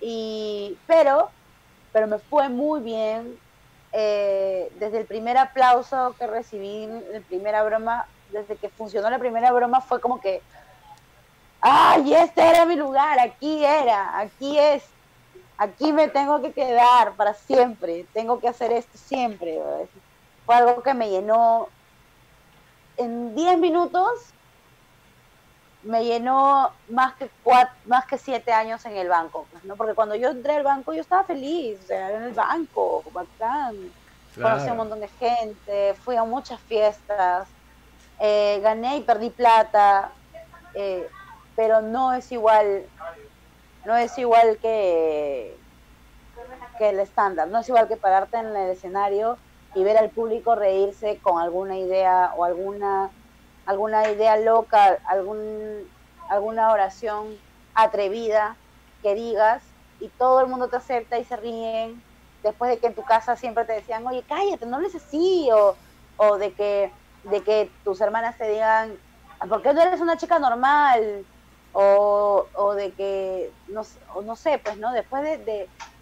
y 0.00 0.76
pero 0.86 1.30
pero 1.92 2.06
me 2.06 2.18
fue 2.18 2.48
muy 2.48 2.80
bien 2.80 3.38
eh, 3.92 4.70
desde 4.78 4.98
el 4.98 5.06
primer 5.06 5.38
aplauso 5.38 6.14
que 6.18 6.26
recibí, 6.26 6.86
la 6.86 7.20
primera 7.20 7.62
broma, 7.62 8.06
desde 8.30 8.56
que 8.56 8.68
funcionó 8.68 9.08
la 9.08 9.18
primera 9.18 9.50
broma, 9.52 9.80
fue 9.80 10.00
como 10.00 10.20
que, 10.20 10.42
¡ay, 11.60 12.14
este 12.14 12.46
era 12.46 12.66
mi 12.66 12.76
lugar! 12.76 13.18
Aquí 13.18 13.64
era, 13.64 14.18
aquí 14.18 14.58
es, 14.58 14.84
aquí 15.56 15.92
me 15.92 16.08
tengo 16.08 16.42
que 16.42 16.52
quedar 16.52 17.14
para 17.14 17.32
siempre, 17.34 18.06
tengo 18.12 18.40
que 18.40 18.48
hacer 18.48 18.72
esto 18.72 18.98
siempre. 18.98 19.58
Fue 20.44 20.54
algo 20.54 20.82
que 20.82 20.94
me 20.94 21.10
llenó 21.10 21.68
en 22.98 23.34
10 23.34 23.58
minutos 23.58 24.34
me 25.82 26.04
llenó 26.04 26.70
más 26.88 27.14
que 27.14 27.30
cuatro, 27.42 27.74
más 27.86 28.04
que 28.06 28.18
siete 28.18 28.52
años 28.52 28.84
en 28.84 28.96
el 28.96 29.08
banco, 29.08 29.46
pues, 29.50 29.64
¿no? 29.64 29.76
Porque 29.76 29.94
cuando 29.94 30.14
yo 30.14 30.30
entré 30.30 30.56
al 30.56 30.64
banco 30.64 30.92
yo 30.92 31.00
estaba 31.00 31.24
feliz, 31.24 31.78
o 31.84 31.86
sea, 31.86 32.10
en 32.12 32.22
el 32.24 32.32
banco, 32.32 33.04
bacán, 33.12 33.76
conocí 34.34 34.68
a 34.68 34.72
un 34.72 34.78
montón 34.78 35.00
de 35.00 35.08
gente, 35.08 35.94
fui 36.02 36.16
a 36.16 36.24
muchas 36.24 36.60
fiestas, 36.60 37.48
eh, 38.18 38.60
gané 38.62 38.98
y 38.98 39.00
perdí 39.02 39.30
plata, 39.30 40.10
eh, 40.74 41.08
pero 41.54 41.80
no 41.80 42.12
es 42.12 42.30
igual, 42.32 42.84
no 43.84 43.96
es 43.96 44.16
igual 44.18 44.58
que, 44.58 45.56
que 46.78 46.88
el 46.90 46.98
estándar, 46.98 47.48
no 47.48 47.60
es 47.60 47.68
igual 47.68 47.88
que 47.88 47.96
pararte 47.96 48.36
en 48.38 48.46
el 48.46 48.70
escenario 48.70 49.38
y 49.74 49.84
ver 49.84 49.96
al 49.96 50.10
público 50.10 50.54
reírse 50.54 51.18
con 51.18 51.40
alguna 51.40 51.76
idea 51.76 52.32
o 52.36 52.44
alguna 52.44 53.10
alguna 53.68 54.10
idea 54.10 54.36
loca, 54.38 54.98
algún, 55.06 55.92
alguna 56.30 56.72
oración 56.72 57.42
atrevida 57.74 58.58
que 59.02 59.14
digas 59.14 59.76
y 59.98 60.10
todo 60.12 60.40
el 60.40 60.48
mundo 60.48 60.70
te 60.70 60.76
acepta 60.78 61.18
y 61.18 61.24
se 61.24 61.36
ríen 61.36 62.02
después 62.42 62.70
de 62.70 62.80
que 62.80 62.86
en 62.88 62.94
tu 62.94 63.04
casa 63.04 63.36
siempre 63.36 63.66
te 63.66 63.74
decían, 63.74 64.06
oye, 64.06 64.24
cállate, 64.26 64.64
no 64.66 64.76
hables 64.76 64.94
así, 64.94 65.50
o, 65.52 65.78
o 66.16 66.38
de, 66.38 66.54
que, 66.54 66.94
de 67.24 67.44
que 67.44 67.76
tus 67.84 68.00
hermanas 68.00 68.38
te 68.38 68.48
digan, 68.48 68.98
¿por 69.50 69.60
qué 69.62 69.74
no 69.74 69.82
eres 69.82 70.00
una 70.00 70.16
chica 70.16 70.38
normal? 70.38 71.28
O, 71.72 72.48
o 72.54 72.74
de 72.74 72.94
que, 72.94 73.54
no, 73.66 73.82
no 74.24 74.36
sé, 74.36 74.58
pues, 74.64 74.78
¿no? 74.78 74.92
Después 74.92 75.22
de, 75.24 75.38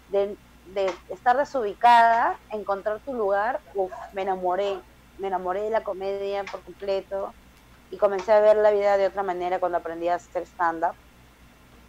de, 0.07 0.39
de, 0.63 1.01
estar 1.09 1.35
desubicada, 1.37 2.39
encontrar 2.49 3.01
tu 3.03 3.13
lugar, 3.13 3.61
uf, 3.73 3.93
me 4.13 4.21
enamoré, 4.23 4.81
me 5.17 5.27
enamoré 5.27 5.63
de 5.63 5.69
la 5.71 5.83
comedia 5.83 6.43
por 6.45 6.63
completo 6.63 7.35
y 7.89 7.97
comencé 7.97 8.31
a 8.31 8.39
ver 8.39 8.57
la 8.57 8.71
vida 8.71 8.97
de 8.97 9.07
otra 9.07 9.23
manera 9.23 9.59
cuando 9.59 9.77
aprendí 9.77 10.07
a 10.07 10.15
hacer 10.15 10.43
stand-up. 10.43 10.95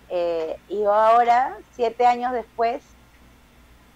Eh, 0.09 0.59
y 0.69 0.85
ahora, 0.85 1.57
siete 1.73 2.07
años 2.07 2.33
después, 2.33 2.83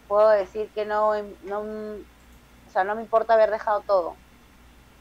puedo 0.09 0.29
decir 0.31 0.71
que 0.75 0.85
no, 0.85 1.15
no, 1.45 1.61
o 1.61 2.71
sea, 2.71 2.85
no 2.85 2.95
me 2.95 3.03
importa 3.03 3.35
haber 3.35 3.51
dejado 3.51 3.81
todo 3.83 4.17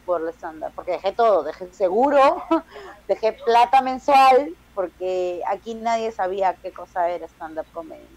por 0.06 0.22
el 0.22 0.30
stand-up, 0.30 0.72
porque 0.76 0.92
dejé 0.92 1.12
todo, 1.12 1.44
dejé 1.44 1.72
seguro, 1.74 2.44
dejé 3.08 3.34
plata 3.46 3.82
mensual, 3.82 4.56
porque 4.74 5.42
aquí 5.48 5.76
nadie 5.76 6.12
sabía 6.12 6.56
qué 6.62 6.72
cosa 6.72 7.10
era 7.10 7.28
stand-up 7.28 7.66
comedy. 7.72 8.08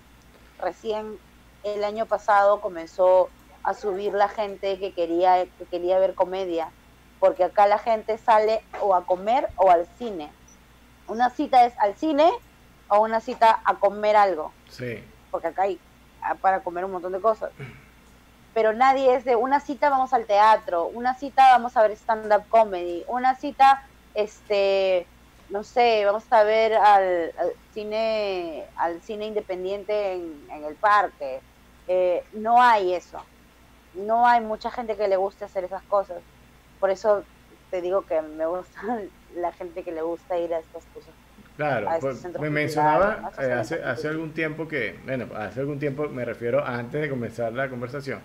Recién 0.59 1.19
el 1.63 1.83
año 1.85 2.07
pasado 2.07 2.61
comenzó 2.61 3.31
a 3.63 3.75
subir 3.75 4.13
la 4.13 4.29
gente 4.29 4.79
que 4.79 4.93
quería, 4.95 5.47
que 5.47 5.67
quería 5.67 5.99
ver 5.99 6.15
comedia 6.15 6.71
porque 7.25 7.45
acá 7.45 7.67
la 7.67 7.79
gente 7.79 8.19
sale 8.19 8.61
o 8.83 8.95
a 8.95 9.07
comer 9.07 9.49
o 9.57 9.71
al 9.71 9.87
cine. 9.97 10.31
Una 11.09 11.31
cita 11.31 11.65
es 11.65 11.73
al 11.79 11.97
cine 11.97 12.31
o 12.89 13.01
una 13.01 13.23
cita 13.23 13.63
a 13.65 13.77
comer 13.77 14.15
algo. 14.15 14.53
Sí. 14.69 15.03
Porque 15.31 15.47
acá 15.47 15.63
hay 15.63 15.81
ah, 16.21 16.35
para 16.35 16.61
comer 16.61 16.85
un 16.85 16.93
montón 16.93 17.13
de 17.13 17.23
cosas. 17.23 17.51
Pero 18.53 18.75
nadie 18.75 19.15
es 19.15 19.25
de 19.25 19.37
una 19.37 19.61
cita 19.61 19.89
vamos 19.89 20.13
al 20.13 20.27
teatro, 20.27 20.85
una 20.85 21.15
cita 21.15 21.53
vamos 21.53 21.79
a 21.79 21.83
ver 21.83 21.93
stand-up 21.93 22.47
comedy, 22.51 23.05
una 23.09 23.35
cita, 23.37 23.89
este, 24.13 25.07
no 25.49 25.65
sé, 25.65 26.05
vamos 26.05 26.31
a 26.31 26.43
ver 26.43 26.75
al, 26.75 27.33
cine, 27.73 28.67
al 28.77 29.01
cine 29.01 29.29
independiente 29.29 30.13
en, 30.13 30.63
el 30.63 30.75
parque. 30.75 31.41
Eh, 31.89 32.23
no 32.35 32.61
hay 32.61 32.93
eso. 32.93 33.19
No 33.95 34.27
hay 34.27 34.43
mucha 34.43 34.71
gente 34.71 34.95
que 34.95 35.09
le 35.09 35.17
guste 35.17 35.47
hacer 35.47 35.65
esas 35.65 35.83
cosas 35.85 36.19
por 36.85 36.91
eso 36.91 37.25
te 37.71 37.81
digo 37.81 38.05
que 38.05 38.21
me 38.21 38.45
gusta 38.45 39.01
la 39.37 39.53
gente 39.53 39.83
que 39.83 39.91
le 39.91 40.03
gusta 40.03 40.39
ir 40.39 40.53
a 40.53 40.59
estas 40.59 40.85
cosas. 40.93 41.15
Claro, 41.57 41.89
pues, 41.99 42.23
me 42.39 42.51
mencionaba 42.51 43.33
eh, 43.41 43.53
hace, 43.53 43.83
hace 43.83 44.09
algún 44.09 44.35
tiempo 44.35 44.69
que, 44.69 44.99
bueno, 45.07 45.29
hace 45.35 45.61
algún 45.61 45.79
tiempo 45.79 46.11
me 46.11 46.27
refiero 46.27 46.63
antes 46.63 47.01
de 47.01 47.09
comenzar 47.09 47.55
la 47.55 47.71
conversación, 47.71 48.19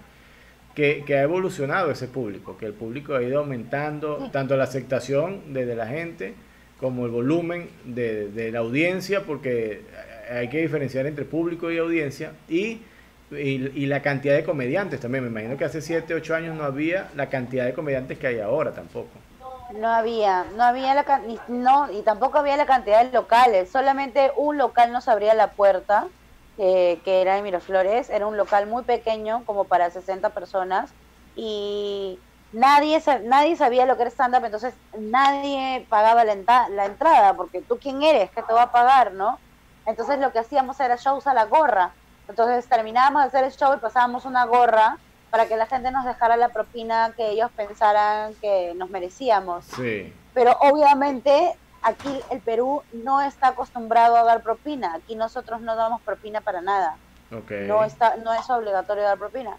que, 0.75 1.05
que 1.05 1.15
ha 1.15 1.21
evolucionado 1.21 1.89
ese 1.89 2.09
público, 2.09 2.57
que 2.57 2.65
el 2.65 2.73
público 2.73 3.15
ha 3.15 3.23
ido 3.23 3.39
aumentando 3.39 4.29
tanto 4.29 4.57
la 4.57 4.65
aceptación 4.65 5.53
de, 5.53 5.73
la 5.73 5.87
gente 5.87 6.33
como 6.81 7.05
el 7.05 7.11
volumen 7.13 7.69
de, 7.85 8.27
de, 8.27 8.51
la 8.51 8.59
audiencia, 8.59 9.23
porque 9.23 9.83
hay 10.29 10.49
que 10.49 10.59
diferenciar 10.59 11.05
entre 11.05 11.23
público 11.23 11.71
y 11.71 11.77
audiencia, 11.77 12.33
y 12.49 12.81
y, 13.31 13.85
la 13.85 14.01
cantidad 14.01 14.35
de 14.35 14.43
comediantes 14.43 14.99
también. 14.99 15.23
Me 15.23 15.29
imagino 15.29 15.57
que 15.57 15.65
hace 15.65 15.81
7, 15.81 16.13
8 16.13 16.35
años 16.35 16.55
no 16.55 16.63
había 16.63 17.09
la 17.15 17.27
cantidad 17.27 17.65
de 17.65 17.73
comediantes 17.73 18.17
que 18.17 18.27
hay 18.27 18.39
ahora 18.39 18.71
tampoco. 18.71 19.09
No 19.73 19.87
había, 19.87 20.45
no 20.55 20.63
había 20.63 20.95
la 20.95 21.21
no 21.47 21.91
y 21.91 22.01
tampoco 22.01 22.39
había 22.39 22.57
la 22.57 22.65
cantidad 22.65 23.05
de 23.05 23.11
locales. 23.11 23.69
Solamente 23.69 24.31
un 24.35 24.57
local 24.57 24.91
nos 24.91 25.07
abría 25.07 25.35
la 25.35 25.51
puerta, 25.51 26.07
que 26.57 26.99
era 27.05 27.37
en 27.37 27.43
Miraflores. 27.43 28.09
Era 28.09 28.25
un 28.25 28.35
local 28.35 28.65
muy 28.65 28.83
pequeño, 28.83 29.43
como 29.45 29.65
para 29.65 29.91
60 29.91 30.29
personas. 30.31 30.91
Y 31.35 32.17
nadie, 32.51 33.01
nadie 33.25 33.55
sabía 33.55 33.85
lo 33.85 33.95
que 33.95 34.03
era 34.03 34.11
stand-up, 34.11 34.43
entonces 34.43 34.73
nadie 34.97 35.85
pagaba 35.87 36.23
la, 36.25 36.35
la 36.69 36.85
entrada, 36.85 37.35
porque 37.35 37.61
tú 37.61 37.77
quién 37.77 38.01
eres, 38.01 38.31
que 38.31 38.41
te 38.41 38.53
va 38.53 38.63
a 38.63 38.71
pagar, 38.71 39.13
¿no? 39.13 39.39
Entonces 39.85 40.19
lo 40.19 40.31
que 40.31 40.39
hacíamos 40.39 40.79
era 40.79 40.95
shows 40.95 41.27
a 41.27 41.33
la 41.33 41.45
gorra 41.45 41.91
entonces 42.29 42.67
terminábamos 42.67 43.23
de 43.23 43.27
hacer 43.27 43.43
el 43.43 43.51
show 43.51 43.73
y 43.75 43.79
pasábamos 43.79 44.23
una 44.23 44.45
gorra 44.45 44.97
para 45.31 45.47
que 45.47 45.57
la 45.57 45.65
gente 45.65 45.91
nos 45.91 46.05
dejara 46.05 46.37
la 46.37 46.49
propina 46.49 47.11
que 47.17 47.31
ellos 47.31 47.51
pensaran 47.55 48.35
que 48.35 48.73
nos 48.75 48.89
merecíamos. 48.89 49.65
Sí. 49.65 50.13
Pero 50.33 50.55
obviamente 50.61 51.55
aquí 51.81 52.21
el 52.29 52.39
Perú 52.39 52.83
no 52.93 53.21
está 53.21 53.49
acostumbrado 53.49 54.15
a 54.15 54.23
dar 54.23 54.43
propina. 54.43 54.93
Aquí 54.95 55.15
nosotros 55.15 55.61
no 55.61 55.75
damos 55.75 56.01
propina 56.01 56.41
para 56.41 56.61
nada. 56.61 56.97
Okay. 57.31 57.67
No 57.67 57.83
está, 57.83 58.17
no 58.17 58.33
es 58.33 58.49
obligatorio 58.49 59.03
dar 59.03 59.17
propina. 59.17 59.57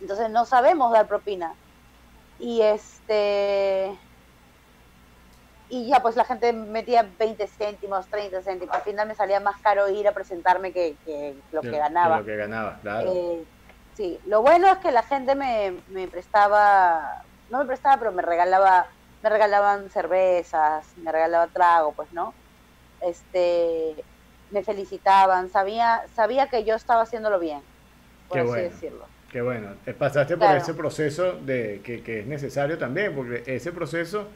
Entonces 0.00 0.28
no 0.30 0.44
sabemos 0.46 0.92
dar 0.92 1.06
propina. 1.06 1.54
Y 2.38 2.62
este 2.62 3.96
y 5.70 5.86
ya 5.86 6.02
pues 6.02 6.16
la 6.16 6.24
gente 6.24 6.52
metía 6.52 7.08
20 7.16 7.46
céntimos, 7.46 8.08
30 8.08 8.42
céntimos. 8.42 8.74
Al 8.74 8.82
final 8.82 9.06
me 9.06 9.14
salía 9.14 9.38
más 9.38 9.56
caro 9.62 9.88
ir 9.88 10.06
a 10.08 10.12
presentarme 10.12 10.72
que, 10.72 10.96
lo 11.52 11.60
que 11.62 11.70
ganaba. 11.70 12.18
lo 12.18 12.24
que 12.24 12.36
ganaba, 12.36 12.78
claro. 12.82 13.12
Eh, 13.14 13.44
sí, 13.94 14.18
lo 14.26 14.42
bueno 14.42 14.66
es 14.66 14.78
que 14.78 14.90
la 14.90 15.04
gente 15.04 15.36
me, 15.36 15.76
me, 15.88 16.08
prestaba, 16.08 17.22
no 17.50 17.58
me 17.58 17.66
prestaba, 17.66 17.98
pero 17.98 18.10
me 18.10 18.20
regalaba, 18.20 18.88
me 19.22 19.30
regalaban 19.30 19.88
cervezas, 19.90 20.86
me 20.96 21.12
regalaba 21.12 21.46
trago, 21.46 21.92
pues, 21.92 22.12
¿no? 22.12 22.34
Este, 23.00 23.94
me 24.50 24.64
felicitaban, 24.64 25.50
sabía, 25.50 26.02
sabía 26.16 26.48
que 26.48 26.64
yo 26.64 26.74
estaba 26.74 27.02
haciéndolo 27.02 27.38
bien, 27.38 27.60
por 28.28 28.38
Qué 28.38 28.40
así 28.40 28.48
bueno. 28.48 28.62
decirlo. 28.64 29.06
Qué 29.30 29.40
bueno, 29.40 29.76
pasaste 29.96 30.36
por 30.36 30.56
ese 30.56 30.74
proceso 30.74 31.34
de 31.34 31.80
que, 31.84 32.02
que 32.02 32.18
es 32.18 32.26
necesario 32.26 32.76
también, 32.76 33.14
porque 33.14 33.44
ese 33.46 33.70
proceso 33.70 34.26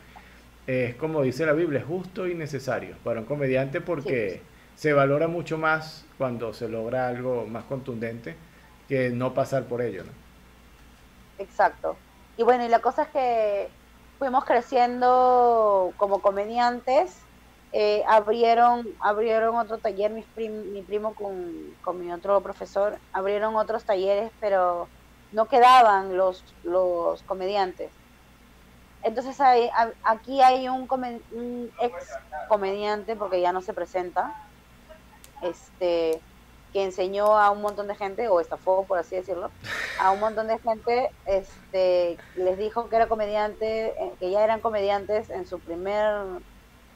es 0.67 0.95
como 0.97 1.23
dice 1.23 1.47
la 1.47 1.53
Biblia, 1.53 1.81
es 1.81 1.87
justo 1.87 2.27
y 2.27 2.35
necesario 2.35 2.97
para 3.05 3.21
un 3.21 3.27
comediante 3.27 3.81
porque 3.81 4.43
se 4.77 4.93
valora 4.93 5.29
mucho 5.29 5.59
más 5.59 6.05
cuando 6.19 6.53
se 6.53 6.69
logra 6.69 7.09
algo 7.09 7.47
más 7.47 7.65
contundente 7.65 8.35
que 8.89 9.11
no 9.11 9.35
pasar 9.35 9.65
por 9.65 9.83
ello. 9.83 10.05
¿no? 10.05 10.11
Exacto. 11.39 11.97
Y 12.37 12.43
bueno, 12.43 12.65
y 12.65 12.69
la 12.69 12.81
cosa 12.81 13.03
es 13.03 13.09
que 13.09 13.69
fuimos 14.19 14.45
creciendo 14.45 15.93
como 15.97 16.21
comediantes. 16.21 17.19
Eh, 17.77 18.05
abrieron 18.07 18.87
abrieron 19.01 19.57
otro 19.57 19.79
taller, 19.79 20.13
mi, 20.13 20.25
mi 20.49 20.83
primo 20.83 21.13
con, 21.15 21.75
con 21.83 22.01
mi 22.01 22.13
otro 22.13 22.41
profesor, 22.41 22.99
abrieron 23.13 23.57
otros 23.57 23.83
talleres, 23.83 24.31
pero 24.41 24.87
no 25.33 25.47
quedaban 25.47 26.17
los, 26.17 26.45
los 26.63 27.25
comediantes 27.25 27.91
entonces 29.05 29.41
hay, 29.41 29.71
aquí 30.03 30.41
hay 30.41 30.69
un, 30.69 30.89
ex 31.81 31.95
comediante, 32.49 33.17
porque 33.17 33.41
ya 33.41 33.53
no 33.53 33.61
se 33.61 33.73
presenta, 33.73 34.35
este 35.43 36.21
que 36.73 36.83
enseñó 36.83 37.39
a 37.39 37.53
un 37.53 37.63
montón 37.63 37.87
de 37.87 37.95
gente, 37.95 38.27
o 38.27 38.41
estafó, 38.41 38.85
por 38.85 38.99
así 38.99 39.15
decirlo, 39.15 39.53
a 40.01 40.11
un 40.11 40.19
montón 40.19 40.49
de 40.49 40.59
gente, 40.59 41.09
este, 41.25 42.19
les 42.35 42.59
dijo 42.59 42.89
que 42.89 42.97
era 42.97 43.07
comediante, 43.07 43.91
eh, 43.91 44.13
que 44.19 44.33
ya 44.33 44.43
eran 44.43 44.59
comediantes 44.59 45.31
en 45.31 45.47
su 45.47 45.61
primer 45.61 46.41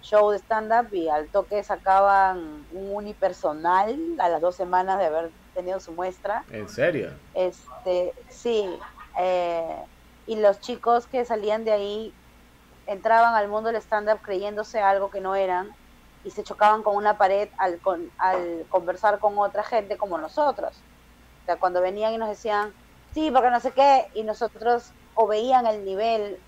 show 0.02 0.30
de 0.30 0.39
stand-up 0.39 0.93
y 0.93 1.09
al 1.09 1.28
toque 1.28 1.62
sacaban 1.62 2.66
un 2.72 2.90
unipersonal 2.93 3.97
a 4.18 4.28
las 4.28 4.40
dos 4.40 4.56
semanas 4.56 4.98
de 4.98 5.06
haber 5.06 5.30
tenido 5.55 5.78
su 5.78 5.93
muestra. 5.93 6.44
¿En 6.51 6.68
serio? 6.68 7.10
Este, 7.35 8.12
sí. 8.28 8.68
Eh, 9.16 9.76
y 10.28 10.36
los 10.36 10.60
chicos 10.60 11.06
que 11.06 11.24
salían 11.24 11.64
de 11.64 11.72
ahí 11.72 12.14
entraban 12.86 13.34
al 13.34 13.48
mundo 13.48 13.72
del 13.72 13.80
stand-up 13.80 14.20
creyéndose 14.20 14.78
algo 14.80 15.10
que 15.10 15.22
no 15.22 15.34
eran 15.34 15.74
y 16.22 16.30
se 16.30 16.44
chocaban 16.44 16.82
con 16.82 16.96
una 16.96 17.16
pared 17.16 17.48
al, 17.56 17.80
al 18.18 18.66
conversar 18.68 19.20
con 19.20 19.38
otra 19.38 19.62
gente 19.62 19.96
como 19.96 20.18
nosotros. 20.18 20.76
O 21.42 21.46
sea, 21.46 21.56
cuando 21.56 21.80
venían 21.80 22.12
y 22.12 22.18
nos 22.18 22.28
decían, 22.28 22.74
sí, 23.14 23.30
porque 23.30 23.48
no 23.48 23.59
sé 23.59 23.72
qué, 23.72 24.10
y 24.12 24.22
nosotros 24.22 24.92
o 25.14 25.26
veían 25.26 25.66
el 25.66 25.82
nivel, 25.86 26.38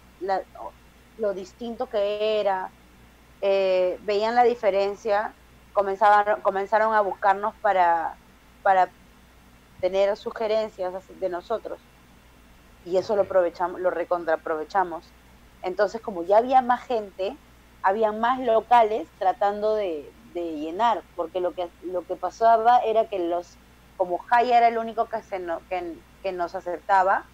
lo 1.16 1.32
distinto 1.32 1.88
que 1.88 2.38
era, 2.38 2.70
eh, 3.40 3.98
veían 4.02 4.34
la 4.34 4.44
diferencia, 4.44 5.32
comenzaban, 5.72 6.42
comenzaron 6.42 6.92
a 6.92 7.00
buscarnos 7.00 7.54
para, 7.62 8.14
para 8.62 8.90
tener 9.80 10.14
sugerencias 10.18 10.92
de 11.08 11.28
nosotros 11.30 11.80
y 12.84 12.96
eso 12.96 13.16
lo 13.16 13.22
aprovechamos, 13.22 13.80
lo 13.80 13.90
recontraaprovechamos. 13.90 15.04
Entonces, 15.62 16.00
como 16.00 16.22
ya 16.22 16.38
había 16.38 16.62
más 16.62 16.82
gente, 16.84 17.36
había 17.82 18.12
más 18.12 18.40
locales 18.40 19.08
tratando 19.18 19.74
de, 19.74 20.10
llenar, 20.32 21.02
porque 21.16 21.40
lo 21.40 21.54
que 21.54 21.68
lo 21.82 22.06
que 22.06 22.14
pasaba 22.14 22.78
era 22.78 23.08
que 23.08 23.18
los 23.18 23.56
como 23.96 24.18
Jaya 24.18 24.58
era 24.58 24.68
el 24.68 24.78
único 24.78 25.06
que, 25.06 25.20
se 25.22 25.44
que, 25.68 25.96
que, 26.22 26.30
nos 26.30 26.54
aceptaba 26.54 27.24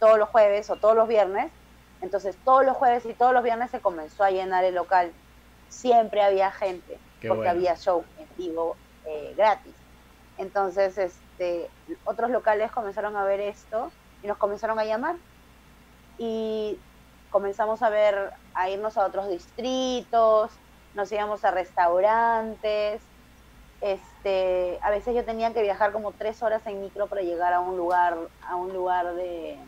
todos 0.00 0.18
los 0.18 0.30
jueves 0.30 0.70
o 0.70 0.76
todos 0.76 0.96
los 0.96 1.06
viernes, 1.06 1.52
entonces 2.00 2.34
todos 2.46 2.64
los 2.64 2.74
jueves 2.74 3.04
y 3.04 3.12
todos 3.12 3.34
los 3.34 3.42
viernes 3.42 3.70
se 3.70 3.80
comenzó 3.80 4.24
a 4.24 4.30
llenar 4.30 4.64
el 4.64 4.74
local. 4.74 5.12
Siempre 5.68 6.22
había 6.22 6.50
gente, 6.50 6.98
porque 7.28 7.46
había 7.46 7.76
show 7.76 8.04
en 8.18 8.26
vivo 8.38 8.76
eh, 9.04 9.34
gratis. 9.36 9.74
Entonces, 10.38 10.96
este, 10.96 11.68
otros 12.04 12.30
locales 12.30 12.72
comenzaron 12.72 13.16
a 13.16 13.24
ver 13.24 13.40
esto 13.40 13.92
y 14.26 14.28
nos 14.28 14.38
comenzaron 14.38 14.78
a 14.80 14.84
llamar. 14.84 15.14
Y 16.18 16.78
comenzamos 17.30 17.82
a 17.82 17.90
ver, 17.90 18.32
a 18.54 18.68
irnos 18.68 18.98
a 18.98 19.06
otros 19.06 19.28
distritos, 19.28 20.50
nos 20.94 21.12
íbamos 21.12 21.44
a 21.44 21.52
restaurantes, 21.52 23.00
este, 23.80 24.78
a 24.82 24.90
veces 24.90 25.14
yo 25.14 25.24
tenía 25.24 25.52
que 25.52 25.62
viajar 25.62 25.92
como 25.92 26.12
tres 26.12 26.42
horas 26.42 26.66
en 26.66 26.80
micro 26.80 27.06
para 27.06 27.20
llegar 27.20 27.52
a 27.52 27.60
un 27.60 27.76
lugar, 27.76 28.16
a 28.48 28.56
un 28.56 28.72
lugar 28.72 29.14
de 29.14 29.58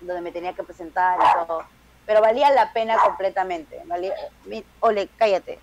donde 0.00 0.20
me 0.20 0.30
tenía 0.30 0.52
que 0.52 0.62
presentar 0.62 1.18
y 1.18 1.46
todo, 1.46 1.64
pero 2.06 2.20
valía 2.20 2.50
la 2.50 2.72
pena 2.72 2.96
completamente, 2.98 3.82
valía, 3.86 4.14
ole, 4.80 5.08
cállate, 5.16 5.58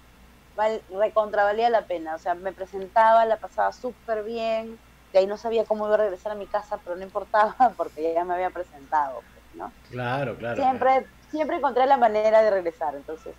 Val, 0.55 0.81
recontra 0.89 1.53
la 1.53 1.81
pena, 1.83 2.15
o 2.15 2.17
sea, 2.17 2.33
me 2.33 2.51
presentaba, 2.51 3.25
la 3.25 3.37
pasaba 3.37 3.71
súper 3.71 4.23
bien, 4.23 4.79
de 5.11 5.19
ahí 5.19 5.27
no 5.27 5.37
sabía 5.37 5.65
cómo 5.65 5.85
iba 5.85 5.95
a 5.95 5.99
regresar 5.99 6.31
a 6.31 6.35
mi 6.35 6.47
casa, 6.47 6.81
pero 6.83 6.95
no 6.95 7.03
importaba 7.03 7.55
porque 7.77 8.13
ya 8.13 8.25
me 8.25 8.33
había 8.33 8.49
presentado, 8.51 9.23
pues, 9.33 9.45
¿no? 9.53 9.73
Claro, 9.89 10.37
claro. 10.37 10.61
Siempre, 10.61 11.07
siempre 11.29 11.57
encontré 11.57 11.85
la 11.85 11.97
manera 11.97 12.41
de 12.41 12.51
regresar, 12.51 12.95
entonces. 12.95 13.35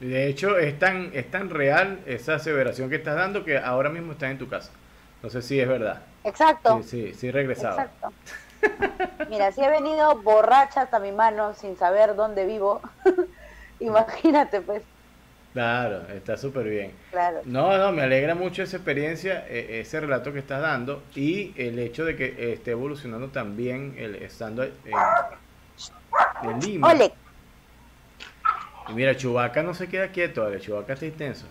De 0.00 0.26
hecho, 0.28 0.58
es 0.58 0.78
tan, 0.78 1.10
es 1.12 1.30
tan 1.30 1.50
real 1.50 2.02
esa 2.06 2.36
aseveración 2.36 2.88
que 2.88 2.96
estás 2.96 3.16
dando 3.16 3.44
que 3.44 3.58
ahora 3.58 3.90
mismo 3.90 4.12
estás 4.12 4.30
en 4.30 4.38
tu 4.38 4.48
casa. 4.48 4.72
No 5.22 5.28
sé 5.28 5.42
si 5.42 5.60
es 5.60 5.68
verdad. 5.68 6.06
Exacto. 6.24 6.80
Sí, 6.80 7.12
sí, 7.12 7.14
sí 7.14 7.30
regresado. 7.30 7.78
Exacto. 7.78 8.14
Mira, 9.28 9.52
si 9.52 9.62
he 9.62 9.68
venido 9.70 10.22
borracha 10.22 10.82
hasta 10.82 10.98
mi 10.98 11.12
mano 11.12 11.52
sin 11.54 11.76
saber 11.76 12.14
dónde 12.16 12.46
vivo, 12.46 12.80
imagínate 13.78 14.62
pues. 14.62 14.84
Claro, 15.52 16.06
está 16.14 16.36
súper 16.36 16.68
bien. 16.68 16.92
Claro. 17.10 17.40
No, 17.44 17.76
no, 17.76 17.90
me 17.90 18.02
alegra 18.02 18.36
mucho 18.36 18.62
esa 18.62 18.76
experiencia, 18.76 19.46
e, 19.48 19.80
ese 19.80 19.98
relato 20.00 20.32
que 20.32 20.38
estás 20.38 20.62
dando 20.62 21.02
y 21.14 21.52
el 21.60 21.78
hecho 21.80 22.04
de 22.04 22.14
que 22.14 22.52
esté 22.52 22.70
evolucionando 22.70 23.28
también 23.28 23.96
el 23.98 24.14
estando 24.16 24.62
en, 24.62 24.72
en 26.42 26.60
Lima. 26.60 26.88
Ole. 26.88 27.12
Y 28.88 28.92
mira, 28.92 29.16
Chubaca 29.16 29.62
no 29.62 29.74
se 29.74 29.88
queda 29.88 30.08
quieto, 30.08 30.44
Ale, 30.44 30.60
Chubaca 30.60 30.92
está 30.92 31.06
intenso. 31.06 31.46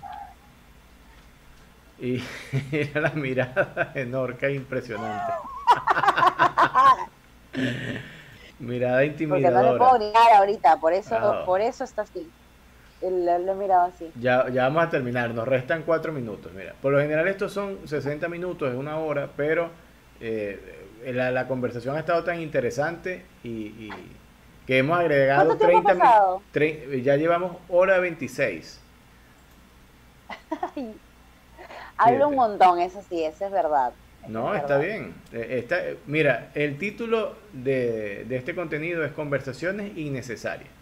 Y 1.99 2.23
mira 2.71 3.01
la 3.01 3.09
mirada 3.11 3.91
de 3.93 4.05
Norca 4.05 4.49
impresionante. 4.49 5.34
mirada 8.59 9.03
intimidadora. 9.03 9.51
Porque 9.51 9.67
no 9.67 9.73
le 9.73 9.77
puedo 9.77 9.99
negar 9.99 10.34
ahorita, 10.38 10.77
por 10.77 10.93
eso, 10.93 11.43
por 11.45 11.59
eso 11.59 11.84
está 11.84 12.03
así. 12.03 12.30
Lo 13.01 13.07
he 13.07 13.55
mirado 13.55 13.88
así. 13.88 14.11
Ya, 14.19 14.49
ya 14.49 14.63
vamos 14.63 14.84
a 14.84 14.89
terminar, 14.89 15.34
nos 15.34 15.47
restan 15.47 15.84
cuatro 15.84 16.11
minutos. 16.11 16.51
Mira, 16.53 16.76
por 16.81 16.91
lo 16.91 16.99
general 16.99 17.27
estos 17.27 17.53
son 17.53 17.88
60 17.88 18.27
minutos, 18.27 18.69
es 18.69 18.76
una 18.76 18.97
hora, 18.97 19.30
pero 19.38 19.69
eh, 20.19 20.59
la, 21.05 21.47
conversación 21.47 21.95
ha 21.95 21.99
estado 21.99 22.23
tan 22.26 22.41
interesante 22.41 23.23
y, 23.43 23.89
que 24.67 24.80
hemos 24.80 24.99
agregado 24.99 25.55
30 25.57 25.93
minutos. 25.93 27.03
Ya 27.03 27.15
llevamos 27.15 27.55
hora 27.69 27.99
26. 27.99 28.81
Hablo 31.97 32.27
un 32.30 32.35
montón, 32.35 32.80
eso 32.80 33.01
sí, 33.09 33.23
eso 33.23 33.45
es 33.45 33.51
verdad. 33.51 33.93
no, 34.27 34.53
está 34.53 34.77
bien. 34.77 35.15
Eh, 35.31 35.59
está, 35.63 35.80
mira, 36.05 36.51
el 36.53 36.77
título 36.77 37.35
de, 37.53 38.26
de 38.26 38.35
este 38.35 38.53
contenido 38.53 39.05
es 39.05 39.13
Conversaciones 39.13 39.97
Innecesarias 39.97 40.78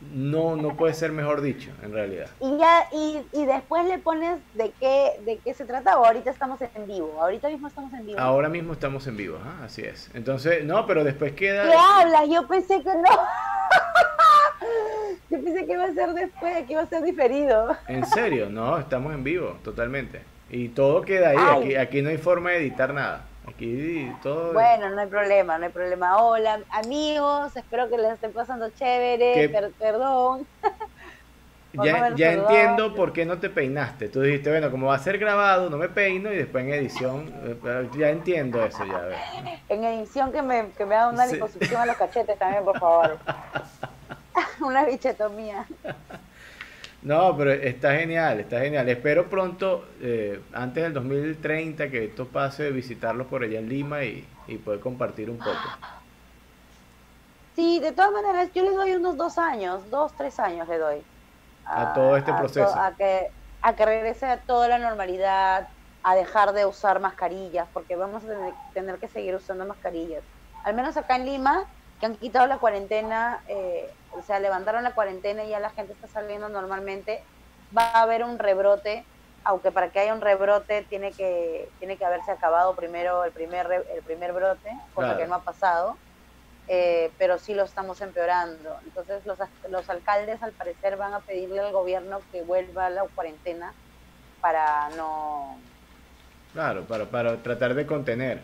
no, 0.00 0.56
no 0.56 0.76
puede 0.76 0.94
ser 0.94 1.12
mejor 1.12 1.40
dicho, 1.40 1.70
en 1.82 1.92
realidad. 1.92 2.28
Y 2.40 2.56
ya, 2.56 2.88
y, 2.92 3.20
y 3.32 3.46
después 3.46 3.84
le 3.86 3.98
pones 3.98 4.38
de 4.54 4.72
qué, 4.78 5.12
de 5.24 5.38
qué 5.38 5.54
se 5.54 5.64
trata, 5.64 5.98
o 5.98 6.04
ahorita 6.04 6.30
estamos 6.30 6.60
en 6.62 6.86
vivo, 6.86 7.16
ahorita 7.20 7.48
mismo 7.48 7.68
estamos 7.68 7.92
en 7.92 8.06
vivo. 8.06 8.20
Ahora 8.20 8.48
mismo 8.48 8.72
estamos 8.72 9.06
en 9.06 9.16
vivo, 9.16 9.38
así 9.62 9.82
es. 9.82 10.10
Entonces, 10.14 10.64
no, 10.64 10.86
pero 10.86 11.04
después 11.04 11.32
queda... 11.32 11.64
¿Qué 11.64 11.76
hablas? 11.76 12.28
Yo 12.28 12.46
pensé 12.46 12.82
que 12.82 12.90
no. 12.90 13.02
Yo 15.30 15.42
pensé 15.42 15.66
que 15.66 15.72
iba 15.72 15.84
a 15.84 15.92
ser 15.92 16.14
después, 16.14 16.66
que 16.66 16.72
iba 16.72 16.82
a 16.82 16.86
ser 16.86 17.02
diferido. 17.02 17.76
¿En 17.86 18.04
serio? 18.06 18.48
No, 18.48 18.78
estamos 18.78 19.12
en 19.12 19.24
vivo, 19.24 19.58
totalmente. 19.62 20.22
Y 20.50 20.68
todo 20.68 21.02
queda 21.02 21.30
ahí, 21.30 21.38
aquí, 21.38 21.76
aquí 21.76 22.02
no 22.02 22.08
hay 22.08 22.18
forma 22.18 22.50
de 22.50 22.58
editar 22.58 22.94
nada. 22.94 23.26
Aquí 23.48 24.12
todo. 24.22 24.52
Bueno, 24.52 24.90
no 24.90 25.00
hay 25.00 25.06
problema, 25.06 25.58
no 25.58 25.66
hay 25.66 25.72
problema. 25.72 26.22
Hola, 26.22 26.60
amigos, 26.70 27.56
espero 27.56 27.88
que 27.88 27.96
les 27.96 28.12
estén 28.12 28.32
pasando 28.32 28.68
chévere. 28.70 29.48
perdón. 29.78 30.46
ya, 31.72 32.14
ya 32.14 32.32
entiendo 32.32 32.94
por 32.94 33.12
qué 33.12 33.24
no 33.24 33.38
te 33.38 33.48
peinaste. 33.48 34.08
Tú 34.08 34.20
dijiste, 34.20 34.50
bueno, 34.50 34.70
como 34.70 34.88
va 34.88 34.96
a 34.96 34.98
ser 34.98 35.18
grabado, 35.18 35.70
no 35.70 35.76
me 35.78 35.88
peino 35.88 36.32
y 36.32 36.36
después 36.36 36.64
en 36.64 36.72
edición. 36.72 37.32
Eh, 37.44 37.88
ya 37.96 38.10
entiendo 38.10 38.64
eso, 38.64 38.84
ya. 38.84 39.08
En 39.68 39.84
edición 39.84 40.32
que 40.32 40.42
me, 40.42 40.70
que 40.76 40.84
me 40.84 40.94
haga 40.94 41.08
una 41.08 41.26
liposucción 41.26 41.80
a 41.80 41.86
los 41.86 41.96
cachetes 41.96 42.38
también, 42.38 42.64
por 42.64 42.78
favor. 42.78 43.18
una 44.60 44.84
bichetomía. 44.84 45.66
No, 47.02 47.36
pero 47.36 47.52
está 47.52 47.94
genial, 47.94 48.40
está 48.40 48.60
genial. 48.60 48.88
Espero 48.88 49.30
pronto, 49.30 49.86
eh, 50.00 50.42
antes 50.52 50.82
del 50.82 50.92
2030, 50.94 51.90
que 51.90 52.06
esto 52.06 52.26
pase, 52.26 52.70
visitarlos 52.70 53.28
por 53.28 53.44
allá 53.44 53.60
en 53.60 53.68
Lima 53.68 54.04
y, 54.04 54.26
poder 54.64 54.80
compartir 54.80 55.30
un 55.30 55.38
poco. 55.38 55.50
Sí, 57.54 57.80
de 57.80 57.92
todas 57.92 58.10
maneras, 58.10 58.50
yo 58.54 58.62
le 58.62 58.70
doy 58.70 58.92
unos 58.92 59.16
dos 59.16 59.38
años, 59.38 59.88
dos, 59.90 60.12
tres 60.16 60.40
años 60.40 60.66
le 60.68 60.78
doy. 60.78 61.02
A, 61.64 61.92
todo 61.92 62.16
este 62.16 62.32
proceso. 62.32 62.74
A, 62.74 62.92
que, 62.96 63.30
a 63.60 63.76
que 63.76 63.84
regrese 63.84 64.26
a 64.26 64.38
toda 64.38 64.68
la 64.68 64.78
normalidad, 64.78 65.68
a 66.02 66.14
dejar 66.14 66.52
de 66.52 66.64
usar 66.66 66.98
mascarillas, 67.00 67.68
porque 67.72 67.94
vamos 67.94 68.24
a 68.24 68.52
tener, 68.72 68.98
que 68.98 69.08
seguir 69.08 69.34
usando 69.34 69.66
mascarillas. 69.66 70.22
Al 70.64 70.74
menos 70.74 70.96
acá 70.96 71.16
en 71.16 71.26
Lima, 71.26 71.64
que 72.00 72.06
han 72.06 72.16
quitado 72.16 72.46
la 72.46 72.58
cuarentena, 72.58 73.40
eh, 73.48 73.90
o 74.12 74.22
sea, 74.22 74.40
levantaron 74.40 74.82
la 74.82 74.94
cuarentena 74.94 75.44
y 75.44 75.50
ya 75.50 75.60
la 75.60 75.70
gente 75.70 75.92
está 75.92 76.06
saliendo 76.08 76.48
normalmente, 76.48 77.22
va 77.76 77.90
a 77.90 78.02
haber 78.02 78.24
un 78.24 78.38
rebrote, 78.38 79.04
aunque 79.44 79.70
para 79.70 79.90
que 79.90 80.00
haya 80.00 80.14
un 80.14 80.20
rebrote 80.20 80.82
tiene 80.82 81.12
que, 81.12 81.68
tiene 81.78 81.96
que 81.96 82.04
haberse 82.04 82.30
acabado 82.30 82.74
primero 82.74 83.24
el 83.24 83.32
primer, 83.32 83.86
el 83.94 84.02
primer 84.02 84.32
brote, 84.32 84.70
cosa 84.94 85.16
que 85.16 85.26
no 85.26 85.36
ha 85.36 85.42
pasado, 85.42 85.96
eh, 86.68 87.10
pero 87.18 87.38
sí 87.38 87.54
lo 87.54 87.64
estamos 87.64 88.00
empeorando. 88.00 88.76
Entonces 88.84 89.24
los, 89.24 89.38
los 89.70 89.88
alcaldes 89.88 90.42
al 90.42 90.52
parecer 90.52 90.96
van 90.96 91.14
a 91.14 91.20
pedirle 91.20 91.60
al 91.60 91.72
gobierno 91.72 92.20
que 92.30 92.42
vuelva 92.42 92.86
a 92.86 92.90
la 92.90 93.04
cuarentena 93.14 93.72
para 94.40 94.90
no... 94.90 95.58
Claro, 96.52 96.84
para, 96.84 97.06
para 97.06 97.42
tratar 97.42 97.74
de 97.74 97.86
contener. 97.86 98.40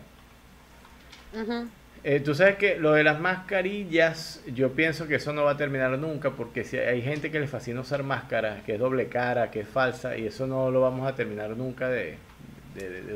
Eh, 2.07 2.19
tú 2.19 2.35
sabes 2.35 2.57
que 2.57 2.75
lo 2.75 2.91
de 2.91 3.03
las 3.03 3.19
mascarillas, 3.19 4.39
yo 4.45 4.73
pienso 4.73 5.07
que 5.07 5.15
eso 5.15 5.33
no 5.33 5.43
va 5.43 5.53
a 5.53 5.57
terminar 5.57 5.89
nunca, 5.97 6.29
porque 6.29 6.63
si 6.63 6.77
hay 6.77 7.01
gente 7.01 7.31
que 7.31 7.39
le 7.39 7.47
fascina 7.47 7.81
usar 7.81 8.03
máscaras, 8.03 8.61
que 8.61 8.75
es 8.75 8.79
doble 8.79 9.09
cara, 9.09 9.49
que 9.49 9.61
es 9.61 9.67
falsa, 9.67 10.15
y 10.15 10.27
eso 10.27 10.45
no 10.45 10.69
lo 10.69 10.81
vamos 10.81 11.11
a 11.11 11.15
terminar 11.15 11.49
nunca 11.57 11.89
de, 11.89 12.19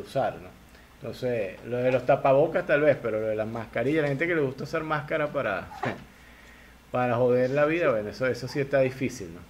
usar, 0.04 0.38
¿no? 0.38 0.50
Entonces, 0.96 1.64
lo 1.66 1.78
de 1.78 1.92
los 1.92 2.04
tapabocas 2.08 2.66
tal 2.66 2.82
vez, 2.82 2.98
pero 3.00 3.22
lo 3.22 3.28
de 3.28 3.36
las 3.36 3.48
mascarillas, 3.48 4.02
la 4.02 4.08
gente 4.08 4.26
que 4.26 4.34
le 4.34 4.42
gusta 4.42 4.64
usar 4.64 4.82
máscara 4.84 5.28
para, 5.28 5.68
para 6.92 7.16
joder 7.16 7.52
la 7.52 7.66
vida, 7.66 7.92
bueno, 7.92 8.10
eso, 8.10 8.26
eso 8.26 8.48
sí 8.48 8.60
está 8.60 8.80
difícil, 8.80 9.36
¿no? 9.36 9.42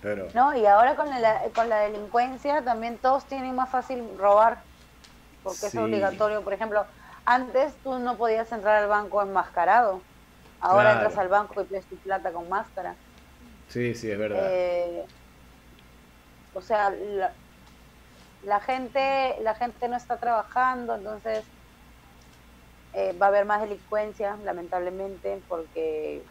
Pero... 0.00 0.28
No, 0.32 0.56
y 0.56 0.64
ahora 0.64 0.94
con 0.94 1.10
la, 1.10 1.42
con 1.52 1.68
la 1.68 1.80
delincuencia 1.80 2.62
también 2.62 2.98
todos 2.98 3.24
tienen 3.24 3.56
más 3.56 3.68
fácil 3.68 4.04
robar, 4.16 4.58
porque 5.42 5.66
es 5.66 5.74
obligatorio, 5.74 6.42
por 6.42 6.52
ejemplo 6.52 6.86
antes 7.28 7.74
tú 7.84 7.98
no 7.98 8.16
podías 8.16 8.50
entrar 8.52 8.82
al 8.82 8.88
banco 8.88 9.20
enmascarado. 9.20 10.00
Ahora 10.60 10.92
entras 10.92 11.18
al 11.18 11.28
banco 11.28 11.60
y 11.60 11.64
pides 11.66 11.84
tu 11.84 11.96
plata 11.96 12.32
con 12.32 12.48
máscara. 12.48 12.94
Sí, 13.68 13.94
sí, 13.94 14.10
es 14.10 14.18
verdad. 14.18 14.40
Eh, 14.50 15.04
o 16.54 16.62
sea, 16.62 16.90
la, 18.44 18.60
gente, 18.60 19.36
la 19.42 19.54
gente 19.54 19.88
no 19.88 19.96
está 19.96 20.16
trabajando, 20.16 20.94
entonces 20.94 21.44
eh, 22.94 23.14
va 23.20 23.26
a 23.26 23.28
haber 23.28 23.44
más 23.44 23.60
delincuencia, 23.60 24.36
lamentablemente, 24.42 25.42
porque 25.48 26.22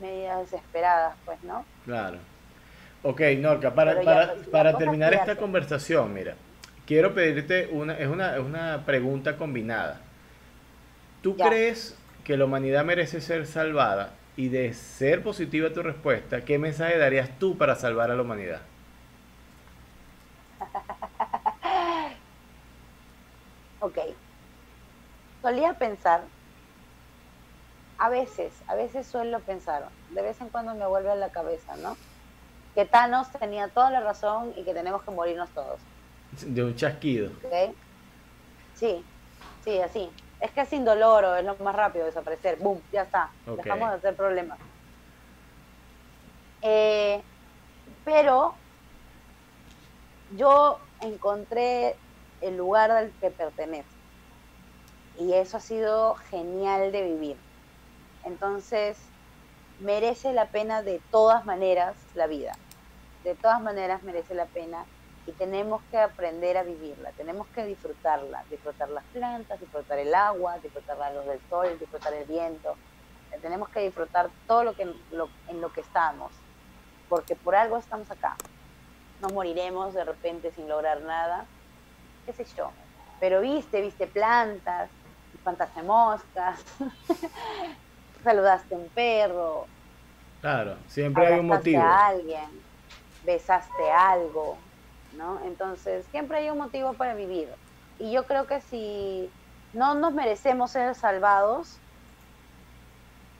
medidas 0.00 0.48
desesperadas, 0.48 1.16
pues, 1.24 1.42
¿no? 1.42 1.64
Claro. 1.84 2.18
Ok, 3.02 3.20
Norca, 3.38 3.74
para, 3.74 4.00
para, 4.00 4.34
para 4.50 4.78
terminar 4.78 5.12
esta 5.12 5.34
conversación, 5.34 6.14
mira, 6.14 6.36
quiero 6.88 7.12
pedirte 7.12 7.68
una, 7.70 7.98
es 7.98 8.08
una, 8.08 8.40
una 8.40 8.86
pregunta 8.86 9.36
combinada. 9.36 10.00
¿Tú 11.22 11.36
crees 11.36 11.94
que 12.24 12.38
la 12.38 12.46
humanidad 12.46 12.82
merece 12.82 13.20
ser 13.20 13.46
salvada? 13.46 14.14
Y 14.36 14.48
de 14.48 14.72
ser 14.72 15.22
positiva 15.22 15.70
tu 15.70 15.82
respuesta, 15.82 16.46
¿qué 16.46 16.58
mensaje 16.58 16.96
darías 16.96 17.28
tú 17.38 17.58
para 17.58 17.74
salvar 17.74 18.10
a 18.10 18.14
la 18.14 18.22
humanidad? 18.22 18.62
ok. 23.80 23.98
Solía 25.42 25.74
pensar, 25.74 26.22
a 27.98 28.08
veces, 28.08 28.54
a 28.66 28.76
veces 28.76 29.06
suelo 29.06 29.40
pensar, 29.40 29.88
de 30.10 30.22
vez 30.22 30.40
en 30.40 30.48
cuando 30.48 30.74
me 30.74 30.86
vuelve 30.86 31.10
a 31.10 31.16
la 31.16 31.28
cabeza, 31.30 31.76
¿no? 31.76 31.98
Que 32.74 32.86
Thanos 32.86 33.30
tenía 33.32 33.68
toda 33.68 33.90
la 33.90 34.00
razón 34.00 34.54
y 34.56 34.64
que 34.64 34.72
tenemos 34.72 35.02
que 35.02 35.10
morirnos 35.10 35.50
todos. 35.50 35.80
De 36.32 36.62
un 36.62 36.76
chasquido. 36.76 37.30
Sí, 38.74 39.04
sí, 39.64 39.80
así. 39.80 40.10
Es 40.40 40.52
que 40.52 40.60
es 40.60 40.72
indoloro, 40.72 41.34
es 41.36 41.44
lo 41.44 41.56
más 41.56 41.74
rápido 41.74 42.04
desaparecer. 42.04 42.58
¡Bum! 42.58 42.80
Ya 42.92 43.02
está. 43.02 43.30
Dejamos 43.44 43.90
de 43.90 43.96
hacer 43.96 44.14
problemas. 44.14 44.58
Eh, 46.62 47.20
pero 48.04 48.54
yo 50.36 50.78
encontré 51.00 51.96
el 52.40 52.56
lugar 52.56 52.90
al 52.90 53.10
que 53.20 53.30
pertenece. 53.30 53.88
Y 55.18 55.32
eso 55.32 55.56
ha 55.56 55.60
sido 55.60 56.14
genial 56.14 56.92
de 56.92 57.02
vivir. 57.02 57.36
Entonces, 58.24 58.96
merece 59.80 60.32
la 60.32 60.46
pena 60.46 60.82
de 60.82 61.00
todas 61.10 61.44
maneras 61.44 61.96
la 62.14 62.26
vida. 62.28 62.52
De 63.24 63.34
todas 63.34 63.60
maneras 63.60 64.02
merece 64.04 64.34
la 64.34 64.46
pena 64.46 64.84
y 65.28 65.32
tenemos 65.32 65.82
que 65.90 65.98
aprender 65.98 66.56
a 66.56 66.62
vivirla, 66.62 67.10
tenemos 67.12 67.46
que 67.48 67.66
disfrutarla, 67.66 68.42
disfrutar 68.50 68.88
las 68.88 69.04
plantas, 69.12 69.60
disfrutar 69.60 69.98
el 69.98 70.14
agua, 70.14 70.58
disfrutar 70.62 70.96
la 70.96 71.12
luz 71.12 71.26
del 71.26 71.40
sol, 71.50 71.78
disfrutar 71.78 72.14
el 72.14 72.24
viento, 72.24 72.74
tenemos 73.42 73.68
que 73.68 73.80
disfrutar 73.80 74.30
todo 74.46 74.64
lo 74.64 74.74
que 74.74 74.82
en 74.84 75.60
lo 75.60 75.70
que 75.70 75.82
estamos, 75.82 76.32
porque 77.10 77.36
por 77.36 77.54
algo 77.54 77.76
estamos 77.76 78.10
acá. 78.10 78.36
No 79.20 79.28
moriremos 79.28 79.92
de 79.92 80.02
repente 80.02 80.50
sin 80.52 80.66
lograr 80.66 81.02
nada, 81.02 81.44
qué 82.24 82.32
sé 82.32 82.46
yo. 82.56 82.70
Pero 83.20 83.42
viste, 83.42 83.82
viste 83.82 84.06
plantas, 84.06 84.88
espantaste 85.34 85.82
moscas, 85.82 86.64
saludaste 88.24 88.74
a 88.74 88.78
un 88.78 88.88
perro. 88.88 89.66
Claro, 90.40 90.78
siempre 90.86 91.26
hay 91.26 91.38
un 91.38 91.48
motivo. 91.48 91.82
a 91.82 92.06
alguien, 92.06 92.48
besaste 93.26 93.90
algo, 93.90 94.56
¿no? 95.18 95.40
Entonces, 95.44 96.06
siempre 96.10 96.38
hay 96.38 96.48
un 96.48 96.56
motivo 96.56 96.94
para 96.94 97.14
vivir. 97.14 97.48
Y 97.98 98.12
yo 98.12 98.24
creo 98.24 98.46
que 98.46 98.60
si 98.62 99.28
no 99.74 99.94
nos 99.94 100.14
merecemos 100.14 100.70
ser 100.70 100.94
salvados, 100.94 101.76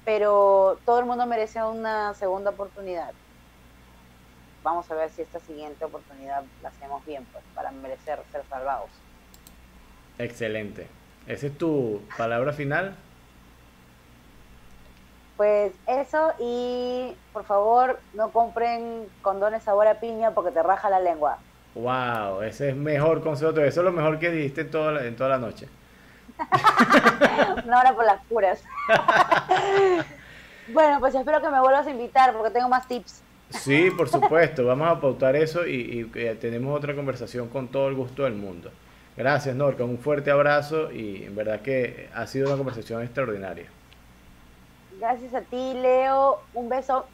pero 0.05 0.79
todo 0.85 0.99
el 0.99 1.07
mundo 1.07 1.25
merece 1.27 1.63
una 1.63 2.13
segunda 2.15 2.51
oportunidad. 2.51 3.13
Vamos 4.63 4.91
a 4.91 4.95
ver 4.95 5.09
si 5.11 5.23
esta 5.23 5.39
siguiente 5.39 5.85
oportunidad 5.85 6.43
la 6.63 6.69
hacemos 6.69 7.07
bien, 7.07 7.25
pues, 7.33 7.45
para 7.55 7.71
merecer 7.71 8.21
ser 8.33 8.43
salvados. 8.51 8.91
Excelente. 10.19 10.89
¿Esa 11.27 11.47
es 11.47 11.57
tu 11.57 12.03
palabra 12.17 12.53
final? 12.53 12.97
Pues 15.37 15.73
eso 15.87 16.33
y 16.41 17.15
por 17.33 17.45
favor 17.45 18.01
no 18.15 18.33
compren 18.33 19.09
condones 19.23 19.63
sabor 19.63 19.87
a 19.87 20.01
piña 20.01 20.33
porque 20.33 20.51
te 20.51 20.61
raja 20.65 20.91
la 20.91 20.99
lengua. 20.99 21.39
Wow, 21.75 22.43
ese 22.43 22.71
es 22.71 22.77
mejor 22.77 23.23
consejo. 23.23 23.51
Eso 23.51 23.81
es 23.81 23.85
lo 23.85 23.93
mejor 23.93 24.19
que 24.19 24.31
dijiste 24.31 24.63
en 24.63 24.71
toda 24.71 24.93
la, 24.93 25.05
en 25.05 25.17
toda 25.17 25.31
la 25.31 25.39
noche. 25.39 25.69
Una 27.65 27.81
hora 27.81 27.95
por 27.95 28.05
las 28.05 28.25
puras. 28.25 28.63
bueno, 30.73 31.01
pues 31.01 31.15
espero 31.15 31.41
que 31.41 31.49
me 31.49 31.61
vuelvas 31.61 31.87
a 31.87 31.91
invitar 31.91 32.33
porque 32.33 32.51
tengo 32.51 32.69
más 32.69 32.87
tips. 32.87 33.23
Sí, 33.51 33.91
por 33.91 34.09
supuesto. 34.09 34.67
Vamos 34.67 34.89
a 34.89 35.01
pautar 35.01 35.37
eso 35.37 35.67
y, 35.67 36.05
tenemos 36.41 36.77
otra 36.77 36.95
conversación 36.95 37.49
con 37.49 37.69
todo 37.69 37.89
el 37.89 37.95
gusto 37.95 38.25
del 38.25 38.35
mundo. 38.35 38.71
Gracias, 39.17 39.55
Norca. 39.57 39.85
Un 39.85 39.99
fuerte 39.99 40.31
abrazo 40.31 40.93
y 40.93 41.25
en 41.25 41.35
verdad 41.35 41.61
que 41.61 42.09
ha 42.15 42.27
sido 42.27 42.49
una 42.49 42.57
conversación 42.57 43.03
extraordinaria. 43.03 43.67
Gracias 44.99 45.35
a 45.35 45.41
ti, 45.41 45.75
Leo. 45.75 46.41
Un 46.55 46.69
beso 46.69 47.07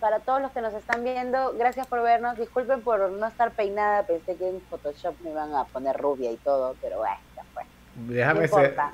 para 0.00 0.20
todos 0.20 0.40
los 0.42 0.50
que 0.52 0.60
nos 0.60 0.74
están 0.74 1.02
viendo, 1.04 1.54
gracias 1.58 1.86
por 1.86 2.02
vernos. 2.02 2.36
Disculpen 2.38 2.82
por 2.82 3.10
no 3.10 3.26
estar 3.26 3.52
peinada, 3.52 4.04
pensé 4.04 4.36
que 4.36 4.48
en 4.48 4.60
Photoshop 4.62 5.14
me 5.22 5.30
iban 5.30 5.54
a 5.54 5.64
poner 5.64 5.96
rubia 5.96 6.30
y 6.30 6.36
todo, 6.36 6.74
pero 6.80 6.98
bueno, 6.98 7.16
ya 7.34 7.42
fue. 7.52 7.62
Déjame 8.08 8.48
ser, 8.48 8.76
ah, 8.78 8.92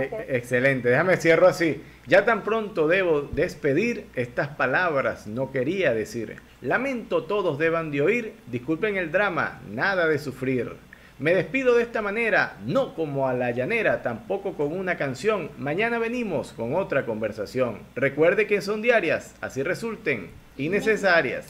eh, 0.00 0.26
excelente, 0.30 0.88
déjame 0.88 1.16
cierro 1.16 1.48
así. 1.48 1.82
Ya 2.06 2.24
tan 2.24 2.42
pronto 2.42 2.86
debo 2.86 3.22
despedir 3.22 4.08
estas 4.14 4.48
palabras, 4.48 5.26
no 5.26 5.50
quería 5.50 5.92
decir. 5.92 6.40
Lamento 6.60 7.24
todos 7.24 7.58
deban 7.58 7.90
de 7.90 8.02
oír, 8.02 8.36
disculpen 8.46 8.96
el 8.96 9.10
drama, 9.10 9.60
nada 9.68 10.06
de 10.06 10.18
sufrir. 10.18 10.76
Me 11.18 11.34
despido 11.34 11.74
de 11.74 11.82
esta 11.82 12.02
manera, 12.02 12.58
no 12.66 12.94
como 12.94 13.26
a 13.26 13.32
la 13.32 13.50
llanera, 13.50 14.02
tampoco 14.02 14.52
con 14.52 14.78
una 14.78 14.98
canción. 14.98 15.50
Mañana 15.56 15.98
venimos 15.98 16.52
con 16.52 16.74
otra 16.74 17.06
conversación. 17.06 17.80
Recuerde 17.94 18.46
que 18.46 18.60
son 18.60 18.82
diarias, 18.82 19.34
así 19.40 19.62
resulten 19.62 20.30
innecesarias. 20.58 21.46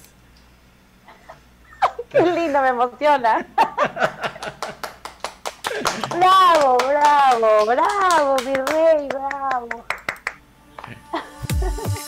Qué 2.10 2.22
lindo, 2.22 2.62
me 2.62 2.68
emociona. 2.68 3.44
bravo, 6.16 6.78
bravo, 6.78 7.66
bravo, 7.66 8.36
mi 8.44 8.54
rey, 8.54 9.08
bravo. 9.08 9.84